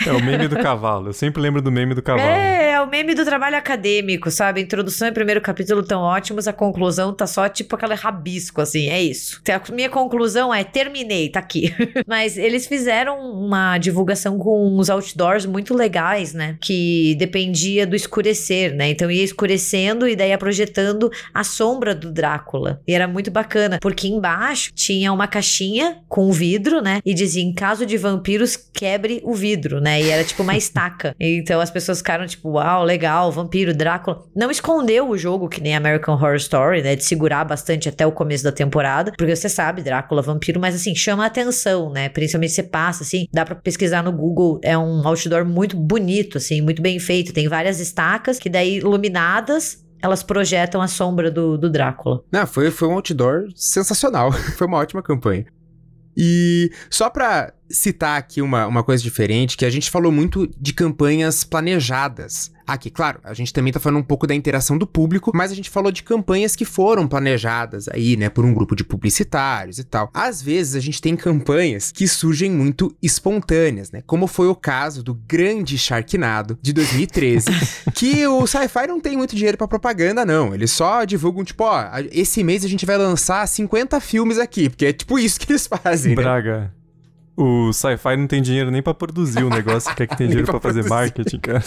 É 0.05 0.11
o 0.11 0.23
meme 0.23 0.47
do 0.47 0.55
cavalo. 0.57 1.09
Eu 1.09 1.13
sempre 1.13 1.41
lembro 1.41 1.61
do 1.61 1.71
meme 1.71 1.93
do 1.93 2.01
cavalo. 2.01 2.27
É, 2.27 2.71
é 2.71 2.81
o 2.81 2.89
meme 2.89 3.13
do 3.13 3.23
trabalho 3.23 3.55
acadêmico, 3.55 4.31
sabe? 4.31 4.59
A 4.59 4.63
introdução 4.63 5.07
e 5.07 5.11
primeiro 5.11 5.41
capítulo 5.41 5.83
tão 5.83 6.01
ótimos, 6.01 6.47
a 6.47 6.53
conclusão 6.53 7.13
tá 7.13 7.27
só 7.27 7.47
tipo 7.47 7.75
aquele 7.75 7.93
rabisco, 7.93 8.61
assim, 8.61 8.89
é 8.89 9.01
isso. 9.01 9.41
A 9.49 9.71
minha 9.71 9.89
conclusão 9.89 10.53
é, 10.53 10.63
terminei, 10.63 11.29
tá 11.29 11.39
aqui. 11.39 11.73
Mas 12.07 12.37
eles 12.37 12.67
fizeram 12.67 13.19
uma 13.19 13.77
divulgação 13.77 14.37
com 14.37 14.77
uns 14.77 14.89
outdoors 14.89 15.45
muito 15.45 15.73
legais, 15.75 16.33
né? 16.33 16.57
Que 16.59 17.15
dependia 17.15 17.85
do 17.85 17.95
escurecer, 17.95 18.73
né? 18.73 18.89
Então 19.01 19.09
ia 19.09 19.23
escurecendo 19.23 20.07
e 20.07 20.15
daí 20.15 20.29
ia 20.29 20.37
projetando 20.37 21.11
a 21.33 21.43
sombra 21.43 21.95
do 21.95 22.11
Drácula. 22.11 22.79
E 22.87 22.93
era 22.93 23.07
muito 23.07 23.31
bacana, 23.31 23.79
porque 23.81 24.07
embaixo 24.07 24.71
tinha 24.75 25.11
uma 25.11 25.25
caixinha 25.25 26.03
com 26.07 26.31
vidro, 26.31 26.83
né? 26.83 26.99
E 27.03 27.11
dizia, 27.11 27.41
em 27.41 27.51
caso 27.51 27.83
de 27.83 27.97
vampiros, 27.97 28.55
quebre 28.55 29.19
o 29.23 29.33
vidro, 29.33 29.81
né? 29.81 29.99
E 29.99 30.09
era 30.11 30.23
tipo 30.23 30.43
uma 30.43 30.53
estaca. 30.57 31.15
Então 31.19 31.59
as 31.59 31.71
pessoas 31.71 31.97
ficaram 31.97 32.27
tipo, 32.27 32.51
uau, 32.51 32.83
legal, 32.83 33.31
vampiro, 33.31 33.73
Drácula. 33.73 34.21
Não 34.35 34.51
escondeu 34.51 35.09
o 35.09 35.17
jogo 35.17 35.49
que 35.49 35.59
nem 35.59 35.75
American 35.75 36.13
Horror 36.13 36.35
Story, 36.35 36.83
né? 36.83 36.95
De 36.95 37.03
segurar 37.03 37.43
bastante 37.43 37.89
até 37.89 38.05
o 38.05 38.11
começo 38.11 38.43
da 38.43 38.51
temporada. 38.51 39.13
Porque 39.17 39.35
você 39.35 39.49
sabe, 39.49 39.81
Drácula, 39.81 40.21
vampiro, 40.21 40.59
mas 40.59 40.75
assim, 40.75 40.93
chama 40.93 41.23
a 41.23 41.25
atenção, 41.25 41.91
né? 41.91 42.07
Principalmente 42.07 42.53
você 42.53 42.61
passa, 42.61 43.01
assim, 43.01 43.25
dá 43.33 43.43
pra 43.45 43.55
pesquisar 43.55 44.03
no 44.03 44.11
Google. 44.11 44.59
É 44.63 44.77
um 44.77 45.07
outdoor 45.07 45.43
muito 45.43 45.75
bonito, 45.75 46.37
assim, 46.37 46.61
muito 46.61 46.83
bem 46.83 46.99
feito. 46.99 47.33
Tem 47.33 47.47
várias 47.47 47.79
estacas 47.79 48.37
que 48.37 48.47
daí 48.47 48.79
iluminadas. 48.91 49.85
Elas 50.01 50.23
projetam 50.23 50.81
a 50.81 50.87
sombra 50.87 51.29
do, 51.29 51.57
do 51.57 51.69
Drácula. 51.69 52.23
Não, 52.31 52.45
foi, 52.47 52.71
foi 52.71 52.87
um 52.87 52.93
outdoor 52.93 53.45
sensacional. 53.55 54.31
foi 54.57 54.67
uma 54.67 54.77
ótima 54.77 55.01
campanha. 55.01 55.45
E 56.15 56.71
só 56.89 57.09
pra 57.09 57.53
citar 57.73 58.17
aqui 58.17 58.41
uma, 58.41 58.67
uma 58.67 58.83
coisa 58.83 59.03
diferente, 59.03 59.57
que 59.57 59.65
a 59.65 59.69
gente 59.69 59.89
falou 59.89 60.11
muito 60.11 60.49
de 60.59 60.73
campanhas 60.73 61.43
planejadas. 61.43 62.51
Aqui, 62.65 62.89
claro, 62.89 63.19
a 63.23 63.33
gente 63.33 63.51
também 63.51 63.73
tá 63.73 63.79
falando 63.79 63.99
um 63.99 64.03
pouco 64.03 64.25
da 64.25 64.33
interação 64.33 64.77
do 64.77 64.87
público, 64.87 65.31
mas 65.33 65.51
a 65.51 65.55
gente 65.55 65.69
falou 65.69 65.91
de 65.91 66.03
campanhas 66.03 66.55
que 66.55 66.63
foram 66.63 67.07
planejadas 67.07 67.87
aí, 67.89 68.15
né, 68.15 68.29
por 68.29 68.45
um 68.45 68.53
grupo 68.53 68.75
de 68.75 68.83
publicitários 68.83 69.77
e 69.77 69.83
tal. 69.83 70.09
Às 70.13 70.41
vezes 70.41 70.75
a 70.75 70.79
gente 70.79 71.01
tem 71.01 71.15
campanhas 71.15 71.91
que 71.91 72.07
surgem 72.07 72.49
muito 72.49 72.95
espontâneas, 73.01 73.91
né, 73.91 74.01
como 74.05 74.25
foi 74.25 74.47
o 74.47 74.55
caso 74.55 75.03
do 75.03 75.13
grande 75.13 75.77
Sharknado 75.77 76.57
de 76.61 76.71
2013, 76.71 77.47
que 77.93 78.25
o 78.27 78.47
Sci-Fi 78.47 78.87
não 78.87 79.01
tem 79.01 79.17
muito 79.17 79.35
dinheiro 79.35 79.57
pra 79.57 79.67
propaganda, 79.67 80.25
não. 80.25 80.53
Eles 80.53 80.71
só 80.71 81.03
divulgam, 81.03 81.43
tipo, 81.43 81.65
ó, 81.65 81.83
esse 82.11 82.43
mês 82.43 82.63
a 82.63 82.69
gente 82.69 82.85
vai 82.85 82.97
lançar 82.97 83.45
50 83.47 83.99
filmes 83.99 84.37
aqui, 84.37 84.69
porque 84.69 84.85
é 84.85 84.93
tipo 84.93 85.19
isso 85.19 85.39
que 85.39 85.51
eles 85.51 85.67
fazem, 85.67 86.15
né? 86.15 86.23
O 87.35 87.71
sci-fi 87.71 88.17
não 88.17 88.27
tem 88.27 88.41
dinheiro 88.41 88.69
nem 88.69 88.81
pra 88.81 88.93
produzir 88.93 89.43
o 89.43 89.49
negócio, 89.49 89.93
quer 89.95 90.07
que 90.07 90.15
tem 90.17 90.27
dinheiro 90.27 90.47
pra 90.47 90.59
pra 90.59 90.69
fazer 90.69 90.87
marketing, 90.87 91.39
cara. 91.39 91.63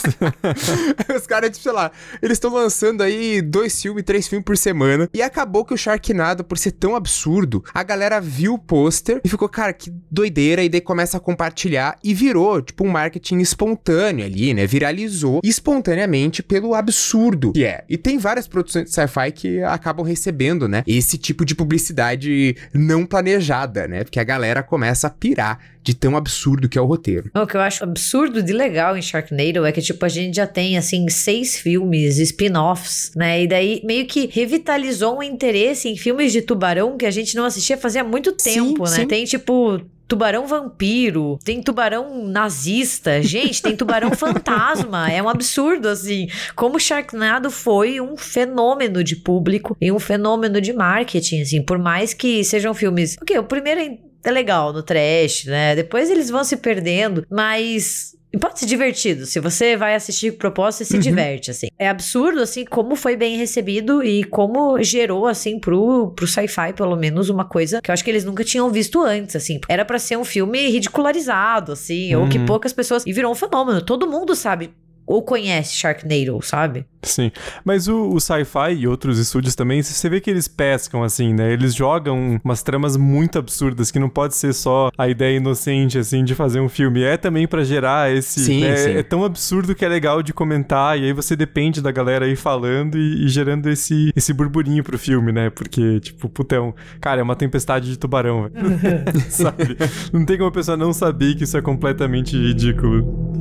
Os 1.16 1.26
caras, 1.26 1.50
tipo, 1.50 1.62
sei 1.62 1.72
lá, 1.72 1.90
eles 2.22 2.36
estão 2.36 2.52
lançando 2.52 3.02
aí 3.02 3.40
dois 3.40 3.80
filmes, 3.80 4.04
três 4.04 4.28
filmes 4.28 4.44
por 4.44 4.56
semana. 4.56 5.08
E 5.12 5.22
acabou 5.22 5.64
que 5.64 5.74
o 5.74 5.76
Sharknado, 5.76 6.44
por 6.44 6.58
ser 6.58 6.72
tão 6.72 6.94
absurdo, 6.94 7.64
a 7.72 7.82
galera 7.82 8.20
viu 8.20 8.54
o 8.54 8.58
pôster 8.58 9.20
e 9.24 9.28
ficou, 9.28 9.48
cara, 9.48 9.72
que 9.72 9.92
doideira. 10.10 10.62
E 10.62 10.68
daí 10.68 10.80
começa 10.80 11.16
a 11.16 11.20
compartilhar 11.20 11.98
e 12.02 12.14
virou, 12.14 12.60
tipo, 12.60 12.84
um 12.84 12.90
marketing 12.90 13.38
espontâneo 13.38 14.24
ali, 14.24 14.54
né? 14.54 14.66
Viralizou 14.66 15.40
espontaneamente 15.42 16.42
pelo 16.42 16.74
absurdo 16.74 17.52
que 17.52 17.64
é. 17.64 17.84
E 17.88 17.96
tem 17.96 18.18
várias 18.18 18.46
produções 18.46 18.86
de 18.86 18.90
sci-fi 18.90 19.32
que 19.32 19.62
acabam 19.62 20.04
recebendo, 20.04 20.68
né? 20.68 20.82
Esse 20.86 21.16
tipo 21.16 21.44
de 21.44 21.54
publicidade 21.54 22.56
não 22.72 23.06
planejada, 23.06 23.88
né? 23.88 24.04
Porque 24.04 24.20
a 24.20 24.24
galera 24.24 24.62
começa 24.62 25.06
a 25.06 25.10
pirar 25.10 25.53
de 25.84 25.94
tão 25.94 26.16
absurdo 26.16 26.68
que 26.68 26.78
é 26.78 26.80
o 26.80 26.86
roteiro. 26.86 27.30
O 27.34 27.46
que 27.46 27.56
eu 27.56 27.60
acho 27.60 27.84
absurdo 27.84 28.42
de 28.42 28.54
legal 28.54 28.96
em 28.96 29.02
Sharknado 29.02 29.66
é 29.66 29.70
que, 29.70 29.82
tipo, 29.82 30.02
a 30.04 30.08
gente 30.08 30.36
já 30.36 30.46
tem, 30.46 30.78
assim, 30.78 31.08
seis 31.10 31.56
filmes, 31.56 32.18
spin-offs, 32.18 33.12
né? 33.14 33.42
E 33.42 33.46
daí 33.46 33.82
meio 33.84 34.06
que 34.06 34.26
revitalizou 34.32 35.18
um 35.18 35.22
interesse 35.22 35.88
em 35.88 35.96
filmes 35.96 36.32
de 36.32 36.40
tubarão 36.40 36.96
que 36.96 37.04
a 37.04 37.10
gente 37.10 37.36
não 37.36 37.44
assistia 37.44 37.76
fazia 37.76 38.02
muito 38.02 38.32
tempo, 38.32 38.84
né? 38.84 38.90
sim. 38.90 39.06
Tem, 39.06 39.24
tipo. 39.24 39.80
Tubarão 40.06 40.46
vampiro, 40.46 41.38
tem 41.42 41.62
tubarão 41.62 42.26
nazista, 42.26 43.22
gente, 43.22 43.62
tem 43.62 43.74
tubarão 43.74 44.10
fantasma. 44.14 45.10
É 45.10 45.22
um 45.22 45.30
absurdo, 45.30 45.88
assim. 45.88 46.28
Como 46.54 46.78
Sharknado 46.78 47.50
foi 47.50 48.02
um 48.02 48.14
fenômeno 48.14 49.02
de 49.02 49.16
público 49.16 49.74
e 49.80 49.90
um 49.90 49.98
fenômeno 49.98 50.60
de 50.60 50.74
marketing, 50.74 51.40
assim. 51.40 51.62
Por 51.62 51.78
mais 51.78 52.12
que 52.12 52.44
sejam 52.44 52.74
filmes. 52.74 53.16
Ok, 53.20 53.38
o 53.38 53.44
primeiro 53.44 53.80
é 54.24 54.30
legal 54.30 54.72
no 54.72 54.82
trash, 54.82 55.44
né? 55.46 55.74
Depois 55.76 56.10
eles 56.10 56.30
vão 56.30 56.42
se 56.44 56.56
perdendo, 56.56 57.24
mas. 57.30 58.14
e 58.32 58.38
Pode 58.38 58.58
ser 58.58 58.66
divertido. 58.66 59.26
Se 59.26 59.38
você 59.38 59.76
vai 59.76 59.94
assistir 59.94 60.32
com 60.32 60.38
propósito, 60.38 60.78
você 60.78 60.84
se 60.92 60.98
diverte, 60.98 61.50
assim. 61.50 61.68
É 61.78 61.88
absurdo, 61.88 62.40
assim, 62.40 62.64
como 62.64 62.96
foi 62.96 63.16
bem 63.16 63.36
recebido 63.36 64.02
e 64.02 64.24
como 64.24 64.82
gerou, 64.82 65.26
assim, 65.26 65.58
pro, 65.60 66.10
pro 66.16 66.26
sci-fi, 66.26 66.72
pelo 66.74 66.96
menos, 66.96 67.28
uma 67.28 67.44
coisa 67.44 67.80
que 67.80 67.90
eu 67.90 67.92
acho 67.92 68.02
que 68.02 68.10
eles 68.10 68.24
nunca 68.24 68.42
tinham 68.42 68.70
visto 68.70 69.00
antes, 69.02 69.36
assim. 69.36 69.60
Era 69.68 69.84
pra 69.84 69.98
ser 70.00 70.16
um 70.16 70.24
filme 70.24 70.68
ridicularizado, 70.68 71.72
assim, 71.72 72.14
ou 72.14 72.28
que 72.28 72.38
Uhum. 72.38 72.46
poucas 72.46 72.72
pessoas. 72.72 73.04
E 73.06 73.12
virou 73.12 73.30
um 73.30 73.34
fenômeno. 73.36 73.80
Todo 73.82 74.10
mundo 74.10 74.34
sabe 74.34 74.70
ou 75.06 75.22
conhece 75.22 75.74
Sharknado, 75.74 76.40
sabe? 76.42 76.86
Sim, 77.02 77.30
mas 77.64 77.86
o, 77.86 78.14
o 78.14 78.20
Sci-Fi 78.20 78.74
e 78.74 78.88
outros 78.88 79.18
estúdios 79.18 79.54
também, 79.54 79.82
você 79.82 80.08
vê 80.08 80.20
que 80.20 80.30
eles 80.30 80.48
pescam 80.48 81.02
assim, 81.02 81.34
né? 81.34 81.52
Eles 81.52 81.74
jogam 81.74 82.40
umas 82.42 82.62
tramas 82.62 82.96
muito 82.96 83.38
absurdas 83.38 83.90
que 83.90 83.98
não 83.98 84.08
pode 84.08 84.34
ser 84.34 84.52
só 84.54 84.90
a 84.96 85.08
ideia 85.08 85.36
inocente 85.36 85.98
assim 85.98 86.24
de 86.24 86.34
fazer 86.34 86.60
um 86.60 86.68
filme, 86.68 87.02
é 87.02 87.16
também 87.16 87.46
para 87.46 87.62
gerar 87.62 88.10
esse, 88.10 88.40
sim, 88.40 88.60
né? 88.62 88.76
sim. 88.76 88.90
é 88.92 89.02
tão 89.02 89.24
absurdo 89.24 89.74
que 89.74 89.84
é 89.84 89.88
legal 89.88 90.22
de 90.22 90.32
comentar 90.32 90.98
e 90.98 91.04
aí 91.04 91.12
você 91.12 91.36
depende 91.36 91.82
da 91.82 91.90
galera 91.90 92.24
aí 92.24 92.36
falando 92.36 92.96
e, 92.96 93.24
e 93.24 93.28
gerando 93.28 93.68
esse 93.68 94.12
esse 94.16 94.32
burburinho 94.32 94.82
pro 94.82 94.98
filme, 94.98 95.32
né? 95.32 95.50
Porque 95.50 96.00
tipo, 96.00 96.28
putão, 96.28 96.74
cara, 97.00 97.20
é 97.20 97.22
uma 97.22 97.36
tempestade 97.36 97.90
de 97.90 97.98
tubarão, 97.98 98.50
sabe? 99.28 99.76
Não 100.12 100.24
tem 100.24 100.36
como 100.36 100.48
a 100.48 100.52
pessoa 100.52 100.76
não 100.76 100.92
saber 100.92 101.34
que 101.34 101.44
isso 101.44 101.56
é 101.56 101.62
completamente 101.62 102.36
ridículo. 102.36 103.33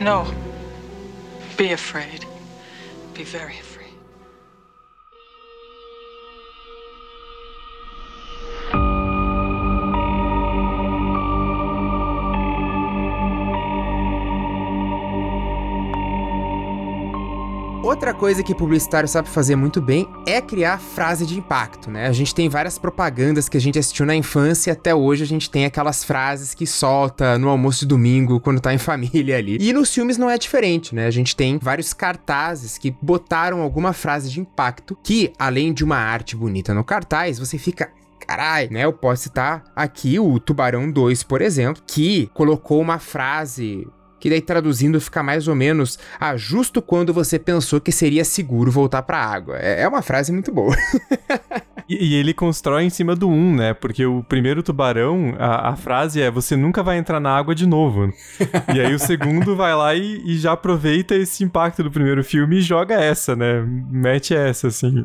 No. 0.00 0.26
Be 1.58 1.72
afraid. 1.72 2.24
Be 3.12 3.22
very 3.22 3.58
afraid. 3.58 3.69
Outra 17.82 18.12
coisa 18.12 18.42
que 18.42 18.54
publicitário 18.54 19.08
sabe 19.08 19.30
fazer 19.30 19.56
muito 19.56 19.80
bem 19.80 20.06
é 20.26 20.38
criar 20.42 20.78
frase 20.78 21.24
de 21.24 21.38
impacto, 21.38 21.90
né? 21.90 22.08
A 22.08 22.12
gente 22.12 22.34
tem 22.34 22.46
várias 22.46 22.78
propagandas 22.78 23.48
que 23.48 23.56
a 23.56 23.60
gente 23.60 23.78
assistiu 23.78 24.04
na 24.04 24.14
infância 24.14 24.70
e 24.70 24.72
até 24.72 24.94
hoje 24.94 25.24
a 25.24 25.26
gente 25.26 25.50
tem 25.50 25.64
aquelas 25.64 26.04
frases 26.04 26.52
que 26.52 26.66
solta 26.66 27.38
no 27.38 27.48
almoço 27.48 27.80
de 27.80 27.86
domingo 27.86 28.38
quando 28.38 28.60
tá 28.60 28.74
em 28.74 28.76
família 28.78 29.38
ali. 29.38 29.56
E 29.58 29.72
nos 29.72 29.94
filmes 29.94 30.18
não 30.18 30.28
é 30.28 30.36
diferente, 30.36 30.94
né? 30.94 31.06
A 31.06 31.10
gente 31.10 31.34
tem 31.34 31.58
vários 31.58 31.94
cartazes 31.94 32.76
que 32.76 32.94
botaram 33.00 33.62
alguma 33.62 33.94
frase 33.94 34.28
de 34.30 34.40
impacto 34.40 34.96
que, 35.02 35.32
além 35.38 35.72
de 35.72 35.82
uma 35.82 35.96
arte 35.96 36.36
bonita 36.36 36.74
no 36.74 36.84
cartaz, 36.84 37.38
você 37.38 37.56
fica 37.56 37.90
carai, 38.26 38.68
né? 38.70 38.84
Eu 38.84 38.92
posso 38.92 39.22
citar 39.22 39.64
aqui 39.74 40.20
o 40.20 40.38
Tubarão 40.38 40.90
2, 40.90 41.22
por 41.22 41.40
exemplo, 41.40 41.82
que 41.86 42.30
colocou 42.34 42.78
uma 42.78 42.98
frase 42.98 43.88
que 44.20 44.30
daí 44.30 44.40
traduzindo 44.40 45.00
fica 45.00 45.22
mais 45.22 45.48
ou 45.48 45.54
menos, 45.54 45.98
ah, 46.20 46.36
justo 46.36 46.82
quando 46.82 47.12
você 47.12 47.38
pensou 47.38 47.80
que 47.80 47.90
seria 47.90 48.24
seguro 48.24 48.70
voltar 48.70 49.02
pra 49.02 49.18
água. 49.18 49.56
É, 49.58 49.82
é 49.82 49.88
uma 49.88 50.02
frase 50.02 50.30
muito 50.30 50.52
boa. 50.52 50.76
E, 51.90 52.10
e 52.10 52.14
ele 52.14 52.32
constrói 52.32 52.84
em 52.84 52.90
cima 52.90 53.16
do 53.16 53.28
1, 53.28 53.32
um, 53.32 53.56
né? 53.56 53.74
Porque 53.74 54.06
o 54.06 54.22
primeiro 54.22 54.62
tubarão, 54.62 55.34
a, 55.36 55.70
a, 55.70 55.76
frase 55.76 56.22
é: 56.22 56.30
você 56.30 56.54
nunca 56.54 56.84
vai 56.84 56.98
entrar 56.98 57.18
na 57.18 57.36
água 57.36 57.52
de 57.52 57.66
novo. 57.66 58.12
e 58.72 58.80
aí 58.80 58.94
o 58.94 58.98
segundo 58.98 59.56
vai 59.56 59.74
lá 59.74 59.92
e, 59.92 60.22
e, 60.24 60.38
já 60.38 60.52
aproveita 60.52 61.16
esse 61.16 61.42
impacto 61.42 61.82
do 61.82 61.90
primeiro 61.90 62.22
filme 62.22 62.58
e 62.58 62.62
joga 62.62 62.94
essa, 62.94 63.34
né? 63.34 63.64
Mete 63.90 64.36
essa, 64.36 64.68
assim. 64.68 65.04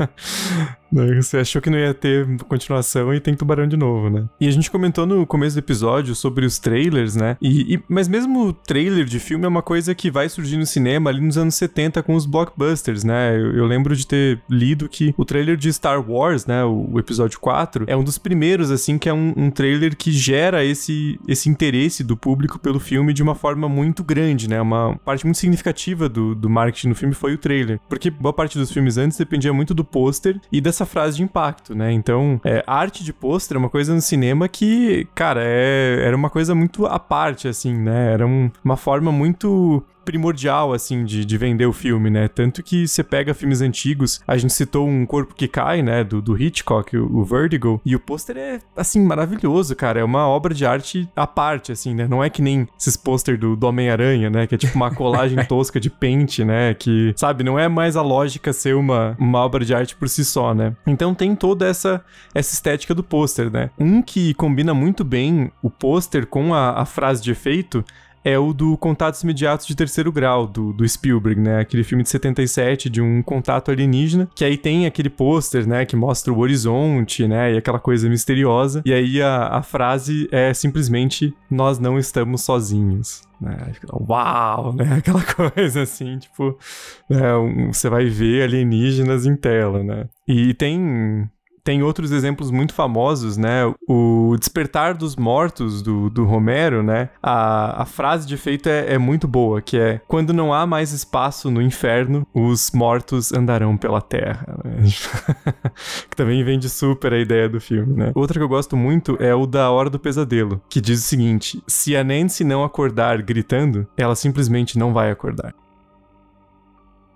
Tipo. 0.90 1.22
Você 1.22 1.38
achou 1.38 1.62
que 1.62 1.70
não 1.70 1.78
ia 1.78 1.94
ter 1.94 2.26
continuação 2.44 3.14
e 3.14 3.20
tem 3.20 3.34
tubarão 3.34 3.66
de 3.66 3.76
novo, 3.76 4.10
né? 4.10 4.26
E 4.40 4.48
a 4.48 4.50
gente 4.50 4.70
comentou 4.70 5.06
no 5.06 5.26
começo 5.26 5.54
do 5.56 5.60
episódio 5.60 6.14
sobre 6.14 6.44
os 6.44 6.58
trailers, 6.58 7.14
né? 7.14 7.36
E, 7.40 7.74
e, 7.74 7.82
mas 7.88 8.08
mesmo 8.08 8.52
trailer 8.52 9.04
de 9.04 9.18
filme 9.18 9.44
é 9.44 9.48
uma 9.48 9.62
coisa 9.62 9.94
que 9.94 10.10
vai 10.10 10.28
surgir 10.28 10.56
no 10.56 10.66
cinema 10.66 11.10
ali 11.10 11.20
nos 11.20 11.38
anos 11.38 11.54
70 11.54 12.02
com 12.02 12.14
os 12.14 12.26
blockbusters, 12.26 13.04
né? 13.04 13.36
Eu, 13.36 13.56
eu 13.56 13.66
lembro 13.66 13.94
de 13.94 14.06
ter 14.06 14.40
lido 14.48 14.88
que 14.88 15.14
o 15.16 15.24
trailer 15.24 15.56
de 15.56 15.72
Star 15.72 16.00
Wars, 16.08 16.46
né? 16.46 16.64
O, 16.64 16.90
o 16.92 16.98
episódio 16.98 17.38
4, 17.40 17.84
é 17.86 17.96
um 17.96 18.04
dos 18.04 18.18
primeiros, 18.18 18.70
assim, 18.70 18.98
que 18.98 19.08
é 19.08 19.14
um, 19.14 19.32
um, 19.36 19.50
trailer 19.50 19.96
que 19.96 20.12
gera 20.12 20.64
esse, 20.64 21.18
esse 21.28 21.48
interesse 21.48 22.02
do 22.02 22.16
público 22.16 22.58
pelo 22.58 22.80
filme 22.80 23.12
de 23.12 23.22
uma 23.22 23.34
forma 23.34 23.68
muito 23.68 24.02
grande, 24.02 24.48
né? 24.48 24.60
Uma 24.60 24.96
parte 25.04 25.24
muito 25.24 25.38
significativa 25.38 26.08
do, 26.08 26.34
do 26.34 26.48
marketing 26.48 26.88
no 26.88 26.94
filme 26.94 27.14
foi 27.14 27.34
o 27.34 27.38
trailer. 27.38 27.78
Porque 27.88 28.10
boa 28.10 28.32
parte 28.32 28.58
dos 28.58 28.70
filmes 28.70 28.96
antes 28.96 29.18
dependia 29.18 29.52
muito 29.52 29.74
do 29.74 29.84
pôster 29.84 30.40
e 30.52 30.60
dessa 30.60 30.79
frase 30.86 31.16
de 31.16 31.22
impacto, 31.22 31.74
né? 31.74 31.92
Então, 31.92 32.40
é, 32.44 32.62
arte 32.66 33.04
de 33.04 33.12
pôster 33.12 33.56
é 33.56 33.58
uma 33.58 33.70
coisa 33.70 33.94
no 33.94 34.00
cinema 34.00 34.48
que, 34.48 35.06
cara, 35.14 35.42
é, 35.44 36.02
era 36.04 36.16
uma 36.16 36.30
coisa 36.30 36.54
muito 36.54 36.86
à 36.86 36.98
parte, 36.98 37.48
assim, 37.48 37.74
né? 37.74 38.12
Era 38.12 38.26
um, 38.26 38.50
uma 38.64 38.76
forma 38.76 39.12
muito 39.12 39.82
primordial, 40.04 40.72
assim, 40.72 41.04
de, 41.04 41.24
de 41.24 41.38
vender 41.38 41.66
o 41.66 41.72
filme, 41.72 42.10
né? 42.10 42.28
Tanto 42.28 42.62
que 42.62 42.86
você 42.86 43.02
pega 43.02 43.34
filmes 43.34 43.60
antigos, 43.60 44.20
a 44.26 44.36
gente 44.36 44.52
citou 44.52 44.88
Um 44.88 45.06
Corpo 45.06 45.34
que 45.34 45.48
Cai, 45.48 45.82
né? 45.82 46.04
Do, 46.04 46.20
do 46.20 46.40
Hitchcock, 46.40 46.96
o, 46.96 47.18
o 47.18 47.24
Vertigo, 47.24 47.80
e 47.84 47.94
o 47.94 48.00
pôster 48.00 48.36
é, 48.36 48.60
assim, 48.76 49.02
maravilhoso, 49.02 49.74
cara. 49.76 50.00
É 50.00 50.04
uma 50.04 50.26
obra 50.28 50.54
de 50.54 50.64
arte 50.66 51.08
à 51.14 51.26
parte, 51.26 51.72
assim, 51.72 51.94
né? 51.94 52.06
Não 52.08 52.22
é 52.22 52.30
que 52.30 52.42
nem 52.42 52.66
esses 52.78 52.96
pôster 52.96 53.38
do, 53.38 53.56
do 53.56 53.66
Homem-Aranha, 53.66 54.30
né? 54.30 54.46
Que 54.46 54.54
é 54.54 54.58
tipo 54.58 54.74
uma 54.76 54.90
colagem 54.94 55.44
tosca 55.44 55.80
de 55.80 55.90
pente, 55.90 56.44
né? 56.44 56.74
Que, 56.74 57.12
sabe, 57.16 57.44
não 57.44 57.58
é 57.58 57.68
mais 57.68 57.96
a 57.96 58.02
lógica 58.02 58.52
ser 58.52 58.74
uma, 58.74 59.16
uma 59.18 59.38
obra 59.40 59.64
de 59.64 59.74
arte 59.74 59.94
por 59.96 60.08
si 60.08 60.24
só, 60.24 60.54
né? 60.54 60.74
Então 60.86 61.14
tem 61.14 61.34
toda 61.34 61.66
essa, 61.66 62.04
essa 62.34 62.54
estética 62.54 62.94
do 62.94 63.02
pôster, 63.02 63.50
né? 63.50 63.70
Um 63.78 64.02
que 64.02 64.34
combina 64.34 64.74
muito 64.74 65.04
bem 65.04 65.50
o 65.62 65.70
pôster 65.70 66.26
com 66.26 66.54
a, 66.54 66.80
a 66.80 66.84
frase 66.84 67.22
de 67.22 67.30
efeito 67.30 67.84
é 68.24 68.38
o 68.38 68.52
do 68.52 68.76
Contatos 68.76 69.22
Imediatos 69.22 69.66
de 69.66 69.74
Terceiro 69.74 70.12
Grau, 70.12 70.46
do, 70.46 70.72
do 70.72 70.88
Spielberg, 70.88 71.40
né? 71.40 71.60
Aquele 71.60 71.84
filme 71.84 72.02
de 72.02 72.10
77 72.10 72.88
de 72.90 73.00
um 73.00 73.22
contato 73.22 73.70
alienígena, 73.70 74.28
que 74.34 74.44
aí 74.44 74.56
tem 74.56 74.86
aquele 74.86 75.10
pôster, 75.10 75.66
né? 75.66 75.84
Que 75.84 75.96
mostra 75.96 76.32
o 76.32 76.38
horizonte, 76.38 77.26
né? 77.26 77.54
E 77.54 77.58
aquela 77.58 77.78
coisa 77.78 78.08
misteriosa. 78.08 78.82
E 78.84 78.92
aí 78.92 79.22
a, 79.22 79.48
a 79.48 79.62
frase 79.62 80.28
é 80.30 80.52
simplesmente: 80.52 81.34
Nós 81.50 81.78
não 81.78 81.98
estamos 81.98 82.42
sozinhos. 82.42 83.22
Né? 83.40 83.72
Uau, 84.08 84.74
né? 84.74 84.96
Aquela 84.98 85.22
coisa 85.22 85.82
assim, 85.82 86.18
tipo, 86.18 86.58
né? 87.08 87.34
um, 87.36 87.72
você 87.72 87.88
vai 87.88 88.04
ver 88.04 88.42
alienígenas 88.42 89.24
em 89.24 89.34
tela, 89.34 89.82
né? 89.82 90.08
E 90.28 90.52
tem 90.52 91.28
tem 91.62 91.82
outros 91.82 92.12
exemplos 92.12 92.50
muito 92.50 92.74
famosos, 92.74 93.36
né? 93.36 93.72
O 93.88 94.36
Despertar 94.38 94.94
dos 94.94 95.16
Mortos, 95.16 95.82
do, 95.82 96.10
do 96.10 96.24
Romero, 96.24 96.82
né? 96.82 97.10
A, 97.22 97.82
a 97.82 97.84
frase 97.86 98.26
de 98.26 98.34
efeito 98.34 98.68
é, 98.68 98.94
é 98.94 98.98
muito 98.98 99.26
boa, 99.28 99.60
que 99.60 99.78
é 99.78 100.00
Quando 100.06 100.32
não 100.32 100.52
há 100.52 100.66
mais 100.66 100.92
espaço 100.92 101.50
no 101.50 101.60
inferno, 101.60 102.26
os 102.34 102.70
mortos 102.72 103.32
andarão 103.32 103.76
pela 103.76 104.00
terra. 104.00 104.46
Né? 104.64 104.88
que 106.08 106.16
também 106.16 106.42
vende 106.44 106.68
super 106.68 107.12
a 107.12 107.18
ideia 107.18 107.48
do 107.48 107.60
filme, 107.60 107.94
né? 107.96 108.12
Outra 108.14 108.38
que 108.38 108.44
eu 108.44 108.48
gosto 108.48 108.76
muito 108.76 109.16
é 109.20 109.34
o 109.34 109.46
da 109.46 109.70
Hora 109.70 109.90
do 109.90 109.98
Pesadelo, 109.98 110.60
que 110.68 110.80
diz 110.80 111.00
o 111.00 111.08
seguinte: 111.08 111.62
se 111.66 111.96
a 111.96 112.04
Nancy 112.04 112.44
não 112.44 112.64
acordar 112.64 113.22
gritando, 113.22 113.86
ela 113.96 114.14
simplesmente 114.14 114.78
não 114.78 114.92
vai 114.92 115.10
acordar 115.10 115.54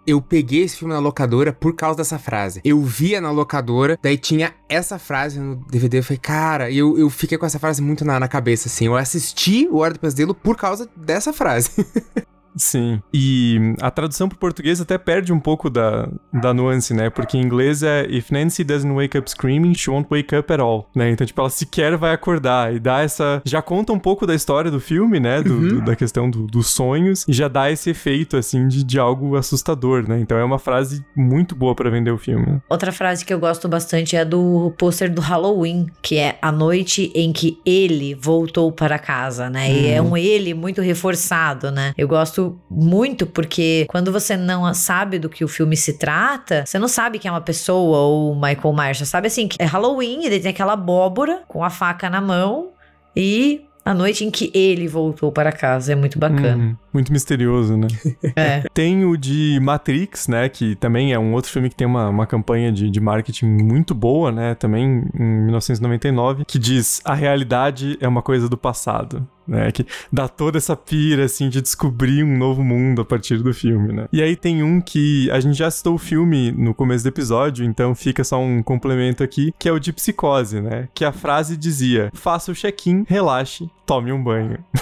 eu 0.07 0.21
peguei 0.21 0.63
esse 0.63 0.77
filme 0.77 0.93
na 0.93 1.01
locadora 1.01 1.53
por 1.53 1.75
causa 1.75 1.99
dessa 1.99 2.19
frase. 2.19 2.61
Eu 2.65 2.81
via 2.83 3.21
na 3.21 3.31
locadora, 3.31 3.99
daí 4.03 4.17
tinha 4.17 4.55
essa 4.69 4.99
frase 4.99 5.39
no 5.39 5.57
DVD. 5.71 5.99
Eu 5.99 6.03
falei, 6.03 6.19
cara, 6.19 6.71
eu, 6.71 6.99
eu 6.99 7.09
fiquei 7.11 7.39
com 7.39 7.47
essa 7.47 7.59
frase 7.59 7.83
muito 7.83 8.05
na, 8.05 8.19
na 8.21 8.29
cabeça, 8.29 8.69
assim. 8.69 8.87
Eu 8.87 8.97
assisti 8.97 9.69
o 9.71 9.79
Hora 9.79 9.95
do 9.95 10.01
Pesadelo 10.01 10.35
por 10.35 10.57
causa 10.57 10.89
dessa 10.97 11.33
frase. 11.33 11.87
Sim. 12.57 13.03
E 13.13 13.75
a 13.81 13.91
tradução 13.91 14.29
pro 14.29 14.39
português 14.39 14.81
até 14.81 14.97
perde 14.97 15.33
um 15.33 15.41
pouco 15.41 15.69
da, 15.69 16.09
da 16.33 16.55
nuance, 16.55 16.95
né? 16.95 17.11
Porque 17.11 17.37
em 17.37 17.43
inglês 17.43 17.83
é 17.83 18.07
If 18.09 18.31
Nancy 18.31 18.65
doesn't 18.65 18.95
wake 18.95 19.19
up 19.19 19.31
screaming, 19.31 19.75
she 19.75 19.91
won't 19.91 20.09
wake 20.11 20.35
up 20.35 20.53
at 20.53 20.61
all, 20.61 20.89
né? 20.95 21.11
Então, 21.11 21.27
tipo, 21.27 21.41
ela 21.41 21.51
sequer 21.51 21.97
vai 21.97 22.13
acordar 22.13 22.75
e 22.75 22.79
dá 22.79 23.01
essa... 23.01 23.43
Já 23.45 23.61
conta 23.61 23.93
um 23.93 23.99
pouco 23.99 24.27
da 24.27 24.35
história 24.35 24.71
do 24.71 24.81
filme, 24.81 25.19
né? 25.19 25.43
Do, 25.43 25.55
uhum. 25.55 25.69
do, 25.69 25.81
da 25.83 25.97
questão 25.97 26.31
do, 26.31 26.47
dos 26.47 26.69
sonhos 26.69 27.25
e 27.29 27.33
já 27.33 27.49
dá 27.49 27.71
esse 27.71 27.91
efeito, 27.91 28.37
assim, 28.37 28.69
de, 28.69 28.85
de 28.85 28.99
algo 28.99 29.37
assustador, 29.37 30.09
né? 30.09 30.21
Então 30.21 30.39
é 30.39 30.45
uma 30.45 30.59
frase 30.59 31.05
muito 31.17 31.55
boa 31.55 31.75
para 31.75 31.91
vender 31.91 32.11
o 32.11 32.19
filme. 32.19 32.47
Né? 32.47 32.61
Outra 32.69 32.93
frase 32.93 33.25
que 33.25 33.35
eu 33.35 33.39
gosto 33.39 33.69
bastante 33.69 34.17
é 34.17 34.25
do 34.25 34.73
pôster 34.79 35.13
do 35.13 35.21
Halloween, 35.21 35.87
que 36.01 36.17
é 36.17 36.39
a 36.41 36.53
noite 36.53 37.11
em 37.15 37.33
que 37.33 37.59
ele 37.65 38.15
voltou 38.15 38.71
para 38.71 38.99
casa, 38.99 39.51
né? 39.51 39.69
Uhum. 39.69 39.75
E 39.75 39.87
é 39.89 40.03
um 40.03 40.17
ele 40.17 40.55
muito 40.55 40.81
reforçado, 40.81 41.71
né? 41.71 41.93
Eu 41.97 42.07
gosto 42.07 42.44
muito, 42.71 43.27
porque 43.27 43.87
quando 43.89 44.11
você 44.11 44.37
não 44.37 44.73
sabe 44.75 45.19
do 45.19 45.29
que 45.29 45.45
o 45.45 45.49
filme 45.49 45.77
se 45.77 45.99
trata, 45.99 46.65
você 46.67 46.79
não 46.79 46.89
sabe 46.89 47.19
que 47.19 47.29
é 47.29 47.31
uma 47.31 47.41
pessoa 47.41 47.99
ou 47.99 48.33
o 48.33 48.35
Michael 48.35 48.75
Myers. 48.75 48.99
Você 48.99 49.07
sabe 49.07 49.27
assim, 49.27 49.49
que 49.49 49.57
é 49.61 49.65
Halloween, 49.65 50.25
ele 50.25 50.41
tem 50.41 50.51
aquela 50.51 50.73
abóbora 50.73 51.43
com 51.49 51.63
a 51.63 51.71
faca 51.71 52.09
na 52.11 52.21
mão 52.21 52.71
e 53.17 53.65
a 53.85 53.93
noite 53.93 54.25
em 54.25 54.31
que 54.31 54.51
ele 54.55 54.89
voltou 54.89 55.31
para 55.31 55.53
casa. 55.53 55.93
É 55.93 55.97
muito 55.97 56.19
bacana. 56.19 56.65
Uhum. 56.65 56.77
Muito 56.95 57.13
misterioso, 57.13 57.77
né? 57.77 57.89
É. 58.37 58.65
Tem 58.73 59.05
o 59.05 59.17
de 59.17 59.59
Matrix, 59.61 60.29
né? 60.29 60.49
Que 60.49 60.75
também 60.77 61.13
é 61.13 61.19
um 61.19 61.35
outro 61.35 61.51
filme 61.51 61.69
que 61.69 61.77
tem 61.77 61.87
uma, 61.87 62.09
uma 62.09 62.27
campanha 62.27 62.73
de, 62.73 62.91
de 62.91 63.01
marketing 63.01 63.47
muito 63.47 63.95
boa, 63.95 64.31
né? 64.31 64.55
Também 64.55 65.05
em 65.15 65.45
1999, 65.45 66.45
que 66.45 66.59
diz: 66.59 67.01
a 67.05 67.15
realidade 67.15 67.99
é 68.01 68.07
uma 68.07 68.23
coisa 68.23 68.49
do 68.49 68.57
passado. 68.57 69.27
Né, 69.47 69.71
que 69.71 69.85
dá 70.11 70.27
toda 70.27 70.57
essa 70.57 70.75
pira, 70.75 71.27
assim, 71.27 71.51
de 71.51 71.61
descobrir 71.61 72.25
um 72.25 72.39
novo 72.39 72.65
mundo 72.65 73.03
a 73.03 73.05
partir 73.05 73.43
do 73.43 73.53
filme, 73.53 73.93
né? 73.93 74.09
E 74.11 74.23
aí 74.23 74.35
tem 74.37 74.63
um 74.63 74.81
que 74.81 75.31
a 75.31 75.39
gente 75.39 75.59
já 75.59 75.71
citou 75.71 75.97
o 75.97 75.99
filme 75.99 76.51
no 76.51 76.73
começo 76.73 77.05
do 77.05 77.09
episódio, 77.09 77.63
então 77.63 77.95
fica 77.95 78.25
só 78.25 78.41
um 78.41 78.63
complemento 78.63 79.23
aqui, 79.23 79.53
que 79.59 79.69
é 79.69 79.73
o 79.73 79.79
de 79.79 79.93
psicose, 79.93 80.63
né? 80.63 80.89
Que 80.95 81.05
a 81.05 81.13
frase 81.13 81.59
dizia: 81.59 82.11
faça 82.15 82.51
o 82.51 82.55
check-in, 82.55 83.05
relaxe, 83.07 83.69
tome 83.85 84.11
um 84.13 84.25
banho. 84.25 84.65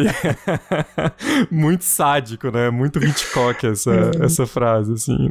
Muito 1.50 1.84
sádico, 1.84 2.50
né? 2.50 2.70
Muito 2.70 3.02
Hitchcock 3.02 3.66
essa, 3.66 4.10
essa 4.22 4.46
frase, 4.46 4.92
assim. 4.92 5.30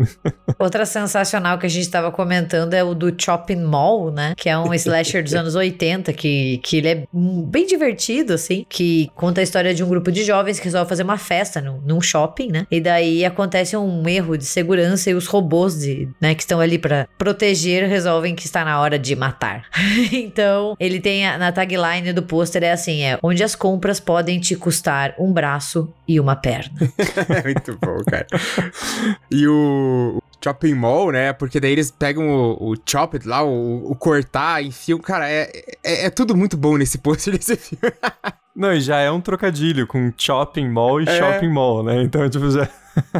Outra 0.58 0.86
sensacional 0.86 1.58
que 1.58 1.66
a 1.66 1.70
gente 1.70 1.84
estava 1.84 2.12
comentando 2.12 2.74
é 2.74 2.84
o 2.84 2.94
do 2.94 3.14
Chopping 3.18 3.62
Mall, 3.62 4.12
né? 4.12 4.34
Que 4.36 4.50
é 4.50 4.58
um 4.58 4.74
slasher 4.74 5.24
dos 5.24 5.34
anos 5.34 5.56
80, 5.56 6.14
que, 6.14 6.60
que 6.64 6.78
ele 6.78 6.88
é 6.88 7.08
bem 7.14 7.66
divertido, 7.66 8.34
assim, 8.34 8.66
que 8.70 9.10
conta 9.16 9.42
a 9.42 9.44
história 9.44 9.74
de 9.74 9.84
um 9.84 9.88
grupo 9.88 10.12
de 10.12 10.24
jovens 10.24 10.60
que 10.60 10.66
resolve 10.66 10.89
fazer 10.89 11.04
uma 11.04 11.18
festa 11.18 11.62
num, 11.62 11.80
num 11.82 12.01
shopping, 12.01 12.51
né? 12.51 12.68
E 12.72 12.82
daí 12.82 13.26
acontece 13.26 13.76
um 13.78 14.08
erro 14.08 14.38
de 14.38 14.46
segurança 14.46 15.10
e 15.10 15.14
os 15.14 15.28
robôs 15.28 15.80
de, 15.80 16.10
né, 16.20 16.34
que 16.34 16.42
estão 16.42 16.60
ali 16.60 16.78
para 16.78 17.08
proteger 17.18 17.88
resolvem 17.88 18.36
que 18.36 18.46
está 18.46 18.64
na 18.66 18.80
hora 18.80 18.97
de 18.97 19.16
matar. 19.16 19.66
então, 20.12 20.76
ele 20.80 21.00
tem 21.00 21.28
a, 21.28 21.38
na 21.38 21.51
tagline 21.51 22.14
do 22.14 22.24
pôster 22.24 22.64
é 22.64 22.72
assim, 22.72 23.04
é 23.04 23.18
onde 23.22 23.43
as 23.43 23.56
compras 23.56 24.00
podem 24.00 24.39
te 24.39 24.56
custar 24.56 24.68
um 25.20 25.32
braço 25.32 25.93
e 26.08 26.20
uma 26.20 26.36
perna. 26.36 26.79
Muito 27.43 27.78
bom, 27.79 28.04
cara. 28.05 28.28
E 29.32 29.47
o, 29.47 30.21
Chopping 30.43 30.74
Mall, 30.74 31.12
né? 31.12 31.33
Porque 31.33 31.59
daí 31.59 31.71
eles 31.71 31.91
pegam 31.91 32.29
o, 32.29 32.71
o 32.71 32.75
chop 32.86 33.16
it 33.17 33.28
lá, 33.28 33.43
o, 33.43 33.91
o 33.91 33.96
cortar, 33.96 34.63
enfiam. 34.63 35.00
Cara, 35.00 35.29
é, 35.29 35.51
é, 35.83 36.05
é, 36.05 36.09
tudo 36.09 36.36
muito 36.36 36.58
bom 36.58 36.78
nesse 36.78 36.97
pôster 36.97 37.37
desse 37.37 37.55
filme. 37.55 37.93
Não, 38.60 38.74
e 38.74 38.82
já 38.82 38.98
é 38.98 39.10
um 39.10 39.22
trocadilho 39.22 39.88
com 39.88 40.12
shopping 40.18 40.68
mall 40.68 41.00
e 41.00 41.06
é. 41.08 41.18
shopping 41.18 41.48
mall, 41.48 41.82
né? 41.82 42.04
Então, 42.04 42.30
tipo, 42.30 42.52
já. 42.52 42.68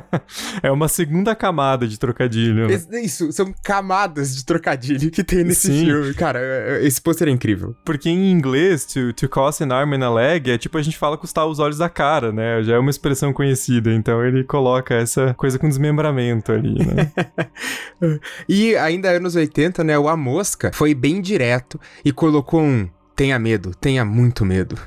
é 0.62 0.70
uma 0.70 0.90
segunda 0.90 1.34
camada 1.34 1.88
de 1.88 1.98
trocadilho. 1.98 2.68
Né? 2.68 3.02
Isso, 3.02 3.32
são 3.32 3.54
camadas 3.64 4.36
de 4.36 4.44
trocadilho 4.44 5.10
que 5.10 5.24
tem 5.24 5.46
nesse 5.46 5.68
Sim. 5.68 5.86
filme. 5.86 6.14
Cara, 6.14 6.40
é, 6.40 6.82
é, 6.82 6.86
esse 6.86 7.02
pôster 7.02 7.30
é 7.30 7.32
incrível. 7.32 7.74
Porque 7.86 8.10
em 8.10 8.34
inglês, 8.34 8.86
to, 8.86 9.14
to 9.14 9.30
cost 9.30 9.64
an 9.64 9.74
arm 9.74 9.94
and 9.94 10.06
a 10.06 10.14
leg 10.14 10.52
é 10.52 10.58
tipo 10.58 10.78
a 10.78 10.82
gente 10.82 10.98
fala 10.98 11.18
custar 11.18 11.46
os 11.46 11.58
olhos 11.58 11.78
da 11.78 11.88
cara, 11.88 12.34
né? 12.34 12.62
Já 12.62 12.76
é 12.76 12.78
uma 12.78 12.90
expressão 12.90 13.32
conhecida. 13.32 13.94
Então 13.94 14.22
ele 14.26 14.44
coloca 14.44 14.94
essa 14.94 15.34
coisa 15.36 15.58
com 15.58 15.70
desmembramento 15.70 16.52
ali, 16.52 16.86
né? 16.86 17.14
e 18.50 18.76
ainda 18.76 19.10
anos 19.10 19.38
80, 19.38 19.86
né? 19.86 19.98
O 19.98 20.10
A 20.10 20.18
Mosca 20.18 20.72
foi 20.74 20.94
bem 20.94 21.22
direto 21.22 21.80
e 22.04 22.12
colocou 22.12 22.62
um 22.62 22.90
Tenha 23.20 23.38
medo, 23.38 23.76
tenha 23.76 24.06
muito 24.06 24.46
medo. 24.46 24.78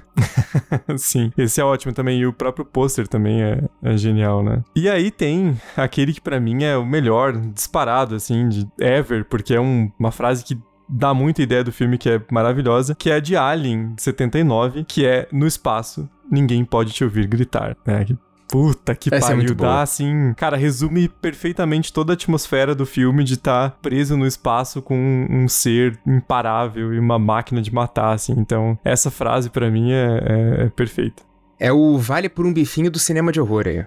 Sim, 0.96 1.30
esse 1.36 1.60
é 1.60 1.64
ótimo 1.64 1.92
também. 1.92 2.18
E 2.18 2.26
o 2.26 2.32
próprio 2.32 2.64
pôster 2.64 3.06
também 3.06 3.42
é, 3.42 3.62
é, 3.82 3.94
genial, 3.98 4.42
né? 4.42 4.62
E 4.74 4.88
aí 4.88 5.10
tem 5.10 5.54
aquele 5.76 6.14
que 6.14 6.20
para 6.22 6.40
mim 6.40 6.64
é 6.64 6.74
o 6.74 6.86
melhor, 6.86 7.36
disparado, 7.36 8.14
assim, 8.14 8.48
de 8.48 8.66
ever, 8.80 9.26
porque 9.26 9.54
é 9.54 9.60
um, 9.60 9.92
uma 9.98 10.10
frase 10.10 10.42
que 10.46 10.59
dá 10.88 11.12
muita 11.12 11.42
ideia 11.42 11.62
do 11.62 11.70
filme, 11.70 11.98
que 11.98 12.09
é 12.09 12.22
maravilhosa, 12.30 12.94
que 12.94 13.10
é 13.10 13.20
de 13.20 13.36
Alien, 13.36 13.94
de 13.96 14.02
79, 14.02 14.84
que 14.84 15.04
é 15.04 15.28
no 15.30 15.46
espaço, 15.46 16.09
ninguém 16.30 16.64
pode 16.64 16.94
te 16.94 17.04
ouvir 17.04 17.26
gritar, 17.26 17.76
né? 17.86 18.06
Puta 18.53 18.95
que 18.95 19.09
Essa 19.11 19.33
é 19.33 19.37
pariu, 19.37 19.53
é 19.53 19.55
dá 19.55 19.81
assim. 19.81 20.35
Cara, 20.37 20.59
resume 20.59 21.09
perfeitamente 21.09 21.91
toda 21.91 22.12
a 22.12 22.15
atmosfera 22.15 22.74
do 22.74 22.85
filme 22.85 23.24
de 23.24 23.33
estar 23.33 23.70
tá 23.70 23.77
preso 23.81 24.15
no 24.15 24.27
espaço 24.27 24.83
com 24.83 24.95
um, 24.95 25.45
um, 25.45 25.49
ser 25.49 25.99
imparável 26.07 26.93
e 26.93 26.99
uma 26.99 27.19
máquina 27.19 27.62
de 27.62 27.73
matar, 27.73 28.12
assim. 28.12 28.35
Então, 28.37 28.79
essa 28.85 29.11
frase 29.11 29.49
para 29.49 29.70
mim 29.70 29.93
é, 29.93 30.05
é, 30.05 30.65
é 30.65 30.69
perfeita. 30.69 31.23
É 31.59 31.73
o 31.73 31.97
vale 31.97 32.29
por 32.29 32.45
um 32.45 32.53
bifinho 32.53 32.91
do 32.91 32.99
cinema 32.99 33.33
de 33.33 33.41
horror 33.41 33.66
aí. 33.66 33.87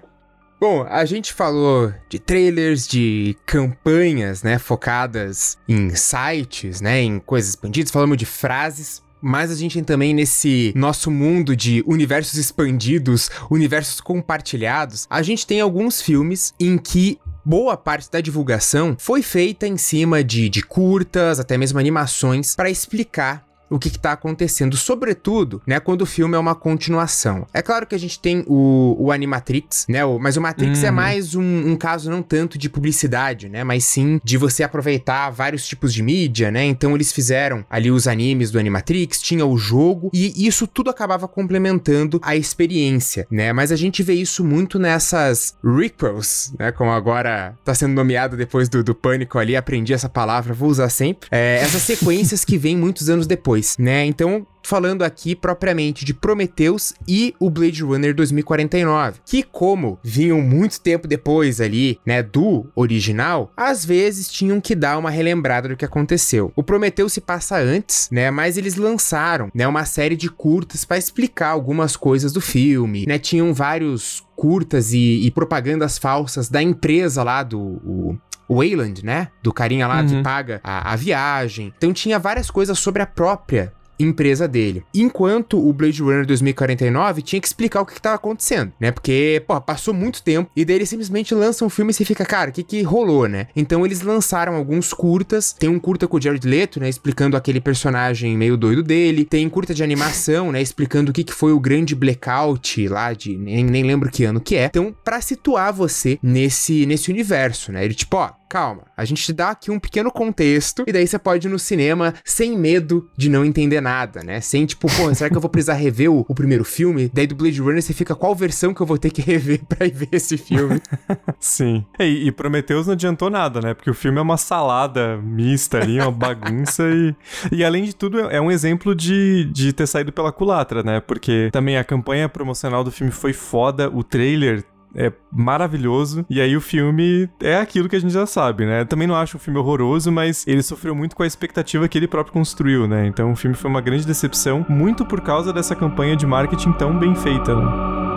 Bom, 0.60 0.84
a 0.88 1.04
gente 1.04 1.32
falou 1.32 1.92
de 2.08 2.18
trailers, 2.18 2.88
de 2.88 3.36
campanhas, 3.46 4.42
né, 4.42 4.58
focadas 4.58 5.58
em 5.68 5.90
sites, 5.90 6.80
né, 6.80 7.00
em 7.02 7.20
coisas 7.20 7.50
expandidas, 7.50 7.92
falamos 7.92 8.16
de 8.16 8.26
frases. 8.26 9.00
Mas 9.20 9.50
a 9.50 9.54
gente 9.54 9.80
também 9.82 10.14
nesse 10.14 10.72
nosso 10.76 11.10
mundo 11.10 11.56
de 11.56 11.82
universos 11.86 12.34
expandidos, 12.34 13.30
universos 13.50 14.00
compartilhados, 14.00 15.06
a 15.08 15.22
gente 15.22 15.46
tem 15.46 15.60
alguns 15.60 16.02
filmes 16.02 16.52
em 16.60 16.76
que 16.76 17.18
boa 17.44 17.76
parte 17.76 18.10
da 18.10 18.20
divulgação 18.20 18.96
foi 18.98 19.22
feita 19.22 19.66
em 19.66 19.76
cima 19.76 20.24
de, 20.24 20.48
de 20.48 20.62
curtas, 20.62 21.38
até 21.38 21.56
mesmo 21.56 21.78
animações, 21.78 22.56
para 22.56 22.68
explicar 22.68 23.45
o 23.68 23.78
que 23.78 23.88
está 23.88 24.12
acontecendo, 24.12 24.76
sobretudo, 24.76 25.62
né, 25.66 25.80
quando 25.80 26.02
o 26.02 26.06
filme 26.06 26.34
é 26.34 26.38
uma 26.38 26.54
continuação. 26.54 27.46
É 27.52 27.62
claro 27.62 27.86
que 27.86 27.94
a 27.94 27.98
gente 27.98 28.18
tem 28.18 28.44
o, 28.46 28.96
o 28.98 29.12
Animatrix, 29.12 29.86
né, 29.88 30.04
o, 30.04 30.18
mas 30.18 30.36
o 30.36 30.40
Matrix 30.40 30.82
é 30.82 30.88
uhum. 30.88 30.94
mais 30.94 31.34
um, 31.34 31.42
um, 31.42 31.76
caso 31.76 32.10
não 32.10 32.22
tanto 32.22 32.58
de 32.58 32.68
publicidade, 32.68 33.48
né, 33.48 33.64
mas 33.64 33.84
sim 33.84 34.20
de 34.22 34.36
você 34.36 34.62
aproveitar 34.62 35.30
vários 35.30 35.66
tipos 35.66 35.92
de 35.92 36.02
mídia, 36.02 36.50
né, 36.50 36.64
então 36.64 36.94
eles 36.94 37.12
fizeram 37.12 37.64
ali 37.68 37.90
os 37.90 38.06
animes 38.06 38.50
do 38.50 38.58
Animatrix, 38.58 39.20
tinha 39.20 39.44
o 39.44 39.56
jogo, 39.56 40.10
e 40.12 40.46
isso 40.46 40.66
tudo 40.66 40.90
acabava 40.90 41.26
complementando 41.26 42.20
a 42.22 42.36
experiência, 42.36 43.26
né, 43.30 43.52
mas 43.52 43.72
a 43.72 43.76
gente 43.76 44.02
vê 44.02 44.14
isso 44.14 44.44
muito 44.44 44.78
nessas 44.78 45.56
requels, 45.64 46.52
né, 46.58 46.70
como 46.72 46.90
agora 46.90 47.54
tá 47.64 47.74
sendo 47.74 47.94
nomeado 47.94 48.36
depois 48.36 48.68
do, 48.68 48.82
do 48.82 48.94
Pânico 48.94 49.38
ali, 49.38 49.56
aprendi 49.56 49.92
essa 49.92 50.08
palavra, 50.08 50.54
vou 50.54 50.68
usar 50.68 50.88
sempre, 50.88 51.28
é, 51.32 51.60
essas 51.62 51.82
sequências 51.82 52.44
que 52.44 52.56
vêm 52.56 52.76
muitos 52.76 53.08
anos 53.10 53.26
depois, 53.26 53.55
depois, 53.56 53.76
né? 53.78 54.04
Então, 54.04 54.46
falando 54.62 55.02
aqui 55.02 55.34
propriamente 55.34 56.04
de 56.04 56.12
Prometheus 56.12 56.92
e 57.06 57.34
o 57.38 57.48
Blade 57.48 57.82
Runner 57.82 58.14
2049, 58.14 59.20
que 59.24 59.42
como 59.42 59.98
vinham 60.02 60.40
muito 60.40 60.80
tempo 60.80 61.06
depois 61.06 61.60
ali, 61.60 61.98
né, 62.04 62.22
do 62.22 62.66
original, 62.74 63.52
às 63.56 63.84
vezes 63.84 64.28
tinham 64.28 64.60
que 64.60 64.74
dar 64.74 64.98
uma 64.98 65.10
relembrada 65.10 65.68
do 65.68 65.76
que 65.76 65.84
aconteceu. 65.84 66.52
O 66.56 66.62
Prometheus 66.62 67.12
se 67.12 67.20
passa 67.20 67.56
antes, 67.56 68.08
né, 68.10 68.30
mas 68.30 68.56
eles 68.56 68.76
lançaram, 68.76 69.50
né, 69.54 69.66
uma 69.68 69.84
série 69.84 70.16
de 70.16 70.28
curtas 70.28 70.84
para 70.84 70.98
explicar 70.98 71.50
algumas 71.50 71.96
coisas 71.96 72.32
do 72.32 72.40
filme, 72.40 73.06
né, 73.06 73.18
tinham 73.18 73.54
vários 73.54 74.24
curtas 74.34 74.92
e, 74.92 75.24
e 75.24 75.30
propagandas 75.30 75.96
falsas 75.96 76.48
da 76.48 76.62
empresa 76.62 77.22
lá 77.22 77.42
do 77.42 77.58
o, 77.60 78.18
Wayland, 78.48 79.04
né? 79.04 79.28
Do 79.42 79.52
carinha 79.52 79.86
lá 79.86 80.00
uhum. 80.00 80.08
que 80.08 80.22
paga 80.22 80.60
a, 80.62 80.92
a 80.92 80.96
viagem. 80.96 81.72
Então 81.76 81.92
tinha 81.92 82.18
várias 82.18 82.50
coisas 82.50 82.78
sobre 82.78 83.02
a 83.02 83.06
própria 83.06 83.72
empresa 83.98 84.46
dele. 84.46 84.84
Enquanto 84.94 85.58
o 85.58 85.72
Blade 85.72 86.02
Runner 86.02 86.26
2049 86.26 87.22
tinha 87.22 87.40
que 87.40 87.46
explicar 87.46 87.80
o 87.80 87.86
que 87.86 87.92
estava 87.92 88.16
acontecendo, 88.16 88.72
né? 88.80 88.90
Porque, 88.90 89.42
pô, 89.46 89.60
passou 89.60 89.94
muito 89.94 90.22
tempo 90.22 90.50
e 90.54 90.64
daí 90.64 90.76
eles 90.76 90.88
simplesmente 90.88 91.34
lançam 91.34 91.66
um 91.66 91.70
filme 91.70 91.90
e 91.90 91.94
você 91.94 92.04
fica, 92.04 92.24
cara, 92.24 92.50
o 92.50 92.52
que 92.52 92.62
que 92.62 92.82
rolou, 92.82 93.28
né? 93.28 93.48
Então 93.54 93.84
eles 93.84 94.02
lançaram 94.02 94.54
alguns 94.54 94.92
curtas. 94.92 95.52
Tem 95.52 95.68
um 95.68 95.78
curta 95.78 96.06
com 96.06 96.16
o 96.16 96.20
Jared 96.20 96.46
Leto, 96.46 96.80
né? 96.80 96.88
Explicando 96.88 97.36
aquele 97.36 97.60
personagem 97.60 98.36
meio 98.36 98.56
doido 98.56 98.82
dele. 98.82 99.24
Tem 99.24 99.48
curta 99.48 99.74
de 99.74 99.82
animação, 99.82 100.52
né? 100.52 100.60
Explicando 100.60 101.10
o 101.10 101.14
que 101.14 101.24
que 101.24 101.32
foi 101.32 101.52
o 101.52 101.60
grande 101.60 101.94
blackout 101.94 102.88
lá 102.88 103.12
de... 103.12 103.36
Nem, 103.36 103.64
nem 103.64 103.82
lembro 103.84 104.10
que 104.10 104.24
ano 104.24 104.40
que 104.40 104.56
é. 104.56 104.66
Então, 104.66 104.94
para 105.04 105.20
situar 105.20 105.72
você 105.72 106.18
nesse, 106.22 106.86
nesse 106.86 107.10
universo, 107.10 107.72
né? 107.72 107.84
Ele 107.84 107.94
tipo, 107.94 108.16
ó, 108.16 108.30
calma, 108.48 108.84
a 108.96 109.04
gente 109.04 109.22
te 109.22 109.32
dá 109.32 109.50
aqui 109.50 109.70
um 109.70 109.78
pequeno 109.78 110.10
contexto 110.10 110.84
e 110.86 110.92
daí 110.92 111.06
você 111.06 111.18
pode 111.18 111.46
ir 111.46 111.50
no 111.50 111.58
cinema 111.58 112.14
sem 112.24 112.56
medo 112.56 113.08
de 113.16 113.28
não 113.28 113.44
entender 113.44 113.80
nada, 113.80 114.22
né? 114.22 114.40
Sem 114.40 114.64
tipo, 114.66 114.88
pô, 114.96 115.12
será 115.14 115.28
que 115.28 115.36
eu 115.36 115.40
vou 115.40 115.50
precisar 115.50 115.74
rever 115.74 116.10
o, 116.10 116.24
o 116.28 116.34
primeiro 116.34 116.64
filme? 116.64 117.10
Daí 117.12 117.26
do 117.26 117.34
Blade 117.34 117.60
Runner 117.60 117.82
você 117.82 117.92
fica, 117.92 118.14
qual 118.14 118.34
versão 118.34 118.72
que 118.72 118.80
eu 118.80 118.86
vou 118.86 118.98
ter 118.98 119.10
que 119.10 119.20
rever 119.22 119.64
pra 119.64 119.86
ir 119.86 119.92
ver 119.92 120.08
esse 120.12 120.36
filme? 120.36 120.80
Sim. 121.40 121.84
E, 121.98 122.28
e 122.28 122.32
Prometheus 122.32 122.86
não 122.86 122.94
adiantou 122.94 123.30
nada, 123.30 123.60
né? 123.60 123.74
Porque 123.74 123.90
o 123.90 123.94
filme 123.94 124.18
é 124.18 124.22
uma 124.22 124.36
salada 124.36 125.16
mista 125.18 125.78
ali, 125.78 126.00
uma 126.00 126.12
bagunça 126.12 126.84
e... 126.84 127.14
E 127.52 127.64
além 127.64 127.84
de 127.84 127.94
tudo, 127.94 128.20
é 128.20 128.40
um 128.40 128.50
exemplo 128.50 128.94
de, 128.94 129.44
de 129.52 129.72
ter 129.72 129.86
saído 129.86 130.12
pela 130.12 130.32
culatra, 130.32 130.82
né? 130.82 131.00
Porque 131.00 131.48
também 131.52 131.76
a 131.76 131.84
campanha 131.84 132.28
promocional 132.28 132.84
do 132.84 132.90
filme 132.90 133.12
foi 133.12 133.32
foda, 133.32 133.90
o 133.90 134.02
trailer 134.02 134.64
é 134.96 135.12
maravilhoso. 135.30 136.24
E 136.28 136.40
aí 136.40 136.56
o 136.56 136.60
filme 136.60 137.28
é 137.40 137.56
aquilo 137.56 137.88
que 137.88 137.96
a 137.96 138.00
gente 138.00 138.12
já 138.12 138.26
sabe, 138.26 138.64
né? 138.64 138.84
Também 138.84 139.06
não 139.06 139.14
acho 139.14 139.36
um 139.36 139.40
filme 139.40 139.58
horroroso, 139.58 140.10
mas 140.10 140.46
ele 140.46 140.62
sofreu 140.62 140.94
muito 140.94 141.14
com 141.14 141.22
a 141.22 141.26
expectativa 141.26 141.86
que 141.88 141.98
ele 141.98 142.08
próprio 142.08 142.32
construiu, 142.32 142.88
né? 142.88 143.06
Então 143.06 143.32
o 143.32 143.36
filme 143.36 143.54
foi 143.54 143.70
uma 143.70 143.80
grande 143.80 144.06
decepção, 144.06 144.64
muito 144.68 145.04
por 145.04 145.20
causa 145.20 145.52
dessa 145.52 145.76
campanha 145.76 146.16
de 146.16 146.26
marketing 146.26 146.72
tão 146.72 146.98
bem 146.98 147.14
feita, 147.14 147.54
né? 147.54 148.15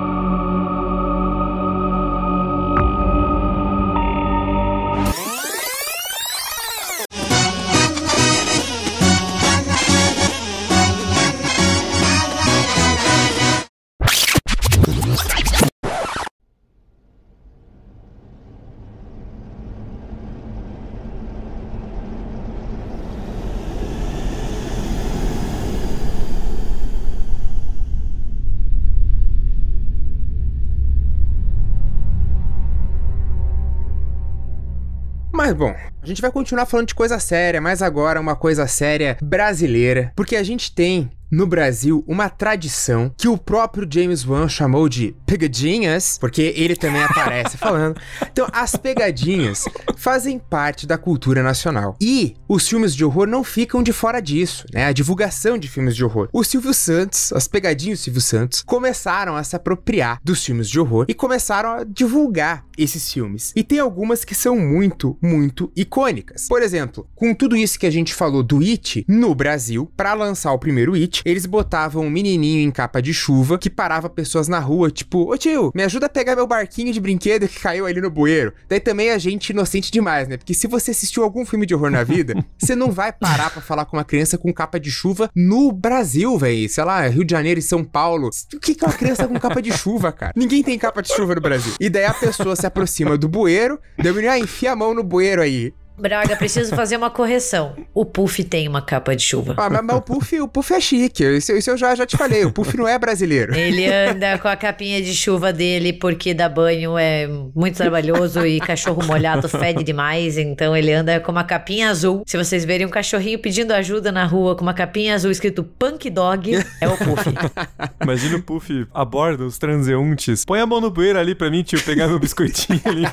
Mas 35.49 35.57
bom, 35.57 35.75
a 36.03 36.05
gente 36.05 36.21
vai 36.21 36.31
continuar 36.31 36.67
falando 36.67 36.89
de 36.89 36.93
coisa 36.93 37.17
séria, 37.17 37.59
mas 37.59 37.81
agora 37.81 38.21
uma 38.21 38.35
coisa 38.35 38.67
séria 38.67 39.17
brasileira, 39.19 40.13
porque 40.15 40.35
a 40.35 40.43
gente 40.43 40.71
tem 40.71 41.09
no 41.31 41.45
Brasil 41.45 42.03
uma 42.07 42.29
tradição 42.29 43.11
que 43.17 43.27
o 43.27 43.37
próprio 43.37 43.87
James 43.89 44.25
Wan 44.25 44.47
chamou 44.47 44.89
de 44.89 45.15
pegadinhas, 45.25 46.17
porque 46.19 46.53
ele 46.55 46.75
também 46.75 47.03
aparece 47.03 47.55
falando. 47.57 47.99
Então, 48.31 48.47
as 48.51 48.75
pegadinhas 48.75 49.65
fazem 49.97 50.39
parte 50.39 50.87
da 50.87 50.97
cultura 50.97 51.43
nacional. 51.43 51.95
E 52.01 52.35
os 52.47 52.67
filmes 52.67 52.95
de 52.95 53.03
horror 53.05 53.27
não 53.27 53.43
ficam 53.43 53.83
de 53.83 53.93
fora 53.93 54.19
disso, 54.19 54.65
né? 54.73 54.85
A 54.85 54.91
divulgação 54.91 55.57
de 55.57 55.67
filmes 55.67 55.95
de 55.95 56.03
horror. 56.03 56.29
O 56.33 56.43
Silvio 56.43 56.73
Santos, 56.73 57.31
as 57.33 57.47
pegadinhas 57.47 57.99
do 57.99 58.03
Silvio 58.03 58.21
Santos, 58.21 58.61
começaram 58.63 59.35
a 59.35 59.43
se 59.43 59.55
apropriar 59.55 60.19
dos 60.23 60.43
filmes 60.43 60.69
de 60.69 60.79
horror 60.79 61.05
e 61.07 61.13
começaram 61.13 61.71
a 61.71 61.83
divulgar 61.83 62.65
esses 62.77 63.11
filmes. 63.11 63.51
E 63.55 63.63
tem 63.63 63.79
algumas 63.79 64.23
que 64.23 64.33
são 64.33 64.57
muito, 64.57 65.17
muito 65.21 65.71
icônicas. 65.75 66.47
Por 66.47 66.61
exemplo, 66.61 67.07
com 67.15 67.33
tudo 67.33 67.55
isso 67.55 67.77
que 67.77 67.85
a 67.85 67.91
gente 67.91 68.13
falou 68.13 68.41
do 68.41 68.59
It 68.59 69.05
no 69.07 69.35
Brasil, 69.35 69.91
para 69.97 70.13
lançar 70.13 70.53
o 70.53 70.59
primeiro 70.59 70.93
It, 70.93 71.18
eles 71.25 71.45
botavam 71.45 72.05
um 72.05 72.09
menininho 72.09 72.61
em 72.61 72.71
capa 72.71 73.01
de 73.01 73.13
chuva 73.13 73.57
que 73.57 73.69
parava 73.69 74.09
pessoas 74.09 74.47
na 74.47 74.59
rua, 74.59 74.91
tipo, 74.91 75.31
ô 75.31 75.37
tio, 75.37 75.71
me 75.73 75.83
ajuda 75.83 76.05
a 76.05 76.09
pegar 76.09 76.35
meu 76.35 76.47
barquinho 76.47 76.93
de 76.93 76.99
brinquedo 76.99 77.47
que 77.47 77.59
caiu 77.59 77.85
ali 77.85 78.01
no 78.01 78.09
bueiro. 78.09 78.53
Daí 78.67 78.79
também 78.79 79.11
a 79.11 79.17
gente 79.17 79.49
inocente 79.49 79.91
demais, 79.91 80.27
né? 80.27 80.37
Porque 80.37 80.53
se 80.53 80.67
você 80.67 80.91
assistiu 80.91 81.23
algum 81.23 81.45
filme 81.45 81.65
de 81.65 81.75
horror 81.75 81.91
na 81.91 82.03
vida, 82.03 82.33
você 82.57 82.75
não 82.75 82.91
vai 82.91 83.11
parar 83.11 83.49
para 83.49 83.61
falar 83.61 83.85
com 83.85 83.97
uma 83.97 84.03
criança 84.03 84.37
com 84.37 84.53
capa 84.53 84.79
de 84.79 84.91
chuva 84.91 85.29
no 85.35 85.71
Brasil, 85.71 86.37
velho. 86.37 86.67
Sei 86.69 86.83
lá, 86.83 87.07
Rio 87.07 87.23
de 87.23 87.31
Janeiro 87.31 87.59
e 87.59 87.63
São 87.63 87.83
Paulo. 87.83 88.29
O 88.53 88.59
que 88.59 88.75
é 88.79 88.85
uma 88.85 88.93
criança 88.93 89.27
com 89.27 89.39
capa 89.39 89.61
de 89.61 89.71
chuva, 89.71 90.11
cara? 90.11 90.33
Ninguém 90.35 90.63
tem 90.63 90.77
capa 90.77 91.01
de 91.01 91.13
chuva 91.13 91.35
no 91.35 91.41
Brasil. 91.41 91.73
E 91.79 91.89
daí 91.89 92.05
a 92.05 92.13
pessoa 92.13 92.55
se 92.55 92.65
aproxima 92.65 93.17
do 93.17 93.27
bueiro, 93.27 93.79
daí 93.97 94.11
o 94.11 94.15
menino, 94.15 94.33
ah, 94.33 94.39
enfia 94.39 94.71
a 94.71 94.75
mão 94.75 94.93
no 94.93 95.03
bueiro 95.03 95.41
aí. 95.41 95.73
Braga, 95.99 96.35
preciso 96.35 96.75
fazer 96.75 96.97
uma 96.97 97.09
correção. 97.09 97.75
O 97.93 98.05
Puff 98.05 98.43
tem 98.43 98.67
uma 98.67 98.81
capa 98.81 99.15
de 99.15 99.23
chuva. 99.23 99.53
Ah, 99.57 99.69
mas, 99.69 99.83
mas 99.83 99.97
o 99.97 100.01
Puff, 100.01 100.41
o 100.41 100.47
Puff 100.47 100.73
é 100.73 100.79
chique. 100.79 101.23
Isso, 101.23 101.51
isso 101.51 101.69
eu 101.69 101.77
já, 101.77 101.93
já 101.95 102.05
te 102.05 102.15
falei. 102.15 102.45
O 102.45 102.51
Puff 102.51 102.75
não 102.77 102.87
é 102.87 102.97
brasileiro. 102.97 103.53
Ele 103.55 103.85
anda 103.87 104.37
com 104.37 104.47
a 104.47 104.55
capinha 104.55 105.01
de 105.01 105.13
chuva 105.13 105.51
dele 105.51 105.91
porque 105.93 106.33
dar 106.33 106.49
banho 106.49 106.97
é 106.97 107.27
muito 107.53 107.75
trabalhoso 107.75 108.45
e 108.45 108.59
cachorro 108.59 109.05
molhado 109.05 109.49
fede 109.49 109.83
demais. 109.83 110.37
Então 110.37 110.75
ele 110.75 110.93
anda 110.93 111.19
com 111.19 111.31
uma 111.31 111.43
capinha 111.43 111.89
azul. 111.89 112.23
Se 112.25 112.37
vocês 112.37 112.63
verem 112.63 112.87
um 112.87 112.89
cachorrinho 112.89 113.39
pedindo 113.39 113.71
ajuda 113.73 114.11
na 114.11 114.25
rua 114.25 114.55
com 114.55 114.61
uma 114.61 114.73
capinha 114.73 115.15
azul 115.15 115.31
escrito 115.31 115.63
Punk 115.63 116.09
Dog, 116.09 116.53
é 116.79 116.87
o 116.87 116.97
Puff. 116.97 117.29
Imagina 118.01 118.37
o 118.37 118.41
Puff 118.41 118.87
aborda 118.93 119.43
os 119.43 119.57
transeuntes. 119.57 120.45
Põe 120.45 120.61
a 120.61 120.65
mão 120.65 120.79
no 120.79 120.89
bueiro 120.89 121.19
ali 121.19 121.35
pra 121.35 121.49
mim, 121.49 121.63
tio, 121.63 121.81
pegar 121.81 122.07
meu 122.07 122.19
biscoitinho 122.19 122.81
ali. 122.85 123.03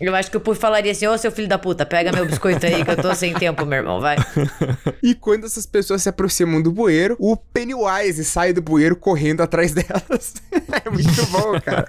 eu 0.00 0.14
acho 0.14 0.30
que 0.30 0.36
o 0.36 0.40
Puff 0.40 0.58
falaria 0.58 0.92
assim: 0.92 1.06
ô 1.06 1.17
seu 1.18 1.32
filho 1.32 1.48
da 1.48 1.58
puta, 1.58 1.84
pega 1.84 2.12
meu 2.12 2.26
biscoito 2.26 2.64
aí 2.64 2.84
que 2.84 2.90
eu 2.90 2.96
tô 2.96 3.14
sem 3.14 3.34
tempo, 3.34 3.64
meu 3.66 3.78
irmão, 3.78 4.00
vai. 4.00 4.16
e 5.02 5.14
quando 5.14 5.44
essas 5.44 5.66
pessoas 5.66 6.02
se 6.02 6.08
aproximam 6.08 6.62
do 6.62 6.72
bueiro, 6.72 7.16
o 7.18 7.36
Pennywise 7.36 8.24
sai 8.24 8.52
do 8.52 8.62
bueiro 8.62 8.96
correndo 8.96 9.42
atrás 9.42 9.72
delas. 9.72 10.34
é 10.84 10.90
muito 10.90 11.26
bom, 11.26 11.60
cara. 11.60 11.86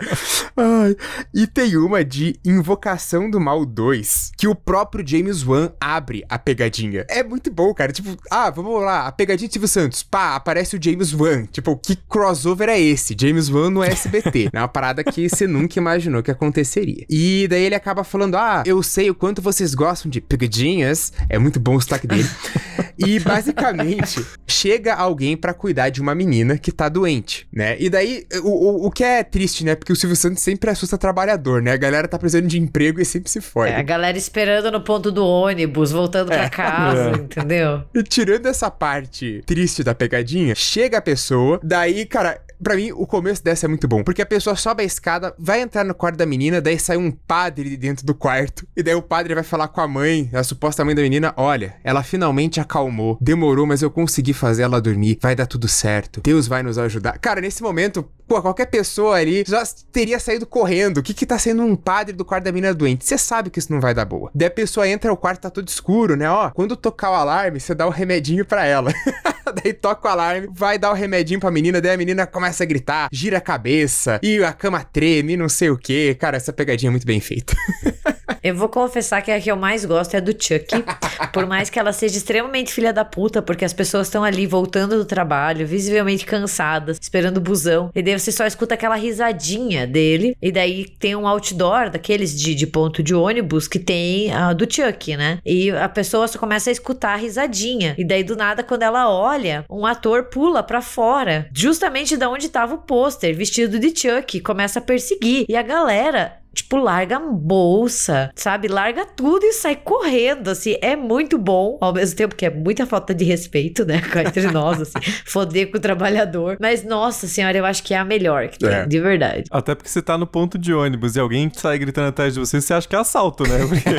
Ai. 0.57 0.95
E 1.34 1.47
tem 1.47 1.77
uma 1.77 2.03
de 2.03 2.39
Invocação 2.43 3.30
do 3.30 3.39
Mal 3.39 3.65
2, 3.65 4.31
que 4.38 4.47
o 4.47 4.56
próprio 4.56 5.06
James 5.06 5.45
Wan 5.45 5.72
abre 5.80 6.23
a 6.30 6.38
pegadinha. 6.38 7.06
É 7.10 7.23
muito 7.23 7.51
bom, 7.51 7.73
cara. 7.73 7.91
Tipo, 7.91 8.18
ah, 8.30 8.49
vamos 8.49 8.81
lá, 8.81 9.07
a 9.07 9.11
pegadinha 9.11 9.47
de 9.47 9.53
Silvio 9.53 9.68
Santos. 9.68 10.03
Pá, 10.03 10.35
aparece 10.35 10.76
o 10.76 10.80
James 10.81 11.14
Wan. 11.14 11.45
Tipo, 11.45 11.76
que 11.77 11.95
crossover 11.95 12.69
é 12.69 12.80
esse? 12.80 13.15
James 13.19 13.49
Wan 13.49 13.69
no 13.69 13.84
SBT. 13.84 14.49
é 14.53 14.60
uma 14.60 14.68
parada 14.68 15.03
que 15.03 15.30
você 15.30 15.47
nunca 15.47 15.80
imaginou 15.80 16.23
que 16.23 16.31
aconteceria. 16.31 17.06
E 17.10 17.47
daí 17.49 17.64
ele 17.64 17.76
acaba 17.76 18.03
falando: 18.03 18.35
ah, 18.35 18.64
eu 18.65 18.81
sei 18.81 19.10
o 19.10 19.15
quanto 19.19 19.41
vocês 19.41 19.75
gostam 19.75 20.09
de 20.09 20.21
pegadinhas. 20.21 21.13
É 21.27 21.37
muito 21.37 21.59
bom 21.59 21.75
o 21.75 21.81
sotaque 21.81 22.07
dele. 22.07 22.27
e 22.97 23.19
basicamente, 23.19 24.25
chega 24.47 24.95
alguém 24.95 25.35
para 25.37 25.53
cuidar 25.53 25.89
de 25.89 26.01
uma 26.01 26.15
menina 26.15 26.57
que 26.57 26.71
tá 26.71 26.89
doente, 26.89 27.47
né? 27.53 27.75
E 27.79 27.89
daí, 27.89 28.25
o, 28.41 28.49
o, 28.49 28.87
o, 28.87 28.91
que 28.91 29.03
é 29.03 29.23
triste, 29.23 29.63
né? 29.63 29.75
Porque 29.75 29.91
o 29.91 29.95
Silvio 29.95 30.15
Santos 30.15 30.41
sempre 30.41 30.69
assusta 30.69 30.97
trabalhador, 30.97 31.61
né? 31.61 31.73
A 31.73 31.77
galera 31.77 32.07
tá 32.07 32.17
precisando 32.17 32.47
de 32.47 32.57
emprego 32.57 33.01
e 33.01 33.05
sempre 33.05 33.29
se 33.29 33.41
fode. 33.41 33.73
É, 33.73 33.75
a 33.75 33.83
galera 33.83 34.17
esperando 34.17 34.71
no 34.71 34.81
ponto 34.81 35.11
do 35.11 35.25
ônibus, 35.25 35.91
voltando 35.91 36.31
é. 36.31 36.37
pra 36.37 36.49
casa, 36.49 37.11
é. 37.15 37.15
entendeu? 37.15 37.83
E 37.93 38.01
tirando 38.03 38.45
essa 38.47 38.71
parte 38.71 39.43
triste 39.45 39.83
da 39.83 39.93
pegadinha, 39.93 40.55
chega 40.55 40.97
a 40.97 41.01
pessoa, 41.01 41.59
daí, 41.61 42.05
cara, 42.05 42.41
Pra 42.61 42.76
mim, 42.76 42.91
o 42.91 43.07
começo 43.07 43.44
dessa 43.44 43.65
é 43.65 43.69
muito 43.69 43.88
bom. 43.88 44.03
Porque 44.03 44.22
a 44.22 44.26
pessoa 44.26 44.56
sobe 44.56 44.84
a 44.84 44.86
escada, 44.86 45.34
vai 45.38 45.61
entrar 45.61 45.84
no 45.84 45.94
quarto 45.94 46.18
da 46.18 46.26
menina, 46.26 46.60
daí 46.60 46.77
sai 46.77 46.98
um 46.98 47.11
padre 47.11 47.69
de 47.69 47.77
dentro 47.77 48.06
do 48.06 48.14
quarto. 48.14 48.68
E 48.76 48.84
daí 48.84 48.95
o 48.95 49.02
padre 49.02 49.34
vai 49.34 49.44
falar 49.44 49.69
com 49.69 49.81
a 49.81 49.88
mãe, 49.88 50.30
a 50.34 50.44
suposta 50.44 50.84
mãe 50.84 50.94
da 50.94 51.02
menina: 51.02 51.34
Olha, 51.38 51.76
ela 51.84 52.03
finalmente 52.03 52.60
acalmou. 52.60 53.18
Demorou, 53.22 53.65
mas 53.65 53.81
eu 53.81 53.90
consegui 53.90 54.34
fazer 54.34 54.64
ela 54.64 54.81
dormir. 54.81 55.18
Vai 55.22 55.36
dar 55.36 55.45
tudo 55.45 55.68
certo. 55.68 56.22
Deus 56.22 56.48
vai 56.48 56.61
nos 56.61 56.77
ajudar. 56.77 57.18
Cara, 57.19 57.41
nesse 57.41 57.64
momento, 57.64 58.03
pô, 58.27 58.41
qualquer 58.41 58.65
pessoa 58.68 59.15
ali 59.15 59.44
já 59.48 59.64
teria 59.91 60.19
saído 60.19 60.45
correndo. 60.45 60.98
O 60.98 61.03
que 61.03 61.14
que 61.14 61.26
tá 61.26 61.38
sendo 61.38 61.64
um 61.64 61.76
padre 61.76 62.15
do 62.15 62.26
quarto 62.26 62.44
da 62.44 62.52
menina 62.52 62.73
doente? 62.73 63.06
Você 63.06 63.18
sabe 63.18 63.49
que 63.49 63.60
isso 63.60 63.72
não 63.72 63.80
vai 63.80 63.94
dar 63.94 64.06
boa. 64.06 64.30
Daí 64.36 64.48
a 64.48 64.52
pessoa 64.52 64.88
entra, 64.88 65.11
o 65.11 65.18
quarto 65.18 65.41
tá 65.41 65.49
todo 65.49 65.68
escuro, 65.68 66.15
né? 66.15 66.30
Ó, 66.30 66.49
quando 66.52 66.76
tocar 66.76 67.11
o 67.11 67.15
alarme, 67.15 67.60
você 67.60 67.73
dá 67.73 67.88
o 67.88 67.90
remedinho 67.90 68.45
pra 68.45 68.65
ela. 68.65 68.91
daí 69.63 69.73
toca 69.73 70.07
o 70.07 70.11
alarme, 70.11 70.49
vai 70.51 70.77
dar 70.77 70.91
o 70.91 70.93
remedinho 70.93 71.39
pra 71.39 71.51
menina, 71.51 71.81
daí 71.81 71.93
a 71.93 71.97
menina 71.97 72.26
começa 72.27 72.63
a 72.63 72.65
gritar, 72.65 73.09
gira 73.11 73.38
a 73.38 73.41
cabeça, 73.41 74.19
e 74.23 74.43
a 74.43 74.53
cama 74.53 74.84
treme, 74.84 75.38
não 75.38 75.49
sei 75.49 75.69
o 75.69 75.77
que. 75.77 76.15
Cara, 76.15 76.38
essa 76.38 76.53
pegadinha 76.53 76.89
é 76.89 76.91
muito 76.91 77.05
bem 77.05 77.19
feita. 77.19 77.55
Eu 78.44 78.56
vou 78.56 78.70
confessar 78.70 79.22
que 79.22 79.32
a 79.32 79.40
que 79.40 79.52
eu 79.52 79.57
mais 79.57 79.86
gosto 79.86 80.16
é 80.16 80.22
do 80.22 80.32
Chuck. 80.32 80.68
por 81.34 81.45
mais 81.45 81.70
que 81.70 81.80
ela 81.80 81.91
seja 81.91 82.18
extremamente 82.18 82.74
filha 82.74 82.94
da 82.94 83.03
puta, 83.03 83.41
porque 83.41 83.66
as 83.66 83.74
pessoas 83.74 84.07
estão 84.07 84.24
ali 84.24 84.45
voltando 84.45 84.98
do 84.98 85.06
trabalho, 85.06 85.66
visivelmente 85.66 86.26
cansadas, 86.26 86.98
esperando 87.02 87.38
o 87.38 87.41
busão. 87.41 87.90
E 87.95 88.02
daí 88.02 88.18
você 88.18 88.32
só 88.32 88.45
escuta 88.45 88.76
aquela 88.76 88.95
risadinha 88.95 89.88
dele. 89.88 90.36
E 90.41 90.52
daí 90.52 90.86
tem 90.86 91.16
um 91.16 91.28
outdoor 91.28 91.90
daqueles 91.90 92.38
de, 92.40 92.53
de 92.56 92.68
ponto 92.68 93.02
de 93.02 93.14
ônibus 93.16 93.68
que 93.68 93.80
tem 93.80 94.32
uh, 94.32 94.53
do 94.53 94.72
Chuck, 94.72 95.16
né? 95.18 95.40
E 95.45 95.72
a 95.72 95.90
pessoa 95.90 96.28
só 96.28 96.38
começa 96.38 96.70
a 96.70 96.74
escutar 96.74 97.14
a 97.14 97.18
risadinha. 97.18 97.95
E 97.98 98.03
daí 98.03 98.24
do 98.24 98.36
nada, 98.36 98.64
quando 98.64 98.84
ela 98.84 99.10
olha, 99.11 99.66
um 99.70 99.86
ator 99.86 100.26
pula 100.26 100.64
para 100.64 100.82
fora, 100.82 101.48
justamente 101.53 102.18
da 102.18 102.30
onde 102.30 102.49
tava 102.49 102.76
o 102.76 102.80
pôster, 102.80 103.36
vestido 103.36 103.80
de 103.80 103.90
Chuck, 103.95 104.40
começa 104.41 104.80
a 104.80 104.82
perseguir. 104.82 105.45
E 105.48 105.56
a 105.56 105.61
galera 105.61 106.39
Tipo, 106.53 106.77
larga 106.77 107.17
a 107.17 107.19
bolsa, 107.19 108.31
sabe? 108.35 108.67
Larga 108.67 109.05
tudo 109.05 109.45
e 109.45 109.53
sai 109.53 109.76
correndo, 109.76 110.49
assim. 110.49 110.76
É 110.81 110.95
muito 110.95 111.38
bom, 111.38 111.77
ao 111.80 111.93
mesmo 111.93 112.15
tempo 112.15 112.35
que 112.35 112.45
é 112.45 112.49
muita 112.49 112.85
falta 112.85 113.13
de 113.13 113.23
respeito, 113.23 113.85
né? 113.85 114.01
Entre 114.26 114.51
nós, 114.51 114.81
assim. 114.81 114.99
foder 115.26 115.71
com 115.71 115.77
o 115.77 115.80
trabalhador. 115.81 116.57
Mas, 116.59 116.84
nossa 116.84 117.27
senhora, 117.27 117.57
eu 117.57 117.65
acho 117.65 117.84
que 117.84 117.93
é 117.93 117.97
a 117.97 118.05
melhor 118.05 118.47
que 118.49 118.59
tem, 118.59 118.69
é. 118.69 118.85
de 118.85 118.99
verdade. 118.99 119.43
Até 119.51 119.76
porque 119.76 119.89
você 119.89 120.01
tá 120.01 120.17
no 120.17 120.27
ponto 120.27 120.57
de 120.57 120.73
ônibus 120.73 121.15
e 121.15 121.19
alguém 121.19 121.51
sai 121.53 121.77
gritando 121.77 122.07
atrás 122.09 122.34
de 122.34 122.39
você, 122.39 122.59
você 122.59 122.73
acha 122.73 122.88
que 122.88 122.95
é 122.95 122.99
assalto, 122.99 123.43
né? 123.43 123.59
Porque... 123.69 123.89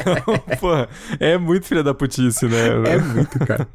então, 0.00 0.58
porra, 0.58 0.88
é 1.20 1.38
muito 1.38 1.66
filha 1.66 1.82
da 1.82 1.94
putice, 1.94 2.46
né? 2.46 2.68
É 2.86 2.98
muito, 2.98 3.38
cara. 3.46 3.68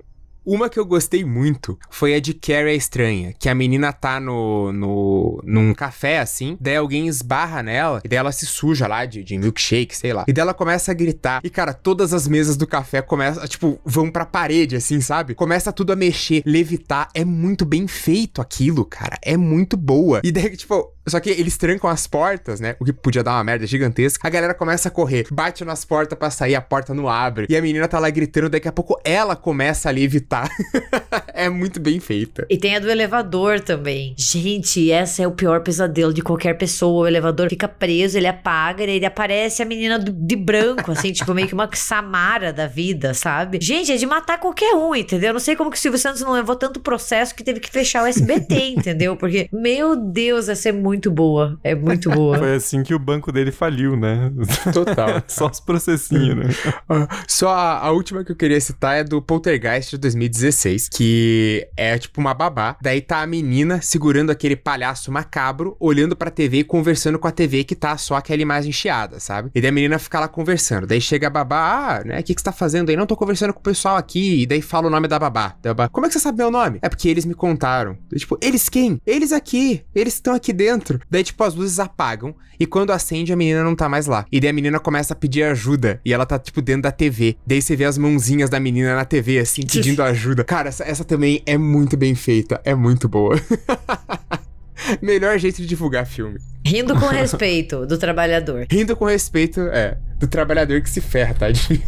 Uma 0.46 0.70
que 0.70 0.80
eu 0.80 0.86
gostei 0.86 1.24
muito 1.24 1.78
foi 1.90 2.14
a 2.16 2.20
de 2.20 2.34
Carrie 2.34 2.72
a 2.72 2.74
Estranha, 2.74 3.34
que 3.38 3.48
a 3.48 3.56
menina 3.56 3.94
tá 3.94 4.20
no, 4.20 4.72
no 4.74 5.42
num 5.44 5.74
café 5.74 6.20
assim, 6.20 6.58
daí 6.60 6.76
alguém 6.76 7.08
esbarra 7.08 7.64
nela, 7.64 8.02
e 8.04 8.08
daí 8.08 8.18
ela 8.18 8.32
se 8.32 8.46
suja 8.46 8.88
lá 8.88 9.06
de, 9.06 9.24
de 9.24 9.38
milkshake, 9.38 9.96
sei 9.96 10.14
lá. 10.14 10.26
E 10.28 10.34
daí 10.34 10.42
ela 10.42 10.54
começa 10.54 10.92
a 10.92 10.94
gritar, 10.94 11.42
e 11.44 11.50
cara, 11.50 11.74
todas 11.74 12.14
as 12.14 12.28
mesas 12.28 12.58
do 12.58 12.68
café 12.68 13.02
começam, 13.02 13.46
tipo, 13.48 13.80
vão 13.86 14.10
pra 14.12 14.26
parede 14.26 14.76
assim, 14.76 15.00
sabe? 15.00 15.34
Começa 15.36 15.72
tudo 15.72 15.94
a 15.94 15.96
mexer, 15.96 16.44
levitar. 16.46 17.10
É 17.14 17.24
muito 17.24 17.66
bem 17.66 17.88
feito 17.88 18.42
aquilo, 18.42 18.86
cara. 18.86 19.18
É 19.22 19.38
muito 19.38 19.78
boa. 19.78 20.22
E 20.24 20.32
daí, 20.32 20.56
tipo, 20.56 20.92
só 21.08 21.20
que 21.20 21.30
eles 21.30 21.58
trancam 21.58 21.90
as 21.90 22.08
portas, 22.08 22.60
né? 22.60 22.76
O 22.80 22.86
que 22.86 22.94
podia 22.94 23.24
dar 23.24 23.34
uma 23.34 23.44
merda 23.44 23.68
gigantesca. 23.68 24.28
A 24.28 24.30
galera 24.30 24.54
começa 24.54 24.88
a 24.88 24.92
correr, 24.92 25.26
bate 25.32 25.66
nas 25.66 25.84
portas 25.84 26.18
para 26.18 26.30
sair, 26.30 26.56
a 26.56 26.62
porta 26.62 26.94
não 26.94 27.10
abre. 27.10 27.46
E 27.50 27.58
a 27.58 27.62
menina 27.62 27.88
tá 27.88 28.00
lá 28.00 28.10
gritando, 28.10 28.50
daqui 28.50 28.68
a 28.68 28.72
pouco 28.72 29.00
ela 29.04 29.36
começa 29.36 29.90
a 29.90 29.92
levitar. 29.92 30.50
é 31.34 31.50
muito 31.50 31.80
bem 31.80 32.00
feita. 32.00 32.46
E 32.50 32.58
tem 32.58 32.76
a 32.76 32.80
do 32.80 32.90
elevador 32.90 33.60
também. 33.60 34.16
Gente, 34.18 34.92
essa 34.92 35.24
é 35.24 35.28
o 35.28 35.32
pior 35.32 35.62
pesadelo 35.62 36.14
de 36.14 36.22
qualquer 36.22 36.58
pessoa. 36.58 37.04
O 37.04 37.08
elevador 37.08 37.50
fica 37.50 37.68
preso, 37.68 38.18
ele 38.18 38.28
apaga, 38.28 38.84
ele 38.84 39.06
aparece 39.06 39.62
a 39.62 39.66
menina 39.66 40.00
de 40.00 40.36
branco, 40.36 40.92
assim, 40.92 41.12
tipo 41.12 41.34
meio 41.34 41.48
que 41.48 41.54
uma 41.54 41.70
Samara 41.74 42.54
da 42.54 42.68
vida, 42.68 43.14
sabe? 43.14 43.60
Gente, 43.62 43.92
é 43.92 43.96
de 43.96 44.06
matar 44.06 44.40
qualquer 44.40 44.76
um, 44.76 44.96
entendeu? 44.96 45.30
Eu 45.30 45.34
não 45.34 45.40
sei 45.40 45.56
como 45.56 45.72
que 45.72 45.78
o 45.78 45.80
Silvio 45.80 46.00
Santos 46.00 46.22
não 46.22 46.32
levou 46.32 46.56
tanto 46.56 46.80
processo 46.80 47.36
que 47.36 47.44
teve 47.44 47.60
que 47.60 47.70
fechar 47.70 48.04
o 48.04 48.06
SBT, 48.06 48.56
entendeu? 48.78 49.18
Porque, 49.18 49.50
meu 49.52 49.96
Deus, 49.96 50.48
ia 50.48 50.56
ser 50.56 50.72
muito 50.72 50.93
muito 50.94 51.10
boa. 51.10 51.60
É 51.64 51.74
muito 51.74 52.10
boa. 52.10 52.38
Foi 52.38 52.54
assim 52.56 52.84
que 52.84 52.94
o 52.94 53.00
banco 53.00 53.32
dele 53.32 53.52
faliu, 53.52 53.96
né? 53.96 54.32
Total. 54.72 55.24
Só 55.28 55.48
os 55.48 55.60
processinhos, 55.60 56.36
né? 56.36 56.74
Ah, 56.88 57.08
Só 57.28 57.50
a, 57.50 57.80
a 57.80 57.92
última 57.92 58.24
que 58.24 58.32
eu 58.32 58.36
queria 58.36 58.62
citar 58.62 58.96
é 58.98 59.04
do 59.04 59.22
Poltergeist 59.22 59.92
de 59.92 59.98
2016, 59.98 60.90
que 60.90 61.68
é 61.76 61.98
tipo 61.98 62.22
uma 62.22 62.34
babá. 62.34 62.78
Daí 62.82 63.02
tá 63.02 63.22
a 63.22 63.28
menina 63.28 63.82
segurando 63.82 64.30
aquele 64.30 64.56
palhaço 64.56 65.12
macabro, 65.12 65.76
olhando 65.80 66.16
pra 66.16 66.30
TV 66.30 66.60
e 66.60 66.64
conversando 66.64 67.18
com 67.18 67.28
a 67.28 67.32
TV 67.32 67.64
que 67.64 67.76
tá 67.76 67.98
só 67.98 68.16
aquela 68.16 68.42
imagem 68.42 68.72
chiada, 68.72 69.20
sabe? 69.20 69.50
E 69.56 69.60
daí 69.60 69.70
a 69.70 69.74
menina 69.74 69.98
fica 69.98 70.20
lá 70.20 70.28
conversando. 70.28 70.86
Daí 70.86 71.02
chega 71.02 71.28
a 71.28 71.32
babá, 71.32 72.00
ah, 72.00 72.04
né? 72.06 72.20
O 72.20 72.24
que, 72.24 72.36
que 72.36 72.42
você 72.42 72.46
tá 72.46 72.52
fazendo 72.52 72.90
aí? 72.90 72.96
Não 72.96 73.08
tô 73.08 73.18
conversando 73.18 73.52
com 73.52 73.60
o 73.60 73.64
pessoal 73.64 73.98
aqui. 73.98 74.44
E 74.44 74.46
daí 74.46 74.62
fala 74.62 74.88
o 74.88 74.92
nome 74.92 75.08
da 75.08 75.18
babá. 75.18 75.56
Daí 75.62 75.72
a 75.72 75.74
babá, 75.74 75.90
Como 75.90 76.06
é 76.06 76.10
que 76.10 76.14
você 76.14 76.20
sabe 76.20 76.38
meu 76.38 76.52
nome? 76.52 76.78
É 76.84 76.90
porque 76.90 77.10
eles 77.10 77.26
me 77.26 77.34
contaram. 77.34 77.98
Tipo, 78.16 78.38
eles 78.42 78.70
quem? 78.70 79.02
Eles 79.08 79.32
aqui. 79.32 79.84
Eles 79.96 80.14
estão 80.14 80.36
aqui 80.36 80.54
dentro. 80.54 80.83
Daí, 81.10 81.24
tipo, 81.24 81.44
as 81.44 81.56
luzes 81.56 81.80
apagam. 81.80 82.36
E 82.60 82.66
quando 82.66 82.92
acende, 82.92 83.34
a 83.34 83.36
menina 83.36 83.64
não 83.64 83.76
tá 83.76 83.90
mais 83.90 84.06
lá. 84.06 84.26
E 84.32 84.40
daí 84.40 84.50
a 84.50 84.54
menina 84.54 84.80
começa 84.80 85.14
a 85.14 85.16
pedir 85.16 85.44
ajuda. 85.44 86.00
E 86.06 86.14
ela 86.14 86.26
tá, 86.26 86.38
tipo, 86.38 86.62
dentro 86.62 86.84
da 86.84 86.92
TV. 86.92 87.36
Daí 87.46 87.62
você 87.62 87.76
vê 87.76 87.86
as 87.86 87.98
mãozinhas 87.98 88.50
da 88.50 88.60
menina 88.60 88.96
na 88.96 89.06
TV, 89.06 89.40
assim, 89.40 89.62
pedindo 89.68 90.04
ajuda. 90.04 90.44
Cara, 90.44 90.70
essa, 90.70 90.84
essa 90.84 91.04
também 91.04 91.42
é 91.46 91.58
muito 91.58 91.98
bem 91.98 92.16
feita. 92.16 92.62
É 92.64 92.76
muito 92.76 93.08
boa. 93.08 93.36
Melhor 95.02 95.38
jeito 95.38 95.62
de 95.62 95.68
divulgar 95.68 96.06
filme. 96.06 96.40
Rindo 96.66 96.98
com 97.00 97.08
respeito 97.08 97.86
do 97.86 97.98
trabalhador. 97.98 98.66
Rindo 98.70 98.96
com 98.96 99.06
respeito, 99.06 99.62
é, 99.62 99.98
do 100.20 100.28
trabalhador 100.28 100.82
que 100.82 100.90
se 100.90 101.02
ferra, 101.02 101.34
tadinho. 101.34 101.82